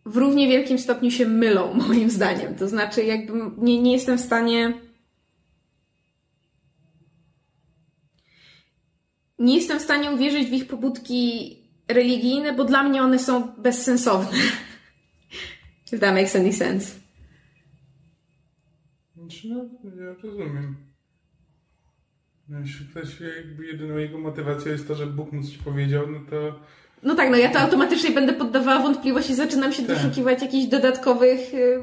w 0.06 0.16
równie 0.16 0.48
wielkim 0.48 0.78
stopniu 0.78 1.10
się 1.10 1.26
mylą, 1.26 1.74
moim 1.88 2.10
zdaniem. 2.10 2.54
To 2.54 2.68
znaczy, 2.68 3.04
jakby 3.04 3.32
nie, 3.58 3.82
nie 3.82 3.92
jestem 3.92 4.18
w 4.18 4.20
stanie. 4.20 4.80
Nie 9.38 9.56
jestem 9.56 9.78
w 9.78 9.82
stanie 9.82 10.10
uwierzyć 10.10 10.48
w 10.48 10.52
ich 10.52 10.66
pobudki 10.66 11.56
religijne, 11.88 12.52
bo 12.52 12.64
dla 12.64 12.82
mnie 12.82 13.02
one 13.02 13.18
są 13.18 13.52
bezsensowne. 13.58 14.38
If 15.92 15.98
that 15.98 16.14
makes 16.14 16.36
any 16.36 16.52
sense. 16.52 17.00
Znaczy, 19.16 19.48
no, 19.48 19.64
ja 20.04 20.14
rozumiem. 20.22 20.76
No, 22.48 22.60
jeśli 22.60 22.86
ktoś 22.86 23.20
jakby 23.20 23.66
jedyną 23.66 23.96
jego 23.96 24.18
motywacją 24.18 24.72
jest 24.72 24.88
to, 24.88 24.94
że 24.94 25.06
Bóg 25.06 25.32
mu 25.32 25.42
coś 25.42 25.56
powiedział, 25.58 26.10
no 26.10 26.20
to 26.30 26.60
no 27.02 27.14
tak, 27.14 27.30
no 27.30 27.36
ja 27.36 27.50
to 27.50 27.58
automatycznie 27.58 28.10
będę 28.10 28.32
poddawała 28.32 28.82
wątpliwości, 28.82 29.34
zaczynam 29.34 29.72
się 29.72 29.82
tak. 29.82 29.96
doszukiwać 29.96 30.42
jakichś 30.42 30.66
dodatkowych 30.66 31.54
y, 31.54 31.82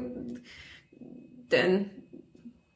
ten 1.48 1.88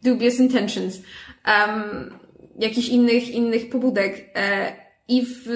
dubious 0.02 0.40
intentions, 0.40 1.02
um, 1.46 2.14
jakichś 2.58 2.88
innych, 2.88 3.30
innych 3.30 3.70
pobudek. 3.70 4.30
E, 4.34 4.72
I, 5.08 5.26
w, 5.26 5.48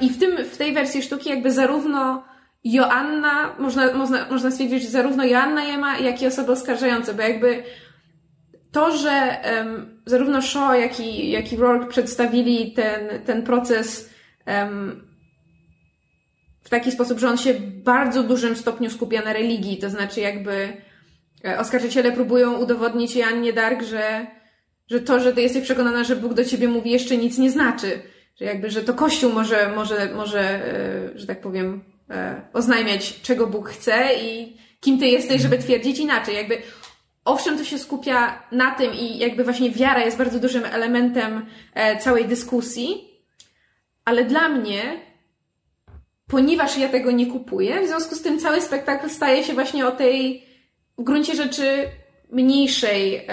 I 0.00 0.10
w, 0.10 0.18
tym, 0.18 0.44
w 0.44 0.56
tej 0.56 0.74
wersji 0.74 1.02
sztuki 1.02 1.30
jakby 1.30 1.50
zarówno 1.52 2.24
Joanna, 2.64 3.56
można, 3.58 3.92
można, 3.92 4.26
można 4.30 4.50
stwierdzić, 4.50 4.82
że 4.82 4.88
zarówno 4.88 5.24
Joanna 5.24 5.64
Jema, 5.64 5.98
jak 5.98 6.22
i 6.22 6.26
osoby 6.26 6.52
oskarżające, 6.52 7.14
bo 7.14 7.22
jakby 7.22 7.62
to, 8.72 8.96
że 8.96 9.36
um, 9.56 10.02
zarówno 10.06 10.42
Shaw, 10.42 10.78
jak 10.80 11.00
i, 11.00 11.30
jak 11.30 11.52
i 11.52 11.56
Rourke 11.56 11.86
przedstawili 11.86 12.72
ten, 12.72 13.22
ten 13.26 13.42
proces 13.42 14.10
um, 14.46 15.10
w 16.62 16.68
taki 16.68 16.92
sposób, 16.92 17.18
że 17.18 17.28
on 17.28 17.38
się 17.38 17.54
w 17.54 17.82
bardzo 17.82 18.22
dużym 18.22 18.56
stopniu 18.56 18.90
skupia 18.90 19.22
na 19.22 19.32
religii, 19.32 19.76
to 19.76 19.90
znaczy 19.90 20.20
jakby 20.20 20.72
e, 21.44 21.58
oskarżyciele 21.58 22.12
próbują 22.12 22.58
udowodnić 22.58 23.16
Jannie 23.16 23.52
Dark, 23.52 23.82
że, 23.82 24.26
że 24.90 25.00
to, 25.00 25.20
że 25.20 25.32
ty 25.32 25.42
jesteś 25.42 25.62
przekonana, 25.62 26.04
że 26.04 26.16
Bóg 26.16 26.34
do 26.34 26.44
ciebie 26.44 26.68
mówi 26.68 26.90
jeszcze 26.90 27.16
nic 27.16 27.38
nie 27.38 27.50
znaczy. 27.50 28.02
Że 28.36 28.44
jakby, 28.44 28.70
że 28.70 28.82
to 28.82 28.94
Kościół 28.94 29.32
może, 29.32 29.72
może, 29.76 30.10
może, 30.14 30.40
e, 30.40 31.18
że 31.18 31.26
tak 31.26 31.40
powiem, 31.40 31.84
oznajmiać, 32.52 33.20
czego 33.22 33.46
Bóg 33.46 33.68
chce 33.68 34.08
i 34.22 34.56
kim 34.80 34.98
ty 34.98 35.06
jesteś, 35.06 35.42
żeby 35.42 35.58
twierdzić 35.58 35.98
inaczej. 35.98 36.34
Jakby, 36.34 36.62
owszem, 37.24 37.58
to 37.58 37.64
się 37.64 37.78
skupia 37.78 38.42
na 38.52 38.70
tym 38.70 38.94
i 38.94 39.18
jakby 39.18 39.44
właśnie 39.44 39.70
wiara 39.70 40.04
jest 40.04 40.18
bardzo 40.18 40.40
dużym 40.40 40.64
elementem 40.64 41.46
całej 42.00 42.24
dyskusji, 42.24 43.04
ale 44.04 44.24
dla 44.24 44.48
mnie 44.48 45.00
ponieważ 46.30 46.78
ja 46.78 46.88
tego 46.88 47.10
nie 47.10 47.26
kupuję, 47.26 47.80
w 47.82 47.86
związku 47.86 48.14
z 48.14 48.22
tym 48.22 48.38
cały 48.38 48.60
spektakl 48.60 49.10
staje 49.10 49.44
się 49.44 49.54
właśnie 49.54 49.86
o 49.86 49.92
tej 49.92 50.46
w 50.98 51.02
gruncie 51.02 51.34
rzeczy 51.34 51.88
mniejszej, 52.32 53.26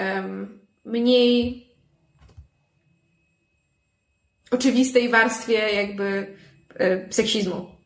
mniej 0.84 1.68
oczywistej 4.50 5.08
warstwie 5.08 5.72
jakby 5.74 6.36
e, 6.74 7.12
seksizmu 7.12 7.56
e, 7.56 7.77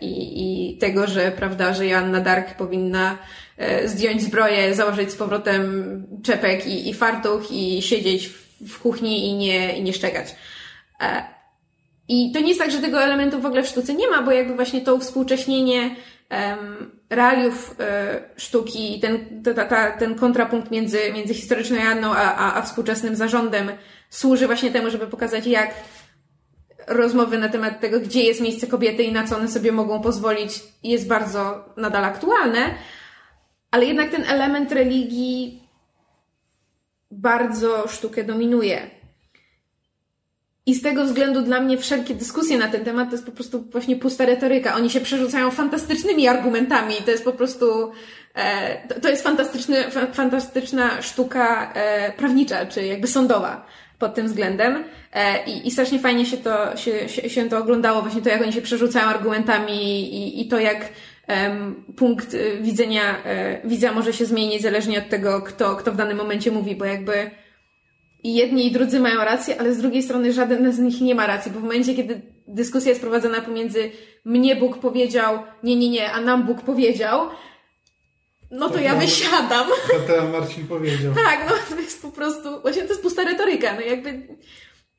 i, 0.00 0.72
i 0.72 0.78
tego, 0.78 1.06
że 1.06 1.32
prawda, 1.32 1.74
że 1.74 1.86
Joanna 1.86 2.20
Dark 2.20 2.54
powinna 2.54 3.18
e, 3.56 3.88
zdjąć 3.88 4.22
zbroję, 4.22 4.74
założyć 4.74 5.10
z 5.10 5.16
powrotem 5.16 6.06
czepek 6.22 6.66
i, 6.66 6.88
i 6.88 6.94
fartuch 6.94 7.50
i 7.50 7.82
siedzieć 7.82 8.30
w, 8.60 8.78
kuchni 8.78 9.26
i 9.28 9.34
nie, 9.34 9.78
i 9.78 9.82
nie 9.82 9.92
szczekać. 9.92 10.34
E, 11.00 11.24
i 12.08 12.32
to 12.32 12.40
nie 12.40 12.48
jest 12.48 12.60
tak, 12.60 12.70
że 12.70 12.78
tego 12.78 13.02
elementu 13.02 13.40
w 13.40 13.46
ogóle 13.46 13.62
w 13.62 13.68
sztuce 13.68 13.94
nie 13.94 14.10
ma, 14.10 14.22
bo 14.22 14.32
jakby 14.32 14.54
właśnie 14.54 14.80
to 14.80 14.94
uwspółcześnienie 14.94 15.96
um, 16.30 17.00
realiów 17.10 17.76
e, 17.80 18.20
sztuki 18.36 19.00
ten, 19.00 19.42
ta, 19.54 19.64
ta, 19.64 19.90
ten 19.90 20.14
kontrapunkt 20.14 20.70
między, 20.70 20.98
między 21.14 21.34
historyczną 21.34 21.76
Janną 21.76 22.12
a, 22.14 22.34
a, 22.34 22.54
a 22.58 22.62
współczesnym 22.62 23.16
zarządem 23.16 23.70
służy 24.10 24.46
właśnie 24.46 24.70
temu, 24.70 24.90
żeby 24.90 25.06
pokazać, 25.06 25.46
jak 25.46 25.70
rozmowy 26.86 27.38
na 27.38 27.48
temat 27.48 27.80
tego, 27.80 28.00
gdzie 28.00 28.22
jest 28.22 28.40
miejsce 28.40 28.66
kobiety 28.66 29.02
i 29.02 29.12
na 29.12 29.26
co 29.26 29.36
one 29.36 29.48
sobie 29.48 29.72
mogą 29.72 30.00
pozwolić, 30.00 30.62
jest 30.82 31.08
bardzo 31.08 31.64
nadal 31.76 32.04
aktualne, 32.04 32.74
ale 33.70 33.86
jednak 33.86 34.10
ten 34.10 34.24
element 34.24 34.72
religii 34.72 35.62
bardzo 37.10 37.88
sztukę 37.88 38.24
dominuje. 38.24 38.90
I 40.66 40.74
z 40.74 40.82
tego 40.82 41.04
względu 41.04 41.42
dla 41.42 41.60
mnie 41.60 41.78
wszelkie 41.78 42.14
dyskusje 42.14 42.58
na 42.58 42.68
ten 42.68 42.84
temat 42.84 43.08
to 43.08 43.14
jest 43.14 43.26
po 43.26 43.32
prostu 43.32 43.62
właśnie 43.62 43.96
pusta 43.96 44.26
retoryka. 44.26 44.74
Oni 44.74 44.90
się 44.90 45.00
przerzucają 45.00 45.50
fantastycznymi 45.50 46.28
argumentami. 46.28 46.94
To 47.04 47.10
jest 47.10 47.24
po 47.24 47.32
prostu, 47.32 47.92
e, 48.34 49.00
to, 49.00 49.08
jest 49.08 49.26
fantastyczna 50.12 51.02
sztuka 51.02 51.72
e, 51.72 52.12
prawnicza, 52.12 52.66
czy 52.66 52.86
jakby 52.86 53.06
sądowa 53.06 53.66
pod 54.00 54.14
tym 54.14 54.26
względem. 54.26 54.84
E, 55.12 55.44
i, 55.44 55.68
I 55.68 55.70
strasznie 55.70 55.98
fajnie 55.98 56.26
się 56.26 56.36
to, 56.36 56.76
się, 56.76 57.08
się, 57.08 57.30
się 57.30 57.48
to 57.48 57.58
oglądało, 57.58 58.02
właśnie 58.02 58.22
to, 58.22 58.28
jak 58.28 58.42
oni 58.42 58.52
się 58.52 58.62
przerzucają 58.62 59.06
argumentami 59.06 59.74
i, 60.14 60.40
i 60.40 60.48
to, 60.48 60.58
jak 60.58 60.88
punkt 61.96 62.34
e, 62.34 62.62
widzenia 62.62 63.24
e, 63.24 63.60
widza 63.68 63.92
może 63.92 64.12
się 64.12 64.24
zmienić 64.24 64.62
zależnie 64.62 64.98
od 64.98 65.08
tego, 65.08 65.42
kto, 65.42 65.76
kto 65.76 65.92
w 65.92 65.96
danym 65.96 66.16
momencie 66.16 66.50
mówi, 66.50 66.76
bo 66.76 66.84
jakby 66.84 67.30
i 68.22 68.34
jedni 68.34 68.66
i 68.66 68.70
drudzy 68.70 69.00
mają 69.00 69.24
rację, 69.24 69.60
ale 69.60 69.74
z 69.74 69.78
drugiej 69.78 70.02
strony 70.02 70.32
żaden 70.32 70.72
z 70.72 70.78
nich 70.78 71.00
nie 71.00 71.14
ma 71.14 71.26
racji, 71.26 71.52
bo 71.52 71.60
w 71.60 71.62
momencie, 71.62 71.94
kiedy 71.94 72.20
dyskusja 72.48 72.88
jest 72.88 73.00
prowadzona 73.00 73.40
pomiędzy 73.40 73.90
mnie 74.24 74.56
Bóg 74.56 74.78
powiedział, 74.78 75.38
nie, 75.62 75.76
nie, 75.76 75.90
nie, 75.90 76.12
a 76.12 76.20
nam 76.20 76.46
Bóg 76.46 76.62
powiedział, 76.62 77.20
no 78.50 78.68
to, 78.68 78.74
to 78.74 78.80
ja 78.80 78.94
wysiadam. 78.94 79.68
To 79.68 80.00
teraz 80.06 80.32
Marcin 80.32 80.66
powiedział. 80.66 81.14
tak, 81.24 81.40
no 81.48 81.76
to 81.76 81.82
jest 81.82 82.02
po 82.02 82.12
prostu, 82.12 82.60
właśnie 82.60 82.82
to 82.82 82.88
jest 82.88 83.02
pusta 83.02 83.24
retoryka, 83.24 83.74
no 83.74 83.80
jakby 83.80 84.28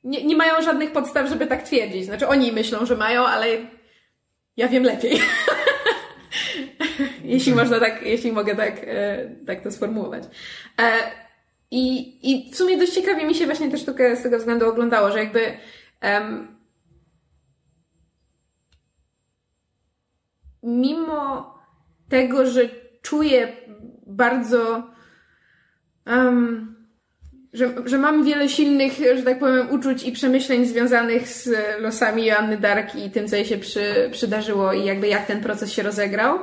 nie, 0.03 0.23
nie 0.23 0.35
mają 0.35 0.61
żadnych 0.61 0.91
podstaw, 0.91 1.29
żeby 1.29 1.47
tak 1.47 1.63
twierdzić. 1.63 2.05
Znaczy 2.05 2.27
oni 2.27 2.51
myślą, 2.51 2.85
że 2.85 2.95
mają, 2.95 3.25
ale 3.25 3.47
ja 4.57 4.67
wiem 4.67 4.83
lepiej. 4.83 5.19
jeśli 7.23 7.53
można 7.53 7.79
tak, 7.79 8.01
jeśli 8.01 8.31
mogę 8.31 8.55
tak, 8.55 8.81
e, 8.87 9.29
tak 9.47 9.63
to 9.63 9.71
sformułować. 9.71 10.23
E, 10.81 10.91
i, 11.71 12.17
I 12.31 12.51
w 12.51 12.55
sumie 12.55 12.77
dość 12.77 12.93
ciekawie 12.93 13.25
mi 13.25 13.35
się 13.35 13.45
właśnie 13.45 13.71
tę 13.71 13.77
sztukę 13.77 14.15
z 14.15 14.23
tego 14.23 14.37
względu 14.37 14.69
oglądało, 14.69 15.11
że 15.11 15.19
jakby 15.19 15.57
um, 16.03 16.57
mimo 20.63 21.53
tego, 22.09 22.45
że 22.45 22.80
czuję 23.01 23.57
bardzo 24.07 24.91
um, 26.05 26.75
że, 27.53 27.73
że 27.85 27.97
mam 27.97 28.23
wiele 28.23 28.49
silnych, 28.49 28.93
że 29.15 29.23
tak 29.23 29.39
powiem, 29.39 29.71
uczuć 29.71 30.03
i 30.03 30.11
przemyśleń 30.11 30.65
związanych 30.65 31.27
z 31.27 31.49
losami 31.81 32.25
Joanny 32.25 32.57
Dark 32.57 32.95
i 32.95 33.11
tym, 33.11 33.27
co 33.27 33.35
jej 33.35 33.45
się 33.45 33.57
przy, 33.57 34.09
przydarzyło 34.11 34.73
i 34.73 34.85
jakby 34.85 35.07
jak 35.07 35.25
ten 35.25 35.41
proces 35.41 35.71
się 35.71 35.83
rozegrał, 35.83 36.39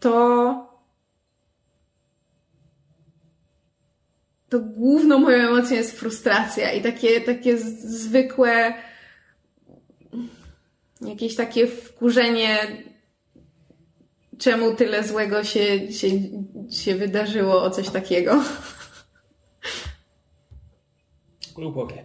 to 0.00 0.72
to 4.48 4.60
główną 4.60 5.18
moją 5.18 5.48
emocją 5.48 5.76
jest 5.76 6.00
frustracja 6.00 6.72
i 6.72 6.82
takie, 6.82 7.20
takie 7.20 7.58
zwykłe 7.58 8.74
jakieś 11.00 11.36
takie 11.36 11.66
wkurzenie 11.66 12.58
czemu 14.42 14.74
tyle 14.74 15.08
złego 15.08 15.44
się, 15.44 15.92
się, 15.92 16.08
się 16.70 16.94
wydarzyło 16.94 17.62
o 17.62 17.70
coś 17.70 17.90
takiego. 17.90 18.44
Głębokie. 21.54 22.04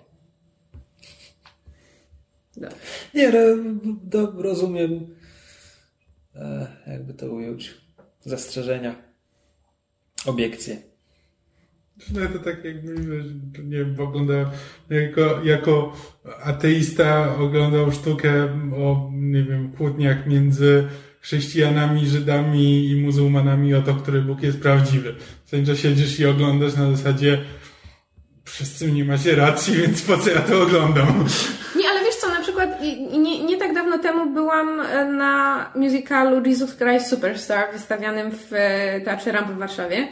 No. 2.58 2.68
Nie, 3.14 3.32
no, 3.32 3.40
do, 4.04 4.32
rozumiem, 4.42 5.16
e, 6.36 6.68
jakby 6.88 7.14
to 7.14 7.26
ująć, 7.26 7.78
zastrzeżenia, 8.22 8.96
obiekcje. 10.26 10.82
No 12.14 12.22
to 12.34 12.40
tak 12.40 12.66
jakby, 12.66 12.96
wiesz, 12.96 13.26
nie 13.64 13.78
wiem, 13.78 13.96
oglądał, 14.00 14.46
jako, 14.90 15.44
jako 15.44 15.94
ateista 16.44 17.36
oglądał 17.36 17.92
sztukę 17.92 18.44
o, 18.76 19.12
nie 19.14 19.44
wiem, 19.44 19.72
kłótniach 19.72 20.28
między 20.28 20.88
chrześcijanami, 21.28 22.08
Żydami 22.08 22.90
i 22.90 22.96
muzułmanami 22.96 23.74
o 23.74 23.82
to, 23.82 23.94
który 23.94 24.22
Bóg 24.22 24.44
jest 24.44 24.62
prawdziwy. 24.62 25.16
W 25.46 25.50
sensie 25.50 25.78
siedzisz 25.78 26.20
i 26.20 26.26
oglądasz 26.26 26.76
na 26.76 26.96
zasadzie 26.96 27.42
wszyscy 28.46 28.92
nie 28.92 29.06
macie 29.06 29.36
racji, 29.36 29.76
więc 29.76 30.02
po 30.02 30.18
co 30.18 30.30
ja 30.30 30.42
to 30.42 30.62
oglądam? 30.62 31.26
Nie, 31.76 31.90
ale 31.90 32.04
wiesz 32.04 32.16
co, 32.16 32.30
na 32.30 32.42
przykład 32.42 32.82
nie, 33.18 33.44
nie 33.46 33.58
tak 33.58 33.74
dawno 33.74 33.98
temu 33.98 34.34
byłam 34.34 34.80
e, 34.80 35.06
na 35.06 35.66
musicalu 35.76 36.46
Jesus 36.46 36.76
Christ 36.76 37.10
Superstar 37.10 37.74
wystawianym 37.74 38.32
w 38.32 38.54
e, 38.54 39.02
Teatrze 39.02 39.32
Ramp 39.32 39.52
w 39.52 39.58
Warszawie. 39.58 40.08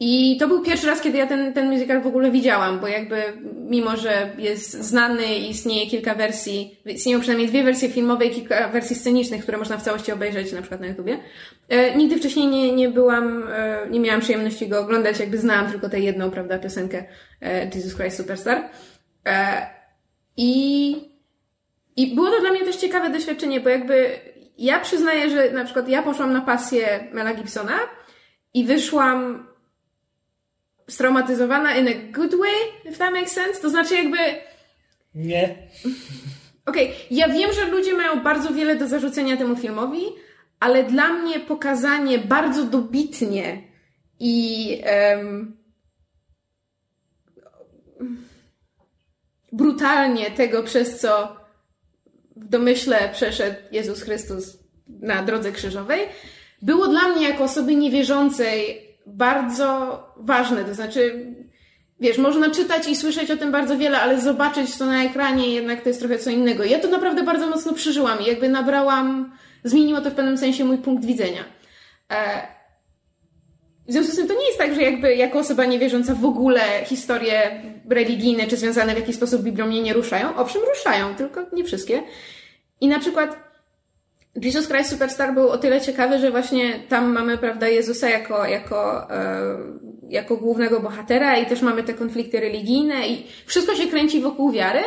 I 0.00 0.36
to 0.40 0.48
był 0.48 0.62
pierwszy 0.62 0.86
raz, 0.86 1.00
kiedy 1.00 1.18
ja 1.18 1.26
ten, 1.26 1.52
ten 1.52 1.70
musical 1.70 2.02
w 2.02 2.06
ogóle 2.06 2.30
widziałam, 2.30 2.80
bo 2.80 2.88
jakby 2.88 3.22
mimo, 3.54 3.96
że 3.96 4.30
jest 4.38 4.70
znany 4.70 5.34
i 5.34 5.50
istnieje 5.50 5.86
kilka 5.90 6.14
wersji, 6.14 6.80
istnieją 6.86 7.20
przynajmniej 7.20 7.48
dwie 7.48 7.64
wersje 7.64 7.88
filmowe 7.88 8.26
i 8.26 8.30
kilka 8.30 8.68
wersji 8.68 8.96
scenicznych, 8.96 9.42
które 9.42 9.58
można 9.58 9.78
w 9.78 9.82
całości 9.82 10.12
obejrzeć 10.12 10.52
na 10.52 10.60
przykład 10.60 10.80
na 10.80 10.86
YouTubie. 10.86 11.18
E, 11.68 11.96
nigdy 11.96 12.16
wcześniej 12.16 12.46
nie, 12.46 12.72
nie 12.72 12.88
byłam, 12.88 13.48
e, 13.52 13.86
nie 13.90 14.00
miałam 14.00 14.20
przyjemności 14.20 14.68
go 14.68 14.80
oglądać, 14.80 15.20
jakby 15.20 15.38
znałam 15.38 15.70
tylko 15.70 15.88
tę 15.88 16.00
jedną, 16.00 16.30
prawda, 16.30 16.58
piosenkę 16.58 17.04
e, 17.40 17.64
Jesus 17.64 17.94
Christ 17.94 18.16
Superstar. 18.16 18.68
E, 19.26 19.66
I, 20.36 20.90
I 21.96 22.14
było 22.14 22.30
to 22.30 22.40
dla 22.40 22.50
mnie 22.50 22.64
też 22.64 22.76
ciekawe 22.76 23.10
doświadczenie, 23.10 23.60
bo 23.60 23.68
jakby 23.68 24.10
ja 24.58 24.80
przyznaję, 24.80 25.30
że 25.30 25.50
na 25.50 25.64
przykład 25.64 25.88
ja 25.88 26.02
poszłam 26.02 26.32
na 26.32 26.40
pasję 26.40 27.08
Mela 27.12 27.34
Gibsona 27.34 27.78
i 28.54 28.64
wyszłam 28.64 29.51
straumatyzowana 30.92 31.76
in 31.76 31.88
a 31.88 32.12
good 32.12 32.34
way, 32.34 32.90
if 32.92 32.98
that 32.98 33.12
makes 33.12 33.32
sense. 33.32 33.60
To 33.60 33.70
znaczy 33.70 33.94
jakby... 33.94 34.18
Nie. 35.14 35.56
Okej, 36.66 36.88
okay, 36.88 36.96
ja 37.10 37.28
wiem, 37.28 37.52
że 37.52 37.64
ludzie 37.64 37.94
mają 37.94 38.22
bardzo 38.22 38.52
wiele 38.52 38.76
do 38.76 38.88
zarzucenia 38.88 39.36
temu 39.36 39.56
filmowi, 39.56 40.02
ale 40.60 40.84
dla 40.84 41.12
mnie 41.12 41.40
pokazanie 41.40 42.18
bardzo 42.18 42.64
dobitnie 42.64 43.62
i 44.20 44.82
um, 45.16 45.56
brutalnie 49.52 50.30
tego, 50.30 50.62
przez 50.62 51.00
co 51.00 51.36
w 52.36 52.48
domyśle 52.48 53.08
przeszedł 53.12 53.56
Jezus 53.72 54.02
Chrystus 54.02 54.58
na 54.86 55.22
drodze 55.22 55.52
krzyżowej, 55.52 56.00
było 56.62 56.88
dla 56.88 57.08
mnie 57.08 57.28
jako 57.28 57.44
osoby 57.44 57.76
niewierzącej 57.76 58.91
bardzo 59.06 59.98
ważne. 60.16 60.64
To 60.64 60.74
znaczy, 60.74 61.26
wiesz, 62.00 62.18
można 62.18 62.50
czytać 62.50 62.88
i 62.88 62.96
słyszeć 62.96 63.30
o 63.30 63.36
tym 63.36 63.52
bardzo 63.52 63.78
wiele, 63.78 64.00
ale 64.00 64.20
zobaczyć 64.20 64.78
to 64.78 64.86
na 64.86 65.04
ekranie 65.04 65.54
jednak 65.54 65.82
to 65.82 65.88
jest 65.88 66.00
trochę 66.00 66.18
co 66.18 66.30
innego. 66.30 66.64
Ja 66.64 66.78
to 66.78 66.88
naprawdę 66.88 67.22
bardzo 67.22 67.46
mocno 67.46 67.72
przeżyłam 67.72 68.20
i 68.20 68.26
jakby 68.26 68.48
nabrałam, 68.48 69.32
zmieniło 69.64 70.00
to 70.00 70.10
w 70.10 70.14
pewnym 70.14 70.38
sensie 70.38 70.64
mój 70.64 70.78
punkt 70.78 71.04
widzenia. 71.04 71.44
E, 72.10 72.46
w 73.88 73.92
związku 73.92 74.12
z 74.12 74.16
tym 74.16 74.28
to 74.28 74.34
nie 74.34 74.46
jest 74.46 74.58
tak, 74.58 74.74
że 74.74 74.82
jakby 74.82 75.16
jako 75.16 75.38
osoba 75.38 75.64
niewierząca 75.64 76.14
w 76.14 76.24
ogóle 76.24 76.60
historie 76.84 77.62
religijne 77.90 78.46
czy 78.46 78.56
związane 78.56 78.94
w 78.94 78.98
jakiś 78.98 79.16
sposób 79.16 79.42
Biblią 79.42 79.66
mnie 79.66 79.82
nie 79.82 79.92
ruszają. 79.92 80.36
Owszem, 80.36 80.62
ruszają, 80.74 81.14
tylko 81.14 81.46
nie 81.52 81.64
wszystkie. 81.64 82.02
I 82.80 82.88
na 82.88 83.00
przykład 83.00 83.51
Jesus 84.36 84.66
Christ 84.66 84.90
Superstar 84.90 85.34
był 85.34 85.48
o 85.48 85.58
tyle 85.58 85.80
ciekawy, 85.80 86.18
że 86.18 86.30
właśnie 86.30 86.80
tam 86.88 87.12
mamy, 87.12 87.38
prawda, 87.38 87.68
Jezusa 87.68 88.10
jako, 88.10 88.46
jako, 88.46 89.10
e, 89.10 89.56
jako 90.08 90.36
głównego 90.36 90.80
bohatera 90.80 91.38
i 91.38 91.46
też 91.46 91.62
mamy 91.62 91.82
te 91.82 91.94
konflikty 91.94 92.40
religijne 92.40 93.08
i 93.08 93.26
wszystko 93.46 93.74
się 93.74 93.86
kręci 93.86 94.20
wokół 94.20 94.52
wiary, 94.52 94.80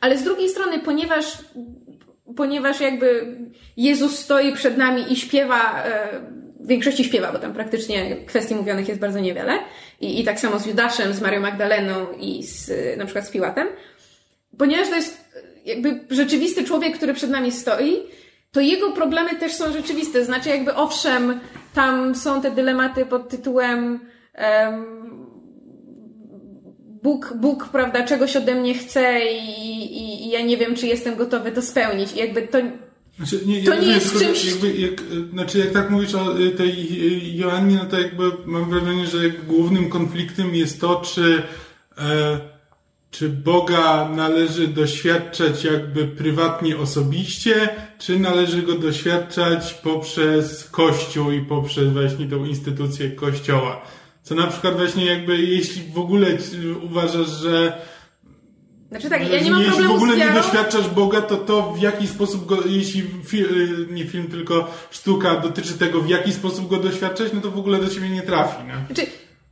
ale 0.00 0.18
z 0.18 0.22
drugiej 0.22 0.48
strony, 0.48 0.78
ponieważ, 0.78 1.38
ponieważ 2.36 2.80
jakby 2.80 3.36
Jezus 3.76 4.18
stoi 4.18 4.52
przed 4.52 4.76
nami 4.76 5.12
i 5.12 5.16
śpiewa, 5.16 5.84
e, 5.84 6.08
w 6.60 6.68
większości 6.68 7.04
śpiewa, 7.04 7.32
bo 7.32 7.38
tam 7.38 7.52
praktycznie 7.52 8.16
kwestii 8.16 8.54
mówionych 8.54 8.88
jest 8.88 9.00
bardzo 9.00 9.20
niewiele 9.20 9.58
i, 10.00 10.20
i 10.20 10.24
tak 10.24 10.40
samo 10.40 10.58
z 10.58 10.66
Judaszem, 10.66 11.12
z 11.12 11.20
Marią 11.20 11.40
Magdaleną 11.40 12.06
i 12.20 12.42
z, 12.42 12.70
na 12.98 13.04
przykład 13.04 13.26
z 13.26 13.30
Piłatem, 13.30 13.68
ponieważ 14.58 14.88
to 14.88 14.96
jest 14.96 15.24
jakby 15.64 16.00
rzeczywisty 16.10 16.64
człowiek, 16.64 16.96
który 16.96 17.14
przed 17.14 17.30
nami 17.30 17.52
stoi, 17.52 17.96
to 18.56 18.60
jego 18.60 18.92
problemy 18.92 19.36
też 19.36 19.52
są 19.52 19.72
rzeczywiste. 19.72 20.24
Znaczy, 20.24 20.48
jakby 20.48 20.74
owszem, 20.74 21.40
tam 21.74 22.14
są 22.14 22.42
te 22.42 22.50
dylematy 22.50 23.06
pod 23.06 23.28
tytułem 23.28 24.00
um, 24.38 24.84
Bóg, 27.02 27.34
Bóg, 27.40 27.68
prawda, 27.68 28.04
czegoś 28.04 28.36
ode 28.36 28.54
mnie 28.54 28.74
chce 28.74 29.20
i, 29.24 29.48
i, 29.68 30.26
i, 30.26 30.30
ja 30.30 30.42
nie 30.42 30.56
wiem, 30.56 30.74
czy 30.74 30.86
jestem 30.86 31.16
gotowy 31.16 31.52
to 31.52 31.62
spełnić. 31.62 32.12
I 32.12 32.18
jakby 32.18 32.42
to, 32.42 32.58
znaczy, 33.16 33.46
nie, 33.46 33.62
to 33.62 33.74
nie 33.74 33.88
jest 33.88 34.18
czymś... 34.18 34.44
Jakby, 34.44 34.72
jak, 34.72 35.00
znaczy, 35.32 35.58
jak 35.58 35.70
tak 35.70 35.90
mówisz 35.90 36.14
o 36.14 36.34
tej 36.56 37.36
Joannie, 37.38 37.76
no 37.76 37.84
to 37.84 38.00
jakby 38.00 38.30
mam 38.46 38.70
wrażenie, 38.70 39.06
że 39.06 39.30
głównym 39.30 39.90
konfliktem 39.90 40.54
jest 40.54 40.80
to, 40.80 41.02
czy 41.04 41.42
e, 41.98 42.40
czy 43.10 43.28
Boga 43.28 44.08
należy 44.08 44.68
doświadczać 44.68 45.64
jakby 45.64 46.06
prywatnie, 46.06 46.78
osobiście, 46.78 47.68
czy 47.98 48.18
należy 48.18 48.62
go 48.62 48.74
doświadczać 48.74 49.74
poprzez 49.74 50.70
Kościół 50.70 51.30
i 51.30 51.40
poprzez 51.40 51.92
właśnie 51.92 52.26
tą 52.26 52.44
instytucję 52.44 53.10
Kościoła? 53.10 53.82
Co 54.22 54.34
na 54.34 54.46
przykład 54.46 54.76
właśnie 54.76 55.04
jakby, 55.04 55.36
jeśli 55.38 55.82
w 55.92 55.98
ogóle 55.98 56.26
uważasz, 56.82 57.28
że 57.28 57.78
znaczy 58.88 59.10
tak, 59.10 59.30
ja 59.30 59.40
nie 59.40 59.50
mam 59.50 59.62
jeśli 59.62 59.84
w 59.84 59.90
ogóle 59.90 60.16
nie 60.16 60.32
doświadczasz 60.32 60.88
Boga, 60.88 61.20
to 61.20 61.36
to 61.36 61.72
w 61.72 61.80
jaki 61.80 62.06
sposób 62.06 62.46
go, 62.46 62.58
jeśli 62.66 63.02
film, 63.24 63.48
nie 63.90 64.04
film, 64.04 64.26
tylko 64.26 64.70
sztuka 64.90 65.36
dotyczy 65.36 65.78
tego, 65.78 66.00
w 66.00 66.08
jaki 66.08 66.32
sposób 66.32 66.68
go 66.68 66.76
doświadczać, 66.76 67.32
no 67.32 67.40
to 67.40 67.50
w 67.50 67.58
ogóle 67.58 67.78
do 67.78 67.88
ciebie 67.88 68.10
nie 68.10 68.22
trafi. 68.22 68.64
Nie? 68.64 68.86
Znaczy, 68.86 69.10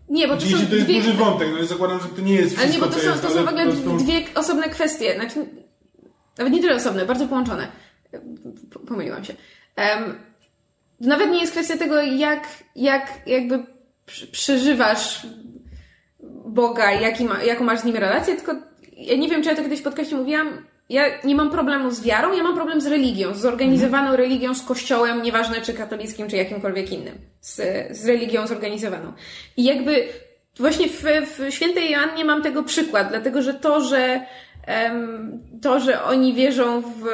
nie, 0.09 0.29
bo 0.29 0.37
to 0.37 0.41
są 0.41 0.51
to 0.51 0.75
jest 0.75 0.87
dwie... 0.87 0.95
duży 0.95 1.13
wątek, 1.13 1.49
no 1.53 1.59
i 1.59 1.67
zakładam, 1.67 2.01
że 2.01 2.09
to 2.09 2.23
nie 2.23 2.35
jest 2.35 2.57
wszystko, 2.57 2.63
Ale 2.63 2.73
nie, 2.73 2.79
bo 2.79 2.87
to 2.87 3.01
są, 3.01 3.11
jest, 3.11 3.23
to 3.23 3.31
są 3.31 3.45
w 3.45 3.49
ogóle 3.49 3.67
prostu... 3.67 3.97
dwie 3.97 4.25
osobne 4.35 4.69
kwestie. 4.69 5.15
Znaczy, 5.15 5.47
nawet 6.39 6.53
nie 6.53 6.61
tyle 6.61 6.77
osobne, 6.77 7.07
bardzo 7.07 7.29
połączone. 7.29 7.69
Pomyliłam 8.89 9.25
się. 9.25 9.35
Um, 9.77 10.15
nawet 11.01 11.31
nie 11.31 11.41
jest 11.41 11.53
kwestia 11.53 11.77
tego, 11.77 12.03
jak, 12.03 12.49
jak 12.77 13.09
jakby 13.27 13.67
przeżywasz 14.33 15.27
Boga, 16.47 16.93
jaki 16.93 17.25
ma, 17.25 17.43
jaką 17.43 17.65
masz 17.65 17.81
z 17.81 17.85
nim 17.85 17.97
relację, 17.97 18.37
tylko 18.37 18.55
ja 18.97 19.17
nie 19.17 19.29
wiem, 19.29 19.43
czy 19.43 19.49
ja 19.49 19.57
to 19.57 19.63
kiedyś 19.63 19.81
w 19.81 19.85
podcaście 19.85 20.17
mówiłam, 20.17 20.67
ja 20.89 21.03
nie 21.25 21.35
mam 21.35 21.51
problemu 21.51 21.91
z 21.91 22.03
wiarą, 22.03 22.33
ja 22.33 22.43
mam 22.43 22.55
problem 22.55 22.81
z 22.81 22.87
religią, 22.87 23.35
z 23.35 23.39
zorganizowaną 23.39 24.11
mhm. 24.11 24.21
religią, 24.21 24.55
z 24.55 24.63
kościołem, 24.63 25.23
nieważne 25.23 25.61
czy 25.61 25.75
katolickim, 25.75 26.29
czy 26.29 26.37
jakimkolwiek 26.37 26.93
innym. 26.93 27.15
Z, 27.41 27.57
z 27.97 28.07
religią 28.07 28.47
zorganizowaną. 28.47 29.13
I 29.57 29.65
jakby 29.65 30.09
właśnie 30.59 30.89
w, 30.89 31.03
w 31.03 31.51
świętej 31.51 31.91
Joannie 31.91 32.25
mam 32.25 32.43
tego 32.43 32.63
przykład, 32.63 33.09
dlatego 33.09 33.43
że 33.43 33.55
to, 33.55 33.81
że 33.81 34.21
to, 35.63 35.81
że 35.81 36.05
oni 36.05 36.35
wierzą 36.35 36.81
w, 36.81 37.05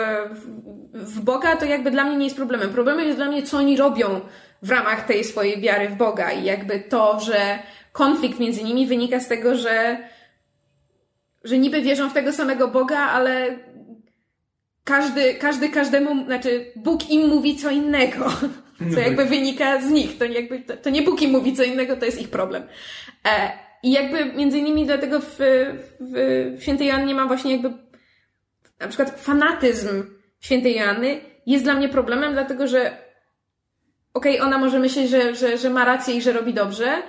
w 0.93 1.21
Boga, 1.21 1.57
to 1.57 1.65
jakby 1.65 1.91
dla 1.91 2.05
mnie 2.05 2.17
nie 2.17 2.25
jest 2.25 2.37
problemem. 2.37 2.71
Problemem 2.71 3.07
jest 3.07 3.19
dla 3.19 3.29
mnie, 3.29 3.43
co 3.43 3.57
oni 3.57 3.77
robią 3.77 4.21
w 4.63 4.71
ramach 4.71 5.07
tej 5.07 5.25
swojej 5.25 5.61
wiary 5.61 5.89
w 5.89 5.97
Boga 5.97 6.33
i 6.33 6.45
jakby 6.45 6.81
to, 6.81 7.21
że 7.21 7.59
konflikt 7.93 8.41
między 8.41 8.65
nimi 8.65 8.87
wynika 8.87 9.21
z 9.21 9.29
tego, 9.29 9.55
że 9.57 9.99
że 11.45 11.59
niby 11.59 11.83
wierzą 11.83 12.11
w 12.11 12.15
tego 12.15 12.33
samego 12.33 12.69
Boga, 12.69 12.99
ale 12.99 13.59
każdy, 14.85 15.35
każdy 15.35 15.69
każdemu, 15.69 16.25
znaczy 16.25 16.73
Bóg 16.77 17.11
im 17.11 17.29
mówi 17.29 17.57
co 17.57 17.71
innego, 17.71 18.31
co 18.79 18.97
no 18.97 19.01
jakby 19.01 19.23
tak. 19.23 19.29
wynika 19.29 19.81
z 19.81 19.91
nich. 19.91 20.19
To, 20.19 20.25
jakby, 20.25 20.61
to, 20.61 20.77
to, 20.77 20.91
nie 20.91 21.03
Bóg 21.03 21.23
im 21.23 21.31
mówi 21.31 21.57
co 21.57 21.63
innego, 21.63 21.97
to 21.97 22.05
jest 22.05 22.21
ich 22.21 22.31
problem. 22.31 22.63
E, 23.25 23.53
I 23.83 23.93
jakby 23.93 24.25
między 24.25 24.59
innymi 24.59 24.87
dlatego 24.87 25.21
w, 25.21 25.37
w, 26.01 26.57
w 26.59 26.63
świętej 26.63 26.87
Joannie 26.87 27.15
mam 27.15 27.29
właśnie 27.29 27.53
jakby 27.53 27.73
na 28.81 28.89
przykład 28.89 29.21
fanatyzm 29.21 30.05
świętej 30.41 30.77
Joanny 30.77 31.21
jest 31.47 31.65
dla 31.65 31.75
mnie 31.75 31.89
problemem, 31.89 32.33
dlatego 32.33 32.67
że 32.67 32.97
okej, 34.15 34.37
okay, 34.37 34.47
ona 34.47 34.59
może 34.59 34.79
myśleć, 34.79 35.11
że, 35.11 35.35
że, 35.35 35.59
że 35.59 35.71
ma 35.71 35.85
rację 35.85 36.15
i 36.15 36.23
że 36.23 36.33
robi 36.33 36.55
dobrze, 36.55 37.03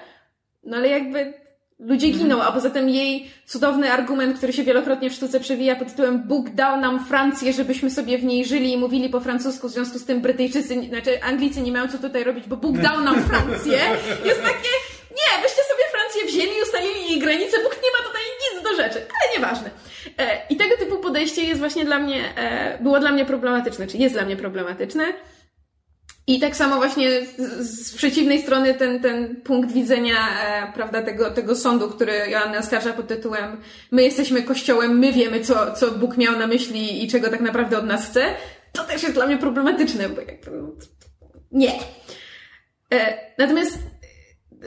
no 0.64 0.78
ale 0.78 0.88
jakby 0.88 1.34
Ludzie 1.82 2.10
giną, 2.10 2.44
a 2.44 2.52
poza 2.52 2.70
tym 2.70 2.90
jej 2.90 3.32
cudowny 3.46 3.92
argument, 3.92 4.38
który 4.38 4.54
się 4.54 4.64
wielokrotnie 4.64 5.10
w 5.10 5.14
sztuce 5.14 5.40
przewija 5.40 5.76
pod 5.76 5.88
tytułem 5.88 6.24
Bóg 6.28 6.50
dał 6.50 6.80
nam 6.80 7.06
Francję, 7.06 7.54
żebyśmy 7.54 7.90
sobie 7.92 8.18
w 8.18 8.24
niej 8.24 8.46
żyli 8.46 8.74
i 8.74 8.78
mówili 8.78 9.10
po 9.10 9.20
francusku, 9.20 9.70
w 9.70 9.72
związku 9.72 10.00
z 10.00 10.06
tym 10.06 10.22
Brytyjczycy, 10.22 10.88
znaczy 10.90 11.24
Anglicy 11.24 11.62
nie 11.62 11.72
mają 11.72 11.88
co 11.88 11.98
tutaj 11.98 12.24
robić, 12.24 12.48
bo 12.48 12.58
Bóg 12.58 12.78
dał 12.78 13.02
nam 13.02 13.24
Francję. 13.24 13.80
Jest 14.26 14.42
takie, 14.42 14.70
nie, 15.12 15.42
byście 15.44 15.62
sobie 15.64 15.84
Francję 15.92 16.26
wzięli 16.28 16.58
i 16.60 16.64
ustalili 16.64 17.12
jej 17.12 17.20
granice, 17.20 17.58
Bóg 17.64 17.76
nie 17.84 17.92
ma 17.92 18.08
tutaj 18.08 18.22
nic 18.42 18.64
do 18.64 18.84
rzeczy, 18.84 19.00
ale 19.00 19.36
nieważne. 19.38 19.70
E, 20.18 20.42
I 20.50 20.56
tego 20.56 20.78
typu 20.78 20.98
podejście 20.98 21.44
jest 21.44 21.60
właśnie 21.60 21.86
dla 21.86 22.00
mnie, 22.00 22.38
e, 22.38 22.78
było 22.84 23.00
dla 23.00 23.12
mnie 23.12 23.26
problematyczne, 23.26 23.88
czy 23.88 23.98
jest 23.98 24.16
dla 24.16 24.26
mnie 24.26 24.38
problematyczne. 24.38 25.04
I 26.32 26.40
tak 26.40 26.56
samo 26.56 26.76
właśnie 26.76 27.10
z, 27.38 27.90
z 27.90 27.96
przeciwnej 27.96 28.42
strony 28.42 28.74
ten, 28.74 29.00
ten 29.00 29.42
punkt 29.42 29.72
widzenia, 29.72 30.16
e, 30.44 30.74
prawda, 30.74 31.02
tego, 31.02 31.32
tego 31.32 31.56
sądu, 31.56 31.90
który 31.90 32.14
Joanna 32.30 32.58
oskarża 32.58 32.94
pod 32.94 33.08
tytułem 33.08 33.58
my 33.92 34.04
jesteśmy 34.04 34.44
kościołem, 34.44 35.00
my 35.00 35.14
wiemy, 35.14 35.42
co, 35.42 35.74
co 35.74 35.92
Bóg 35.92 36.18
miał 36.18 36.40
na 36.40 36.48
myśli 36.48 37.06
i 37.06 37.08
czego 37.08 37.30
tak 37.30 37.42
naprawdę 37.42 37.78
od 37.78 37.86
nas 37.86 38.10
chce, 38.10 38.26
to 38.72 38.84
też 38.84 39.04
jest 39.04 39.16
dla 39.16 39.28
mnie 39.28 39.38
problematyczne, 39.38 40.10
bo 40.10 40.22
jakby, 40.22 40.52
no, 40.52 40.72
nie. 41.52 41.74
E, 42.94 43.18
natomiast, 43.38 43.78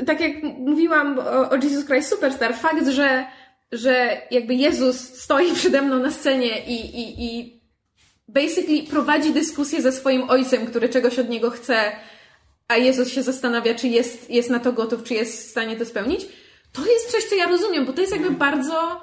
tak 0.07 0.21
jak 0.21 0.43
mówiłam 0.43 1.19
o, 1.19 1.51
o 1.51 1.55
Jesus 1.55 1.85
Christ 1.85 2.11
Superstar, 2.11 2.55
fakt, 2.55 2.89
że, 2.89 3.27
że 3.73 4.23
jakby 4.31 4.55
Jezus 4.55 4.97
stoi 5.01 5.53
przede 5.55 5.83
mną 5.83 5.99
na 5.99 6.11
scenie 6.11 6.65
i, 6.67 7.01
i, 7.01 7.25
i 7.25 7.54
basically 8.29 8.83
prowadzi 8.83 9.33
dyskusję 9.33 9.83
ze 9.83 9.93
swoim 9.93 10.31
ojcem, 10.31 10.67
który 10.67 10.89
czegoś 10.89 11.19
od 11.19 11.29
niego 11.29 11.51
chce, 11.51 11.93
a 12.69 12.77
Jezus 12.77 13.09
się 13.09 13.23
zastanawia, 13.23 13.75
czy 13.75 13.89
jest, 13.89 14.31
jest 14.31 14.51
na 14.51 14.61
to 14.61 14.73
gotów, 14.73 15.03
czy 15.03 15.15
jest 15.15 15.47
w 15.47 15.51
stanie 15.51 15.77
to 15.77 15.87
spełnić, 15.87 16.27
to 16.73 16.87
jest 16.87 17.13
coś, 17.13 17.25
co 17.25 17.35
ja 17.35 17.47
rozumiem, 17.47 17.85
bo 17.87 17.93
to 17.93 18.01
jest 18.01 18.13
jakby 18.13 18.31
bardzo 18.31 19.01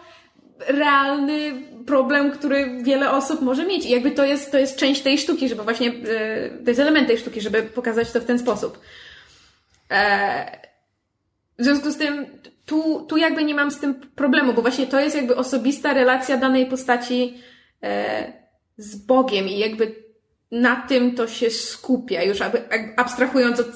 realny 0.67 1.61
problem, 1.85 2.31
który 2.31 2.83
wiele 2.83 3.11
osób 3.11 3.41
może 3.41 3.65
mieć. 3.65 3.85
I 3.85 3.89
jakby 3.89 4.11
to 4.11 4.25
jest, 4.25 4.51
to 4.51 4.57
jest 4.57 4.75
część 4.75 5.01
tej 5.01 5.17
sztuki, 5.17 5.49
żeby 5.49 5.63
właśnie, 5.63 5.87
yy, 5.87 6.63
to 6.63 6.69
jest 6.69 6.79
element 6.79 7.07
tej 7.07 7.17
sztuki, 7.17 7.41
żeby 7.41 7.63
pokazać 7.63 8.11
to 8.11 8.21
w 8.21 8.25
ten 8.25 8.39
sposób. 8.39 8.79
Eee, 9.89 10.45
w 11.59 11.63
związku 11.63 11.91
z 11.91 11.97
tym, 11.97 12.25
tu, 12.65 13.05
tu 13.09 13.17
jakby 13.17 13.43
nie 13.43 13.55
mam 13.55 13.71
z 13.71 13.79
tym 13.79 13.93
problemu, 13.95 14.53
bo 14.53 14.61
właśnie 14.61 14.87
to 14.87 14.99
jest 14.99 15.15
jakby 15.15 15.35
osobista 15.35 15.93
relacja 15.93 16.37
danej 16.37 16.65
postaci 16.65 17.37
e, 17.83 18.40
z 18.77 18.95
Bogiem 18.95 19.47
i 19.47 19.59
jakby 19.59 19.95
na 20.51 20.75
tym 20.75 21.15
to 21.15 21.27
się 21.27 21.49
skupia, 21.49 22.23
już 22.23 22.37
abstrahując 22.97 23.59
od, 23.59 23.67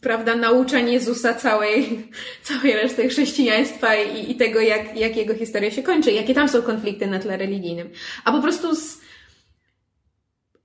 prawda, 0.00 0.36
nauczeń 0.36 0.90
Jezusa 0.90 1.34
całej, 1.34 2.08
całej 2.42 2.72
reszty 2.72 3.08
chrześcijaństwa 3.08 3.94
i, 3.94 4.30
i 4.30 4.36
tego, 4.36 4.60
jak, 4.60 4.96
jak 4.96 5.16
jego 5.16 5.34
historia 5.34 5.70
się 5.70 5.82
kończy, 5.82 6.12
jakie 6.12 6.34
tam 6.34 6.48
są 6.48 6.62
konflikty 6.62 7.06
na 7.06 7.18
tle 7.18 7.36
religijnym. 7.36 7.90
A 8.24 8.32
po 8.32 8.42
prostu 8.42 8.74
z, 8.74 9.00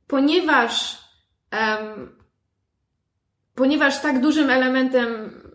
ponieważ 0.08 0.98
um, 1.52 2.20
ponieważ 3.56 4.02
tak 4.02 4.22
dużym 4.22 4.50
elementem 4.50 5.08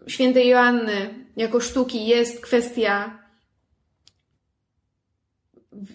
świętej 0.06 0.48
Joanny 0.48 1.24
jako 1.36 1.61
sztuki 1.61 2.06
jest 2.06 2.40
kwestia 2.40 3.24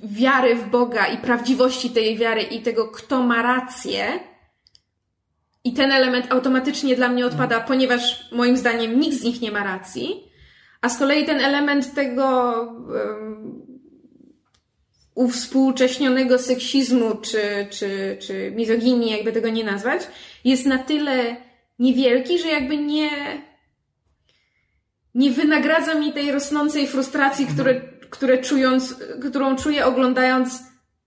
wiary 0.03 0.55
w 0.55 0.69
Boga 0.69 1.07
i 1.07 1.17
prawdziwości 1.17 1.89
tej 1.89 2.17
wiary 2.17 2.41
i 2.41 2.61
tego, 2.61 2.87
kto 2.87 3.23
ma 3.23 3.41
rację. 3.41 4.19
I 5.63 5.73
ten 5.73 5.91
element 5.91 6.31
automatycznie 6.31 6.95
dla 6.95 7.09
mnie 7.09 7.25
odpada, 7.25 7.59
ponieważ 7.59 8.31
moim 8.31 8.57
zdaniem 8.57 8.99
nikt 8.99 9.17
z 9.17 9.23
nich 9.23 9.41
nie 9.41 9.51
ma 9.51 9.63
racji. 9.63 10.23
A 10.81 10.89
z 10.89 10.97
kolei 10.97 11.25
ten 11.25 11.39
element 11.39 11.93
tego 11.93 12.51
um, 12.61 13.69
uwspółcześnionego 15.15 16.37
seksizmu 16.37 17.15
czy, 17.15 17.67
czy, 17.69 18.17
czy 18.21 18.51
mizoginii, 18.55 19.11
jakby 19.11 19.31
tego 19.31 19.49
nie 19.49 19.63
nazwać, 19.63 20.01
jest 20.43 20.65
na 20.65 20.77
tyle 20.77 21.35
niewielki, 21.79 22.39
że 22.39 22.47
jakby 22.47 22.77
nie, 22.77 23.09
nie 25.15 25.31
wynagradza 25.31 25.93
mi 25.93 26.13
tej 26.13 26.31
rosnącej 26.31 26.87
frustracji, 26.87 27.45
mhm. 27.45 27.55
które, 27.55 27.98
które 28.09 28.37
czując, 28.37 28.95
którą 29.29 29.55
czuję 29.55 29.85
oglądając 29.85 30.63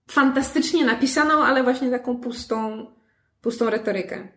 fantastycznie 0.07 0.85
napisaną, 0.85 1.43
ale 1.43 1.63
właśnie 1.63 1.91
taką 1.91 2.17
pustą, 2.17 2.87
pustą 3.41 3.69
retorykę. 3.69 4.27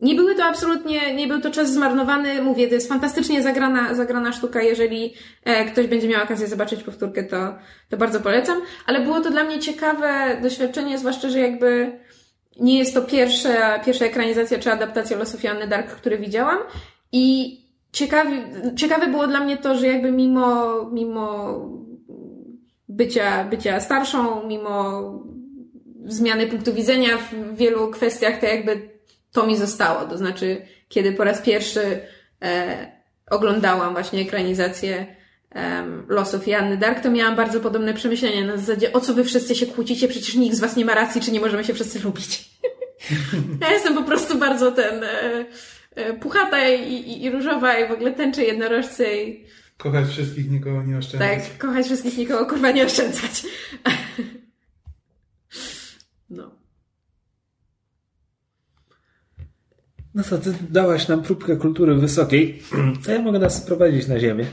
Nie 0.00 0.14
były 0.14 0.34
to 0.34 0.44
absolutnie, 0.44 1.14
nie 1.14 1.26
był 1.26 1.40
to 1.40 1.50
czas 1.50 1.72
zmarnowany. 1.72 2.42
Mówię, 2.42 2.68
to 2.68 2.74
jest 2.74 2.88
fantastycznie 2.88 3.42
zagrana, 3.42 3.94
zagrana 3.94 4.32
sztuka. 4.32 4.62
Jeżeli 4.62 5.14
e, 5.44 5.64
ktoś 5.64 5.86
będzie 5.86 6.08
miał 6.08 6.22
okazję 6.22 6.46
zobaczyć 6.46 6.82
powtórkę, 6.82 7.24
to, 7.24 7.54
to 7.88 7.96
bardzo 7.96 8.20
polecam. 8.20 8.60
Ale 8.86 9.00
było 9.00 9.20
to 9.20 9.30
dla 9.30 9.44
mnie 9.44 9.58
ciekawe 9.58 10.38
doświadczenie, 10.42 10.98
zwłaszcza, 10.98 11.30
że 11.30 11.38
jakby 11.38 11.98
nie 12.60 12.78
jest 12.78 12.94
to 12.94 13.02
pierwsza, 13.02 13.78
pierwsza 13.78 14.04
ekranizacja 14.04 14.58
czy 14.58 14.72
adaptacja 14.72 15.16
losów 15.16 15.44
Joanny 15.44 15.68
Dark, 15.68 15.90
które 15.90 16.18
widziałam. 16.18 16.58
I 17.12 17.58
ciekawe, 17.94 18.30
ciekawe 18.76 19.06
było 19.06 19.26
dla 19.26 19.40
mnie 19.40 19.56
to, 19.56 19.78
że 19.78 19.86
jakby 19.86 20.12
mimo, 20.12 20.84
mimo 20.92 21.54
bycia, 22.88 23.44
bycia 23.44 23.80
starszą, 23.80 24.48
mimo 24.48 25.02
zmiany 26.06 26.46
punktu 26.46 26.74
widzenia 26.74 27.18
w 27.18 27.56
wielu 27.56 27.88
kwestiach, 27.88 28.40
to 28.40 28.46
jakby 28.46 28.88
to 29.32 29.46
mi 29.46 29.56
zostało. 29.56 30.08
To 30.08 30.18
znaczy, 30.18 30.62
kiedy 30.88 31.12
po 31.12 31.24
raz 31.24 31.42
pierwszy 31.42 32.00
e, 32.42 32.92
oglądałam 33.30 33.92
właśnie 33.92 34.20
ekranizację 34.20 35.06
um, 35.54 36.06
losów 36.08 36.48
Janny 36.48 36.76
Dark, 36.76 37.00
to 37.00 37.10
miałam 37.10 37.36
bardzo 37.36 37.60
podobne 37.60 37.94
przemyślenia 37.94 38.46
na 38.46 38.56
zasadzie, 38.56 38.92
o 38.92 39.00
co 39.00 39.14
wy 39.14 39.24
wszyscy 39.24 39.54
się 39.54 39.66
kłócicie, 39.66 40.08
przecież 40.08 40.34
nikt 40.34 40.56
z 40.56 40.60
was 40.60 40.76
nie 40.76 40.84
ma 40.84 40.94
racji, 40.94 41.20
czy 41.20 41.32
nie 41.32 41.40
możemy 41.40 41.64
się 41.64 41.74
wszyscy 41.74 42.00
lubić. 42.00 42.50
ja 43.62 43.72
jestem 43.72 43.94
po 43.94 44.02
prostu 44.02 44.38
bardzo 44.38 44.72
ten 44.72 45.04
e, 45.04 45.22
e, 45.22 45.44
puchata 46.20 46.68
i, 46.68 46.92
i, 46.92 47.24
i 47.24 47.30
różowa 47.30 47.78
i 47.78 47.88
w 47.88 47.92
ogóle 47.92 48.12
tęczę 48.12 48.44
jednorożce 48.44 49.22
i... 49.22 49.44
Kochać 49.76 50.08
wszystkich, 50.08 50.50
nikogo 50.50 50.82
nie 50.82 50.98
oszczędzać. 50.98 51.48
Tak, 51.48 51.58
kochać 51.58 51.86
wszystkich, 51.86 52.18
nikogo 52.18 52.46
kurwa 52.46 52.70
nie 52.70 52.84
oszczędzać. 52.84 53.46
no. 56.30 56.50
No 60.14 60.22
co, 60.22 60.38
ty 60.38 60.54
dałaś 60.70 61.08
nam 61.08 61.22
próbkę 61.22 61.56
kultury 61.56 61.94
wysokiej, 61.94 62.62
to 63.04 63.12
ja 63.12 63.22
mogę 63.22 63.38
nas 63.38 63.62
sprowadzić 63.62 64.06
na 64.06 64.20
ziemię. 64.20 64.46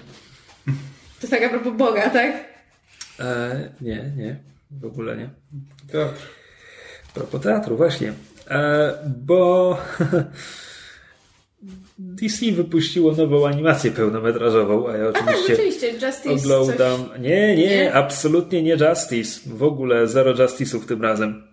To 0.66 1.28
jest 1.28 1.32
tak 1.32 1.44
a 1.44 1.50
propos 1.50 1.78
Boga, 1.78 2.10
tak? 2.10 2.32
E, 3.20 3.70
nie, 3.82 4.12
nie. 4.18 4.40
W 4.72 4.86
ogóle 4.86 5.18
nie. 5.18 5.30
Teatr. 5.92 6.28
A 7.10 7.14
propos 7.14 7.42
teatru, 7.42 7.78
właśnie. 7.78 8.14
E, 8.50 8.94
bo 9.08 9.78
DC 12.02 12.52
wypuściło 12.52 13.12
nową 13.12 13.48
animację 13.48 13.92
pełnometrażową, 13.92 14.90
a 14.90 14.98
ja 14.98 15.08
oczywiście, 15.08 15.34
a 15.34 15.36
tak, 15.36 15.58
oczywiście. 15.58 15.92
Justice 15.92 16.32
oglądam. 16.34 17.10
Coś... 17.10 17.20
Nie, 17.20 17.56
nie, 17.56 17.68
nie, 17.68 17.94
absolutnie 17.94 18.64
nie 18.64 18.78
Justice. 18.90 19.40
W 19.46 19.64
ogóle 19.64 20.08
zero 20.08 20.34
Justice'ów 20.34 20.86
tym 20.86 21.02
razem. 21.02 21.44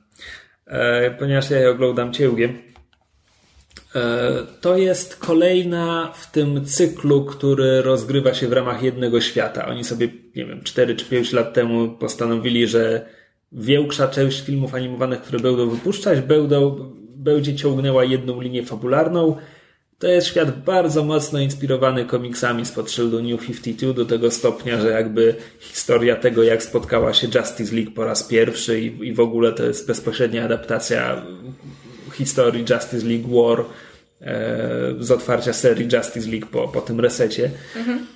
E, 0.67 1.11
ponieważ 1.11 1.51
ja 1.51 1.59
je 1.59 1.71
oglądam 1.71 2.13
ciełgiem. 2.13 2.59
E, 3.95 4.31
to 4.61 4.77
jest 4.77 5.17
kolejna 5.17 6.13
w 6.15 6.31
tym 6.31 6.65
cyklu, 6.65 7.25
który 7.25 7.83
rozgrywa 7.83 8.35
się 8.35 8.49
w 8.49 8.53
ramach 8.53 8.83
jednego 8.83 9.21
świata. 9.21 9.67
Oni 9.67 9.85
sobie, 9.85 10.09
nie 10.37 10.47
wiem, 10.47 10.63
4 10.63 10.97
czy 10.97 11.05
5 11.05 11.33
lat 11.33 11.55
temu 11.55 11.89
postanowili, 11.89 12.67
że 12.67 13.07
większa 13.53 14.09
część 14.09 14.41
filmów 14.41 14.75
animowanych, 14.75 15.21
które 15.21 15.39
będą 15.39 15.71
wypuszczać, 15.71 16.21
będą, 16.21 16.93
będzie 17.17 17.57
ciągnęła 17.57 18.05
jedną 18.05 18.41
linię 18.41 18.63
fabularną. 18.63 19.37
To 19.99 20.07
jest 20.07 20.27
świat 20.27 20.65
bardzo 20.65 21.05
mocno 21.05 21.39
inspirowany 21.39 22.05
komiksami 22.05 22.67
spod 22.67 22.91
szyldu 22.91 23.23
New 23.23 23.47
52 23.47 23.93
do 23.93 24.05
tego 24.05 24.31
stopnia, 24.31 24.81
że 24.81 24.91
jakby 24.91 25.35
historia 25.61 26.17
tego, 26.17 26.43
jak 26.43 26.63
spotkała 26.63 27.15
się 27.15 27.29
Justice 27.35 27.77
League 27.77 27.91
po 27.91 28.05
raz 28.05 28.23
pierwszy 28.23 28.81
i, 28.81 29.09
i 29.09 29.15
w 29.15 29.21
ogóle 29.21 29.53
to 29.53 29.65
jest 29.65 29.87
bezpośrednia 29.87 30.45
adaptacja 30.45 31.23
historii 32.13 32.65
Justice 32.71 33.07
League 33.07 33.29
War 33.29 33.65
e, 34.21 34.95
z 35.01 35.11
otwarcia 35.11 35.53
serii 35.53 35.89
Justice 35.93 36.31
League 36.31 36.47
po, 36.47 36.69
po 36.69 36.81
tym 36.81 37.01
resecie. 37.01 37.51
Mhm. 37.77 38.07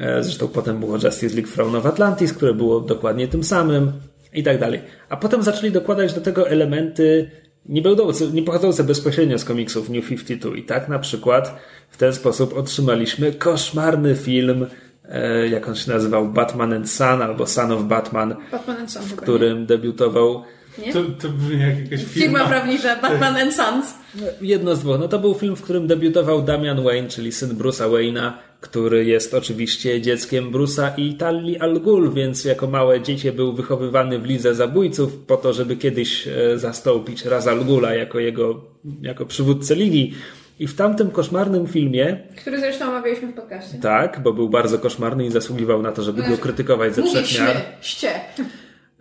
E, 0.00 0.24
zresztą 0.24 0.48
potem 0.48 0.80
było 0.80 0.94
Justice 0.94 1.34
League 1.34 1.52
Throne 1.52 1.78
of 1.78 1.86
Atlantis, 1.86 2.32
które 2.32 2.54
było 2.54 2.80
dokładnie 2.80 3.28
tym 3.28 3.44
samym 3.44 3.92
i 4.32 4.42
tak 4.42 4.58
dalej. 4.58 4.80
A 5.08 5.16
potem 5.16 5.42
zaczęli 5.42 5.72
dokładać 5.72 6.12
do 6.12 6.20
tego 6.20 6.48
elementy 6.48 7.30
nie, 7.68 7.82
będące, 7.82 8.26
nie 8.26 8.42
pochodzące 8.42 8.84
bezpośrednio 8.84 9.38
z 9.38 9.44
komiksów 9.44 9.90
New 9.90 10.08
52. 10.08 10.56
I 10.56 10.62
tak 10.62 10.88
na 10.88 10.98
przykład 10.98 11.60
w 11.90 11.96
ten 11.96 12.14
sposób 12.14 12.56
otrzymaliśmy 12.56 13.32
koszmarny 13.32 14.16
film, 14.16 14.66
e, 15.08 15.48
jak 15.48 15.68
on 15.68 15.74
się 15.74 15.90
nazywał, 15.90 16.28
Batman 16.28 16.72
and 16.72 16.90
Son 16.90 17.22
albo 17.22 17.46
Son 17.46 17.72
of 17.72 17.82
Batman, 17.82 18.36
Batman 18.52 18.88
Son, 18.88 19.02
w 19.02 19.16
którym 19.16 19.60
nie? 19.60 19.66
debiutował 19.66 20.44
nie? 20.78 20.92
To, 20.92 21.02
to 21.18 21.28
brzmi 21.28 21.60
jak 21.60 21.78
jakaś 21.78 22.04
firma. 22.04 22.38
Firma 22.38 22.48
prawnicza 22.48 22.96
Batman 22.96 23.36
and 23.36 23.54
Sons. 23.54 23.94
Jedno 24.40 24.76
z 24.76 24.80
dwóch. 24.80 24.98
No 25.00 25.08
to 25.08 25.18
był 25.18 25.34
film, 25.34 25.56
w 25.56 25.62
którym 25.62 25.86
debiutował 25.86 26.42
Damian 26.42 26.82
Wayne, 26.84 27.08
czyli 27.08 27.32
syn 27.32 27.50
Bruce'a 27.50 27.90
Wayne'a, 27.90 28.32
który 28.60 29.04
jest 29.04 29.34
oczywiście 29.34 30.00
dzieckiem 30.00 30.52
Bruce'a 30.52 30.90
i 30.96 31.14
Tali 31.14 31.58
Al 31.58 31.80
Ghul, 31.80 32.12
więc 32.12 32.44
jako 32.44 32.66
małe 32.66 33.00
dziecię 33.00 33.32
był 33.32 33.52
wychowywany 33.52 34.18
w 34.18 34.24
lidze 34.24 34.54
zabójców 34.54 35.16
po 35.16 35.36
to, 35.36 35.52
żeby 35.52 35.76
kiedyś 35.76 36.28
e, 36.28 36.58
zastąpić 36.58 37.24
Raz 37.24 37.46
Al 37.46 37.64
Ghula 37.64 37.94
jako 37.94 38.18
jego, 38.18 38.64
jako 39.02 39.26
przywódcę 39.26 39.74
ligi. 39.74 40.14
I 40.58 40.66
w 40.66 40.76
tamtym 40.76 41.10
koszmarnym 41.10 41.66
filmie. 41.66 42.16
Który 42.36 42.60
zresztą 42.60 42.88
omawialiśmy 42.88 43.28
w 43.28 43.34
podcaście. 43.34 43.78
Tak, 43.78 44.22
bo 44.22 44.32
był 44.32 44.48
bardzo 44.48 44.78
koszmarny 44.78 45.26
i 45.26 45.30
zasługiwał 45.30 45.82
na 45.82 45.92
to, 45.92 46.02
żeby 46.02 46.22
go 46.22 46.38
krytykować 46.38 46.94
ze 46.94 47.02
wszech 47.02 47.38
miar. 47.40 47.56
ście. 47.80 48.10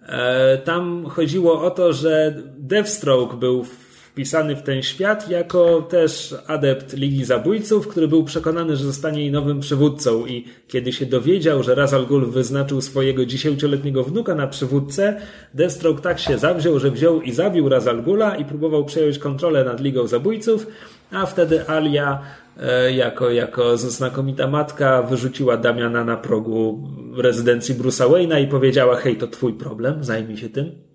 E, 0.07 0.57
tam 0.57 1.06
chodziło 1.06 1.61
o 1.61 1.72
to, 1.72 1.94
że 1.94 2.44
Deathstroke 2.57 3.38
był 3.38 3.64
w 3.64 3.89
wpisany 4.19 4.55
w 4.55 4.61
ten 4.61 4.81
świat 4.83 5.29
jako 5.29 5.81
też 5.81 6.35
adept 6.47 6.97
Ligi 6.97 7.25
Zabójców, 7.25 7.87
który 7.87 8.07
był 8.07 8.23
przekonany, 8.23 8.75
że 8.75 8.83
zostanie 8.83 9.21
jej 9.21 9.31
nowym 9.31 9.59
przywódcą 9.59 10.25
i 10.25 10.45
kiedy 10.67 10.93
się 10.93 11.05
dowiedział, 11.05 11.63
że 11.63 11.75
Razal 11.75 12.05
Ghul 12.05 12.25
wyznaczył 12.25 12.81
swojego 12.81 13.25
dziesięcioletniego 13.25 14.03
wnuka 14.03 14.35
na 14.35 14.47
przywódcę, 14.47 15.21
Deathstroke 15.53 16.01
tak 16.01 16.19
się 16.19 16.37
zawziął, 16.37 16.79
że 16.79 16.91
wziął 16.91 17.21
i 17.21 17.31
zabił 17.31 17.69
Razal 17.69 18.03
Ghula 18.03 18.35
i 18.35 18.45
próbował 18.45 18.85
przejąć 18.85 19.19
kontrolę 19.19 19.63
nad 19.63 19.81
Ligą 19.81 20.07
Zabójców, 20.07 20.67
a 21.11 21.25
wtedy 21.25 21.69
Alia 21.69 22.21
e, 22.57 22.91
jako, 22.91 23.31
jako 23.31 23.77
znakomita 23.77 24.47
matka 24.47 25.01
wyrzuciła 25.01 25.57
Damiana 25.57 26.03
na 26.03 26.17
progu 26.17 26.87
rezydencji 27.17 27.75
Bruce'a 27.75 28.09
Wayne'a 28.09 28.43
i 28.43 28.47
powiedziała, 28.47 28.95
hej, 28.95 29.17
to 29.17 29.27
twój 29.27 29.53
problem, 29.53 30.03
zajmij 30.03 30.37
się 30.37 30.49
tym. 30.49 30.89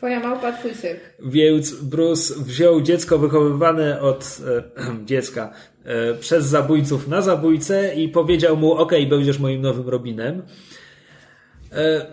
Twoja 0.00 0.20
małpa, 0.20 0.52
twój 0.52 0.72
cyrk. 0.72 1.00
Więc 1.22 1.74
Bruce 1.74 2.34
wziął 2.34 2.80
dziecko 2.80 3.18
wychowywane 3.18 4.00
od 4.00 4.38
e, 4.46 5.04
dziecka 5.10 5.52
e, 5.84 6.14
przez 6.14 6.46
zabójców 6.46 7.08
na 7.08 7.22
zabójcę 7.22 7.94
i 7.94 8.08
powiedział 8.08 8.56
mu: 8.56 8.72
OK, 8.72 8.92
będziesz 9.10 9.38
moim 9.38 9.62
nowym 9.62 9.88
Robinem. 9.88 10.42
E, 11.72 12.06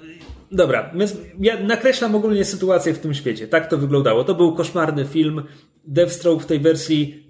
dobra, 0.51 0.91
więc 0.95 1.17
ja 1.39 1.59
nakreślam 1.59 2.15
ogólnie 2.15 2.45
sytuację 2.45 2.93
w 2.93 2.99
tym 2.99 3.13
świecie. 3.13 3.47
Tak 3.47 3.69
to 3.69 3.77
wyglądało. 3.77 4.23
To 4.23 4.35
był 4.35 4.55
koszmarny 4.55 5.05
film. 5.05 5.43
Deathstroke 5.85 6.43
w 6.43 6.45
tej 6.45 6.59
wersji 6.59 7.27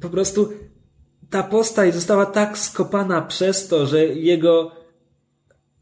po 0.00 0.08
prostu 0.08 0.52
ta 1.30 1.42
postać 1.42 1.94
została 1.94 2.26
tak 2.26 2.58
skopana 2.58 3.22
przez 3.22 3.68
to, 3.68 3.86
że 3.86 4.06
jego 4.06 4.72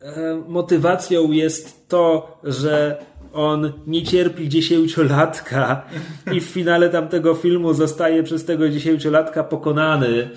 e, 0.01 0.43
motywacją 0.49 1.33
jest 1.33 1.89
to, 1.89 2.39
że 2.45 3.05
on 3.33 3.73
nie 3.87 4.03
cierpi 4.03 4.49
dziesięciolatka 4.49 5.87
i 6.33 6.41
w 6.41 6.45
finale 6.45 6.89
tamtego 6.91 7.35
filmu 7.35 7.75
zostaje 7.75 8.23
przez 8.23 8.45
tego 8.45 8.69
dziesięciolatka 8.69 9.45
pokonany. 9.45 10.31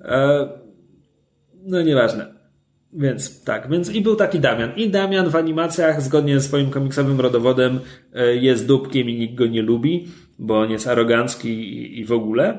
E, 0.00 0.48
no 1.62 1.82
nieważne. 1.82 2.36
Więc 2.92 3.44
tak, 3.44 3.70
więc 3.70 3.90
i 3.90 4.00
był 4.00 4.16
taki 4.16 4.40
Damian. 4.40 4.72
I 4.76 4.90
Damian 4.90 5.30
w 5.30 5.36
animacjach, 5.36 6.02
zgodnie 6.02 6.40
ze 6.40 6.46
swoim 6.48 6.70
komiksowym 6.70 7.20
rodowodem, 7.20 7.80
e, 8.14 8.36
jest 8.36 8.66
dupkiem 8.66 9.10
i 9.10 9.18
nikt 9.18 9.34
go 9.34 9.46
nie 9.46 9.62
lubi, 9.62 10.08
bo 10.38 10.60
on 10.60 10.70
jest 10.70 10.86
arogancki 10.86 11.48
i, 11.48 12.00
i 12.00 12.04
w 12.04 12.12
ogóle. 12.12 12.58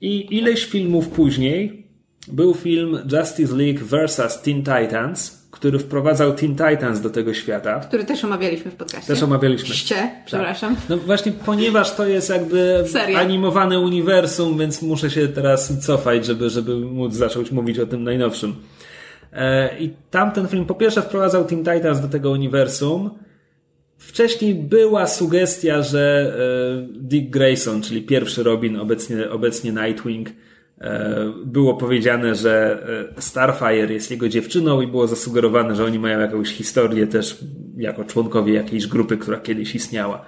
I 0.00 0.36
ileś 0.36 0.64
filmów 0.64 1.08
później 1.08 1.86
był 2.28 2.54
film 2.54 2.98
Justice 3.12 3.56
League 3.56 3.84
vs. 3.84 4.42
Teen 4.42 4.58
Titans, 4.58 5.41
który 5.62 5.78
wprowadzał 5.78 6.32
Teen 6.32 6.56
Titans 6.56 7.00
do 7.00 7.10
tego 7.10 7.34
świata. 7.34 7.80
Który 7.80 8.04
też 8.04 8.24
omawialiśmy 8.24 8.70
w 8.70 8.74
podcaście. 8.74 9.06
Też 9.14 9.22
omawialiśmy. 9.22 9.74
Ście, 9.74 10.10
przepraszam. 10.26 10.76
Tak. 10.76 10.84
No 10.88 10.96
właśnie, 10.96 11.32
ponieważ 11.32 11.94
to 11.94 12.06
jest 12.06 12.30
jakby 12.30 12.84
Seria. 12.86 13.20
animowane 13.20 13.80
uniwersum, 13.80 14.58
więc 14.58 14.82
muszę 14.82 15.10
się 15.10 15.28
teraz 15.28 15.78
cofać, 15.78 16.26
żeby, 16.26 16.50
żeby 16.50 16.76
móc 16.76 17.14
zacząć 17.14 17.50
mówić 17.50 17.78
o 17.78 17.86
tym 17.86 18.04
najnowszym. 18.04 18.54
E, 19.32 19.78
I 19.78 19.90
tamten 20.10 20.48
film 20.48 20.66
po 20.66 20.74
pierwsze 20.74 21.02
wprowadzał 21.02 21.44
Teen 21.44 21.64
Titans 21.64 22.00
do 22.00 22.08
tego 22.08 22.30
uniwersum. 22.30 23.10
Wcześniej 23.98 24.54
była 24.54 25.06
sugestia, 25.06 25.82
że 25.82 26.34
e, 26.38 27.00
Dick 27.00 27.30
Grayson, 27.30 27.82
czyli 27.82 28.02
pierwszy 28.02 28.42
Robin, 28.42 28.76
obecnie, 28.76 29.30
obecnie 29.30 29.72
Nightwing, 29.72 30.28
było 31.44 31.74
powiedziane, 31.74 32.34
że 32.34 32.82
e, 33.16 33.20
Starfire 33.22 33.92
jest 33.92 34.10
jego 34.10 34.28
dziewczyną 34.28 34.80
i 34.80 34.86
było 34.86 35.06
zasugerowane, 35.06 35.76
że 35.76 35.84
oni 35.84 35.98
mają 35.98 36.20
jakąś 36.20 36.48
historię 36.48 37.06
też 37.06 37.38
jako 37.76 38.04
członkowie 38.04 38.54
jakiejś 38.54 38.86
grupy, 38.86 39.16
która 39.16 39.40
kiedyś 39.40 39.74
istniała. 39.74 40.24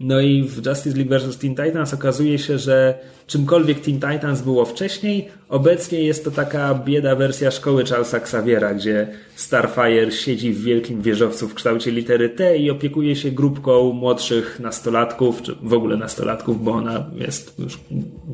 No 0.00 0.20
i 0.20 0.42
w 0.42 0.66
Justice 0.66 0.96
League 0.96 1.18
vs. 1.18 1.38
Teen 1.38 1.54
Titans 1.54 1.94
okazuje 1.94 2.38
się, 2.38 2.58
że 2.58 2.98
czymkolwiek 3.26 3.80
Teen 3.80 4.00
Titans 4.00 4.42
było 4.42 4.64
wcześniej, 4.64 5.28
obecnie 5.48 6.04
jest 6.04 6.24
to 6.24 6.30
taka 6.30 6.74
bieda 6.74 7.16
wersja 7.16 7.50
szkoły 7.50 7.84
Charlesa 7.84 8.16
Xaviera, 8.16 8.74
gdzie 8.74 9.08
Starfire 9.36 10.12
siedzi 10.12 10.52
w 10.52 10.62
wielkim 10.62 11.02
wieżowcu 11.02 11.48
w 11.48 11.54
kształcie 11.54 11.90
litery 11.90 12.28
T 12.28 12.56
i 12.56 12.70
opiekuje 12.70 13.16
się 13.16 13.30
grupką 13.30 13.92
młodszych 13.92 14.60
nastolatków, 14.60 15.42
czy 15.42 15.54
w 15.62 15.72
ogóle 15.72 15.96
nastolatków, 15.96 16.64
bo 16.64 16.72
ona 16.72 17.10
jest 17.16 17.58
już 17.58 17.80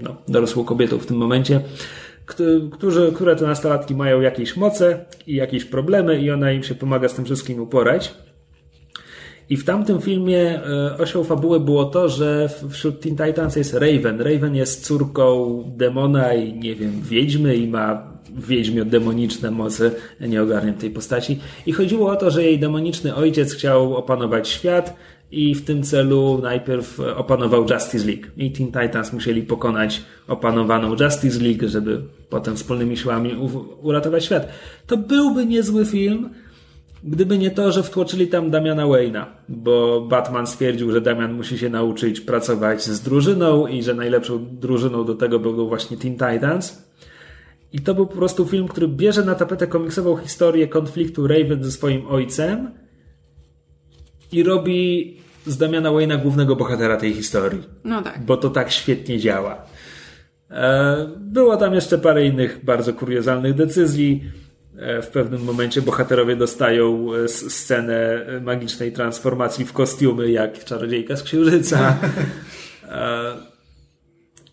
no, 0.02 0.16
dorosłą 0.28 0.64
kobietą 0.64 0.98
w 0.98 1.06
tym 1.06 1.16
momencie, 1.16 1.60
którzy, 2.72 3.12
które 3.14 3.36
te 3.36 3.46
nastolatki 3.46 3.94
mają 3.94 4.20
jakieś 4.20 4.56
moce 4.56 5.04
i 5.26 5.34
jakieś 5.34 5.64
problemy 5.64 6.20
i 6.20 6.30
ona 6.30 6.52
im 6.52 6.62
się 6.62 6.74
pomaga 6.74 7.08
z 7.08 7.14
tym 7.14 7.24
wszystkim 7.24 7.60
uporać. 7.60 8.14
I 9.50 9.56
w 9.56 9.64
tamtym 9.64 10.00
filmie 10.00 10.60
e, 10.62 10.98
osią 10.98 11.24
fabuły 11.24 11.60
było 11.60 11.84
to, 11.84 12.08
że 12.08 12.48
wśród 12.70 13.00
Teen 13.00 13.16
Titans 13.16 13.56
jest 13.56 13.74
Raven. 13.74 14.20
Raven 14.20 14.54
jest 14.54 14.86
córką 14.86 15.62
demona 15.76 16.34
i 16.34 16.58
nie 16.58 16.74
wiem, 16.74 16.92
wiedźmy 17.02 17.56
i 17.56 17.68
ma 17.68 18.16
wiedźmio 18.38 18.84
demoniczne 18.84 19.50
moce. 19.50 19.90
Ja 20.20 20.26
nie 20.26 20.42
ogarniam 20.42 20.74
tej 20.74 20.90
postaci. 20.90 21.38
I 21.66 21.72
chodziło 21.72 22.10
o 22.10 22.16
to, 22.16 22.30
że 22.30 22.42
jej 22.42 22.58
demoniczny 22.58 23.14
ojciec 23.14 23.54
chciał 23.54 23.96
opanować 23.96 24.48
świat 24.48 24.96
i 25.30 25.54
w 25.54 25.64
tym 25.64 25.82
celu 25.82 26.40
najpierw 26.42 27.00
opanował 27.00 27.66
Justice 27.70 28.06
League. 28.06 28.26
I 28.36 28.50
Teen 28.50 28.66
Titans 28.72 29.12
musieli 29.12 29.42
pokonać 29.42 30.02
opanowaną 30.28 30.96
Justice 31.00 31.40
League, 31.40 31.68
żeby 31.68 32.02
potem 32.30 32.56
wspólnymi 32.56 32.96
siłami 32.96 33.36
uratować 33.82 34.24
świat. 34.24 34.48
To 34.86 34.96
byłby 34.96 35.46
niezły 35.46 35.84
film, 35.84 36.30
Gdyby 37.04 37.38
nie 37.38 37.50
to, 37.50 37.72
że 37.72 37.82
wtłoczyli 37.82 38.28
tam 38.28 38.50
Damiana 38.50 38.84
Wayne'a, 38.84 39.24
bo 39.48 40.00
Batman 40.00 40.46
stwierdził, 40.46 40.92
że 40.92 41.00
Damian 41.00 41.32
musi 41.32 41.58
się 41.58 41.68
nauczyć 41.68 42.20
pracować 42.20 42.82
z 42.82 43.00
drużyną 43.00 43.66
i 43.66 43.82
że 43.82 43.94
najlepszą 43.94 44.46
drużyną 44.56 45.04
do 45.04 45.14
tego 45.14 45.38
był 45.38 45.68
właśnie 45.68 45.96
Teen 45.96 46.12
Titans. 46.12 46.86
I 47.72 47.80
to 47.80 47.94
był 47.94 48.06
po 48.06 48.16
prostu 48.16 48.46
film, 48.46 48.68
który 48.68 48.88
bierze 48.88 49.24
na 49.24 49.34
tapetę 49.34 49.66
komiksową 49.66 50.16
historię 50.16 50.68
konfliktu 50.68 51.26
Raven 51.26 51.64
ze 51.64 51.72
swoim 51.72 52.06
ojcem 52.06 52.70
i 54.32 54.42
robi 54.42 55.16
z 55.46 55.56
Damiana 55.56 55.90
Wayne'a 55.90 56.22
głównego 56.22 56.56
bohatera 56.56 56.96
tej 56.96 57.14
historii. 57.14 57.62
No 57.84 58.02
tak. 58.02 58.24
Bo 58.24 58.36
to 58.36 58.50
tak 58.50 58.70
świetnie 58.70 59.18
działa. 59.18 59.66
E, 60.50 61.08
było 61.20 61.56
tam 61.56 61.74
jeszcze 61.74 61.98
parę 61.98 62.26
innych 62.26 62.64
bardzo 62.64 62.94
kuriozalnych 62.94 63.54
decyzji 63.54 64.24
w 65.02 65.06
pewnym 65.06 65.44
momencie 65.44 65.82
bohaterowie 65.82 66.36
dostają 66.36 67.14
e, 67.14 67.28
scenę 67.28 68.26
magicznej 68.42 68.92
transformacji 68.92 69.64
w 69.64 69.72
kostiumy, 69.72 70.30
jak 70.30 70.64
czarodziejka 70.64 71.16
z 71.16 71.22
księżyca. 71.22 71.78
E, 72.90 73.34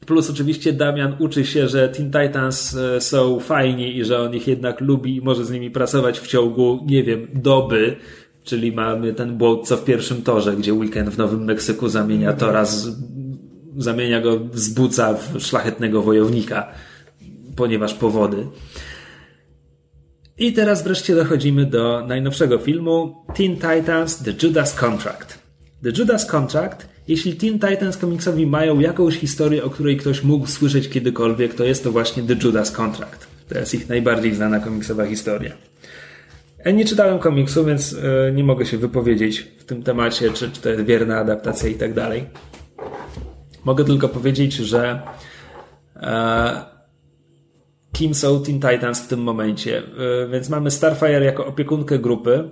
plus 0.05 0.29
oczywiście 0.29 0.73
Damian 0.73 1.15
uczy 1.19 1.45
się, 1.45 1.67
że 1.67 1.89
Teen 1.89 2.11
Titans 2.11 2.77
są 2.99 3.39
fajni 3.39 3.97
i 3.97 4.05
że 4.05 4.21
on 4.21 4.35
ich 4.35 4.47
jednak 4.47 4.81
lubi 4.81 5.15
i 5.15 5.21
może 5.21 5.45
z 5.45 5.51
nimi 5.51 5.71
pracować 5.71 6.19
w 6.19 6.27
ciągu, 6.27 6.85
nie 6.87 7.03
wiem, 7.03 7.27
doby. 7.33 7.95
Czyli 8.43 8.71
mamy 8.71 9.13
ten 9.13 9.37
błąd 9.37 9.67
co 9.67 9.77
w 9.77 9.85
pierwszym 9.85 10.21
torze, 10.21 10.55
gdzie 10.55 10.73
weekend 10.73 11.09
w 11.09 11.17
Nowym 11.17 11.43
Meksyku 11.43 11.89
zamienia 11.89 12.33
Tora, 12.33 12.65
z, 12.65 12.87
zamienia 13.77 14.21
go 14.21 14.39
z 14.53 14.69
buca 14.69 15.13
w 15.13 15.39
szlachetnego 15.39 16.01
wojownika, 16.01 16.67
ponieważ 17.55 17.93
powody. 17.93 18.47
I 20.37 20.53
teraz 20.53 20.83
wreszcie 20.83 21.15
dochodzimy 21.15 21.65
do 21.65 22.05
najnowszego 22.07 22.57
filmu 22.57 23.25
Teen 23.35 23.55
Titans 23.55 24.17
The 24.17 24.31
Judas 24.43 24.75
Contract. 24.75 25.39
The 25.83 25.91
Judas 25.97 26.25
Contract, 26.25 26.87
jeśli 27.07 27.35
Teen 27.35 27.53
Titans 27.53 27.97
komiksowi 27.97 28.47
mają 28.47 28.79
jakąś 28.79 29.17
historię, 29.17 29.63
o 29.63 29.69
której 29.69 29.97
ktoś 29.97 30.23
mógł 30.23 30.47
słyszeć 30.47 30.89
kiedykolwiek, 30.89 31.53
to 31.53 31.63
jest 31.63 31.83
to 31.83 31.91
właśnie 31.91 32.23
The 32.23 32.35
Judas 32.43 32.71
Contract. 32.71 33.27
To 33.49 33.57
jest 33.57 33.73
ich 33.73 33.89
najbardziej 33.89 34.35
znana 34.35 34.59
komiksowa 34.59 35.05
historia. 35.05 35.51
Ja 36.65 36.71
nie 36.71 36.85
czytałem 36.85 37.19
komiksu, 37.19 37.65
więc 37.65 37.93
e, 37.93 38.31
nie 38.31 38.43
mogę 38.43 38.65
się 38.65 38.77
wypowiedzieć 38.77 39.47
w 39.57 39.63
tym 39.63 39.83
temacie, 39.83 40.31
czy, 40.31 40.51
czy 40.51 40.61
to 40.61 40.69
jest 40.69 40.83
wierna 40.83 41.17
adaptacja 41.17 41.69
i 41.69 41.75
tak 41.75 41.93
dalej. 41.93 42.25
Mogę 43.65 43.85
tylko 43.85 44.09
powiedzieć, 44.09 44.53
że 44.53 45.01
e, 45.95 46.72
kim 47.93 48.13
są 48.13 48.43
Teen 48.43 48.59
Titans 48.59 49.01
w 49.01 49.07
tym 49.07 49.19
momencie. 49.19 49.77
E, 49.77 50.27
więc 50.27 50.49
mamy 50.49 50.71
Starfire 50.71 51.25
jako 51.25 51.45
opiekunkę 51.45 51.99
grupy. 51.99 52.49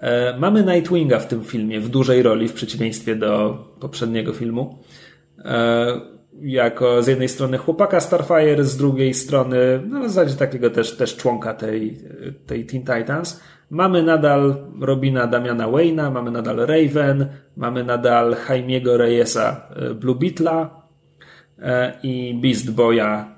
E, 0.00 0.38
mamy 0.38 0.64
Nightwinga 0.64 1.18
w 1.18 1.28
tym 1.28 1.44
filmie 1.44 1.80
w 1.80 1.88
dużej 1.88 2.22
roli 2.22 2.48
w 2.48 2.52
przeciwieństwie 2.52 3.16
do 3.16 3.58
poprzedniego 3.80 4.32
filmu. 4.32 4.78
E, 5.44 6.00
jako 6.40 7.02
z 7.02 7.06
jednej 7.06 7.28
strony 7.28 7.58
chłopaka 7.58 8.00
Starfire, 8.00 8.64
z 8.64 8.76
drugiej 8.76 9.14
strony 9.14 9.56
no 9.86 10.00
w 10.00 10.08
zasadzie 10.08 10.34
takiego 10.34 10.70
też, 10.70 10.96
też 10.96 11.16
członka 11.16 11.54
tej, 11.54 11.98
tej 12.46 12.66
Teen 12.66 12.82
Titans. 12.82 13.40
Mamy 13.70 14.02
nadal 14.02 14.56
Robina 14.80 15.26
Damiana 15.26 15.68
Wayne'a, 15.68 16.12
mamy 16.12 16.30
nadal 16.30 16.56
Raven, 16.56 17.26
mamy 17.56 17.84
nadal 17.84 18.36
Jaimiego 18.48 18.96
Reyesa 18.96 19.68
Blue 19.94 20.14
Beetla 20.14 20.82
i 22.02 22.38
Beast 22.42 22.74
Boya 22.74 23.37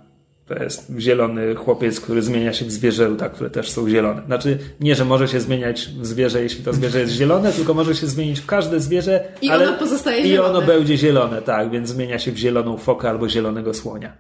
To 0.51 0.63
jest 0.63 0.93
zielony 0.99 1.55
chłopiec, 1.55 2.01
który 2.01 2.23
zmienia 2.23 2.53
się 2.53 2.65
w 2.65 2.71
zwierzęta, 2.73 3.29
które 3.29 3.51
też 3.51 3.71
są 3.71 3.89
zielone. 3.89 4.23
Znaczy, 4.27 4.59
nie, 4.81 4.95
że 4.95 5.05
może 5.05 5.29
się 5.29 5.41
zmieniać 5.41 5.89
w 5.89 6.07
zwierzę, 6.07 6.43
jeśli 6.43 6.65
to 6.65 6.73
zwierzę 6.73 7.01
jest 7.01 7.13
zielone, 7.13 7.53
tylko 7.57 7.75
może 7.75 7.95
się 7.95 8.07
zmienić 8.07 8.41
w 8.41 8.47
każde 8.47 8.81
zwierzę. 8.81 9.25
I 9.43 9.51
ale 9.51 9.69
ono 9.69 9.79
pozostaje 9.79 10.21
I 10.23 10.29
zielone. 10.29 10.59
ono 10.59 10.67
będzie 10.67 10.97
zielone, 10.97 11.43
tak, 11.43 11.71
więc 11.71 11.89
zmienia 11.89 12.19
się 12.19 12.33
w 12.33 12.37
zieloną 12.37 12.77
fokę 12.77 13.11
albo 13.11 13.29
zielonego 13.29 13.75
słonia. 13.75 14.17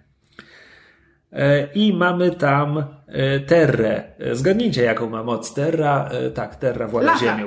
E, 1.32 1.68
I 1.74 1.92
mamy 1.92 2.30
tam 2.30 2.84
e, 3.06 3.40
Terrę. 3.40 4.02
E, 4.18 4.34
Zgadnijcie, 4.36 4.82
jaką 4.82 5.10
ma 5.10 5.22
moc 5.22 5.54
Terra. 5.54 6.10
Tak, 6.34 6.56
Terra 6.56 6.88
włada 6.88 7.06
Lata. 7.06 7.20
ziemią. 7.20 7.46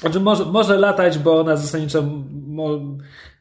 Znaczy 0.00 0.20
może, 0.20 0.44
może 0.44 0.76
latać, 0.76 1.18
bo 1.18 1.40
ona 1.40 1.56
zasadniczo 1.56 2.04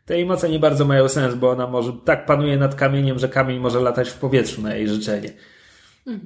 te 0.07 0.25
moce 0.25 0.49
nie 0.49 0.59
bardzo 0.59 0.85
mają 0.85 1.07
sens, 1.07 1.35
bo 1.35 1.49
ona 1.49 1.67
może 1.67 1.93
tak 2.05 2.25
panuje 2.25 2.57
nad 2.57 2.75
kamieniem, 2.75 3.19
że 3.19 3.29
kamień 3.29 3.59
może 3.59 3.79
latać 3.79 4.09
w 4.09 4.17
powietrzu 4.17 4.61
na 4.61 4.75
jej 4.75 4.87
życzenie. 4.87 5.29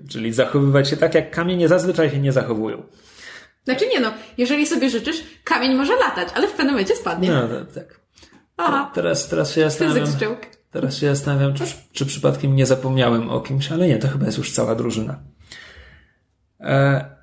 Czyli 0.09 0.33
zachowywać 0.33 0.89
się 0.89 0.97
tak, 0.97 1.15
jak 1.15 1.31
kamienie 1.31 1.67
zazwyczaj 1.67 2.09
się 2.09 2.19
nie 2.19 2.31
zachowują. 2.31 2.83
Znaczy 3.63 3.87
nie 3.87 3.99
no, 3.99 4.13
jeżeli 4.37 4.67
sobie 4.67 4.89
życzysz, 4.89 5.23
kamień 5.43 5.75
może 5.75 5.95
latać, 5.95 6.27
ale 6.33 6.47
w 6.47 6.51
pewnym 6.51 6.67
momencie 6.73 6.95
spadnie. 6.95 7.31
No, 7.31 7.47
to- 7.47 7.65
tak. 7.65 7.99
Aha, 8.57 8.91
Teraz, 8.93 9.29
teraz 9.29 9.53
się 9.53 9.61
zastanawiam, 9.61 10.07
teraz 10.71 10.97
się 10.97 11.15
zastanawiam 11.15 11.53
czy, 11.53 11.63
czy 11.91 12.05
przypadkiem 12.05 12.55
nie 12.55 12.65
zapomniałem 12.65 13.29
o 13.29 13.41
kimś, 13.41 13.71
ale 13.71 13.87
nie, 13.87 13.97
to 13.97 14.07
chyba 14.07 14.25
jest 14.25 14.37
już 14.37 14.51
cała 14.51 14.75
drużyna. 14.75 15.19
E, 16.59 17.20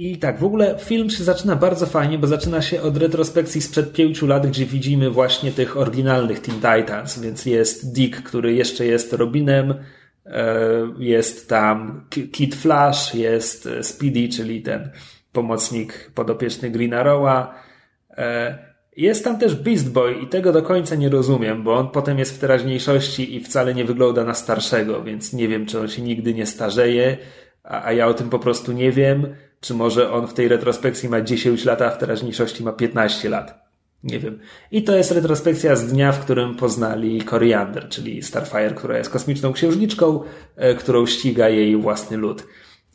I 0.00 0.18
tak, 0.18 0.38
w 0.38 0.44
ogóle 0.44 0.78
film 0.78 1.10
się 1.10 1.24
zaczyna 1.24 1.56
bardzo 1.56 1.86
fajnie, 1.86 2.18
bo 2.18 2.26
zaczyna 2.26 2.62
się 2.62 2.82
od 2.82 2.96
retrospekcji 2.96 3.60
sprzed 3.60 3.92
pięciu 3.92 4.26
lat, 4.26 4.46
gdzie 4.46 4.66
widzimy 4.66 5.10
właśnie 5.10 5.52
tych 5.52 5.76
oryginalnych 5.76 6.40
Teen 6.40 6.56
Titans, 6.56 7.18
więc 7.18 7.46
jest 7.46 7.92
Dick, 7.92 8.22
który 8.22 8.54
jeszcze 8.54 8.86
jest 8.86 9.12
Robinem, 9.12 9.74
e, 10.26 10.54
jest 10.98 11.48
tam 11.48 12.06
Kid 12.32 12.54
Flash, 12.54 13.14
jest 13.14 13.66
e, 13.66 13.82
Speedy, 13.82 14.28
czyli 14.28 14.62
ten 14.62 14.90
pomocnik 15.32 16.10
podopieczny 16.14 16.70
Green 16.70 16.94
Arrowa, 16.94 17.54
e, 18.10 18.58
jest 18.96 19.24
tam 19.24 19.38
też 19.38 19.54
Beast 19.54 19.92
Boy 19.92 20.14
i 20.14 20.26
tego 20.26 20.52
do 20.52 20.62
końca 20.62 20.94
nie 20.94 21.08
rozumiem, 21.08 21.62
bo 21.62 21.74
on 21.74 21.90
potem 21.90 22.18
jest 22.18 22.36
w 22.36 22.38
teraźniejszości 22.38 23.36
i 23.36 23.40
wcale 23.40 23.74
nie 23.74 23.84
wygląda 23.84 24.24
na 24.24 24.34
starszego, 24.34 25.02
więc 25.02 25.32
nie 25.32 25.48
wiem, 25.48 25.66
czy 25.66 25.80
on 25.80 25.88
się 25.88 26.02
nigdy 26.02 26.34
nie 26.34 26.46
starzeje, 26.46 27.16
a, 27.64 27.84
a 27.84 27.92
ja 27.92 28.06
o 28.06 28.14
tym 28.14 28.30
po 28.30 28.38
prostu 28.38 28.72
nie 28.72 28.92
wiem, 28.92 29.34
czy 29.60 29.74
może 29.74 30.12
on 30.12 30.26
w 30.26 30.34
tej 30.34 30.48
retrospekcji 30.48 31.08
ma 31.08 31.20
10 31.20 31.64
lat, 31.64 31.82
a 31.82 31.90
w 31.90 31.98
teraźniejszości 31.98 32.64
ma 32.64 32.72
15 32.72 33.28
lat. 33.28 33.70
Nie 34.04 34.18
wiem. 34.18 34.38
I 34.70 34.82
to 34.82 34.96
jest 34.96 35.10
retrospekcja 35.10 35.76
z 35.76 35.86
dnia, 35.86 36.12
w 36.12 36.20
którym 36.20 36.56
poznali 36.56 37.22
Koriander, 37.22 37.88
czyli 37.88 38.22
Starfire, 38.22 38.74
która 38.74 38.98
jest 38.98 39.10
kosmiczną 39.10 39.52
księżniczką, 39.52 40.22
e, 40.56 40.74
którą 40.74 41.06
ściga 41.06 41.48
jej 41.48 41.76
własny 41.76 42.16
lud. 42.16 42.46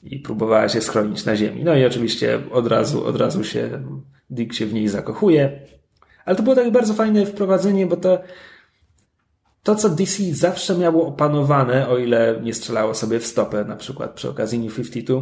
I 0.04 0.20
próbowała 0.20 0.70
się 0.70 0.82
schronić 0.82 1.26
na 1.26 1.36
Ziemi. 1.36 1.64
No 1.64 1.76
i 1.76 1.86
oczywiście 1.86 2.40
od 2.52 2.68
razu, 2.68 3.06
od 3.06 3.16
razu 3.16 3.44
się 3.44 3.84
Dick 4.30 4.54
się 4.54 4.66
w 4.66 4.74
niej 4.74 4.88
zakochuje. 4.88 5.60
Ale 6.26 6.36
to 6.36 6.44
było 6.44 6.56
takie 6.56 6.72
bardzo 6.72 6.94
fajne 6.94 7.26
wprowadzenie, 7.26 7.88
bo 7.88 7.98
to, 7.98 8.20
to 9.64 9.76
co 9.76 9.90
DC 9.90 10.24
zawsze 10.34 10.78
miało 10.78 11.08
opanowane, 11.08 11.90
o 11.90 11.98
ile 11.98 12.40
nie 12.44 12.54
strzelało 12.54 12.94
sobie 12.94 13.20
w 13.20 13.26
stopę, 13.26 13.66
na 13.66 13.76
przykład 13.76 14.14
przy 14.14 14.30
okazji 14.30 14.60
New 14.60 14.76
52, 14.76 15.22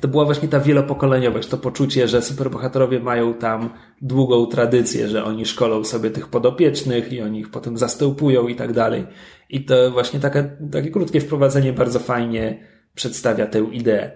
to 0.00 0.08
była 0.08 0.24
właśnie 0.24 0.48
ta 0.48 0.60
wielopokoleniowość, 0.60 1.48
to 1.48 1.58
poczucie, 1.58 2.08
że 2.08 2.22
superbohaterowie 2.22 3.00
mają 3.00 3.34
tam 3.34 3.70
długą 4.02 4.46
tradycję, 4.46 5.08
że 5.08 5.24
oni 5.24 5.46
szkolą 5.46 5.84
sobie 5.84 6.10
tych 6.10 6.28
podopiecznych 6.28 7.12
i 7.12 7.20
oni 7.20 7.40
ich 7.40 7.50
potem 7.50 7.78
zastępują 7.78 8.48
i 8.48 8.54
tak 8.54 8.72
dalej. 8.72 9.06
I 9.50 9.64
to 9.64 9.90
właśnie 9.90 10.20
takie, 10.20 10.56
takie 10.72 10.90
krótkie 10.90 11.20
wprowadzenie 11.20 11.72
bardzo 11.72 11.98
fajnie 11.98 12.64
przedstawia 12.94 13.46
tę 13.46 13.58
ideę. 13.72 14.10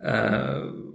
Eee, 0.00 0.94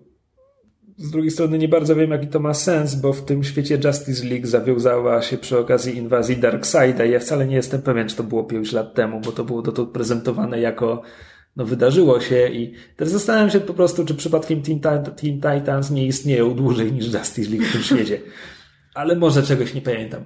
z 0.98 1.12
drugiej 1.12 1.32
strony 1.32 1.58
nie 1.58 1.68
bardzo 1.68 1.96
wiem, 1.96 2.12
jaki 2.12 2.28
to 2.28 2.40
ma 2.40 2.54
sens, 2.54 2.96
bo 2.96 3.14
w 3.14 3.26
tym 3.26 3.44
świecie 3.44 3.80
Justice 3.86 4.26
League 4.28 4.48
zawiązała 4.48 5.22
się 5.22 5.38
przy 5.38 5.60
okazji 5.60 5.98
inwazji 5.98 6.38
Darkseida 6.38 7.06
ja 7.06 7.20
wcale 7.20 7.48
nie 7.48 7.56
jestem 7.56 7.82
pewien, 7.82 8.08
czy 8.08 8.16
to 8.16 8.24
było 8.24 8.44
5 8.44 8.72
lat 8.72 8.94
temu, 8.94 9.20
bo 9.20 9.32
to 9.32 9.44
było 9.44 9.62
dotąd 9.62 9.90
prezentowane 9.90 10.60
jako 10.60 11.02
no 11.56 11.66
wydarzyło 11.66 12.22
się 12.22 12.48
i 12.48 12.74
teraz 12.96 13.14
zastanawiam 13.14 13.50
się 13.50 13.60
po 13.60 13.74
prostu, 13.74 14.06
czy 14.06 14.16
przypadkiem 14.16 14.62
Teen, 14.62 14.80
Teen 15.04 15.42
Titans 15.42 15.92
nie 15.92 16.06
istnieją 16.06 16.56
dłużej 16.56 16.94
niż 16.94 17.14
Justice 17.14 17.52
League 17.52 17.66
w 17.66 17.72
tym 17.72 17.82
świecie. 17.82 18.22
Ale 18.96 19.16
może 19.16 19.44
czegoś 19.44 19.74
nie 19.74 19.82
pamiętam. 19.82 20.26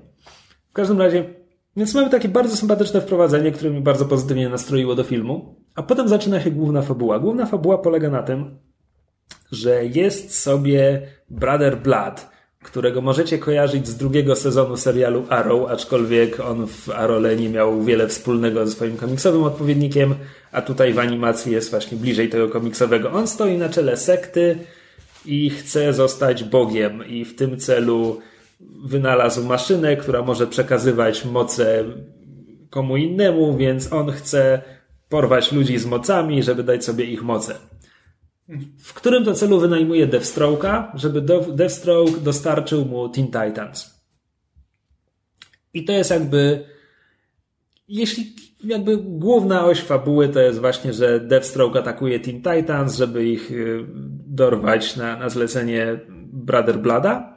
W 0.70 0.74
każdym 0.74 1.02
razie, 1.02 1.34
więc 1.76 1.94
mamy 1.94 2.10
takie 2.10 2.30
bardzo 2.30 2.58
sympatyczne 2.58 3.02
wprowadzenie, 3.02 3.52
które 3.52 3.72
mnie 3.72 3.82
bardzo 3.82 4.06
pozytywnie 4.06 4.50
nastroiło 4.50 4.96
do 4.96 5.04
filmu, 5.04 5.56
a 5.76 5.84
potem 5.84 6.08
zaczyna 6.08 6.42
się 6.42 6.52
główna 6.52 6.82
fabuła. 6.82 7.20
Główna 7.20 7.46
fabuła 7.46 7.78
polega 7.78 8.10
na 8.10 8.24
tym, 8.24 8.58
że 9.52 9.86
jest 9.86 10.40
sobie 10.40 11.08
Brother 11.30 11.82
Blood, 11.82 12.33
którego 12.64 13.02
możecie 13.02 13.38
kojarzyć 13.38 13.88
z 13.88 13.96
drugiego 13.96 14.36
sezonu 14.36 14.78
serialu 14.78 15.26
Arrow, 15.30 15.70
aczkolwiek 15.70 16.40
on 16.40 16.68
w 16.68 16.90
Arole 16.90 17.36
nie 17.36 17.50
miał 17.50 17.84
wiele 17.84 18.08
wspólnego 18.08 18.66
ze 18.66 18.72
swoim 18.72 18.98
komiksowym 18.98 19.44
odpowiednikiem, 19.44 20.16
a 20.52 20.62
tutaj 20.62 20.94
w 20.94 21.00
animacji 21.00 21.52
jest 21.52 21.70
właśnie 21.70 21.98
bliżej 21.98 22.30
tego 22.30 22.50
komiksowego. 22.50 23.12
On 23.12 23.28
stoi 23.28 23.58
na 23.58 23.70
czele 23.70 23.98
sekty 23.98 24.58
i 25.26 25.50
chce 25.50 25.94
zostać 25.94 26.44
Bogiem 26.44 27.08
i 27.08 27.26
w 27.26 27.36
tym 27.36 27.60
celu 27.60 28.20
wynalazł 28.86 29.44
maszynę, 29.44 29.98
która 29.98 30.22
może 30.22 30.48
przekazywać 30.48 31.26
moce 31.26 31.84
komu 32.70 32.98
innemu, 32.98 33.58
więc 33.58 33.94
on 33.94 34.12
chce 34.12 34.62
porwać 35.10 35.52
ludzi 35.52 35.78
z 35.78 35.86
mocami, 35.86 36.44
żeby 36.44 36.64
dać 36.64 36.86
sobie 36.86 37.06
ich 37.06 37.24
moce 37.24 37.73
w 38.80 38.94
którym 38.94 39.26
to 39.26 39.34
celu 39.34 39.60
wynajmuje 39.60 40.08
Deathstroke'a, 40.08 40.92
żeby 40.94 41.22
Deathstroke 41.56 42.20
dostarczył 42.22 42.86
mu 42.86 43.10
Teen 43.10 43.26
Titans. 43.26 44.04
I 45.74 45.86
to 45.86 45.92
jest 45.92 46.12
jakby 46.12 46.66
jeśli 47.88 48.36
jakby 48.64 48.98
główna 48.98 49.66
oś 49.66 49.80
fabuły 49.80 50.30
to 50.30 50.40
jest 50.40 50.60
właśnie, 50.60 50.94
że 50.94 51.20
Deathstroke 51.20 51.80
atakuje 51.80 52.20
Teen 52.20 52.42
Titans, 52.42 52.96
żeby 52.96 53.26
ich 53.26 53.52
y, 53.52 53.86
dorwać 54.28 54.96
na, 54.96 55.18
na 55.18 55.30
zlecenie 55.30 56.00
Brother 56.34 56.80
Blada. 56.80 57.33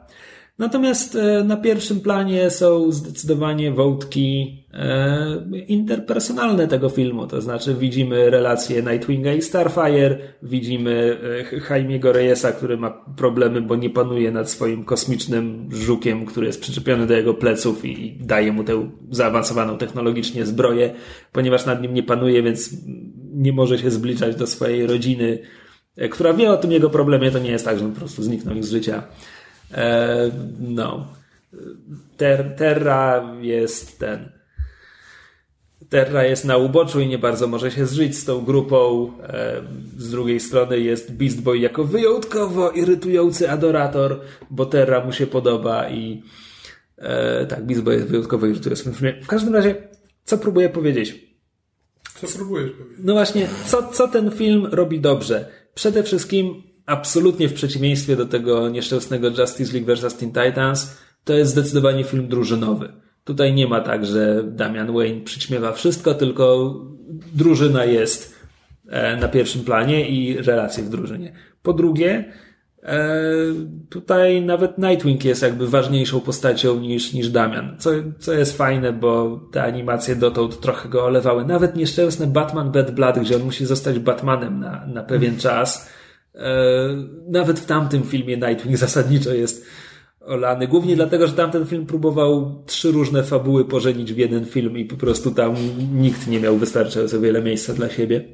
Natomiast 0.57 1.15
e, 1.15 1.43
na 1.43 1.57
pierwszym 1.57 1.99
planie 1.99 2.49
są 2.49 2.91
zdecydowanie 2.91 3.71
wątki 3.71 4.57
e, 4.73 5.47
interpersonalne 5.67 6.67
tego 6.67 6.89
filmu. 6.89 7.27
To 7.27 7.41
znaczy 7.41 7.75
widzimy 7.75 8.29
relacje 8.29 8.83
Nightwinga 8.83 9.33
i 9.33 9.41
Starfire, 9.41 10.17
widzimy 10.43 11.17
e, 11.51 11.73
Jaimiego 11.73 12.11
Reyesa, 12.11 12.51
który 12.51 12.77
ma 12.77 13.05
problemy, 13.17 13.61
bo 13.61 13.75
nie 13.75 13.89
panuje 13.89 14.31
nad 14.31 14.49
swoim 14.49 14.85
kosmicznym 14.85 15.69
żukiem, 15.71 16.25
który 16.25 16.47
jest 16.47 16.61
przyczepiony 16.61 17.07
do 17.07 17.13
jego 17.13 17.33
pleców 17.33 17.85
i, 17.85 18.17
daje 18.19 18.51
mu 18.51 18.63
tę 18.63 18.89
zaawansowaną 19.11 19.77
technologicznie 19.77 20.45
zbroję, 20.45 20.93
ponieważ 21.31 21.65
nad 21.65 21.81
nim 21.81 21.93
nie 21.93 22.03
panuje, 22.03 22.43
więc 22.43 22.77
nie 23.33 23.53
może 23.53 23.79
się 23.79 23.91
zbliżać 23.91 24.35
do 24.35 24.47
swojej 24.47 24.87
rodziny, 24.87 25.39
która 26.11 26.33
wie 26.33 26.51
o 26.51 26.57
tym 26.57 26.71
jego 26.71 26.89
problemie. 26.89 27.31
To 27.31 27.39
nie 27.39 27.51
jest 27.51 27.65
tak, 27.65 27.79
że 27.79 27.85
on 27.85 27.91
po 27.91 27.99
prostu 27.99 28.23
zniknął 28.23 28.63
z 28.63 28.71
życia. 28.71 29.03
E, 29.73 30.31
no. 30.59 31.07
Ter, 32.17 32.55
Terra 32.55 33.35
jest 33.41 33.99
ten. 33.99 34.29
Terra 35.89 36.23
jest 36.23 36.45
na 36.45 36.57
uboczu 36.57 36.99
i 36.99 37.07
nie 37.07 37.17
bardzo 37.17 37.47
może 37.47 37.71
się 37.71 37.85
zżyć 37.85 38.17
z 38.17 38.25
tą 38.25 38.45
grupą. 38.45 39.11
E, 39.23 39.61
z 39.97 40.11
drugiej 40.11 40.39
strony 40.39 40.79
jest 40.79 41.13
Beast 41.13 41.41
Boy 41.41 41.57
jako 41.57 41.83
wyjątkowo 41.83 42.71
irytujący 42.71 43.51
adorator, 43.51 44.21
bo 44.49 44.65
Terra 44.65 45.05
mu 45.05 45.11
się 45.11 45.27
podoba 45.27 45.89
i 45.89 46.23
e, 46.97 47.45
tak, 47.45 47.65
Beast 47.65 47.83
Boy 47.83 47.95
jest 47.95 48.07
wyjątkowo 48.07 48.45
irytujący 48.45 48.81
w 48.81 48.85
tym 48.85 48.93
filmie. 48.93 49.21
W 49.23 49.27
każdym 49.27 49.55
razie, 49.55 49.75
co 50.23 50.37
próbuję 50.37 50.69
powiedzieć? 50.69 51.27
Co 52.15 52.37
próbujesz 52.37 52.71
powiedzieć? 52.71 52.97
No 53.03 53.13
właśnie, 53.13 53.47
co, 53.65 53.87
co 53.87 54.07
ten 54.07 54.31
film 54.31 54.65
robi 54.71 54.99
dobrze? 54.99 55.45
Przede 55.73 56.03
wszystkim, 56.03 56.63
absolutnie 56.87 57.49
w 57.49 57.53
przeciwieństwie 57.53 58.15
do 58.15 58.25
tego 58.25 58.69
nieszczęsnego 58.69 59.27
Justice 59.27 59.73
League 59.73 59.95
vs. 59.95 60.17
Teen 60.17 60.31
Titans, 60.31 60.97
to 61.23 61.33
jest 61.33 61.51
zdecydowanie 61.51 62.03
film 62.03 62.27
drużynowy. 62.27 62.93
Tutaj 63.23 63.53
nie 63.53 63.67
ma 63.67 63.81
tak, 63.81 64.05
że 64.05 64.43
Damian 64.43 64.93
Wayne 64.93 65.21
przyćmiewa 65.21 65.71
wszystko, 65.71 66.13
tylko 66.13 66.75
drużyna 67.33 67.85
jest 67.85 68.35
e, 68.89 69.17
na 69.17 69.27
pierwszym 69.27 69.63
planie 69.63 70.09
i 70.09 70.37
relacje 70.37 70.83
w 70.83 70.89
drużynie. 70.89 71.33
Po 71.61 71.73
drugie, 71.73 72.31
e, 72.83 73.05
tutaj 73.89 74.41
nawet 74.41 74.77
Nightwing 74.77 75.25
jest 75.25 75.41
jakby 75.41 75.67
ważniejszą 75.67 76.19
postacią 76.19 76.79
niż, 76.79 77.13
niż 77.13 77.29
Damian, 77.29 77.75
co, 77.79 77.89
co 78.19 78.33
jest 78.33 78.57
fajne, 78.57 78.93
bo 78.93 79.39
te 79.51 79.63
animacje 79.63 80.15
dotąd 80.15 80.59
trochę 80.59 80.89
go 80.89 81.05
olewały. 81.05 81.45
Nawet 81.45 81.75
nieszczęsny 81.75 82.27
Batman 82.27 82.71
Bad 82.71 82.91
Blood, 82.91 83.19
gdzie 83.19 83.35
on 83.35 83.43
musi 83.43 83.65
zostać 83.65 83.99
Batmanem 83.99 84.59
na, 84.59 84.85
na 84.85 85.03
pewien 85.03 85.37
czas. 85.37 85.96
E, 86.37 86.49
nawet 87.27 87.59
w 87.59 87.65
tamtym 87.65 88.03
filmie 88.03 88.37
Nightwing 88.37 88.77
zasadniczo 88.87 89.33
jest 89.33 89.65
olany. 90.21 90.67
Głównie 90.67 90.95
dlatego, 90.95 91.27
że 91.27 91.33
tamten 91.33 91.65
film 91.65 91.85
próbował 91.85 92.63
trzy 92.65 92.91
różne 92.91 93.23
fabuły 93.23 93.65
pożenić 93.65 94.13
w 94.13 94.17
jeden 94.17 94.45
film 94.45 94.77
i 94.77 94.85
po 94.85 94.95
prostu 94.95 95.31
tam 95.31 95.55
nikt 95.93 96.27
nie 96.27 96.39
miał 96.39 96.57
wystarczająco 96.57 97.21
wiele 97.21 97.41
miejsca 97.41 97.73
dla 97.73 97.89
siebie. 97.89 98.25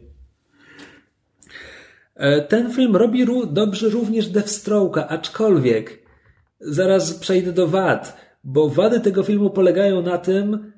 E, 2.15 2.41
ten 2.41 2.71
film 2.71 2.95
robi 2.95 3.25
dobrze 3.51 3.89
również 3.89 4.29
Deathstroke'a, 4.29 5.05
aczkolwiek 5.09 6.03
zaraz 6.59 7.13
przejdę 7.13 7.51
do 7.51 7.67
wad, 7.67 8.17
bo 8.43 8.69
wady 8.69 8.99
tego 8.99 9.23
filmu 9.23 9.49
polegają 9.49 10.01
na 10.01 10.17
tym, 10.17 10.72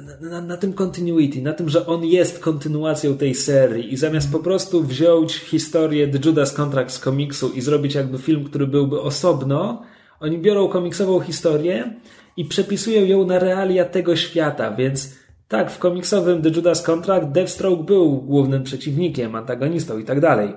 na, 0.00 0.30
na, 0.30 0.40
na, 0.40 0.56
tym 0.56 0.72
continuity, 0.72 1.42
na 1.42 1.52
tym, 1.52 1.68
że 1.68 1.86
on 1.86 2.04
jest 2.04 2.38
kontynuacją 2.38 3.16
tej 3.16 3.34
serii 3.34 3.92
i 3.92 3.96
zamiast 3.96 4.32
po 4.32 4.38
prostu 4.38 4.82
wziąć 4.82 5.34
historię 5.34 6.08
The 6.08 6.18
Judas 6.24 6.54
Contract 6.54 6.90
z 6.90 6.98
komiksu 6.98 7.50
i 7.50 7.60
zrobić 7.60 7.94
jakby 7.94 8.18
film, 8.18 8.44
który 8.44 8.66
byłby 8.66 9.00
osobno, 9.00 9.82
oni 10.20 10.38
biorą 10.38 10.68
komiksową 10.68 11.20
historię 11.20 12.00
i 12.36 12.44
przepisują 12.44 13.04
ją 13.04 13.26
na 13.26 13.38
realia 13.38 13.84
tego 13.84 14.16
świata, 14.16 14.70
więc 14.70 15.14
tak, 15.48 15.70
w 15.70 15.78
komiksowym 15.78 16.42
The 16.42 16.48
Judas 16.48 16.82
Contract 16.82 17.28
Deathstroke 17.28 17.84
był 17.84 18.22
głównym 18.22 18.62
przeciwnikiem, 18.62 19.34
antagonistą 19.34 19.98
i 19.98 20.04
tak 20.04 20.20
dalej. 20.20 20.52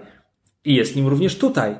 I 0.65 0.75
jest 0.75 0.95
nim 0.95 1.07
również 1.07 1.37
tutaj. 1.37 1.75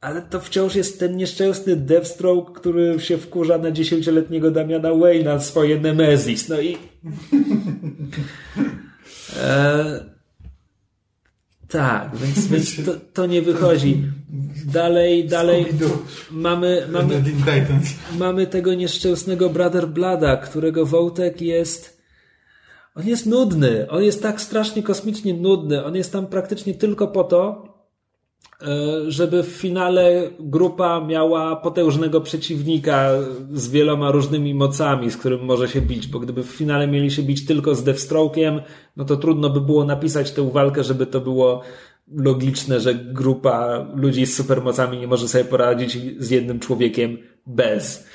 Ale 0.00 0.22
to 0.22 0.40
wciąż 0.40 0.74
jest 0.74 1.00
ten 1.00 1.16
nieszczęsny 1.16 1.76
Deathstroke, 1.76 2.60
który 2.60 3.00
się 3.00 3.18
wkurza 3.18 3.58
na 3.58 3.70
dziesięcioletniego 3.70 4.50
Damiana 4.50 4.88
Wayne'a, 4.88 5.40
swoje 5.40 5.80
Nemesis. 5.80 6.48
No 6.48 6.60
i... 6.60 6.76
e... 9.42 10.16
Tak, 11.68 12.16
więc, 12.16 12.46
więc 12.46 12.84
to, 12.84 12.92
to, 13.12 13.26
nie 13.26 13.42
wychodzi. 13.42 14.02
Dalej, 14.66 15.28
dalej 15.28 15.66
mamy, 16.30 16.86
mamy, 16.90 17.22
mamy 18.18 18.46
tego 18.46 18.74
nieszczęsnego 18.74 19.50
Brother 19.50 19.88
Blada, 19.88 20.36
którego 20.36 20.86
Wołtek 20.86 21.40
jest 21.40 21.96
on 22.96 23.06
jest 23.06 23.26
nudny. 23.26 23.90
On 23.90 24.02
jest 24.02 24.22
tak 24.22 24.40
strasznie 24.40 24.82
kosmicznie 24.82 25.34
nudny. 25.34 25.84
On 25.84 25.96
jest 25.96 26.12
tam 26.12 26.26
praktycznie 26.26 26.74
tylko 26.74 27.08
po 27.08 27.24
to, 27.24 27.68
żeby 29.08 29.42
w 29.42 29.46
finale 29.46 30.30
grupa 30.40 31.00
miała 31.00 31.56
potężnego 31.56 32.20
przeciwnika 32.20 33.10
z 33.52 33.68
wieloma 33.68 34.10
różnymi 34.10 34.54
mocami, 34.54 35.10
z 35.10 35.16
którym 35.16 35.44
może 35.44 35.68
się 35.68 35.80
bić, 35.80 36.06
bo 36.06 36.18
gdyby 36.18 36.42
w 36.42 36.46
finale 36.46 36.88
mieli 36.88 37.10
się 37.10 37.22
bić 37.22 37.46
tylko 37.46 37.74
z 37.74 37.84
Deathstroke'iem, 37.84 38.60
no 38.96 39.04
to 39.04 39.16
trudno 39.16 39.50
by 39.50 39.60
było 39.60 39.84
napisać 39.84 40.30
tę 40.30 40.50
walkę, 40.50 40.84
żeby 40.84 41.06
to 41.06 41.20
było 41.20 41.62
logiczne, 42.12 42.80
że 42.80 42.94
grupa 42.94 43.86
ludzi 43.94 44.26
z 44.26 44.36
supermocami 44.36 44.98
nie 44.98 45.06
może 45.06 45.28
sobie 45.28 45.44
poradzić 45.44 45.98
z 46.18 46.30
jednym 46.30 46.60
człowiekiem 46.60 47.18
bez. 47.46 48.06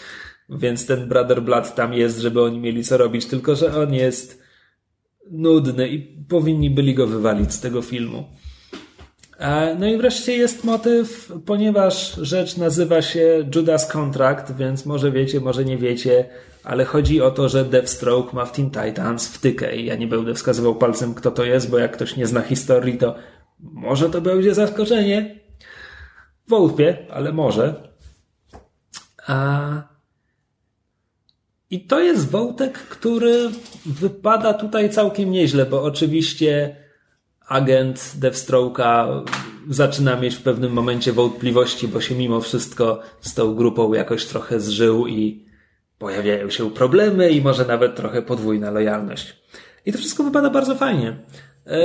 Więc 0.49 0.85
ten 0.85 1.07
Brother 1.07 1.41
Blood 1.41 1.75
tam 1.75 1.93
jest, 1.93 2.19
żeby 2.19 2.41
oni 2.41 2.59
mieli 2.59 2.83
co 2.83 2.97
robić, 2.97 3.25
tylko 3.25 3.55
że 3.55 3.81
on 3.81 3.93
jest 3.93 4.41
nudny 5.31 5.89
i 5.89 5.99
powinni 6.29 6.69
byli 6.69 6.93
go 6.93 7.07
wywalić 7.07 7.53
z 7.53 7.59
tego 7.59 7.81
filmu. 7.81 8.23
No 9.79 9.87
i 9.87 9.97
wreszcie 9.97 10.37
jest 10.37 10.63
motyw, 10.63 11.33
ponieważ 11.45 12.15
rzecz 12.15 12.57
nazywa 12.57 13.01
się 13.01 13.49
Judas 13.55 13.87
Contract, 13.87 14.55
więc 14.55 14.85
może 14.85 15.11
wiecie, 15.11 15.39
może 15.39 15.65
nie 15.65 15.77
wiecie, 15.77 16.29
ale 16.63 16.85
chodzi 16.85 17.21
o 17.21 17.31
to, 17.31 17.49
że 17.49 17.65
Deathstroke 17.65 18.33
ma 18.33 18.45
w 18.45 18.51
Teen 18.51 18.71
Titans 18.71 19.27
wtykę 19.27 19.75
i 19.75 19.85
ja 19.85 19.95
nie 19.95 20.07
będę 20.07 20.33
wskazywał 20.33 20.75
palcem, 20.75 21.13
kto 21.13 21.31
to 21.31 21.45
jest, 21.45 21.69
bo 21.69 21.77
jak 21.77 21.91
ktoś 21.91 22.17
nie 22.17 22.27
zna 22.27 22.41
historii, 22.41 22.97
to 22.97 23.15
może 23.59 24.09
to 24.09 24.21
będzie 24.21 24.53
zaskoczenie. 24.53 25.39
Wątpię, 26.47 26.97
ale 27.09 27.31
może. 27.31 27.89
A 29.27 29.91
i 31.69 31.85
to 31.85 31.99
jest 31.99 32.29
wątek, 32.29 32.73
który 32.73 33.49
wypada 33.85 34.53
tutaj 34.53 34.89
całkiem 34.89 35.31
nieźle, 35.31 35.65
bo 35.65 35.83
oczywiście 35.83 36.75
agent 37.47 38.13
Deathstroke'a 38.19 39.23
zaczyna 39.69 40.15
mieć 40.15 40.35
w 40.35 40.41
pewnym 40.41 40.71
momencie 40.71 41.11
wątpliwości, 41.13 41.87
bo 41.87 42.01
się 42.01 42.15
mimo 42.15 42.41
wszystko 42.41 42.99
z 43.21 43.33
tą 43.33 43.55
grupą 43.55 43.93
jakoś 43.93 44.25
trochę 44.25 44.59
zżył 44.59 45.07
i 45.07 45.45
pojawiają 45.97 46.49
się 46.49 46.71
problemy 46.71 47.29
i 47.29 47.41
może 47.41 47.65
nawet 47.65 47.95
trochę 47.95 48.21
podwójna 48.21 48.71
lojalność. 48.71 49.35
I 49.85 49.91
to 49.91 49.97
wszystko 49.97 50.23
wypada 50.23 50.49
bardzo 50.49 50.75
fajnie. 50.75 51.17
E, 51.67 51.77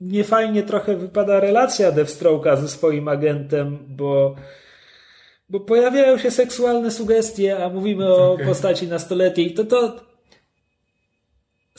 niefajnie 0.00 0.62
trochę 0.62 0.96
wypada 0.96 1.40
relacja 1.40 1.92
Deathstroke'a 1.92 2.60
ze 2.60 2.68
swoim 2.68 3.08
agentem, 3.08 3.78
bo 3.88 4.36
bo 5.50 5.60
pojawiają 5.60 6.18
się 6.18 6.30
seksualne 6.30 6.90
sugestie, 6.90 7.64
a 7.64 7.68
mówimy 7.68 8.14
o 8.14 8.32
okay. 8.32 8.46
postaci 8.46 8.86
nastoletniej, 8.86 9.54
to 9.54 9.64
to 9.64 10.09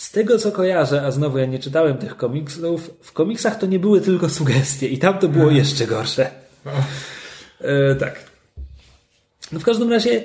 z 0.02 0.12
tego 0.12 0.38
co 0.38 0.52
kojarzę, 0.52 1.02
a 1.02 1.12
znowu 1.12 1.38
ja 1.38 1.46
nie 1.46 1.60
czytałem 1.60 1.98
tych 1.98 2.18
komiksów, 2.18 2.92
w 3.02 3.14
komiksach 3.14 3.60
to 3.60 3.66
nie 3.66 3.80
były 3.80 4.02
tylko 4.02 4.30
sugestie 4.30 4.88
i 4.88 4.98
tam 4.98 5.20
to 5.20 5.28
było 5.28 5.44
hmm. 5.44 5.58
jeszcze 5.58 5.88
gorsze. 5.88 6.32
E, 7.60 7.96
tak. 7.96 8.24
No 9.52 9.60
w 9.60 9.64
każdym 9.64 9.92
razie 9.92 10.24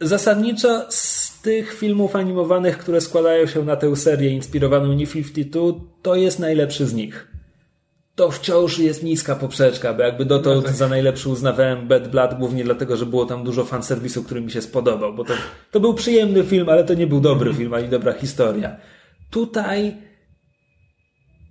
zasadniczo 0.00 0.86
z 0.88 1.32
tych 1.40 1.74
filmów 1.74 2.16
animowanych, 2.16 2.78
które 2.78 3.00
składają 3.00 3.46
się 3.46 3.64
na 3.64 3.76
tę 3.76 3.96
serię 3.96 4.30
inspirowaną 4.30 4.94
New 4.94 5.12
52, 5.12 5.62
to 6.02 6.14
jest 6.14 6.38
najlepszy 6.38 6.86
z 6.86 6.92
nich 6.92 7.29
to 8.20 8.30
wciąż 8.30 8.78
jest 8.78 9.02
niska 9.02 9.36
poprzeczka, 9.36 9.94
bo 9.94 10.02
jakby 10.02 10.24
dotąd 10.24 10.56
no 10.56 10.62
tak. 10.62 10.74
za 10.74 10.88
najlepszy 10.88 11.28
uznawałem 11.28 11.88
Bad 11.88 12.08
Blood 12.08 12.34
głównie 12.38 12.64
dlatego, 12.64 12.96
że 12.96 13.06
było 13.06 13.26
tam 13.26 13.44
dużo 13.44 13.64
fanserwisu, 13.64 14.24
który 14.24 14.40
mi 14.40 14.50
się 14.50 14.62
spodobał, 14.62 15.14
bo 15.14 15.24
to, 15.24 15.34
to 15.70 15.80
był 15.80 15.94
przyjemny 15.94 16.44
film, 16.44 16.68
ale 16.68 16.84
to 16.84 16.94
nie 16.94 17.06
był 17.06 17.20
dobry 17.20 17.54
film, 17.54 17.74
ani 17.74 17.88
dobra 17.88 18.12
historia. 18.12 18.76
Tutaj 19.30 19.96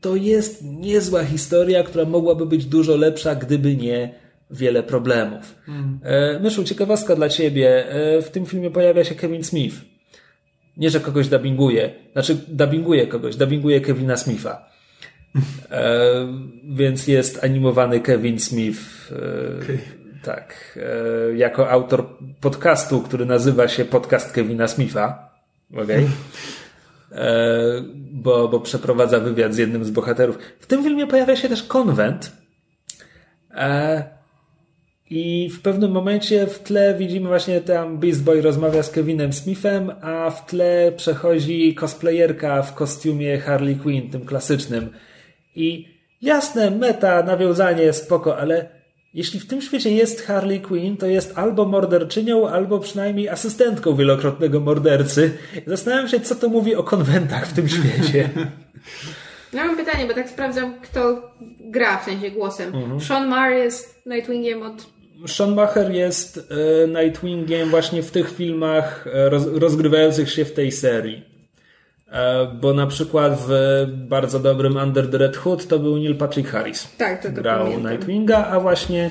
to 0.02 0.16
jest 0.16 0.64
niezła 0.64 1.24
historia, 1.24 1.84
która 1.84 2.06
mogłaby 2.06 2.46
być 2.46 2.66
dużo 2.66 2.96
lepsza, 2.96 3.36
gdyby 3.36 3.76
nie 3.76 4.14
wiele 4.52 4.84
problemów. 4.84 5.56
Mm. 5.68 6.00
Myszu, 6.42 6.64
ciekawostka 6.64 7.16
dla 7.16 7.30
ciebie. 7.30 7.92
E, 7.92 8.22
w 8.22 8.30
tym 8.30 8.46
filmie 8.46 8.72
pojawia 8.72 9.04
się 9.04 9.16
Kevin 9.16 9.44
Smith. 9.44 9.76
Nie, 10.78 10.90
że 10.90 11.00
kogoś 11.00 11.28
dubbinguje. 11.28 11.94
Znaczy, 12.14 12.38
dubbinguje 12.48 13.08
kogoś. 13.08 13.36
Dubbinguje 13.36 13.82
Kevina 13.82 14.18
Smitha. 14.18 14.70
E, 15.72 16.28
więc 16.70 17.08
jest 17.08 17.44
animowany 17.44 18.00
Kevin 18.00 18.40
Smith. 18.40 18.80
E, 19.12 19.64
okay. 19.64 19.80
Tak. 20.24 20.80
E, 21.32 21.38
jako 21.38 21.70
autor 21.70 22.06
podcastu, 22.42 23.02
który 23.02 23.26
nazywa 23.26 23.68
się 23.68 23.86
Podcast 23.86 24.32
Kevina 24.32 24.68
Smitha. 24.68 25.30
Okay? 25.74 26.08
E, 27.12 27.84
bo, 28.12 28.48
bo 28.48 28.60
przeprowadza 28.60 29.20
wywiad 29.20 29.54
z 29.54 29.58
jednym 29.58 29.86
z 29.86 29.92
bohaterów. 29.92 30.38
W 30.60 30.68
tym 30.68 30.84
filmie 30.84 31.08
pojawia 31.08 31.36
się 31.36 31.50
też 31.50 31.64
konwent. 31.64 32.32
E, 33.56 34.04
i 35.10 35.50
w 35.50 35.62
pewnym 35.62 35.92
momencie 35.92 36.48
w 36.48 36.60
tle 36.60 36.96
widzimy 36.98 37.28
właśnie 37.28 37.62
tam 37.62 37.98
Beast 37.98 38.24
Boy 38.24 38.42
rozmawia 38.42 38.84
z 38.84 38.92
Kevinem 38.92 39.34
Smithem, 39.34 39.92
a 40.02 40.30
w 40.30 40.46
tle 40.46 40.92
przechodzi 40.98 41.76
cosplayerka 41.76 42.62
w 42.62 42.74
kostiumie 42.74 43.40
Harley 43.40 43.76
Quinn, 43.76 44.10
tym 44.10 44.26
klasycznym. 44.26 44.90
I 45.56 45.88
jasne, 46.22 46.72
meta, 46.72 47.24
nawiązanie, 47.24 47.94
spoko, 47.94 48.38
ale 48.38 48.70
jeśli 49.14 49.40
w 49.40 49.48
tym 49.48 49.62
świecie 49.62 49.92
jest 49.92 50.26
Harley 50.26 50.62
Quinn, 50.62 50.98
to 50.98 51.06
jest 51.06 51.38
albo 51.38 51.66
morderczynią, 51.66 52.50
albo 52.50 52.80
przynajmniej 52.80 53.30
asystentką 53.30 53.96
wielokrotnego 53.96 54.60
mordercy. 54.60 55.38
Zastanawiam 55.68 56.08
się, 56.08 56.20
co 56.20 56.36
to 56.36 56.50
mówi 56.50 56.76
o 56.76 56.84
konwentach 56.84 57.48
w 57.48 57.54
tym 57.54 57.70
świecie. 57.70 58.30
Ja 59.54 59.66
mam 59.66 59.78
pytanie, 59.78 60.06
bo 60.08 60.14
tak 60.14 60.30
sprawdzam, 60.30 60.74
kto 60.82 61.32
gra 61.60 61.98
w 61.98 62.04
sensie 62.04 62.32
głosem. 62.32 62.76
Mhm. 62.76 63.02
Sean 63.02 63.28
Maher 63.28 63.58
jest 63.58 64.06
Nightwingiem 64.06 64.62
od. 64.62 64.86
Sean 65.28 65.54
Maher 65.54 65.92
jest 65.92 66.52
e, 66.84 67.04
Nightwingiem 67.04 67.70
właśnie 67.70 68.04
w 68.04 68.12
tych 68.12 68.36
filmach 68.36 69.08
e, 69.08 69.30
roz, 69.30 69.46
rozgrywających 69.46 70.32
się 70.32 70.46
w 70.46 70.54
tej 70.54 70.72
serii. 70.72 71.29
E, 72.12 72.48
bo 72.62 72.74
na 72.74 72.88
przykład 72.88 73.40
w 73.48 73.86
bardzo 73.92 74.40
dobrym 74.40 74.78
Under 74.78 75.12
the 75.12 75.18
Red 75.18 75.38
Hood 75.38 75.68
to 75.68 75.80
był 75.80 75.98
Neil 75.98 76.16
Patrick 76.16 76.50
Harris. 76.50 76.88
Tak, 76.98 77.24
to, 77.24 77.30
to 77.30 77.36
Grał 77.36 77.66
pamiętam. 77.66 77.92
Nightwinga, 77.92 78.46
a 78.48 78.60
właśnie 78.60 79.10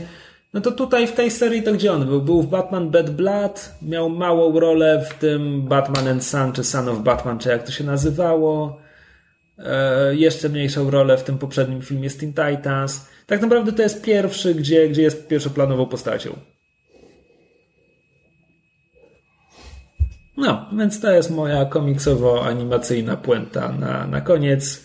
no 0.54 0.60
to 0.60 0.70
tutaj 0.70 1.06
w 1.06 1.12
tej 1.12 1.30
serii 1.30 1.62
to 1.62 1.72
gdzie 1.72 1.92
on 1.92 2.06
był? 2.06 2.22
Był 2.22 2.42
w 2.42 2.46
Batman 2.46 2.90
Bad 2.90 3.10
Blood, 3.10 3.74
miał 3.82 4.10
małą 4.10 4.60
rolę 4.60 5.04
w 5.10 5.14
tym 5.14 5.62
Batman 5.62 6.08
and 6.08 6.24
Son, 6.24 6.52
czy 6.52 6.64
Son 6.64 6.88
of 6.88 6.98
Batman, 6.98 7.38
czy 7.38 7.48
jak 7.48 7.62
to 7.62 7.72
się 7.72 7.84
nazywało. 7.84 8.80
E, 9.58 10.14
jeszcze 10.14 10.48
mniejszą 10.48 10.90
rolę 10.90 11.16
w 11.18 11.22
tym 11.22 11.38
poprzednim 11.38 11.82
filmie 11.82 12.10
Teen 12.10 12.32
Titans. 12.32 13.08
Tak 13.26 13.40
naprawdę 13.40 13.72
to 13.72 13.82
jest 13.82 14.02
pierwszy, 14.02 14.54
gdzie, 14.54 14.88
gdzie 14.88 15.02
jest 15.02 15.28
pierwszoplanową 15.28 15.86
postacią. 15.86 16.36
No, 20.38 20.66
więc 20.78 21.00
to 21.00 21.12
jest 21.12 21.30
moja 21.30 21.64
komiksowo-animacyjna 21.64 23.16
puenta 23.16 23.72
na, 23.72 24.06
na 24.06 24.20
koniec. 24.20 24.84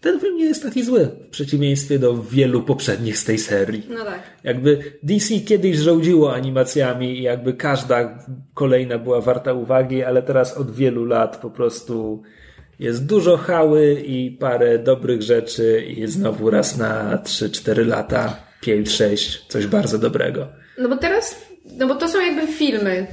ten 0.00 0.20
film 0.20 0.36
nie 0.36 0.44
jest 0.44 0.62
taki 0.62 0.82
zły, 0.82 1.08
w 1.26 1.28
przeciwieństwie 1.28 1.98
do 1.98 2.22
wielu 2.22 2.62
poprzednich 2.62 3.18
z 3.18 3.24
tej 3.24 3.38
serii. 3.38 3.86
No 3.88 4.04
tak. 4.04 4.22
Jakby 4.44 4.78
DC 5.02 5.40
kiedyś 5.40 5.76
żołdziło 5.76 6.34
animacjami 6.34 7.18
i 7.18 7.22
jakby 7.22 7.52
każda 7.52 8.18
kolejna 8.54 8.98
była 8.98 9.20
warta 9.20 9.52
uwagi, 9.52 10.04
ale 10.04 10.22
teraz 10.22 10.56
od 10.56 10.70
wielu 10.74 11.04
lat 11.04 11.36
po 11.36 11.50
prostu 11.50 12.22
jest 12.78 13.06
dużo 13.06 13.36
hały 13.36 13.94
i 14.06 14.30
parę 14.30 14.78
dobrych 14.78 15.22
rzeczy 15.22 15.84
i 15.96 16.06
znowu 16.06 16.50
raz 16.50 16.76
na 16.76 17.16
3-4 17.16 17.86
lata, 17.86 18.36
5-6, 18.62 19.38
coś 19.48 19.66
bardzo 19.66 19.98
dobrego. 19.98 20.48
No 20.78 20.88
bo 20.88 20.96
teraz, 20.96 21.46
no 21.78 21.86
bo 21.86 21.94
to 21.94 22.08
są 22.08 22.20
jakby 22.20 22.46
filmy 22.46 23.06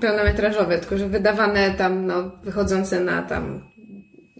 pełnometrażowe, 0.00 0.78
tylko 0.78 0.98
że 0.98 1.08
wydawane 1.08 1.70
tam, 1.70 2.06
no, 2.06 2.30
wychodzące 2.42 3.00
na 3.00 3.22
tam 3.22 3.69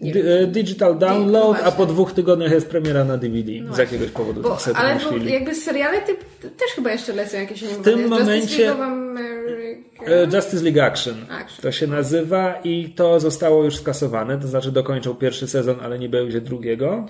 D- 0.01 0.39
e, 0.39 0.47
Digital 0.47 0.93
no 0.93 0.99
download, 0.99 1.57
a 1.63 1.71
po 1.71 1.85
dwóch 1.85 2.13
tygodniach 2.13 2.51
jest 2.51 2.69
premiera 2.69 3.03
na 3.05 3.17
DVD. 3.17 3.51
z 3.73 3.77
jakiegoś 3.77 4.09
powodu 4.09 4.41
Bo, 4.41 4.49
tak 4.49 4.75
ale 4.75 4.99
bo 5.11 5.17
jakby 5.17 5.55
seriale 5.55 6.01
ty, 6.01 6.15
też 6.41 6.71
chyba 6.75 6.91
jeszcze 6.91 7.13
lecą 7.13 7.37
jakieś 7.37 7.63
animowane. 7.63 7.83
tym 7.91 7.99
Justice 8.01 8.19
momencie- 8.23 8.65
League 8.65 8.81
of 8.81 8.87
America. 8.87 10.05
E, 10.07 10.35
Justice 10.35 10.63
League 10.63 10.79
Action. 10.83 11.15
Action. 11.29 11.61
To 11.61 11.71
się 11.71 11.87
nazywa 11.87 12.59
i 12.63 12.89
to 12.95 13.19
zostało 13.19 13.63
już 13.63 13.75
skasowane, 13.77 14.37
to 14.37 14.47
znaczy 14.47 14.71
dokończył 14.71 15.15
pierwszy 15.15 15.47
sezon, 15.47 15.75
ale 15.83 15.99
nie 15.99 16.09
będzie 16.09 16.41
drugiego. 16.41 17.05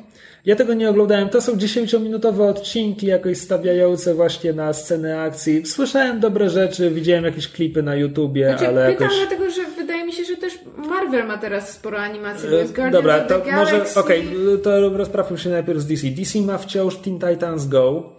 Ja 0.46 0.56
tego 0.56 0.74
nie 0.74 0.90
oglądałem. 0.90 1.30
To 1.30 1.42
są 1.42 1.52
10-minutowe 1.58 2.42
odcinki, 2.50 3.08
jakoś 3.08 3.38
stawiające 3.38 4.14
właśnie 4.16 4.54
na 4.54 4.74
scenę 4.74 5.22
akcji. 5.22 5.66
Słyszałem 5.66 6.20
dobre 6.20 6.50
rzeczy, 6.50 6.90
widziałem 6.92 7.24
jakieś 7.26 7.48
klipy 7.48 7.84
na 7.84 7.96
YouTubie, 7.96 8.48
Znaczy, 8.50 8.68
ale 8.68 8.92
pytam 8.92 9.04
jakoś... 9.08 9.20
dlatego, 9.20 9.50
że 9.52 9.62
wydaje 9.78 10.06
mi 10.06 10.14
się, 10.14 10.24
że 10.26 10.38
też 10.38 10.58
Marvel 10.90 11.28
ma 11.28 11.38
teraz 11.38 11.74
sporo 11.74 11.98
animacji, 12.00 12.50
bo 12.50 12.56
jest 12.56 12.76
Guardians 12.76 12.94
Dobra, 12.94 13.20
to 13.20 13.42
może, 13.52 13.86
okej, 13.96 14.28
to 14.64 14.90
rozprawmy 14.90 15.38
się 15.38 15.50
najpierw 15.50 15.80
z 15.80 15.86
DC. 15.86 16.08
DC 16.08 16.42
ma 16.42 16.58
wciąż 16.58 16.96
Teen 16.96 17.20
Titans 17.20 17.68
Go, 17.68 18.16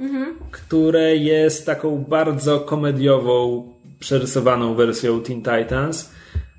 które 0.51 1.17
jest 1.17 1.67
taką 1.67 1.99
bardzo 1.99 2.61
komediową, 2.61 3.69
przerysowaną 4.01 4.75
wersją 4.75 5.23
Teen 5.23 5.43
Titans. 5.43 6.11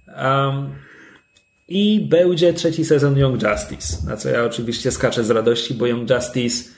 Um, 0.07 0.69
I 1.67 2.07
będzie 2.09 2.53
trzeci 2.53 2.85
sezon 2.85 3.17
Young 3.17 3.43
Justice, 3.43 3.97
na 4.07 4.17
co 4.17 4.29
ja 4.29 4.43
oczywiście 4.43 4.91
skaczę 4.91 5.23
z 5.23 5.29
radości, 5.29 5.73
bo 5.73 5.87
Young 5.87 6.09
Justice 6.09 6.69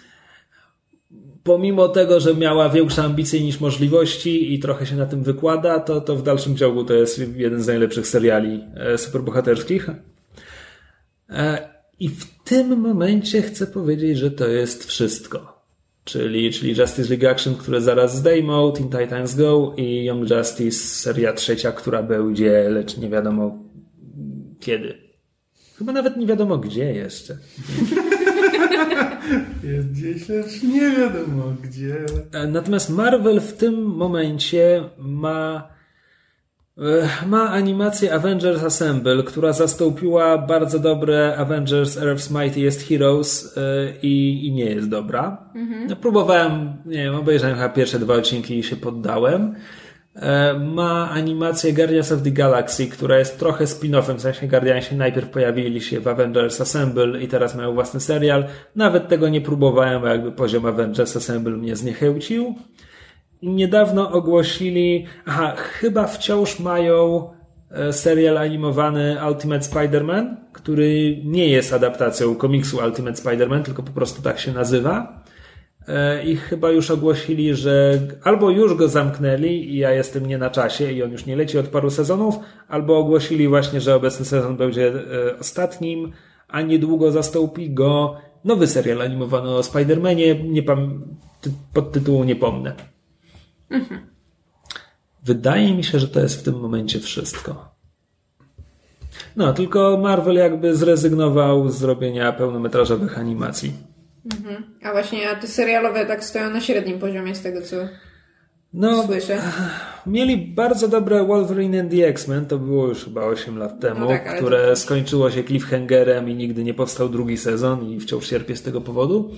pomimo 1.45 1.88
tego, 1.88 2.19
że 2.19 2.35
miała 2.35 2.69
większe 2.69 3.03
ambicje 3.03 3.41
niż 3.41 3.59
możliwości 3.59 4.53
i 4.53 4.59
trochę 4.59 4.85
się 4.85 4.95
na 4.95 5.05
tym 5.05 5.23
wykłada, 5.23 5.80
to, 5.80 6.01
to 6.01 6.15
w 6.15 6.23
dalszym 6.23 6.57
ciągu 6.57 6.84
to 6.84 6.93
jest 6.93 7.22
jeden 7.35 7.63
z 7.63 7.67
najlepszych 7.67 8.07
seriali 8.07 8.63
e, 8.76 8.97
superbohaterskich. 8.97 9.89
E, 11.30 11.69
I 11.99 12.09
w 12.09 12.43
tym 12.43 12.80
momencie 12.80 13.41
chcę 13.41 13.67
powiedzieć, 13.67 14.17
że 14.17 14.31
to 14.31 14.47
jest 14.47 14.85
wszystko. 14.85 15.61
Czyli, 16.03 16.53
czyli 16.53 16.77
Justice 16.77 17.09
League 17.09 17.27
Action, 17.27 17.55
które 17.55 17.81
zaraz 17.81 18.15
zdejmą, 18.15 18.73
Teen 18.73 18.89
Titans 18.89 19.35
Go 19.35 19.73
i 19.77 20.05
Young 20.05 20.30
Justice, 20.30 20.77
seria 20.77 21.34
trzecia, 21.34 21.72
która 21.72 22.03
będzie, 22.03 22.69
lecz 22.69 22.97
nie 22.97 23.09
wiadomo 23.09 23.57
kiedy. 24.59 24.97
Chyba 25.77 25.91
nawet 25.91 26.17
nie 26.17 26.26
wiadomo 26.26 26.57
gdzie 26.57 26.93
jeszcze. 26.93 27.38
Jest 29.73 29.91
gdzieś, 29.91 30.30
lecz 30.30 30.63
nie 30.63 30.91
wiadomo 30.91 31.43
gdzie. 31.63 31.95
E, 32.31 32.47
Natomiast 32.47 32.89
Marvel 32.89 33.41
w 33.41 33.53
tym 33.53 33.85
momencie 33.85 34.84
ma 34.97 35.67
e, 36.77 37.27
ma 37.27 37.49
animację 37.49 38.13
Avengers 38.13 38.63
Assemble, 38.63 39.23
która 39.23 39.53
zastąpiła 39.53 40.38
bardzo 40.38 40.80
dobre 40.80 41.38
Avengers 41.38 41.97
Earth's 41.97 42.43
Mightiest 42.43 42.88
Heroes 42.88 43.57
e, 43.57 43.61
i, 44.01 44.47
i 44.47 44.51
nie 44.51 44.65
jest 44.65 44.89
dobra. 44.89 45.49
No, 45.89 45.95
próbowałem, 45.95 46.73
nie 46.85 47.03
wiem, 47.03 47.15
obejrzałem 47.15 47.55
chyba 47.55 47.69
pierwsze 47.69 47.99
dwa 47.99 48.13
odcinki 48.13 48.59
i 48.59 48.63
się 48.63 48.76
poddałem. 48.76 49.55
E, 50.15 50.53
Ma 50.59 51.09
animację 51.09 51.73
Guardians 51.73 52.11
of 52.11 52.21
the 52.21 52.31
Galaxy, 52.31 52.87
która 52.87 53.17
jest 53.19 53.39
trochę 53.39 53.65
spin-offem, 53.65 54.15
w 54.15 54.21
sensie 54.21 54.47
Guardiansi 54.47 54.95
najpierw 54.95 55.29
pojawili 55.29 55.81
się 55.81 55.99
w 55.99 56.07
Avengers 56.07 56.61
Assemble 56.61 57.21
i 57.21 57.27
teraz 57.27 57.55
mają 57.55 57.73
własny 57.73 57.99
serial. 57.99 58.45
Nawet 58.75 59.07
tego 59.07 59.29
nie 59.29 59.41
próbowałem, 59.41 60.01
bo 60.01 60.07
jakby 60.07 60.31
poziom 60.31 60.65
Avengers 60.65 61.17
Assemble 61.17 61.57
mnie 61.57 61.75
zniechęcił. 61.75 62.55
Niedawno 63.41 64.11
ogłosili, 64.11 65.05
aha, 65.25 65.55
chyba 65.55 66.07
wciąż 66.07 66.59
mają 66.59 67.29
e, 67.71 67.93
serial 67.93 68.37
animowany 68.37 69.17
Ultimate 69.27 69.65
Spider-Man, 69.65 70.35
który 70.53 71.21
nie 71.23 71.47
jest 71.47 71.73
adaptacją 71.73 72.35
komiksu 72.35 72.77
Ultimate 72.77 73.21
Spider-Man, 73.21 73.63
tylko 73.63 73.83
po 73.83 73.91
prostu 73.91 74.21
tak 74.21 74.39
się 74.39 74.51
nazywa. 74.51 75.24
E, 75.88 76.24
I 76.24 76.36
chyba 76.36 76.70
już 76.72 76.91
ogłosili, 76.91 77.56
że 77.56 77.99
albo 78.24 78.49
już 78.49 78.74
go 78.76 78.88
zamknęli 78.88 79.48
i 79.74 79.78
ja 79.78 79.91
jestem 79.91 80.26
nie 80.26 80.38
na 80.38 80.49
czasie 80.49 80.91
i 80.91 81.03
on 81.03 81.12
już 81.12 81.26
nie 81.26 81.36
leci 81.36 81.57
od 81.57 81.68
paru 81.68 81.90
sezonów, 81.90 82.36
albo 82.68 82.98
ogłosili 82.98 83.48
właśnie, 83.48 83.82
że 83.82 83.95
obecny 83.95 84.26
sezon 84.26 84.57
będzie 84.57 84.88
e, 84.88 85.40
ostatnim, 85.40 86.12
a 86.48 86.62
niedługo 86.62 87.12
zastąpi 87.12 87.70
go 87.74 88.16
nowy 88.44 88.68
serial 88.68 89.02
animowany 89.02 89.49
o 89.49 89.60
Spider-Manie, 89.62 90.44
nie 90.44 90.64
pam- 90.64 91.02
ty- 91.41 91.52
pod 91.74 91.91
tytułu 91.91 92.24
nie 92.24 92.36
pomnę. 92.36 92.74
Wydaje 95.24 95.74
mi 95.76 95.84
się, 95.84 95.99
że 95.99 96.07
to 96.07 96.20
jest 96.20 96.40
w 96.40 96.44
tym 96.44 96.60
momencie 96.60 96.99
wszystko. 96.99 97.76
No, 99.36 99.53
tylko 99.53 99.98
Marvel 99.98 100.36
jakby 100.36 100.76
zrezygnował 100.76 101.70
z 101.70 101.84
robienia 101.84 102.32
pełnometrażowych 102.32 103.20
animacji. 103.20 103.74
A 104.84 104.91
właśnie, 104.91 105.30
a 105.30 105.35
te 105.35 105.47
serialowe 105.47 106.06
tak 106.06 106.23
stoją 106.23 106.49
na 106.49 106.61
średnim 106.61 106.99
poziomie 106.99 107.35
z 107.35 107.41
tego, 107.41 107.61
co 107.61 107.76
No, 108.73 109.03
słyszę. 109.03 109.38
mieli 110.07 110.38
bardzo 110.38 110.88
dobre 110.88 111.23
Wolverine 111.23 111.80
and 111.80 111.91
the 111.91 112.07
X-Men, 112.07 112.45
to 112.45 112.57
było 112.60 112.88
już 112.88 113.03
chyba 113.03 113.26
8 113.26 113.57
lat 113.57 113.80
temu, 113.80 113.99
No 113.99 114.07
tak, 114.07 114.35
które 114.38 114.68
to- 114.69 114.76
skończyło 114.76 115.31
się 115.31 115.43
cliffhangerem 115.43 116.30
i 116.30 116.35
nigdy 116.35 116.64
nie 116.64 116.73
powstał 116.73 117.10
drugi 117.10 117.38
sezon 117.38 117.89
i 117.91 117.99
wciąż 117.99 118.27
cierpię 118.27 118.56
z 118.56 118.61
tego 118.61 118.81
powodu. 118.81 119.31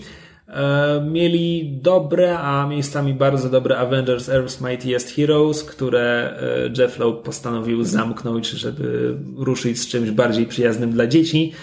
E, 0.47 1.07
mieli 1.11 1.77
dobre, 1.81 2.39
a 2.39 2.67
miejscami 2.67 3.13
bardzo 3.13 3.49
dobre 3.49 3.77
Avengers 3.77 4.29
Earth's 4.29 4.69
Mightiest 4.69 5.15
Heroes, 5.15 5.63
które 5.63 6.33
e, 6.39 6.81
Jeff 6.81 6.99
Loeb 6.99 7.21
postanowił 7.23 7.83
zamknąć, 7.83 8.49
żeby 8.49 9.17
ruszyć 9.37 9.79
z 9.79 9.87
czymś 9.87 10.11
bardziej 10.11 10.45
przyjaznym 10.45 10.91
dla 10.91 11.07
dzieci. 11.07 11.53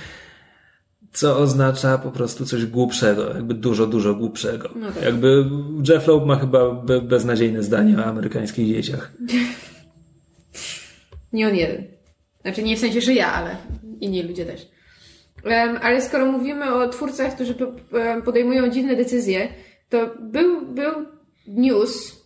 Co 1.15 1.39
oznacza 1.39 1.99
po 1.99 2.11
prostu 2.11 2.47
coś 2.47 2.67
głupszego, 2.67 3.35
jakby 3.35 3.55
dużo, 3.55 3.87
dużo 3.87 4.15
głupszego. 4.15 4.71
No 4.77 4.93
tak. 4.93 5.05
Jakby 5.05 5.45
Jeff 5.89 6.07
Loeb 6.07 6.27
ma 6.27 6.37
chyba 6.37 6.71
be, 6.71 7.01
beznadziejne 7.01 7.63
zdanie 7.63 7.99
o 7.99 8.05
amerykańskich 8.05 8.69
dzieciach. 8.69 9.13
Nie 11.33 11.49
on 11.49 11.55
jeden. 11.55 11.85
Znaczy 12.43 12.63
nie 12.63 12.77
w 12.77 12.81
sensie, 12.81 13.01
że 13.01 13.15
ja, 13.15 13.33
ale 13.33 13.57
inni 14.01 14.23
ludzie 14.23 14.47
też. 14.47 14.69
Em, 15.45 15.79
ale 15.83 16.03
skoro 16.03 16.33
mówimy 16.33 16.75
o 16.75 16.89
twórcach, 16.89 17.35
którzy 17.35 17.55
po- 17.55 17.73
podejmują 18.25 18.71
dziwne 18.71 18.97
decyzje, 18.97 19.49
to 19.89 20.11
był, 20.21 20.67
był 20.67 20.93
news 21.47 22.23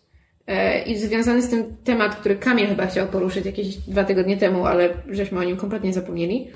e, 0.46 0.82
i 0.82 0.98
związany 0.98 1.42
z 1.42 1.48
tym 1.48 1.76
temat, 1.84 2.16
który 2.16 2.36
Kamil 2.36 2.66
chyba 2.66 2.86
chciał 2.86 3.06
poruszyć 3.06 3.46
jakieś 3.46 3.76
dwa 3.76 4.04
tygodnie 4.04 4.36
temu, 4.36 4.66
ale 4.66 4.90
żeśmy 5.10 5.38
o 5.38 5.44
nim 5.44 5.56
kompletnie 5.56 5.92
zapomnieli. 5.92 6.50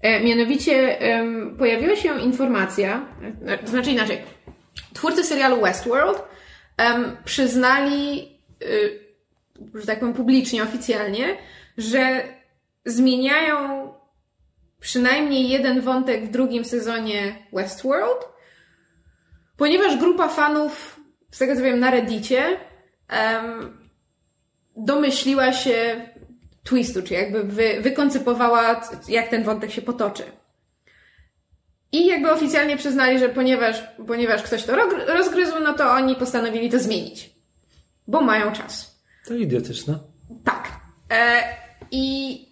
E, 0.00 0.20
mianowicie 0.20 0.98
pojawiła 1.58 1.96
się 1.96 2.20
informacja, 2.20 3.06
e, 3.46 3.58
to 3.58 3.66
znaczy 3.66 3.90
inaczej, 3.90 4.18
twórcy 4.94 5.24
serialu 5.24 5.60
Westworld 5.60 6.22
przyznali 7.24 8.28
y, 8.62 9.10
że 9.74 9.86
tak 9.86 10.00
powiem 10.00 10.14
publicznie, 10.14 10.62
oficjalnie, 10.62 11.36
że 11.78 12.22
zmieniają 12.84 13.92
przynajmniej 14.80 15.48
jeden 15.48 15.80
wątek 15.80 16.24
w 16.24 16.30
drugim 16.30 16.64
sezonie 16.64 17.46
Westworld, 17.52 18.28
ponieważ 19.56 19.96
grupa 19.96 20.28
fanów, 20.28 21.00
z 21.30 21.38
tego 21.38 21.56
co 21.56 21.62
wiem, 21.62 21.80
na 21.80 21.90
Reddicie 21.90 22.60
domyśliła 24.76 25.52
się 25.52 26.08
twistu, 26.70 27.02
czy 27.02 27.14
jakby 27.14 27.44
wy, 27.44 27.80
wykoncypowała, 27.80 28.80
jak 29.08 29.28
ten 29.28 29.44
wątek 29.44 29.70
się 29.70 29.82
potoczy. 29.82 30.22
I 31.92 32.06
jakby 32.06 32.32
oficjalnie 32.32 32.76
przyznali, 32.76 33.18
że 33.18 33.28
ponieważ, 33.28 33.82
ponieważ 34.06 34.42
ktoś 34.42 34.62
to 34.64 34.76
rozgryzł, 35.06 35.52
no 35.62 35.72
to 35.74 35.90
oni 35.90 36.16
postanowili 36.16 36.70
to 36.70 36.78
zmienić. 36.78 37.30
Bo 38.06 38.20
mają 38.20 38.52
czas. 38.52 39.00
To 39.26 39.34
idiotyczne. 39.34 39.98
Tak. 40.44 40.68
E, 41.10 41.42
I. 41.90 42.46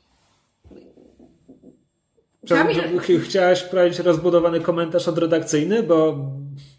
Kamil, 2.48 3.00
ch- 3.00 3.24
Chciałaś 3.24 3.60
wprowadzić 3.62 3.98
rozbudowany 3.98 4.60
komentarz 4.60 5.08
odredakcyjny, 5.08 5.82
bo, 5.82 6.16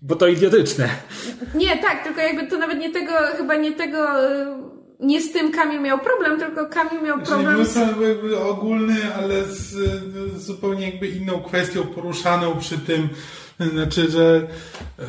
bo 0.01 0.15
to 0.15 0.27
idiotyczne. 0.27 0.89
nie, 1.55 1.77
tak, 1.77 2.03
tylko 2.03 2.21
jakby 2.21 2.47
to 2.47 2.57
nawet 2.57 2.79
nie 2.79 2.91
tego, 2.93 3.11
chyba 3.37 3.55
nie 3.55 3.71
tego, 3.71 4.29
y, 4.31 4.45
nie 4.99 5.21
z 5.21 5.31
tym 5.31 5.51
Kamil 5.51 5.81
miał 5.81 5.99
problem, 5.99 6.39
tylko 6.39 6.65
Kamil 6.65 7.03
miał 7.03 7.15
Czyli 7.15 7.27
problem 7.27 7.55
był 7.55 7.65
z... 7.65 7.73
to 7.73 8.01
jakby 8.01 8.39
ogólny, 8.39 9.15
ale 9.15 9.45
z, 9.45 9.71
z 10.37 10.45
zupełnie 10.45 10.89
jakby 10.89 11.07
inną 11.07 11.41
kwestią 11.43 11.83
poruszaną 11.83 12.59
przy 12.59 12.77
tym. 12.77 13.09
Znaczy, 13.73 14.11
że 14.11 14.47
e, 14.99 15.05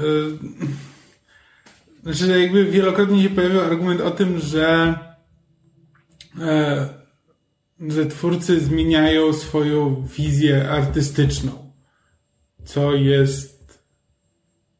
znaczy, 2.02 2.18
że 2.18 2.40
jakby 2.40 2.64
wielokrotnie 2.64 3.22
się 3.22 3.30
pojawiał 3.30 3.60
argument 3.60 4.00
o 4.00 4.10
tym, 4.10 4.38
że 4.38 4.94
e, 6.40 6.88
że 7.88 8.06
twórcy 8.06 8.60
zmieniają 8.60 9.32
swoją 9.32 10.06
wizję 10.16 10.70
artystyczną, 10.70 11.72
co 12.64 12.94
jest 12.94 13.60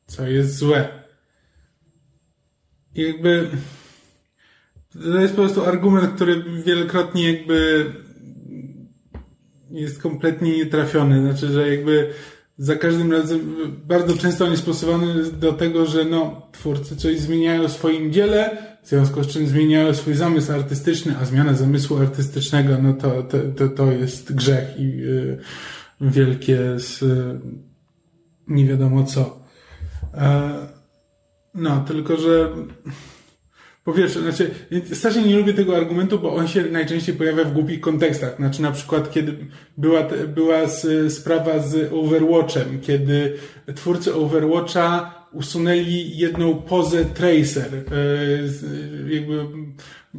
co 0.06 0.26
jest 0.26 0.56
złe. 0.56 0.88
I 2.94 3.02
jakby 3.02 3.50
to 4.92 5.20
jest 5.20 5.34
po 5.34 5.42
prostu 5.42 5.64
argument, 5.64 6.14
który 6.14 6.44
wielokrotnie 6.66 7.32
jakby 7.32 7.86
jest 9.70 10.02
kompletnie 10.02 10.56
nietrafiony. 10.56 11.20
Znaczy, 11.20 11.48
że 11.48 11.68
jakby 11.76 12.10
za 12.58 12.76
każdym 12.76 13.12
razem 13.12 13.56
bardzo 13.86 14.16
często 14.16 14.44
on 14.44 14.50
jest 14.50 14.62
stosowany 14.62 15.24
do 15.24 15.52
tego, 15.52 15.86
że 15.86 16.04
no, 16.04 16.48
twórcy 16.52 16.96
coś 16.96 17.18
zmieniają 17.18 17.68
w 17.68 17.72
swoim 17.72 18.12
dziele, 18.12 18.56
w 18.82 18.88
związku 18.88 19.24
z 19.24 19.26
czym 19.26 19.46
zmieniają 19.46 19.94
swój 19.94 20.14
zamysł 20.14 20.52
artystyczny, 20.52 21.14
a 21.20 21.24
zmiana 21.24 21.54
zamysłu 21.54 21.98
artystycznego, 21.98 22.78
no 22.82 22.92
to, 22.92 23.22
to, 23.22 23.38
to, 23.56 23.68
to 23.68 23.92
jest 23.92 24.34
grzech 24.34 24.78
i 24.78 24.82
y, 24.82 25.38
wielkie 26.00 26.58
z, 26.78 27.02
y, 27.02 27.40
nie 28.48 28.66
wiadomo 28.66 29.04
co. 29.04 29.40
E, 30.14 30.52
no, 31.54 31.84
tylko 31.88 32.16
że 32.16 32.50
po 33.90 33.96
pierwsze, 33.96 34.20
znaczy, 34.20 34.50
strasznie 34.92 35.22
nie 35.22 35.36
lubię 35.36 35.54
tego 35.54 35.76
argumentu, 35.76 36.18
bo 36.18 36.34
on 36.34 36.48
się 36.48 36.62
najczęściej 36.62 37.14
pojawia 37.14 37.44
w 37.44 37.52
głupich 37.52 37.80
kontekstach. 37.80 38.36
Znaczy, 38.36 38.62
na 38.62 38.72
przykład, 38.72 39.10
kiedy 39.10 39.36
była, 39.78 40.02
była 40.28 40.66
z, 40.66 41.12
sprawa 41.12 41.58
z 41.58 41.92
Overwatchem, 41.92 42.80
kiedy 42.80 43.36
twórcy 43.74 44.14
Overwatcha 44.14 45.14
usunęli 45.32 46.16
jedną 46.16 46.54
pozę 46.54 47.04
Tracer. 47.04 47.74
E, 47.74 49.14
jakby 49.14 49.46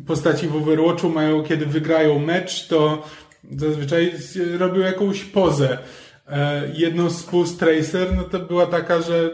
postaci 0.07 0.47
w 0.47 0.55
Overwatchu 0.55 1.09
mają, 1.09 1.43
kiedy 1.43 1.65
wygrają 1.65 2.19
mecz, 2.19 2.67
to 2.67 3.07
zazwyczaj 3.57 4.13
robią 4.59 4.79
jakąś 4.79 5.23
pozę. 5.23 5.77
E, 6.29 6.71
jedną 6.73 7.09
z 7.09 7.23
pust 7.23 7.59
Tracer, 7.59 8.15
no 8.15 8.23
to 8.23 8.39
była 8.39 8.65
taka, 8.65 9.01
że 9.01 9.29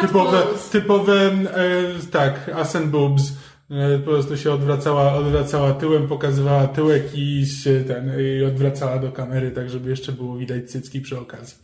typowe, 0.00 0.42
typowe, 0.72 1.14
e, 1.14 2.10
tak, 2.10 2.50
ass 2.54 2.76
and 2.76 2.86
boobs. 2.86 3.32
E, 3.70 3.98
po 3.98 4.04
prostu 4.04 4.36
się 4.36 4.52
odwracała, 4.52 5.14
odwracała 5.14 5.72
tyłem, 5.72 6.08
pokazywała 6.08 6.66
tyłek 6.66 7.02
i 7.14 7.46
się 7.46 7.84
ten, 7.86 8.12
i 8.20 8.44
odwracała 8.44 8.98
do 8.98 9.12
kamery, 9.12 9.50
tak 9.50 9.70
żeby 9.70 9.90
jeszcze 9.90 10.12
było 10.12 10.36
widać 10.36 10.70
cycki 10.70 11.00
przy 11.00 11.18
okazji. 11.18 11.56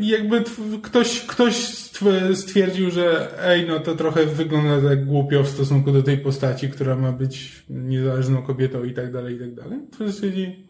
jakby 0.00 0.44
ktoś, 0.82 1.20
ktoś 1.20 1.54
stwierdził, 2.34 2.90
że 2.90 3.30
ej, 3.48 3.66
no 3.68 3.80
to 3.80 3.94
trochę 3.94 4.26
wygląda 4.26 4.88
tak 4.88 5.06
głupio 5.06 5.42
w 5.42 5.48
stosunku 5.48 5.92
do 5.92 6.02
tej 6.02 6.18
postaci, 6.18 6.68
która 6.68 6.96
ma 6.96 7.12
być 7.12 7.64
niezależną 7.70 8.42
kobietą 8.42 8.84
i 8.84 8.94
tak 8.94 9.12
dalej, 9.12 9.36
i 9.36 9.38
tak 9.38 9.54
dalej. 9.54 9.78
To 9.98 10.12
stwierdzi, 10.12 10.68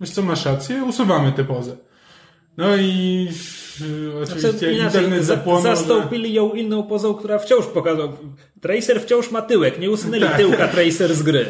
wiesz 0.00 0.10
co, 0.10 0.22
masz 0.22 0.46
rację, 0.46 0.84
usuwamy 0.84 1.32
tę 1.32 1.44
pozę. 1.44 1.76
No 2.56 2.76
i 2.76 3.28
oczywiście 4.22 4.50
znaczy, 4.50 4.72
internet 4.72 5.24
zapłonął. 5.24 5.62
Zastąpili 5.62 6.34
ją 6.34 6.52
inną 6.52 6.82
pozą, 6.82 7.14
która 7.14 7.38
wciąż 7.38 7.66
pokazał. 7.66 8.12
Tracer 8.60 9.00
wciąż 9.00 9.30
ma 9.30 9.42
tyłek, 9.42 9.78
nie 9.78 9.90
usunęli 9.90 10.22
tak. 10.22 10.36
tyłka 10.36 10.68
Tracer 10.68 11.14
z 11.14 11.22
gry. 11.22 11.46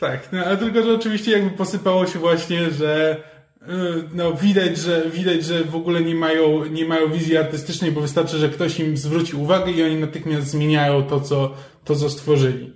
Tak, 0.00 0.32
no 0.32 0.44
ale 0.44 0.56
tylko, 0.56 0.82
że 0.82 0.94
oczywiście 0.94 1.30
jakby 1.30 1.50
posypało 1.50 2.06
się 2.06 2.18
właśnie, 2.18 2.70
że 2.70 3.16
y, 3.62 3.66
no 4.14 4.32
widać, 4.32 4.78
że 4.78 5.10
widać, 5.10 5.44
że 5.44 5.64
w 5.64 5.76
ogóle 5.76 6.00
nie 6.00 6.14
mają, 6.14 6.64
nie 6.64 6.84
mają 6.84 7.12
wizji 7.12 7.36
artystycznej, 7.36 7.92
bo 7.92 8.00
wystarczy, 8.00 8.38
że 8.38 8.48
ktoś 8.48 8.80
im 8.80 8.96
zwróci 8.96 9.36
uwagę 9.36 9.72
i 9.72 9.82
oni 9.82 9.96
natychmiast 9.96 10.46
zmieniają 10.46 11.02
to, 11.02 11.20
co, 11.20 11.54
to, 11.84 11.96
co 11.96 12.10
stworzyli. 12.10 12.72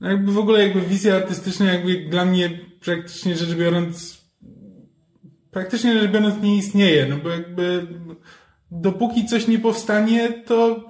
No 0.00 0.10
jakby 0.10 0.32
w 0.32 0.38
ogóle 0.38 0.62
jakby 0.62 0.80
wizja 0.80 1.16
artystyczna 1.16 1.72
jakby 1.72 1.96
dla 1.96 2.24
mnie 2.24 2.50
praktycznie 2.80 3.36
rzecz 3.36 3.54
biorąc 3.54 4.15
praktycznie 5.56 6.00
rzecz 6.00 6.10
biorąc 6.10 6.42
nie 6.42 6.56
istnieje, 6.56 7.06
no 7.06 7.16
bo 7.16 7.28
jakby 7.28 7.86
dopóki 8.70 9.26
coś 9.26 9.48
nie 9.48 9.58
powstanie, 9.58 10.42
to 10.46 10.84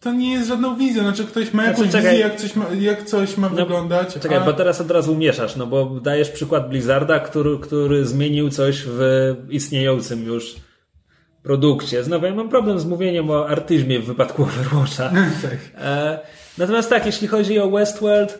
to 0.00 0.12
nie 0.12 0.32
jest 0.32 0.48
żadną 0.48 0.76
wizją. 0.76 1.02
Znaczy 1.02 1.24
ktoś 1.24 1.52
ma 1.52 1.64
jakąś 1.64 1.90
znaczy, 1.90 2.06
wizję, 2.06 2.18
jak 2.18 2.36
coś 2.36 2.56
ma, 2.56 2.66
jak 2.80 3.04
coś 3.04 3.36
ma 3.36 3.48
no, 3.48 3.56
wyglądać. 3.56 4.14
Czekaj, 4.14 4.38
a... 4.38 4.40
bo 4.40 4.52
teraz 4.52 4.80
od 4.80 4.90
razu 4.90 5.16
mieszasz, 5.16 5.56
no 5.56 5.66
bo 5.66 5.84
dajesz 5.84 6.30
przykład 6.30 6.68
Blizzarda, 6.68 7.20
który, 7.20 7.58
który 7.58 8.06
zmienił 8.06 8.50
coś 8.50 8.82
w 8.86 9.00
istniejącym 9.50 10.24
już 10.24 10.56
produkcie. 11.42 12.04
Znowu 12.04 12.26
ja 12.26 12.34
mam 12.34 12.48
problem 12.48 12.78
z 12.78 12.84
mówieniem 12.84 13.30
o 13.30 13.48
artyzmie 13.48 14.00
w 14.00 14.06
wypadku 14.06 14.42
Overwatcha. 14.42 15.10
tak. 15.42 15.58
E, 15.78 16.18
natomiast 16.58 16.90
tak, 16.90 17.06
jeśli 17.06 17.28
chodzi 17.28 17.58
o 17.58 17.70
Westworld, 17.70 18.38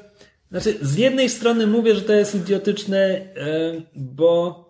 znaczy 0.51 0.79
z 0.83 0.97
jednej 0.97 1.29
strony 1.29 1.67
mówię, 1.67 1.95
że 1.95 2.03
to 2.03 2.13
jest 2.13 2.35
idiotyczne, 2.35 2.99
e, 2.99 3.23
bo 3.95 4.68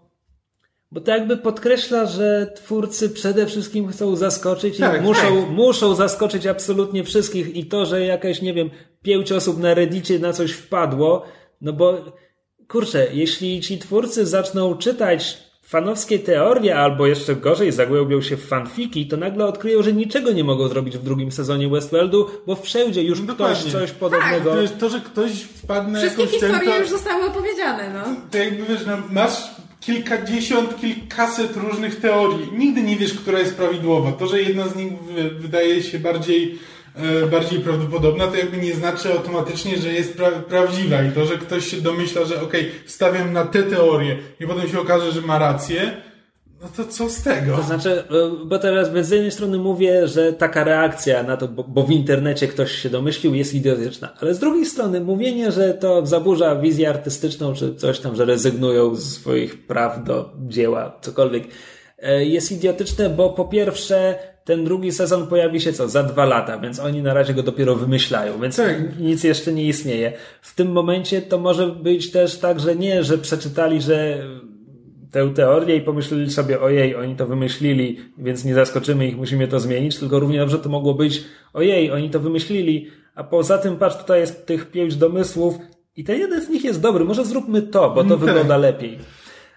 bo 0.92 1.00
to 1.00 1.10
jakby 1.10 1.36
podkreśla, 1.36 2.06
że 2.06 2.52
twórcy 2.56 3.10
przede 3.10 3.46
wszystkim 3.46 3.88
chcą 3.88 4.16
zaskoczyć 4.16 4.78
tak, 4.78 5.00
i 5.00 5.04
muszą, 5.04 5.42
tak. 5.42 5.50
muszą 5.50 5.94
zaskoczyć 5.94 6.46
absolutnie 6.46 7.04
wszystkich 7.04 7.56
i 7.56 7.66
to, 7.66 7.86
że 7.86 8.04
jakaś, 8.04 8.42
nie 8.42 8.54
wiem, 8.54 8.70
pięć 9.02 9.32
osób 9.32 9.58
na 9.58 9.74
reddicie 9.74 10.18
na 10.18 10.32
coś 10.32 10.52
wpadło, 10.52 11.24
no 11.60 11.72
bo 11.72 12.04
kurczę, 12.68 13.06
jeśli 13.12 13.60
ci 13.60 13.78
twórcy 13.78 14.26
zaczną 14.26 14.74
czytać 14.74 15.48
fanowskie 15.62 16.18
teorie, 16.18 16.76
albo 16.78 17.06
jeszcze 17.06 17.36
gorzej 17.36 17.72
zagłębią 17.72 18.20
się 18.20 18.36
w 18.36 18.46
fanfiki, 18.46 19.06
to 19.06 19.16
nagle 19.16 19.46
odkryją, 19.46 19.82
że 19.82 19.92
niczego 19.92 20.32
nie 20.32 20.44
mogą 20.44 20.68
zrobić 20.68 20.98
w 20.98 21.02
drugim 21.02 21.32
sezonie 21.32 21.68
Westworldu, 21.68 22.30
bo 22.46 22.56
wszędzie 22.56 23.02
już 23.02 23.20
no 23.20 23.34
ktoś 23.34 23.62
coś 23.62 23.92
podobnego... 23.92 24.54
Tak, 24.54 24.70
to, 24.70 24.78
to, 24.78 24.88
że 24.88 25.00
ktoś 25.00 25.42
wpadnie 25.42 25.98
Wszystkie 25.98 26.26
historie 26.26 26.78
już 26.78 26.88
zostały 26.88 27.24
opowiedziane, 27.24 27.90
no. 27.94 28.16
To 28.30 28.38
jakby 28.38 28.66
wiesz, 28.66 28.86
no, 28.86 28.98
masz 29.10 29.50
kilkadziesiąt, 29.80 30.80
kilkaset 30.80 31.56
różnych 31.56 32.00
teorii. 32.00 32.52
Nigdy 32.52 32.82
nie 32.82 32.96
wiesz, 32.96 33.14
która 33.14 33.38
jest 33.38 33.56
prawidłowa. 33.56 34.12
To, 34.12 34.26
że 34.26 34.42
jedna 34.42 34.68
z 34.68 34.76
nich 34.76 34.92
wydaje 35.38 35.82
się 35.82 35.98
bardziej, 35.98 36.58
e, 36.94 37.26
bardziej 37.26 37.60
prawdopodobna, 37.60 38.26
to 38.26 38.36
jakby 38.36 38.56
nie 38.56 38.74
znaczy 38.74 39.12
automatycznie, 39.12 39.76
że 39.76 39.92
jest 39.92 40.16
pra 40.16 40.30
prawdziwa. 40.30 41.02
I 41.02 41.12
to, 41.12 41.26
że 41.26 41.38
ktoś 41.38 41.66
się 41.70 41.80
domyśla, 41.80 42.24
że 42.24 42.42
okej, 42.42 42.60
okay, 42.60 42.72
stawiam 42.86 43.32
na 43.32 43.44
tę 43.44 43.62
teorię 43.62 44.18
i 44.40 44.46
potem 44.46 44.68
się 44.68 44.80
okaże, 44.80 45.12
że 45.12 45.20
ma 45.20 45.38
rację, 45.38 46.07
no 46.62 46.68
to 46.76 46.84
co 46.84 47.10
z 47.10 47.22
tego? 47.22 47.56
To 47.56 47.62
znaczy, 47.62 47.90
e, 47.90 48.04
bo 48.44 48.58
teraz 48.58 49.06
z 49.06 49.10
jednej 49.10 49.30
strony 49.30 49.58
mówię, 49.58 50.08
że 50.08 50.32
taka 50.32 50.64
reakcja 50.64 51.22
na 51.22 51.36
to, 51.36 51.48
bo, 51.48 51.82
w 51.82 51.90
internecie 51.90 52.48
ktoś 52.48 52.72
się 52.72 52.90
domyślił, 52.90 53.34
jest 53.34 53.54
idiotyczna. 53.54 54.14
Ale 54.20 54.34
z 54.34 54.38
drugiej 54.38 54.66
strony 54.66 55.00
mówienie, 55.00 55.52
że 55.52 55.74
to 55.74 56.06
zaburza 56.06 56.56
wizję 56.56 56.88
artystyczną, 56.88 57.54
czy 57.54 57.74
coś 57.74 58.00
tam, 58.00 58.16
że 58.16 58.24
rezygnują 58.24 58.94
z 58.94 59.12
swoich 59.12 59.66
praw 59.66 60.04
do 60.04 60.32
dzieła, 60.48 60.98
cokolwiek, 61.00 61.44
e, 61.98 62.24
jest 62.24 62.52
idiotyczne, 62.52 63.10
bo 63.10 63.30
po 63.30 63.44
pierwsze, 63.44 64.18
ten 64.44 64.64
drugi 64.64 64.92
sezon 64.92 65.26
pojawi 65.26 65.60
się 65.60 65.72
co? 65.72 65.88
Za 65.88 66.02
dwa 66.02 66.24
lata, 66.24 66.58
więc 66.58 66.78
oni 66.78 67.02
na 67.02 67.14
razie 67.14 67.34
go 67.34 67.42
dopiero 67.42 67.74
wymyślają, 67.74 68.40
więc 68.40 68.56
tak. 68.56 68.98
nic 69.00 69.24
jeszcze 69.24 69.52
nie 69.52 69.64
istnieje. 69.64 70.12
W 70.42 70.54
tym 70.54 70.72
momencie 70.72 71.22
to 71.22 71.38
może 71.38 71.66
być 71.66 72.10
też 72.10 72.38
tak, 72.38 72.60
że 72.60 72.76
nie, 72.76 73.04
że 73.04 73.18
przeczytali, 73.18 73.80
że 73.82 74.18
tę 75.10 75.30
teorię 75.34 75.76
i 75.76 75.80
pomyśleli 75.80 76.30
sobie, 76.30 76.60
ojej, 76.60 76.96
oni 76.96 77.16
to 77.16 77.26
wymyślili, 77.26 77.98
więc 78.18 78.44
nie 78.44 78.54
zaskoczymy 78.54 79.08
ich, 79.08 79.16
musimy 79.16 79.48
to 79.48 79.60
zmienić, 79.60 79.98
tylko 79.98 80.18
równie 80.18 80.38
dobrze 80.38 80.58
to 80.58 80.68
mogło 80.68 80.94
być, 80.94 81.24
ojej, 81.52 81.92
oni 81.92 82.10
to 82.10 82.20
wymyślili, 82.20 82.86
a 83.14 83.24
poza 83.24 83.58
tym, 83.58 83.76
patrz, 83.76 83.96
tutaj 83.96 84.20
jest 84.20 84.46
tych 84.46 84.70
pięć 84.70 84.96
domysłów 84.96 85.58
i 85.96 86.04
ten 86.04 86.20
jeden 86.20 86.42
z 86.42 86.48
nich 86.48 86.64
jest 86.64 86.80
dobry, 86.80 87.04
może 87.04 87.24
zróbmy 87.24 87.62
to, 87.62 87.90
bo 87.90 88.04
to 88.04 88.14
okay. 88.14 88.26
wygląda 88.26 88.56
lepiej. 88.56 88.98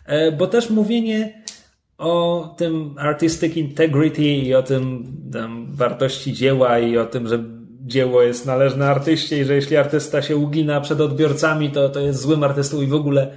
E, 0.05 0.31
bo 0.31 0.47
też 0.47 0.69
mówienie 0.69 1.43
o 1.97 2.55
tym 2.57 2.95
artistic 2.97 3.57
integrity 3.57 4.23
i 4.23 4.55
o 4.55 4.63
tym 4.63 5.13
tam, 5.33 5.67
wartości 5.69 6.33
dzieła 6.33 6.79
i 6.79 6.97
o 6.97 7.05
tym, 7.05 7.27
że 7.27 7.43
dzieło 7.81 8.21
jest 8.21 8.45
należne 8.45 8.89
artyście 8.89 9.41
i 9.41 9.45
że 9.45 9.55
jeśli 9.55 9.77
artysta 9.77 10.21
się 10.21 10.37
ugina 10.37 10.81
przed 10.81 11.01
odbiorcami, 11.01 11.69
to, 11.69 11.89
to 11.89 11.99
jest 11.99 12.21
złym 12.21 12.43
artystą 12.43 12.81
i 12.81 12.87
w 12.87 12.93
ogóle 12.93 13.31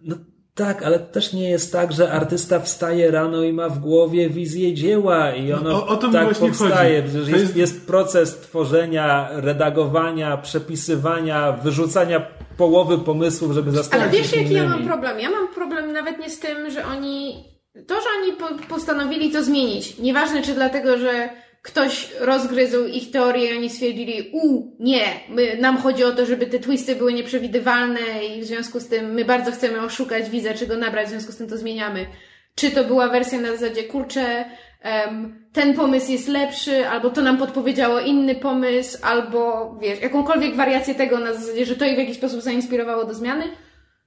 no, 0.00 0.16
tak, 0.54 0.82
ale 0.82 0.98
też 0.98 1.32
nie 1.32 1.50
jest 1.50 1.72
tak, 1.72 1.92
że 1.92 2.12
artysta 2.12 2.60
wstaje 2.60 3.10
rano 3.10 3.42
i 3.42 3.52
ma 3.52 3.68
w 3.68 3.78
głowie 3.78 4.30
wizję 4.30 4.74
dzieła 4.74 5.32
i 5.32 5.52
ono 5.52 5.70
no, 5.70 5.86
o, 5.86 5.88
o 5.88 5.96
tak 5.96 6.34
powstaje. 6.34 7.02
Jest, 7.14 7.28
jest... 7.28 7.56
jest 7.56 7.86
proces 7.86 8.36
tworzenia, 8.36 9.28
redagowania, 9.32 10.36
przepisywania, 10.36 11.52
wyrzucania 11.52 12.26
połowy 12.56 12.98
pomysłów, 12.98 13.52
żeby 13.52 13.70
zastanowić 13.70 14.12
się 14.12 14.18
Ale 14.18 14.22
wiesz, 14.22 14.42
jaki 14.42 14.54
ja 14.54 14.68
mam 14.68 14.86
problem? 14.86 15.20
Ja 15.20 15.30
mam 15.30 15.48
problem 15.54 15.92
nawet 15.92 16.18
nie 16.18 16.30
z 16.30 16.40
tym, 16.40 16.70
że 16.70 16.86
oni... 16.86 17.44
To, 17.86 17.94
że 17.94 18.06
oni 18.20 18.56
postanowili 18.68 19.32
to 19.32 19.44
zmienić, 19.44 19.98
nieważne 19.98 20.42
czy 20.42 20.54
dlatego, 20.54 20.98
że 20.98 21.30
ktoś 21.64 22.12
rozgryzł 22.20 22.86
ich 22.86 23.10
teorię 23.10 23.50
i 23.50 23.56
oni 23.56 23.70
stwierdzili, 23.70 24.30
u, 24.32 24.72
nie, 24.80 25.04
my, 25.28 25.56
nam 25.56 25.78
chodzi 25.78 26.04
o 26.04 26.12
to, 26.12 26.26
żeby 26.26 26.46
te 26.46 26.58
twisty 26.58 26.96
były 26.96 27.12
nieprzewidywalne 27.12 28.24
i 28.24 28.40
w 28.40 28.44
związku 28.44 28.80
z 28.80 28.88
tym 28.88 29.14
my 29.14 29.24
bardzo 29.24 29.52
chcemy 29.52 29.80
oszukać 29.80 30.30
widza, 30.30 30.54
czy 30.54 30.66
go 30.66 30.76
nabrać, 30.76 31.06
w 31.06 31.10
związku 31.10 31.32
z 31.32 31.36
tym 31.36 31.48
to 31.48 31.56
zmieniamy. 31.56 32.06
Czy 32.54 32.70
to 32.70 32.84
była 32.84 33.08
wersja 33.08 33.40
na 33.40 33.56
zasadzie, 33.56 33.84
kurczę, 33.84 34.44
em, 34.80 35.46
ten 35.52 35.74
pomysł 35.74 36.12
jest 36.12 36.28
lepszy, 36.28 36.88
albo 36.88 37.10
to 37.10 37.22
nam 37.22 37.38
podpowiedziało 37.38 38.00
inny 38.00 38.34
pomysł, 38.34 38.98
albo 39.02 39.74
wiesz, 39.80 40.00
jakąkolwiek 40.00 40.56
wariację 40.56 40.94
tego 40.94 41.18
na 41.18 41.32
zasadzie, 41.32 41.66
że 41.66 41.76
to 41.76 41.84
ich 41.84 41.94
w 41.94 41.98
jakiś 41.98 42.16
sposób 42.16 42.40
zainspirowało 42.40 43.04
do 43.04 43.14
zmiany. 43.14 43.44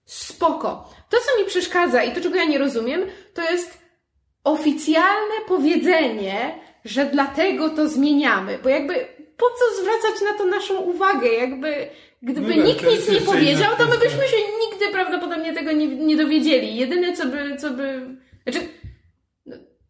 Spoko. 0.05 0.89
To, 1.09 1.17
co 1.17 1.41
mi 1.41 1.47
przeszkadza 1.47 2.03
i 2.03 2.11
to, 2.11 2.21
czego 2.21 2.35
ja 2.35 2.45
nie 2.45 2.57
rozumiem, 2.57 3.01
to 3.33 3.41
jest 3.41 3.77
oficjalne 4.43 5.35
powiedzenie, 5.47 6.66
że 6.87 7.05
dlatego 7.05 7.69
to 7.69 7.89
zmieniamy, 7.89 8.59
bo 8.63 8.69
jakby 8.69 8.93
po 9.37 9.45
co 9.45 9.81
zwracać 9.81 10.21
na 10.31 10.37
to 10.37 10.45
naszą 10.45 10.77
uwagę? 10.77 11.27
Jakby 11.27 11.87
gdyby 12.21 12.55
No 12.55 12.55
tak, 12.55 12.65
nikt 12.65 12.87
nic 12.91 13.09
nie 13.09 13.21
powiedział, 13.21 13.75
to 13.77 13.85
my 13.85 13.97
byśmy 13.97 14.27
się 14.27 14.37
nigdy 14.69 14.87
prawdopodobnie 14.91 15.53
tego 15.53 15.71
nie, 15.71 15.87
nie 15.87 16.17
dowiedzieli. 16.17 16.75
Jedyne 16.75 17.13
co 17.13 17.25
by, 17.25 17.57
co 17.57 17.69
by, 17.69 18.01
znaczy, 18.43 18.67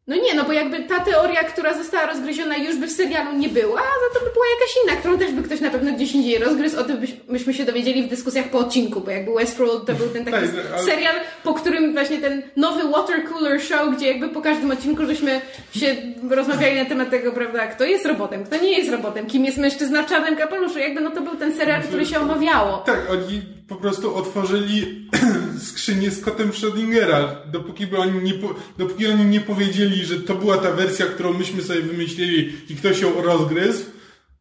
no, 0.07 0.15
nie, 0.15 0.33
no 0.33 0.43
bo 0.43 0.53
jakby 0.53 0.79
ta 0.83 0.99
teoria, 0.99 1.43
która 1.43 1.73
została 1.73 2.05
rozgryziona 2.05 2.57
już 2.57 2.75
by 2.75 2.87
w 2.87 2.91
serialu 2.91 3.37
nie 3.37 3.49
była, 3.49 3.81
za 3.81 4.19
to 4.19 4.25
by 4.25 4.31
była 4.33 4.45
jakaś 4.59 4.75
inna, 4.83 4.95
którą 4.95 5.17
też 5.17 5.31
by 5.31 5.43
ktoś 5.43 5.61
na 5.61 5.69
pewno 5.69 5.93
gdzieś 5.93 6.11
indziej 6.15 6.37
rozgryzł, 6.37 6.79
o 6.79 6.83
tym 6.83 6.97
byś, 6.97 7.13
myśmy 7.27 7.53
się 7.53 7.65
dowiedzieli 7.65 8.03
w 8.03 8.07
dyskusjach 8.07 8.49
po 8.49 8.57
odcinku, 8.57 9.01
bo 9.01 9.11
jakby 9.11 9.33
Westworld 9.33 9.85
to 9.85 9.93
był 9.93 10.09
ten 10.09 10.25
taki 10.25 10.37
Tak, 10.37 10.81
serial, 10.85 11.15
po 11.43 11.53
którym 11.53 11.93
właśnie 11.93 12.17
ten 12.17 12.41
nowy 12.55 12.91
water 12.91 13.23
cooler 13.29 13.61
show, 13.61 13.95
gdzie 13.97 14.07
jakby 14.07 14.29
po 14.29 14.41
każdym 14.41 14.71
odcinku 14.71 15.05
żeśmy 15.05 15.41
się 15.75 15.95
rozmawiali 16.29 16.75
na 16.75 16.85
temat 16.85 17.09
tego, 17.09 17.31
prawda, 17.31 17.67
kto 17.67 17.83
jest 17.85 18.05
robotem, 18.05 18.43
kto 18.45 18.57
nie 18.57 18.77
jest 18.77 18.91
robotem, 18.91 19.25
kim 19.25 19.45
jest 19.45 19.57
mężczyzna 19.57 20.03
w 20.03 20.09
czarnym 20.09 20.35
kapeluszu, 20.35 20.79
jakby 20.79 21.01
no 21.01 21.11
to 21.11 21.21
był 21.21 21.35
ten 21.35 21.53
serial, 21.55 21.81
który 21.81 22.05
się 22.05 22.19
omawiało. 22.19 22.77
Tak, 22.77 22.99
oni 23.11 23.56
po 23.67 23.75
prostu 23.75 24.15
otworzyli 24.15 25.09
skrzynię 25.69 26.11
z 26.11 26.21
kotem 26.21 26.51
Schrödingera. 26.51 27.35
Dopóki, 27.51 27.87
by 27.87 27.97
oni 27.97 28.23
nie 28.23 28.33
dopóki 28.77 29.07
oni 29.07 29.25
nie 29.25 29.41
powiedzieli, 29.41 30.05
że 30.05 30.19
to 30.19 30.35
była 30.35 30.57
ta 30.57 30.71
wersja, 30.71 31.05
którą 31.05 31.33
myśmy 31.33 31.63
sobie 31.63 31.81
wymyślili 31.81 32.53
i 32.69 32.75
ktoś 32.75 33.01
ją 33.01 33.21
rozgryzł, 33.21 33.85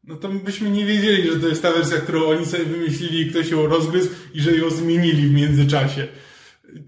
no 0.04 0.16
to 0.16 0.28
byśmy 0.28 0.70
nie 0.70 0.86
wiedzieli, 0.86 1.32
że 1.32 1.40
to 1.40 1.48
jest 1.48 1.62
ta 1.62 1.72
wersja, 1.72 1.98
którą 1.98 2.24
oni 2.24 2.46
sobie 2.46 2.64
wymyślili 2.64 3.20
i 3.20 3.30
ktoś 3.30 3.50
ją 3.50 3.66
rozgryzł 3.66 4.10
i 4.34 4.40
że 4.40 4.56
ją 4.56 4.70
zmienili 4.70 5.28
w 5.28 5.32
międzyczasie. 5.32 6.06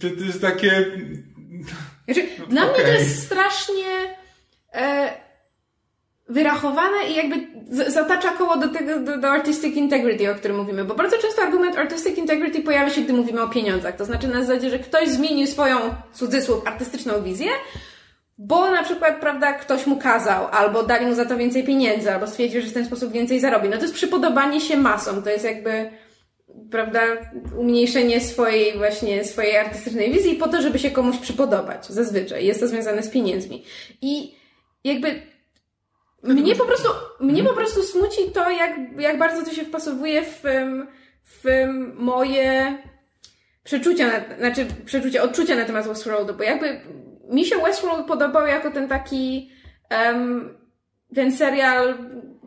To, 0.00 0.10
to 0.10 0.24
jest 0.24 0.40
takie... 0.40 0.86
Znaczy, 2.04 2.26
dla 2.48 2.64
mnie 2.64 2.82
to 2.82 2.88
jest 2.88 3.22
strasznie 3.22 4.16
e, 4.74 5.27
wyrachowane 6.28 7.08
i 7.10 7.14
jakby 7.14 7.46
zatacza 7.90 8.30
koło 8.30 8.56
do 8.56 8.68
tego, 8.68 9.00
do, 9.00 9.18
do 9.18 9.28
artistic 9.28 9.76
integrity, 9.76 10.30
o 10.30 10.34
którym 10.34 10.56
mówimy, 10.56 10.84
bo 10.84 10.94
bardzo 10.94 11.18
często 11.18 11.42
argument 11.42 11.78
artistic 11.78 12.18
integrity 12.18 12.62
pojawia 12.62 12.90
się, 12.90 13.00
gdy 13.00 13.12
mówimy 13.12 13.42
o 13.42 13.48
pieniądzach. 13.48 13.96
To 13.96 14.04
znaczy 14.04 14.28
na 14.28 14.44
zasadzie, 14.44 14.70
że 14.70 14.78
ktoś 14.78 15.08
zmienił 15.08 15.46
swoją, 15.46 15.76
cudzysłów, 16.12 16.66
artystyczną 16.66 17.22
wizję, 17.22 17.50
bo 18.38 18.70
na 18.70 18.82
przykład, 18.82 19.20
prawda, 19.20 19.52
ktoś 19.52 19.86
mu 19.86 19.96
kazał, 19.96 20.46
albo 20.50 20.82
dali 20.82 21.06
mu 21.06 21.14
za 21.14 21.24
to 21.24 21.36
więcej 21.36 21.64
pieniędzy, 21.64 22.12
albo 22.12 22.26
stwierdził, 22.26 22.60
że 22.60 22.68
w 22.68 22.72
ten 22.72 22.86
sposób 22.86 23.12
więcej 23.12 23.40
zarobi. 23.40 23.68
No 23.68 23.76
to 23.76 23.82
jest 23.82 23.94
przypodobanie 23.94 24.60
się 24.60 24.76
masom, 24.76 25.22
to 25.22 25.30
jest 25.30 25.44
jakby 25.44 25.90
prawda, 26.70 27.00
umniejszenie 27.58 28.20
swojej 28.20 28.78
właśnie, 28.78 29.24
swojej 29.24 29.56
artystycznej 29.56 30.12
wizji 30.12 30.34
po 30.34 30.48
to, 30.48 30.62
żeby 30.62 30.78
się 30.78 30.90
komuś 30.90 31.16
przypodobać. 31.16 31.86
Zazwyczaj. 31.86 32.46
Jest 32.46 32.60
to 32.60 32.68
związane 32.68 33.02
z 33.02 33.08
pieniędzmi. 33.08 33.64
I 34.02 34.34
jakby 34.84 35.22
mnie 36.22 36.56
po 36.56 36.64
prostu, 36.64 36.88
mnie 37.20 37.44
po 37.44 37.54
prostu 37.54 37.82
smuci 37.82 38.30
to, 38.34 38.50
jak, 38.50 38.76
jak 38.98 39.18
bardzo 39.18 39.44
to 39.44 39.50
się 39.50 39.64
wpasowuje 39.64 40.22
w, 40.22 40.42
w 41.24 41.66
moje 41.94 42.78
przeczucia, 43.64 44.06
na, 44.06 44.36
znaczy 44.36 44.66
przeczucia, 44.84 45.22
odczucia 45.22 45.56
na 45.56 45.64
temat 45.64 45.88
Westworldu, 45.88 46.34
bo 46.34 46.42
jakby 46.42 46.80
mi 47.30 47.44
się 47.44 47.56
Westworld 47.56 48.06
podobał 48.06 48.46
jako 48.46 48.70
ten 48.70 48.88
taki 48.88 49.50
em, 49.90 50.54
ten 51.14 51.32
serial, 51.32 51.98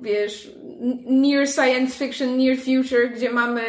wiesz, 0.01 0.51
near 1.05 1.47
science 1.47 2.05
fiction, 2.05 2.37
near 2.37 2.57
future, 2.57 3.09
gdzie 3.15 3.31
mamy 3.31 3.61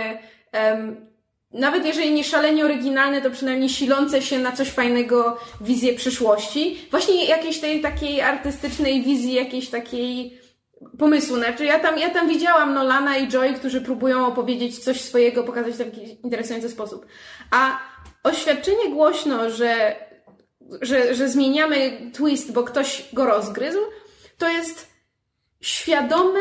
em, 0.53 1.12
nawet 1.53 1.87
jeżeli 1.87 2.13
nie 2.13 2.25
szalenie 2.25 2.65
oryginalne, 2.65 3.21
to 3.21 3.31
przynajmniej 3.31 3.69
silące 3.69 4.23
się 4.23 4.39
na 4.39 4.53
coś 4.53 4.69
fajnego 4.69 5.39
wizję 5.61 5.95
przyszłości. 5.95 6.87
Właśnie 6.91 7.25
jakiejś 7.25 7.61
tej 7.61 7.81
takiej 7.81 8.21
artystycznej 8.21 9.03
wizji, 9.03 9.33
jakiejś 9.33 9.69
takiej 9.69 10.39
pomysłu. 10.99 11.37
Znaczy 11.37 11.65
ja 11.65 11.79
tam, 11.79 11.99
ja 11.99 12.11
tam 12.11 12.29
widziałam 12.29 12.75
Nolana 12.75 13.17
i 13.17 13.29
Joy, 13.29 13.55
którzy 13.55 13.81
próbują 13.81 14.27
opowiedzieć 14.27 14.79
coś 14.79 15.01
swojego, 15.01 15.45
pokazać 15.45 15.75
w 15.75 15.79
jakiś 15.79 16.11
interesujący 16.25 16.69
sposób. 16.69 17.07
A 17.51 17.79
oświadczenie 18.25 18.91
głośno, 18.91 19.51
że, 19.51 19.97
że, 20.81 21.15
że 21.15 21.29
zmieniamy 21.29 22.11
twist, 22.13 22.53
bo 22.53 22.63
ktoś 22.65 23.09
go 23.13 23.27
rozgryzł, 23.27 23.79
to 24.39 24.49
jest 24.49 24.87
świadome 25.61 26.41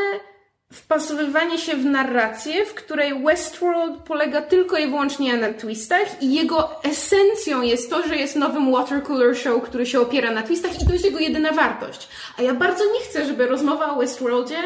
wpasowywanie 0.72 1.57
się 1.57 1.76
w 1.76 1.85
narrację, 1.85 2.65
w 2.65 2.73
której 2.73 3.23
Westworld 3.23 3.98
polega 3.98 4.41
tylko 4.41 4.77
i 4.77 4.88
wyłącznie 4.88 5.38
na 5.38 5.53
twistach 5.53 6.23
i 6.23 6.34
jego 6.34 6.84
esencją 6.84 7.61
jest 7.61 7.89
to, 7.89 8.07
że 8.07 8.15
jest 8.15 8.35
nowym 8.35 8.72
watercooler 8.72 9.38
show, 9.38 9.64
który 9.64 9.85
się 9.85 10.02
opiera 10.02 10.31
na 10.31 10.43
twistach 10.43 10.81
i 10.81 10.85
to 10.85 10.93
jest 10.93 11.06
jego 11.06 11.19
jedyna 11.19 11.52
wartość. 11.52 12.07
A 12.38 12.41
ja 12.41 12.53
bardzo 12.53 12.85
nie 12.93 12.99
chcę, 12.99 13.26
żeby 13.26 13.48
rozmowa 13.48 13.95
o 13.95 13.99
Westworldzie 13.99 14.57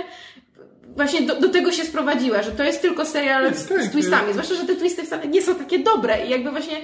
właśnie 0.95 1.22
do, 1.22 1.36
do 1.36 1.49
tego 1.49 1.72
się 1.72 1.84
sprowadziła, 1.84 2.44
że 2.44 2.52
to 2.52 2.64
jest 2.64 2.82
tylko 2.82 3.06
serial 3.06 3.53
z, 3.53 3.68
Tak, 3.68 3.82
z 3.82 3.91
twistami. 3.91 4.32
Zwłaszcza, 4.32 4.56
że 4.56 4.65
te 4.65 4.76
twisty 4.76 5.03
wcale 5.03 5.27
nie 5.27 5.41
są 5.41 5.56
takie 5.56 5.80
dobre 5.80 6.26
i 6.26 6.30
jakby 6.30 6.52
właśnie 6.52 6.77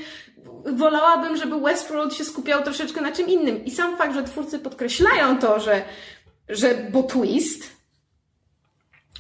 wolałabym, 0.66 1.38
żeby 1.38 1.60
Westworld 1.60 2.14
się 2.14 2.26
skupiał 2.26 2.64
troszeczkę 2.64 3.02
na 3.02 3.12
czym 3.12 3.28
innym. 3.28 3.66
I 3.66 3.72
sam 3.72 3.98
fakt, 3.98 4.14
że 4.14 4.24
twórcy 4.24 4.60
podkreślają 4.60 5.40
to, 5.40 5.60
że, 5.60 5.82
że 6.50 6.76
bo 6.92 7.04
twist, 7.04 7.81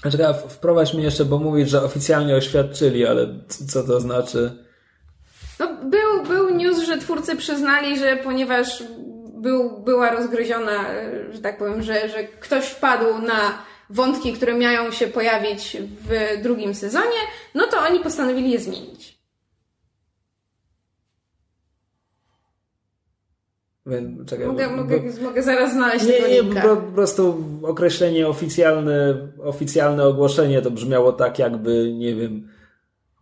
Czekaj, 0.03 0.33
Znaczy, 0.33 0.49
wprowadź 0.49 0.93
mnie 0.93 1.03
jeszcze, 1.03 1.25
bo 1.25 1.39
mówisz, 1.39 1.69
że 1.69 1.83
oficjalnie 1.83 2.35
oświadczyli, 2.35 3.05
ale 3.07 3.27
co 3.67 3.83
to 3.83 3.99
znaczy? 3.99 4.51
No, 5.59 5.67
był, 5.83 6.23
był 6.27 6.55
news, 6.55 6.83
że 6.83 6.97
twórcy 6.97 7.35
przyznali, 7.35 7.99
że 7.99 8.17
ponieważ 8.17 8.83
był, 9.33 9.81
była 9.81 10.11
rozgryziona, 10.11 10.85
że 11.31 11.41
tak 11.41 11.57
powiem, 11.57 11.83
że, 11.83 12.09
że 12.09 12.23
ktoś 12.23 12.65
wpadł 12.65 13.17
na 13.21 13.63
wątki, 13.89 14.33
które 14.33 14.53
miają 14.53 14.91
się 14.91 15.07
pojawić 15.07 15.77
w 15.79 16.41
drugim 16.43 16.75
sezonie, 16.75 17.19
no 17.55 17.67
to 17.67 17.79
oni 17.79 17.99
postanowili 17.99 18.51
je 18.51 18.59
zmienić. 18.59 19.20
Czekaj, 24.27 24.47
Mogę, 24.47 24.69
bo- 24.69 24.75
mogę, 24.75 24.99
bo- 24.99 25.23
mogę 25.23 25.43
zaraz 25.43 25.73
znaleźć 25.73 26.05
Nie, 26.05 26.13
tego 26.13 26.27
nie, 26.27 26.41
linka. 26.41 26.61
po, 26.61 26.67
po 26.75 26.91
prostu 26.91 27.43
określenie 27.63 28.27
oficjalne, 28.27 29.27
oficjalne 29.43 30.03
ogłoszenie 30.05 30.61
to 30.61 30.71
brzmiało 30.71 31.11
tak, 31.13 31.39
jakby, 31.39 31.93
nie 31.93 32.15
wiem, 32.15 32.47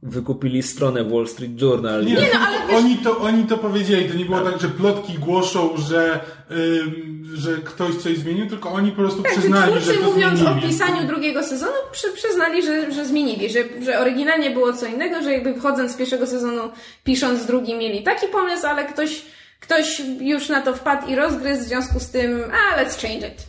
wykupili 0.04 0.64
stronę 0.64 1.04
Wall 1.04 1.28
Street 1.28 1.62
Journal. 1.62 2.06
Nie, 2.06 2.14
no, 2.16 2.40
ale 2.48 2.58
wiesz- 2.68 2.78
oni, 2.78 2.98
to, 2.98 3.18
oni 3.18 3.44
to 3.44 3.58
powiedzieli. 3.58 4.10
To 4.10 4.18
nie 4.18 4.26
było 4.26 4.40
tak, 4.41 4.62
że 4.62 4.68
plotki 4.70 5.14
głoszą, 5.14 5.70
że, 5.78 6.20
ym, 6.52 7.22
że 7.36 7.52
ktoś 7.58 7.96
coś 7.96 8.18
zmienił, 8.18 8.48
tylko 8.48 8.70
oni 8.72 8.91
po 8.91 8.98
prostu 8.98 9.24
Tak, 9.24 9.32
że 9.34 9.40
przyznali, 9.40 9.74
że 9.74 9.80
twórcy 9.82 10.00
to 10.04 10.12
mówiąc 10.12 10.40
zmienili. 10.40 10.66
o 10.66 10.68
pisaniu 10.68 11.08
drugiego 11.08 11.44
sezonu 11.44 11.72
przy, 11.91 12.12
przyznali, 12.14 12.64
że, 12.64 12.91
że 12.91 13.06
zmienili, 13.06 13.50
że, 13.50 13.60
że 13.86 14.00
oryginalnie 14.00 14.52
było 14.52 14.74
co 14.74 14.86
innego, 14.86 15.22
że 15.22 15.32
jakby 15.34 15.54
wchodząc 15.54 15.91
z 15.91 15.96
pierwszego 15.96 16.28
sezonu, 16.28 16.62
pisząc 17.04 17.46
drugi 17.46 17.76
mieli 17.78 18.04
taki 18.04 18.28
pomysł, 18.28 18.68
ale 18.68 18.86
ktoś, 18.86 19.22
ktoś 19.60 20.02
już 20.19 20.49
na 20.49 20.61
to 20.61 20.76
wpadł 20.76 21.07
i 21.07 21.15
rozgryzł, 21.15 21.64
w 21.64 21.68
związku 21.68 21.99
z 21.99 22.11
tym, 22.11 22.52
a 22.52 22.84
let's 22.84 23.02
change 23.02 23.27
it. 23.27 23.44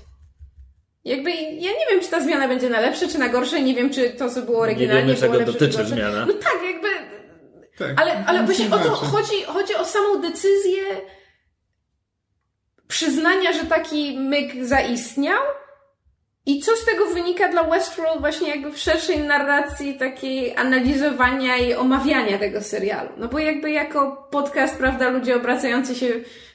Jakby 1.04 1.30
ja 1.30 1.70
nie 1.70 1.86
wiem, 1.90 2.00
czy 2.02 2.08
ta 2.08 2.20
zmiana 2.20 2.48
będzie 2.48 2.70
na 2.70 2.80
lepsze, 2.80 3.08
czy 3.08 3.18
na 3.18 3.28
gorsze, 3.28 3.62
nie 3.62 3.74
wiem, 3.74 3.90
czy 3.90 4.10
to, 4.10 4.30
co 4.30 4.42
było 4.42 4.60
oryginalnie, 4.60 5.02
wiemy, 5.02 5.20
czego 5.20 5.34
lepsze, 5.34 5.52
dotyczy 5.52 5.84
zmiana. 5.84 6.26
No 6.26 6.32
tak, 6.32 6.58
jakby 6.64 6.88
Tak, 7.78 8.00
ale, 8.00 8.24
ale 8.26 8.38
nic 8.38 8.46
właśnie 8.46 8.68
nie 8.68 8.74
o 8.74 8.78
to 8.78 8.90
chodzi, 8.90 9.42
chodzi 9.46 9.74
o 9.74 9.84
samą 9.84 10.20
decyzję 10.20 10.82
przyznania, 12.88 13.52
że 13.52 13.64
taki 13.64 14.18
myk 14.18 14.66
zaistniał 14.66 15.42
i 16.46 16.60
co 16.60 16.76
z 16.76 16.84
tego 16.84 17.06
wynika 17.06 17.48
dla 17.48 17.64
Westworld 17.64 18.20
właśnie 18.20 18.48
jakby 18.48 18.72
w 18.72 18.78
szerszej 18.78 19.18
narracji 19.18 19.94
takiej 19.94 20.56
analizowania 20.56 21.56
i 21.56 21.74
omawiania 21.74 22.38
tego 22.38 22.62
serialu. 22.62 23.10
No 23.16 23.28
bo 23.28 23.38
jakby 23.38 23.70
jako 23.70 24.28
podcast, 24.30 24.78
prawda, 24.78 25.10
ludzie 25.10 25.36
obracający 25.36 25.94
się 25.94 26.06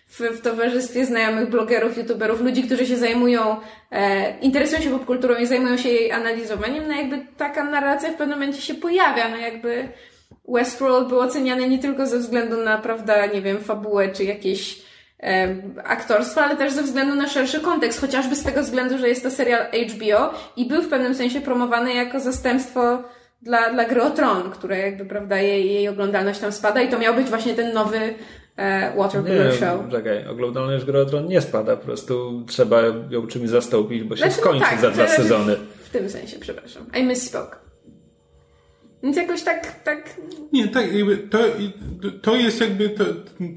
w, 0.08 0.20
w 0.20 0.42
towarzystwie 0.42 1.06
znajomych 1.06 1.50
blogerów, 1.50 1.98
youtuberów, 1.98 2.42
ludzi, 2.42 2.64
którzy 2.64 2.86
się 2.86 2.98
zajmują, 2.98 3.58
e, 3.92 4.40
interesują 4.40 4.82
się 4.82 4.90
popkulturą 4.90 5.36
i 5.36 5.46
zajmują 5.46 5.78
się 5.78 5.90
jej 5.90 6.12
analizowaniem, 6.12 6.88
no 6.88 6.94
jakby 6.94 7.26
taka 7.38 7.64
narracja 7.64 8.12
w 8.12 8.16
pewnym 8.16 8.40
momencie 8.40 8.62
się 8.62 8.74
pojawia, 8.74 9.30
no 9.30 9.38
jakby 9.38 9.90
Westworld 10.48 11.08
był 11.08 11.20
oceniany 11.20 11.70
nie 11.70 11.80
tylko 11.80 12.06
ze 12.08 12.20
względu 12.20 12.58
na, 12.58 12.78
prawda, 12.78 13.26
nie 13.26 13.42
wiem, 13.42 13.64
fabułę 13.64 14.10
czy 14.10 14.24
jakieś 14.24 14.85
aktorstwa, 15.84 16.46
ale 16.46 16.56
też 16.56 16.74
ze 16.74 16.84
względu 16.84 17.16
na 17.16 17.28
szerszy 17.28 17.60
kontekst, 17.60 18.02
chociażby 18.02 18.36
z 18.36 18.44
tego 18.44 18.64
względu, 18.64 18.98
że 18.98 19.10
jest 19.10 19.24
to 19.24 19.32
serial 19.32 19.66
HBO 19.90 20.34
i 20.58 20.68
był 20.68 20.82
w 20.82 20.90
pewnym 20.90 21.16
sensie 21.16 21.42
promowany 21.42 21.94
jako 21.94 22.20
zastępstwo 22.20 23.04
dla, 23.42 23.74
dla 23.74 23.86
gry 23.86 24.02
o 24.02 24.10
Tron, 24.10 24.52
które 24.52 24.80
jakby, 24.80 25.06
prawda, 25.06 25.38
jej, 25.38 25.74
jej 25.74 25.88
oglądalność 25.88 26.40
tam 26.40 26.52
spada 26.52 26.82
i 26.82 26.90
to 26.90 27.00
miał 27.00 27.16
być 27.16 27.28
właśnie 27.28 27.54
ten 27.54 27.74
nowy 27.74 28.14
e, 28.58 28.94
Show. 29.52 29.92
czekaj, 29.92 30.28
oglądalność 30.28 30.86
gry 30.86 31.00
o 31.00 31.06
Tron 31.06 31.28
nie 31.28 31.42
spada, 31.42 31.78
po 31.78 31.86
prostu 31.86 32.44
trzeba 32.48 32.82
ją 33.10 33.28
czymś 33.28 33.50
zastąpić, 33.50 34.04
bo 34.04 34.16
się 34.16 34.22
Znaczy, 34.22 34.38
no 34.38 34.42
skończy 34.42 34.70
tak, 34.70 34.80
za 34.80 34.92
dwa 34.92 35.08
sezony. 35.08 35.56
W 35.84 35.90
tym 35.90 36.10
sensie, 36.10 36.40
przepraszam. 36.40 36.86
I 37.00 37.04
misspoke. 37.04 37.65
Więc 39.06 39.18
jakoś 39.18 39.44
tak, 39.44 39.84
tak 39.84 40.16
Nie, 40.54 40.68
tak, 40.68 40.94
jakby 40.94 41.18
to, 41.18 41.40
to 42.22 42.36
jest 42.36 42.62
jakby, 42.62 42.90
to, 42.90 43.04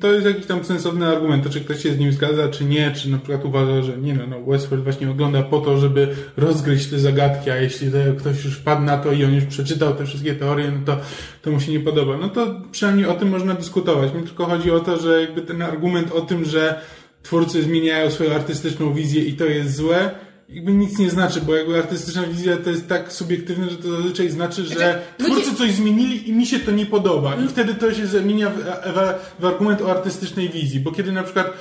to 0.00 0.12
jest 0.12 0.26
jakiś 0.26 0.46
tam 0.46 0.64
sensowny 0.64 1.06
argument, 1.06 1.44
to 1.44 1.50
czy 1.50 1.60
ktoś 1.60 1.82
się 1.82 1.92
z 1.92 1.98
nim 1.98 2.12
zgadza, 2.12 2.48
czy 2.48 2.64
nie, 2.64 2.92
czy 2.92 3.10
na 3.10 3.18
przykład 3.18 3.44
uważa, 3.44 3.82
że 3.82 3.98
nie 3.98 4.14
no, 4.14 4.26
no 4.26 4.42
Westworld 4.42 4.84
właśnie 4.84 5.10
ogląda 5.10 5.42
po 5.42 5.60
to, 5.60 5.78
żeby 5.78 6.16
rozgryźć 6.36 6.86
te 6.86 6.98
zagadki, 6.98 7.50
a 7.50 7.56
jeśli 7.56 7.90
to 7.90 7.98
ktoś 8.18 8.44
już 8.44 8.54
wpadł 8.54 8.82
na 8.82 8.98
to 8.98 9.12
i 9.12 9.24
on 9.24 9.34
już 9.34 9.44
przeczytał 9.44 9.94
te 9.94 10.06
wszystkie 10.06 10.34
teorie, 10.34 10.70
no 10.70 10.86
to, 10.86 11.00
to 11.42 11.50
mu 11.50 11.60
się 11.60 11.72
nie 11.72 11.80
podoba. 11.80 12.16
No 12.16 12.28
to 12.28 12.60
przynajmniej 12.70 13.06
o 13.06 13.14
tym 13.14 13.28
można 13.28 13.54
dyskutować. 13.54 14.14
Mi 14.14 14.22
tylko 14.22 14.46
chodzi 14.46 14.70
o 14.70 14.80
to, 14.80 15.00
że 15.00 15.20
jakby 15.20 15.42
ten 15.42 15.62
argument 15.62 16.12
o 16.12 16.20
tym, 16.20 16.44
że 16.44 16.80
twórcy 17.22 17.62
zmieniają 17.62 18.10
swoją 18.10 18.34
artystyczną 18.34 18.94
wizję 18.94 19.24
i 19.24 19.32
to 19.32 19.44
jest 19.44 19.76
złe, 19.76 20.10
jakby 20.48 20.72
nic 20.72 20.98
nie 20.98 21.10
znaczy, 21.10 21.40
bo 21.40 21.54
jakby 21.56 21.78
artystyczna 21.78 22.22
wizja 22.22 22.56
to 22.56 22.70
jest 22.70 22.88
tak 22.88 23.12
subiektywne, 23.12 23.70
że 23.70 23.76
to 23.76 23.96
zazwyczaj 23.96 24.30
znaczy, 24.30 24.64
że 24.64 24.74
Znaczy, 24.74 25.00
twórcy 25.18 25.54
coś 25.54 25.72
zmienili 25.72 26.28
i 26.28 26.32
mi 26.32 26.46
się 26.46 26.58
to 26.58 26.70
nie 26.70 26.86
podoba. 26.86 27.34
I 27.34 27.48
wtedy 27.48 27.74
to 27.74 27.94
się 27.94 28.06
zamienia 28.06 28.50
w, 28.50 28.58
w, 28.58 29.14
w 29.42 29.46
argument 29.46 29.82
o 29.82 29.90
artystycznej 29.90 30.48
wizji. 30.48 30.80
Bo 30.80 30.92
kiedy 30.92 31.12
na 31.12 31.22
przykład, 31.22 31.52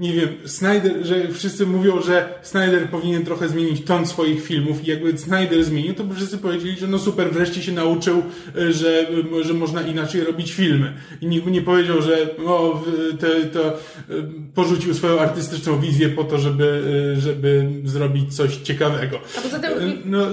nie 0.00 0.12
wiem, 0.12 0.28
Snyder, 0.44 0.92
że 1.02 1.28
wszyscy 1.32 1.66
mówią, 1.66 2.02
że 2.02 2.28
Snyder 2.42 2.88
powinien 2.88 3.24
trochę 3.24 3.48
zmienić 3.48 3.84
ton 3.84 4.06
swoich 4.06 4.42
filmów 4.42 4.84
i 4.84 4.90
jakby 4.90 5.18
Snyder 5.18 5.64
zmienił, 5.64 5.94
to 5.94 6.04
by 6.04 6.14
wszyscy 6.14 6.38
powiedzieli, 6.38 6.76
że 6.76 6.86
no 6.86 6.98
super, 6.98 7.30
wreszcie 7.32 7.62
się 7.62 7.72
nauczył, 7.72 8.22
y, 8.58 8.72
że, 8.72 9.06
y, 9.40 9.44
że 9.44 9.54
można 9.54 9.82
inaczej 9.82 10.24
robić 10.24 10.52
filmy. 10.52 10.92
I 11.20 11.26
nikt 11.26 11.44
by 11.44 11.50
nie 11.50 11.62
powiedział, 11.62 12.02
że 12.02 12.36
o, 12.46 12.82
w- 12.86 13.18
to, 13.18 13.26
to 13.52 13.68
y, 14.14 14.22
porzucił 14.54 14.94
swoją 14.94 15.20
artystyczną 15.20 15.80
wizję 15.80 16.08
po 16.08 16.24
to, 16.24 16.38
żeby, 16.38 16.82
y, 17.16 17.20
żeby 17.20 17.66
zrobić 17.84 18.34
coś 18.36 18.56
ciekawego. 18.56 19.18
A 19.38 19.40
poza 19.40 19.58
tym- 19.58 19.72
Y, 19.88 19.96
no, 20.04 20.26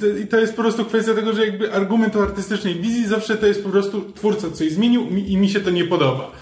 to- 0.00 0.18
i 0.22 0.26
to 0.26 0.38
jest 0.40 0.54
po 0.54 0.62
prostu 0.62 0.84
kwestia 0.84 1.14
tego, 1.14 1.32
że 1.32 1.46
jakby 1.46 1.72
argument 1.72 2.16
o 2.16 2.22
artystycznej 2.22 2.74
wizji 2.74 3.06
zawsze 3.08 3.36
to 3.36 3.46
jest 3.46 3.62
po 3.64 3.68
prostu 3.70 4.04
twórca 4.14 4.50
coś 4.50 4.70
zmienił 4.72 5.10
mi- 5.10 5.32
i 5.32 5.36
mi 5.36 5.48
się 5.48 5.60
to 5.60 5.70
nie 5.70 5.84
podoba. 5.84 6.32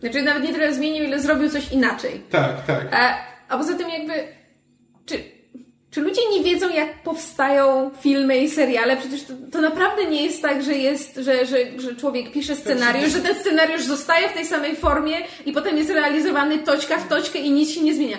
Znaczy 0.00 0.22
nawet 0.22 0.42
nie 0.42 0.52
tyle 0.52 0.74
zmienił, 0.74 1.04
ile 1.04 1.20
zrobił 1.20 1.50
coś 1.50 1.72
inaczej. 1.72 2.22
Tak, 2.30 2.66
tak. 2.66 2.86
A, 2.92 3.14
a 3.48 3.58
poza 3.58 3.74
tym 3.74 3.88
jakby, 3.88 4.12
czy, 5.06 5.18
czy 5.90 6.00
ludzie 6.00 6.20
nie 6.32 6.44
wiedzą, 6.44 6.68
jak 6.68 7.02
powstają 7.02 7.90
filmy 8.00 8.38
i 8.38 8.50
seriale? 8.50 8.96
Przecież 8.96 9.24
to, 9.24 9.32
to 9.52 9.60
naprawdę 9.60 10.04
nie 10.04 10.24
jest 10.24 10.42
tak, 10.42 10.62
że 10.62 10.74
jest, 10.74 11.14
że, 11.16 11.46
że, 11.46 11.56
że 11.78 11.96
człowiek 11.96 12.32
pisze 12.32 12.56
scenariusz, 12.56 13.12
że 13.12 13.20
ten 13.20 13.34
scenariusz 13.34 13.84
zostaje 13.84 14.28
w 14.28 14.32
tej 14.32 14.46
samej 14.46 14.76
formie 14.76 15.16
i 15.46 15.52
potem 15.52 15.76
jest 15.76 15.90
realizowany 15.90 16.58
toczka 16.58 16.98
w 16.98 17.08
toczkę 17.08 17.38
i 17.38 17.50
nic 17.50 17.70
się 17.70 17.80
nie 17.82 17.94
zmienia. 17.94 18.16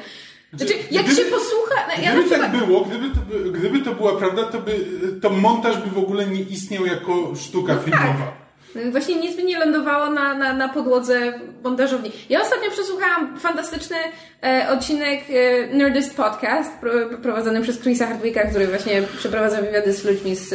Znaczy, 0.54 0.74
jak 0.92 1.06
gdyby- 1.06 1.22
się 1.22 1.28
posłucha... 1.28 1.76
no, 1.88 2.04
Ja 2.04 2.12
Gdyby 2.12 2.30
przykład, 2.30 2.52
tak 2.52 2.66
było, 2.66 2.82
gdyby 2.86 3.10
to, 3.10 3.20
by- 3.30 3.52
gdyby 3.52 3.80
to 3.80 3.96
była 3.96 4.16
prawda, 4.16 4.44
to 4.44 4.60
by 4.62 4.86
to 5.22 5.30
montaż 5.30 5.78
by 5.78 5.90
w 5.90 5.98
ogóle 5.98 6.26
nie 6.26 6.42
istniał 6.42 6.86
jako 6.86 7.36
sztuka 7.36 7.74
No 7.74 7.92
tak. 7.92 8.47
Właśnie 8.92 9.16
nic 9.16 9.36
by 9.36 9.44
nie 9.44 9.60
lądowało 9.60 10.10
na, 10.10 10.34
na, 10.34 10.54
na 10.54 10.70
podłodze 10.70 11.34
montażowni. 11.64 12.12
Ja 12.30 12.42
ostatnio 12.42 12.72
przesłuchałam 12.72 13.40
fantastyczny 13.40 13.98
e, 14.44 14.68
odcinek 14.70 15.20
e, 15.30 15.68
Nerdist 15.76 16.16
Podcast 16.16 16.72
pro, 16.82 16.92
prowadzony 17.22 17.62
przez 17.62 17.82
Chrisa 17.82 18.08
Hardwicka, 18.08 18.48
który 18.48 18.68
właśnie 18.68 19.02
przeprowadza 19.18 19.62
wywiady 19.62 19.94
z 19.94 20.04
ludźmi 20.06 20.36
z, 20.36 20.54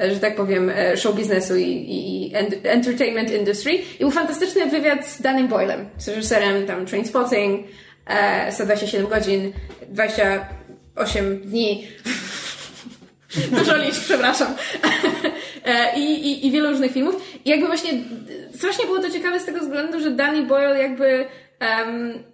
e, 0.00 0.10
że 0.14 0.20
tak 0.20 0.36
powiem, 0.36 0.70
e, 0.76 0.96
show 0.96 1.14
biznesu 1.16 1.56
i, 1.56 1.62
i, 1.64 2.26
i 2.30 2.34
en- 2.34 2.54
entertainment 2.64 3.30
industry. 3.32 3.72
I 3.72 3.98
był 4.00 4.10
fantastyczny 4.10 4.66
wywiad 4.66 5.06
z 5.08 5.22
Danym 5.22 5.48
Boylem, 5.48 5.88
z 5.98 6.08
reżyserem 6.08 6.66
tam 6.66 6.86
Trainspotting, 6.86 7.66
e, 8.06 8.52
127 8.52 9.06
godzin, 9.06 9.52
28 9.88 11.38
dni. 11.40 11.88
Dużo 13.58 13.76
liczb, 13.76 14.00
przepraszam. 14.04 14.54
E, 15.64 15.98
I, 15.98 16.02
i, 16.02 16.46
I 16.46 16.50
wielu 16.50 16.70
różnych 16.70 16.92
filmów. 16.92 17.38
I 17.44 17.50
jakby 17.50 17.66
właśnie 17.66 17.90
strasznie 18.54 18.84
było 18.84 18.98
to 18.98 19.10
ciekawe 19.10 19.40
z 19.40 19.44
tego 19.44 19.60
względu, 19.60 20.00
że 20.00 20.10
Danny 20.10 20.42
Boyle 20.42 20.82
jakby 20.82 21.26
em, 21.58 22.24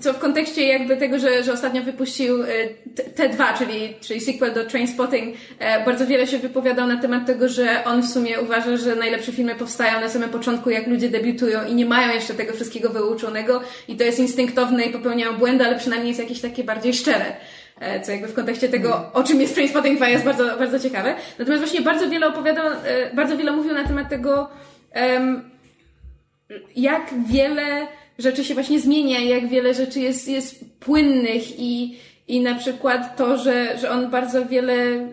co 0.00 0.12
w 0.12 0.18
kontekście 0.18 0.66
jakby 0.66 0.96
tego, 0.96 1.18
że, 1.18 1.42
że 1.42 1.52
ostatnio 1.52 1.82
wypuścił 1.82 2.42
e, 2.42 2.46
T- 2.94 3.28
T2, 3.28 3.58
czyli, 3.58 3.94
czyli 4.00 4.20
sequel 4.20 4.54
do 4.54 4.64
Trainspotting, 4.64 5.36
e, 5.58 5.84
bardzo 5.84 6.06
wiele 6.06 6.26
się 6.26 6.38
wypowiadał 6.38 6.88
na 6.88 6.96
temat 6.96 7.26
tego, 7.26 7.48
że 7.48 7.84
on 7.84 8.02
w 8.02 8.08
sumie 8.08 8.40
uważa, 8.40 8.76
że 8.76 8.96
najlepsze 8.96 9.32
filmy 9.32 9.54
powstają 9.54 10.00
na 10.00 10.08
samym 10.08 10.30
początku, 10.30 10.70
jak 10.70 10.86
ludzie 10.86 11.08
debiutują 11.08 11.66
i 11.66 11.74
nie 11.74 11.86
mają 11.86 12.14
jeszcze 12.14 12.34
tego 12.34 12.52
wszystkiego 12.52 12.90
wyuczonego 12.90 13.60
i 13.88 13.96
to 13.96 14.04
jest 14.04 14.18
instynktowne 14.18 14.84
i 14.84 14.92
popełniają 14.92 15.32
błędy, 15.36 15.64
ale 15.64 15.78
przynajmniej 15.78 16.08
jest 16.08 16.20
jakieś 16.20 16.40
takie 16.40 16.64
bardziej 16.64 16.94
szczere. 16.94 17.36
E, 17.80 18.00
Co 18.00 18.12
jakby 18.12 18.28
w 18.28 18.34
kontekście 18.34 18.68
tego, 18.68 19.10
o 19.12 19.22
czym 19.22 19.40
jest 19.40 19.54
Trainspotting 19.54 19.96
2 19.96 20.08
jest 20.08 20.24
bardzo, 20.24 20.58
bardzo 20.58 20.78
ciekawe. 20.78 21.14
Natomiast 21.38 21.64
właśnie 21.64 21.80
bardzo 21.80 22.10
wiele 22.10 22.26
opowiadał, 22.26 22.66
e, 22.66 23.14
bardzo 23.14 23.36
wiele 23.36 23.52
mówił 23.52 23.74
na 23.74 23.84
temat 23.84 24.08
tego, 24.08 24.48
jak 26.76 27.10
wiele 27.26 27.86
rzeczy 28.18 28.44
się 28.44 28.54
właśnie 28.54 28.80
zmienia, 28.80 29.20
jak 29.20 29.48
wiele 29.48 29.74
rzeczy 29.74 30.00
jest, 30.00 30.28
jest 30.28 30.80
płynnych 30.80 31.58
i, 31.58 31.98
i 32.28 32.40
na 32.40 32.54
przykład 32.54 33.16
to, 33.16 33.38
że, 33.38 33.78
że 33.78 33.90
on 33.90 34.10
bardzo 34.10 34.46
wiele, 34.46 35.08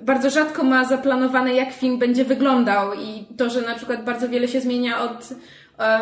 bardzo 0.00 0.30
rzadko 0.30 0.64
ma 0.64 0.84
zaplanowane, 0.84 1.54
jak 1.54 1.72
film 1.72 1.98
będzie 1.98 2.24
wyglądał 2.24 2.94
i 2.94 3.36
to, 3.36 3.50
że 3.50 3.60
na 3.60 3.74
przykład 3.74 4.04
bardzo 4.04 4.28
wiele 4.28 4.48
się 4.48 4.60
zmienia 4.60 5.00
od, 5.00 5.28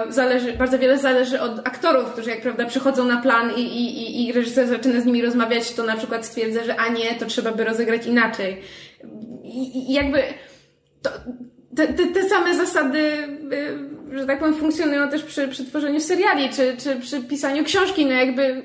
zależy, 0.08 0.52
bardzo 0.52 0.78
wiele 0.78 0.98
zależy 0.98 1.40
od 1.40 1.58
aktorów, 1.58 2.12
którzy 2.12 2.30
jak 2.30 2.40
prawda 2.40 2.66
przychodzą 2.66 3.04
na 3.04 3.22
plan 3.22 3.50
i, 3.56 3.60
i, 3.60 4.26
i, 4.28 4.32
reżyser 4.32 4.68
zaczyna 4.68 5.00
z 5.00 5.06
nimi 5.06 5.22
rozmawiać, 5.22 5.72
to 5.72 5.84
na 5.84 5.96
przykład 5.96 6.26
stwierdza, 6.26 6.64
że 6.64 6.76
a 6.76 6.88
nie, 6.88 7.14
to 7.14 7.26
trzeba 7.26 7.52
by 7.52 7.64
rozegrać 7.64 8.06
inaczej. 8.06 8.62
I, 9.44 9.92
jakby 9.92 10.22
to, 11.02 11.10
te, 11.76 11.88
te, 11.88 12.06
te 12.06 12.28
same 12.28 12.54
zasady, 12.54 12.98
y, 14.12 14.18
że 14.18 14.26
tak 14.26 14.38
powiem, 14.38 14.54
funkcjonują 14.54 15.08
też 15.08 15.22
przy, 15.22 15.48
przy 15.48 15.64
tworzeniu 15.64 16.00
seriali, 16.00 16.48
czy, 16.48 16.76
czy 16.76 16.96
przy 16.96 17.20
pisaniu 17.20 17.64
książki. 17.64 18.06
No 18.06 18.12
jakby 18.12 18.62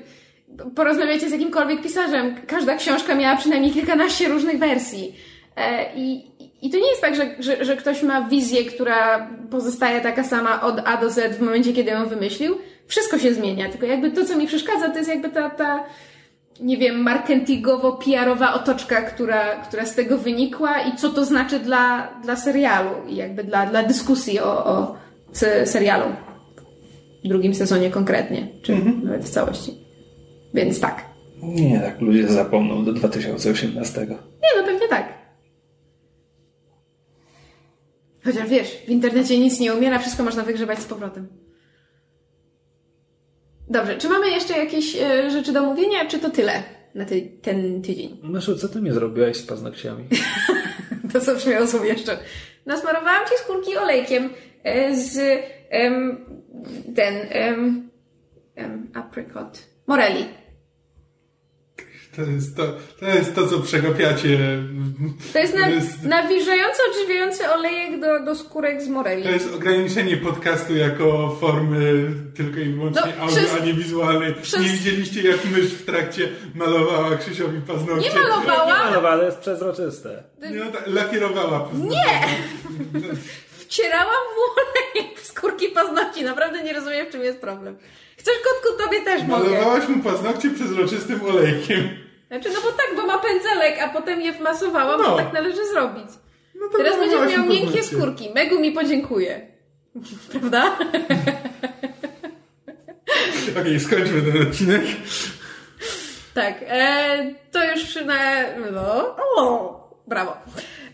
porozmawiajcie 0.74 1.28
z 1.28 1.32
jakimkolwiek 1.32 1.82
pisarzem. 1.82 2.34
Każda 2.46 2.76
książka 2.76 3.14
miała 3.14 3.36
przynajmniej 3.36 3.72
kilkanaście 3.72 4.28
różnych 4.28 4.58
wersji. 4.58 5.16
E, 5.56 5.94
I, 5.96 6.24
i 6.62 6.70
to 6.70 6.76
nie 6.78 6.88
jest 6.88 7.00
tak, 7.00 7.16
że, 7.16 7.30
że, 7.38 7.64
że 7.64 7.76
ktoś 7.76 8.02
ma 8.02 8.22
wizję, 8.28 8.64
która 8.64 9.28
pozostaje 9.50 10.00
taka 10.00 10.24
sama 10.24 10.62
od 10.62 10.80
A 10.84 10.96
do 10.96 11.10
Z 11.10 11.36
w 11.36 11.40
momencie, 11.40 11.72
kiedy 11.72 11.90
ją 11.90 12.06
wymyślił. 12.08 12.54
Wszystko 12.86 13.18
się 13.18 13.34
zmienia, 13.34 13.68
tylko 13.70 13.86
jakby 13.86 14.10
to, 14.10 14.24
co 14.24 14.36
mi 14.36 14.46
przeszkadza, 14.46 14.88
to 14.90 14.98
jest 14.98 15.10
jakby 15.10 15.28
ta, 15.28 15.50
ta 15.50 15.84
nie 16.60 16.76
wiem, 16.76 17.02
marketingowo-PR-owa 17.02 18.54
otoczka, 18.54 19.02
która, 19.02 19.56
która 19.56 19.86
z 19.86 19.94
tego 19.94 20.18
wynikła 20.18 20.80
i 20.80 20.96
co 20.96 21.08
to 21.10 21.24
znaczy 21.24 21.58
dla, 21.58 22.08
dla 22.22 22.36
serialu 22.36 22.90
i 23.08 23.16
jakby 23.16 23.44
dla, 23.44 23.66
dla 23.66 23.82
dyskusji 23.82 24.40
o, 24.40 24.64
o 24.64 24.96
se- 25.32 25.66
serialu. 25.66 26.04
W 27.24 27.28
drugim 27.28 27.54
sezonie 27.54 27.90
konkretnie, 27.90 28.48
czy 28.62 28.72
nawet 29.04 29.24
w 29.24 29.30
całości. 29.30 29.74
Więc 30.54 30.80
tak. 30.80 31.04
Nie, 31.42 31.80
tak 31.80 32.00
ludzie 32.00 32.28
zapomną 32.28 32.84
do 32.84 32.92
2018. 32.92 34.00
Nie, 34.00 34.60
no 34.60 34.66
pewnie 34.66 34.88
tak. 34.88 35.08
Chociaż 38.26 38.48
wiesz, 38.48 38.68
w 38.86 38.88
internecie 38.88 39.38
nic 39.38 39.60
nie 39.60 39.74
umiera, 39.74 39.98
wszystko 39.98 40.22
można 40.22 40.42
wygrzebać 40.42 40.78
z 40.78 40.84
powrotem. 40.84 41.28
Dobrze, 43.68 43.98
czy 43.98 44.08
mamy 44.08 44.30
jeszcze 44.30 44.58
jakieś 44.58 44.96
e, 44.96 45.30
rzeczy 45.30 45.52
do 45.52 45.62
mówienia, 45.62 46.06
czy 46.08 46.18
to 46.18 46.30
tyle 46.30 46.62
na 46.94 47.04
ty, 47.04 47.30
ten 47.42 47.82
tydzień? 47.82 48.20
Myszu, 48.22 48.56
co 48.56 48.68
ty 48.68 48.80
mi 48.80 48.92
zrobiłaś 48.92 49.36
z 49.36 49.46
paznokciami? 49.46 50.04
To 51.12 51.20
co 51.20 51.34
brzmiało 51.34 51.84
jeszcze. 51.84 52.18
Nasmarowałam 52.66 53.26
ci 53.26 53.44
skórki 53.44 53.76
olejkiem 53.76 54.30
e, 54.62 54.96
z 54.96 55.18
em, 55.70 56.26
ten 56.94 57.14
apricot 58.94 59.62
morelli. 59.86 60.24
To 62.16 62.22
jest 62.22 62.56
to, 62.56 62.62
to 63.00 63.06
jest 63.06 63.34
to, 63.34 63.46
co 63.48 63.60
przegapiacie. 63.60 64.38
To 65.32 65.38
jest, 65.38 65.54
na, 65.54 65.64
To 65.64 65.70
jest, 65.70 66.02
nawilżający, 66.02 66.78
odżywiający 66.90 67.50
olejek 67.50 68.00
do, 68.00 68.24
do 68.24 68.34
skórek 68.34 68.82
z 68.82 68.88
morelli. 68.88 69.22
to 69.22 69.30
jest 69.30 69.54
ograniczenie 69.54 70.16
podcastu 70.16 70.76
jako 70.76 71.36
formy 71.40 72.10
tylko 72.36 72.60
i 72.60 72.64
wyłącznie 72.68 73.02
No, 73.18 73.22
audio, 73.22 73.36
przez- 73.36 73.54
a 73.62 73.64
nie 73.64 73.74
wizualnej. 73.74 74.34
przez- 74.34 74.60
Nie 74.60 74.68
widzieliście, 74.68 75.22
jak 75.28 75.44
mysz 75.44 75.66
w 75.74 75.84
trakcie 75.84 76.28
malowała 76.54 77.16
Krzysiowi 77.16 77.60
paznokcie. 77.60 78.08
Nie 78.08 78.14
malowałam! 78.20 79.06
Ale 79.06 79.24
jest 79.24 79.38
przezroczyste. 79.38 80.22
Nie, 80.42 80.50
no, 80.50 80.70
tak, 80.72 80.82
lakierowała 80.86 81.60
paznokcie. 81.60 81.96
Nie! 81.96 82.20
Wcierałam 83.58 84.24
w 84.36 84.38
olejek 84.58 85.20
w 85.20 85.26
skórki 85.26 85.68
paznokci. 85.68 86.24
Naprawdę 86.24 86.62
nie 86.62 86.72
rozumiem, 86.72 87.06
w 87.06 87.10
czym 87.10 87.22
jest 87.24 87.38
problem. 87.38 87.76
Chcesz 88.16 88.34
kotku, 88.44 88.82
tobie 88.84 89.00
też 89.04 89.22
mogę. 89.22 89.50
Malowałaś 89.50 89.88
mu 89.88 90.02
paznokcie 90.02 90.50
przezroczystym 90.50 91.22
olejkiem. 91.24 91.88
Znaczy, 92.28 92.48
no 92.54 92.60
bo 92.60 92.68
tak, 92.72 92.86
bo 92.96 93.06
ma 93.06 93.18
pędzelek, 93.18 93.82
a 93.82 93.88
potem 93.88 94.20
je 94.20 94.32
wmasowałam, 94.32 95.02
No. 95.02 95.10
bo 95.10 95.16
tak 95.16 95.32
należy 95.32 95.66
zrobić. 95.66 96.06
No 96.60 96.66
Teraz 96.76 96.98
będziesz 96.98 97.18
malowałaś 97.18 97.32
miał 97.36 97.46
miękkie 97.46 97.66
paznokcie. 97.80 97.96
skórki. 97.96 98.30
Megu 98.34 98.58
mi 98.60 98.72
podziękuje. 98.72 99.40
Prawda? 100.32 100.76
Okej, 103.60 103.80
skończmy 103.80 104.22
ten 104.22 104.42
odcinek. 104.42 104.82
Tak, 106.34 106.54
e, 106.68 107.18
to 107.52 107.64
już 107.70 107.94
na... 107.94 108.14
No, 108.72 109.16
o, 109.36 110.00
brawo. 110.06 110.36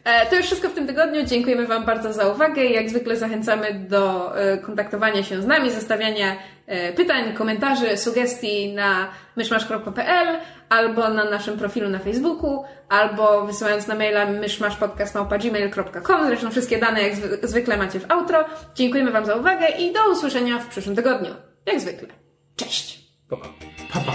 E, 0.05 0.27
to 0.27 0.37
już 0.37 0.47
wszystko 0.47 0.69
w 0.69 0.75
tym 0.75 0.87
tygodniu. 0.87 1.23
Dziękujemy 1.25 1.67
Wam 1.67 1.85
bardzo 1.85 2.13
za 2.13 2.29
uwagę. 2.29 2.65
Jak 2.65 2.91
zwykle 2.91 3.17
zachęcamy 3.17 3.75
do 3.89 4.33
e, 4.39 4.59
kontaktowania 4.59 5.23
się 5.23 5.43
z 5.43 5.47
nami, 5.47 5.71
zostawiania 5.71 6.37
e, 6.67 6.93
pytań, 6.93 7.35
komentarzy, 7.35 7.97
sugestii 7.97 8.73
na 8.75 9.09
myszmasz.pl 9.37 10.39
albo 10.73 11.09
na 11.09 11.25
naszym 11.25 11.59
profilu 11.59 11.89
na 11.89 11.99
Facebooku, 11.99 12.65
albo 12.89 13.47
wysyłając 13.47 13.87
na 13.87 13.95
maila 13.95 14.27
myszmaszpodcast.gmail.com. 14.27 16.27
Zresztą 16.27 16.51
wszystkie 16.51 16.79
dane 16.79 17.03
jak 17.03 17.15
zwy- 17.15 17.47
zwykle 17.47 17.77
macie 17.77 18.01
w 18.01 18.11
outro. 18.11 18.45
Dziękujemy 18.75 19.11
Wam 19.13 19.27
za 19.27 19.35
uwagę 19.37 19.69
i 19.69 19.93
do 19.93 20.11
usłyszenia 20.13 20.59
w 20.59 20.67
przyszłym 20.69 20.97
tygodniu. 20.97 21.31
Jak 21.67 21.81
zwykle. 21.81 22.09
Cześć! 22.57 23.03
Pa, 23.29 23.37
pa. 23.37 23.47
Papa. 23.93 24.13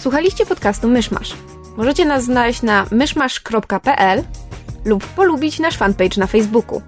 Słuchaliście 0.00 0.46
podcastu 0.46 0.88
Myszmasz. 0.88 1.34
Możecie 1.76 2.04
nas 2.04 2.24
znaleźć 2.24 2.62
na 2.62 2.86
myszmasz.pl 2.90 4.22
lub 4.84 5.06
polubić 5.06 5.58
nasz 5.58 5.76
fanpage 5.76 6.20
na 6.20 6.26
Facebooku. 6.26 6.82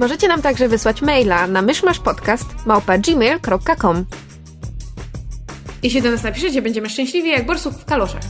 Możecie 0.00 0.28
nam 0.28 0.42
także 0.42 0.68
wysłać 0.68 1.02
maila 1.02 1.46
na 1.46 1.62
myszmaszpodcast.gmail.com 1.62 4.04
Jeśli 5.82 6.02
do 6.02 6.10
nas 6.10 6.22
napiszecie, 6.22 6.62
będziemy 6.62 6.90
szczęśliwi 6.90 7.30
jak 7.30 7.46
borsuk 7.46 7.74
w 7.74 7.84
kaloszach. 7.84 8.22